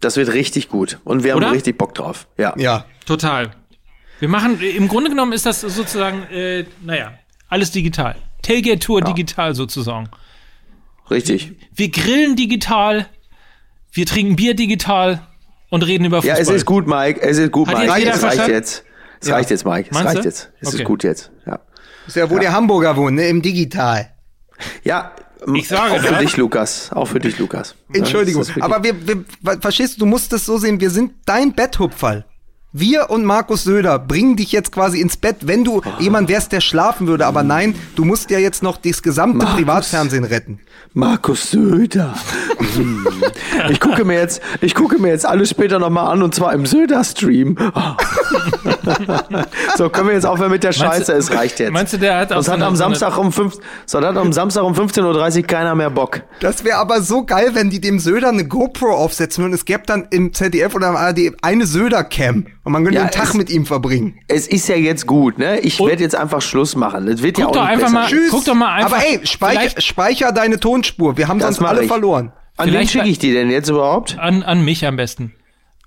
Das 0.00 0.16
wird 0.16 0.32
richtig 0.32 0.68
gut. 0.68 0.98
Und 1.04 1.24
wir 1.24 1.32
haben 1.32 1.38
Oder? 1.38 1.52
richtig 1.52 1.76
Bock 1.78 1.94
drauf. 1.94 2.28
Ja. 2.36 2.54
Ja. 2.56 2.84
Total. 3.06 3.50
Wir 4.20 4.28
machen, 4.28 4.60
im 4.60 4.88
Grunde 4.88 5.10
genommen 5.10 5.32
ist 5.32 5.46
das 5.46 5.60
sozusagen, 5.60 6.22
äh, 6.24 6.64
naja, 6.82 7.12
alles 7.48 7.70
digital. 7.70 8.16
Tailgate 8.42 8.80
Tour 8.80 9.00
digital 9.00 9.54
sozusagen. 9.54 10.08
Richtig. 11.10 11.52
Wir 11.74 11.90
grillen 11.90 12.36
digital, 12.36 13.06
wir 13.92 14.06
trinken 14.06 14.36
Bier 14.36 14.54
digital 14.54 15.26
und 15.70 15.82
reden 15.86 16.04
über 16.04 16.16
Ja, 16.18 16.34
Fußball. 16.36 16.40
es 16.40 16.48
ist 16.48 16.66
gut, 16.66 16.86
Mike. 16.86 17.20
Es 17.22 17.38
ist 17.38 17.52
gut, 17.52 17.68
Hat 17.68 17.78
Mike. 17.78 17.88
jetzt 17.90 17.98
jeder 17.98 18.10
Es 18.14 18.22
reicht 18.22 18.22
verstanden? 18.36 18.52
jetzt. 18.54 18.84
Es 19.20 19.28
Ja. 19.28 19.34
reicht 19.34 19.50
jetzt, 19.50 19.64
Mike. 19.64 19.88
Es 19.90 19.94
Meinst 19.94 20.06
reicht 20.06 20.18
du? 20.18 20.24
jetzt. 20.24 20.50
Es 20.60 20.68
Okay. 20.68 20.76
ist 20.78 20.84
gut 20.84 21.04
jetzt. 21.04 21.30
Ja. 21.46 21.58
ist 22.06 22.16
ja, 22.16 22.30
wo 22.30 22.38
der 22.38 22.52
Hamburger 22.52 22.96
wohnt, 22.96 23.16
ne? 23.16 23.28
Im 23.28 23.42
Digital. 23.42 24.10
Ja. 24.84 25.12
Ich 25.54 25.68
sage 25.68 25.92
auch 25.92 25.98
für 26.00 26.10
das. 26.10 26.18
dich, 26.20 26.36
Lukas. 26.36 26.90
Auch 26.92 27.04
für 27.06 27.20
dich, 27.20 27.38
Lukas. 27.38 27.76
Entschuldigung. 27.92 28.42
Ja, 28.56 28.64
Aber 28.64 28.82
wir, 28.82 28.94
wir, 29.06 29.24
verstehst 29.60 29.94
du, 29.96 30.00
du 30.00 30.06
musst 30.06 30.32
es 30.32 30.44
so 30.46 30.58
sehen, 30.58 30.80
wir 30.80 30.90
sind 30.90 31.12
dein 31.26 31.52
Betthupferl. 31.54 32.24
Wir 32.78 33.10
und 33.10 33.24
Markus 33.24 33.64
Söder 33.64 33.98
bringen 33.98 34.36
dich 34.36 34.52
jetzt 34.52 34.70
quasi 34.70 35.00
ins 35.00 35.16
Bett, 35.16 35.36
wenn 35.46 35.64
du 35.64 35.82
jemand 35.98 36.28
wärst, 36.28 36.52
der 36.52 36.60
schlafen 36.60 37.06
würde. 37.08 37.26
Aber 37.26 37.42
nein, 37.42 37.74
du 37.96 38.04
musst 38.04 38.30
ja 38.30 38.38
jetzt 38.38 38.62
noch 38.62 38.76
das 38.76 39.02
gesamte 39.02 39.38
Markus. 39.38 39.56
Privatfernsehen 39.56 40.24
retten. 40.24 40.60
Markus 40.94 41.50
Söder. 41.50 42.14
Hm. 42.74 43.06
ich 43.70 43.80
gucke 43.80 44.04
mir 44.04 44.14
jetzt, 44.14 44.40
ich 44.60 44.74
gucke 44.74 44.98
mir 44.98 45.08
jetzt 45.08 45.26
alles 45.26 45.50
später 45.50 45.78
nochmal 45.78 46.12
an 46.12 46.22
und 46.22 46.34
zwar 46.34 46.52
im 46.52 46.66
Söder-Stream. 46.66 47.56
so, 49.76 49.88
können 49.90 50.08
wir 50.08 50.14
jetzt 50.14 50.26
aufhören 50.26 50.50
mit 50.50 50.64
der 50.64 50.72
Scheiße, 50.72 51.12
es 51.12 51.32
reicht 51.32 51.58
jetzt. 51.60 51.72
Meinst 51.72 51.92
du, 51.92 51.98
der 51.98 52.16
hat 52.18 52.32
auch 52.32 52.36
Sonst 52.36 52.46
so 52.46 52.52
hat 52.52 52.56
eine- 52.58 52.66
am 52.66 52.76
so 52.76 52.84
eine- 52.84 52.96
Samstag 52.96 53.18
um 53.18 53.32
fünf, 53.32 53.56
sonst 53.86 54.06
hat 54.06 54.16
am 54.16 54.32
Samstag 54.32 54.62
um 54.64 54.74
15.30 54.74 55.40
Uhr 55.42 55.46
keiner 55.46 55.74
mehr 55.74 55.90
Bock. 55.90 56.22
Das 56.40 56.64
wäre 56.64 56.78
aber 56.78 57.00
so 57.02 57.24
geil, 57.24 57.50
wenn 57.54 57.70
die 57.70 57.80
dem 57.80 57.98
Söder 57.98 58.28
eine 58.28 58.46
GoPro 58.46 58.94
aufsetzen 58.94 59.44
würden. 59.44 59.54
Es 59.54 59.64
gäbe 59.64 59.82
dann 59.86 60.06
im 60.10 60.32
ZDF 60.32 60.74
oder 60.74 60.88
im 60.90 60.96
ARD 60.96 61.32
eine 61.42 61.66
Söder-Cam 61.66 62.46
und 62.64 62.72
man 62.72 62.84
könnte 62.84 62.96
Ja, 62.98 63.02
einen 63.04 63.10
Tag 63.12 63.28
es- 63.28 63.34
mit 63.34 63.50
ihm 63.50 63.66
verbringen. 63.66 64.18
Es 64.28 64.46
ist 64.46 64.68
ja 64.68 64.76
jetzt 64.76 65.06
gut, 65.06 65.38
ne? 65.38 65.60
Ich 65.60 65.78
werde 65.80 66.02
jetzt 66.02 66.14
einfach 66.16 66.40
Schluss 66.42 66.76
machen. 66.76 67.06
Das 67.06 67.22
wird 67.22 67.38
ja 67.38 67.44
Guck 67.44 67.56
auch 67.56 67.60
doch 67.60 67.62
nicht 67.62 67.70
einfach 67.72 67.86
besser. 67.86 67.94
mal- 68.00 68.06
Tschüss. 68.08 68.30
Guck 68.30 68.44
doch 68.44 68.54
mal 68.54 68.74
einfach- 68.74 68.96
Aber 68.98 69.04
ey, 69.06 69.20
speicher, 69.24 69.80
speicher 69.80 70.32
deine 70.32 70.58
Tonspur. 70.60 71.16
Wir 71.16 71.28
haben 71.28 71.38
Das 71.38 71.56
sonst 71.56 71.68
alle 71.68 71.82
ich. 71.82 71.88
verloren. 71.88 72.32
An 72.56 72.72
wen 72.72 72.88
schicke 72.88 73.06
ich 73.08 73.18
die 73.20 73.32
denn 73.32 73.50
jetzt 73.50 73.68
überhaupt? 73.68 74.16
An, 74.18 74.42
an 74.42 74.64
mich 74.64 74.84
am 74.84 74.96
besten. 74.96 75.32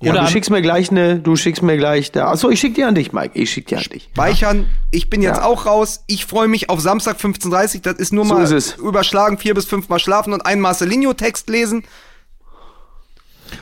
Ja, 0.01 0.11
Oder 0.13 0.21
du 0.21 0.27
schickst 0.29 0.49
mir 0.49 0.61
gleich 0.63 0.89
eine, 0.89 1.19
du 1.19 1.35
schickst 1.35 1.61
mir 1.61 1.77
gleich 1.77 2.11
da. 2.11 2.31
Achso, 2.31 2.49
ich 2.49 2.59
schick 2.59 2.73
die 2.75 2.83
an 2.83 2.95
dich, 2.95 3.13
Mike. 3.13 3.31
Ich 3.39 3.51
schick 3.51 3.67
die 3.67 3.75
an 3.75 3.83
dich. 3.83 4.09
Speichern. 4.13 4.65
Ich 4.89 5.09
bin 5.09 5.21
jetzt 5.21 5.37
Ja. 5.37 5.45
auch 5.45 5.65
raus. 5.67 6.03
Ich 6.07 6.25
freue 6.25 6.47
mich 6.47 6.69
auf 6.71 6.79
Samstag 6.79 7.17
15.30 7.17 7.81
Das 7.83 7.95
ist 7.95 8.11
nur 8.11 8.25
So 8.25 8.33
mal 8.33 8.51
ist 8.51 8.77
überschlagen, 8.79 9.37
vier 9.37 9.53
bis 9.53 9.65
fünf 9.65 9.89
Mal 9.89 9.99
schlafen 9.99 10.33
und 10.33 10.43
einen 10.45 10.59
Marcelinho-Text 10.61 11.49
lesen. 11.49 11.83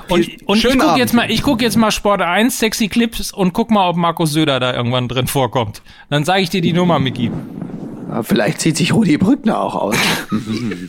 und, 0.07 0.27
und 0.45 0.55
ich 0.57 0.61
Schönen 0.61 0.79
guck 0.79 0.87
Abend. 0.89 0.99
jetzt 0.99 1.13
mal, 1.13 1.29
ich 1.29 1.43
guck 1.43 1.61
jetzt 1.61 1.75
mal 1.75 1.91
Sport 1.91 2.21
1, 2.21 2.57
sexy 2.57 2.87
Clips 2.87 3.31
und 3.33 3.53
guck 3.53 3.69
mal, 3.71 3.89
ob 3.89 3.97
Markus 3.97 4.31
Söder 4.31 4.59
da 4.59 4.73
irgendwann 4.73 5.07
drin 5.07 5.27
vorkommt. 5.27 5.81
Dann 6.09 6.23
sage 6.25 6.41
ich 6.41 6.49
dir 6.49 6.61
die 6.61 6.73
Nummer, 6.73 6.99
Miki. 6.99 7.31
Ja, 8.09 8.23
vielleicht 8.23 8.61
zieht 8.61 8.77
sich 8.77 8.93
Rudi 8.93 9.17
Brückner 9.17 9.59
auch 9.59 9.75
aus. 9.75 9.95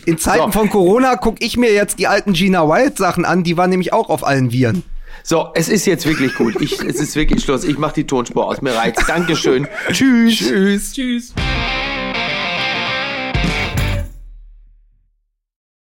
In 0.06 0.16
Zeiten 0.18 0.52
So. 0.52 0.58
von 0.60 0.70
Corona 0.70 1.16
gucke 1.16 1.44
ich 1.44 1.56
mir 1.56 1.72
jetzt 1.72 1.98
die 1.98 2.06
alten 2.06 2.32
Gina 2.34 2.66
Wild 2.68 2.96
Sachen 2.98 3.24
an. 3.24 3.42
Die 3.42 3.56
waren 3.56 3.68
nämlich 3.70 3.92
auch 3.92 4.08
auf 4.10 4.24
allen 4.26 4.52
Viren. 4.52 4.82
So, 5.22 5.48
es 5.54 5.68
ist 5.68 5.86
jetzt 5.86 6.06
wirklich 6.06 6.34
gut. 6.34 6.60
Ich, 6.60 6.80
es 6.80 7.00
ist 7.00 7.16
wirklich 7.16 7.42
Schluss. 7.42 7.64
Ich 7.64 7.78
mach 7.78 7.92
die 7.92 8.06
Tonspur 8.06 8.46
aus. 8.46 8.62
Mir 8.62 8.74
reicht's. 8.74 9.06
Dankeschön. 9.06 9.66
Tschüss. 9.90 10.38
Tschüss. 10.38 10.92
Tschüss. 10.92 11.34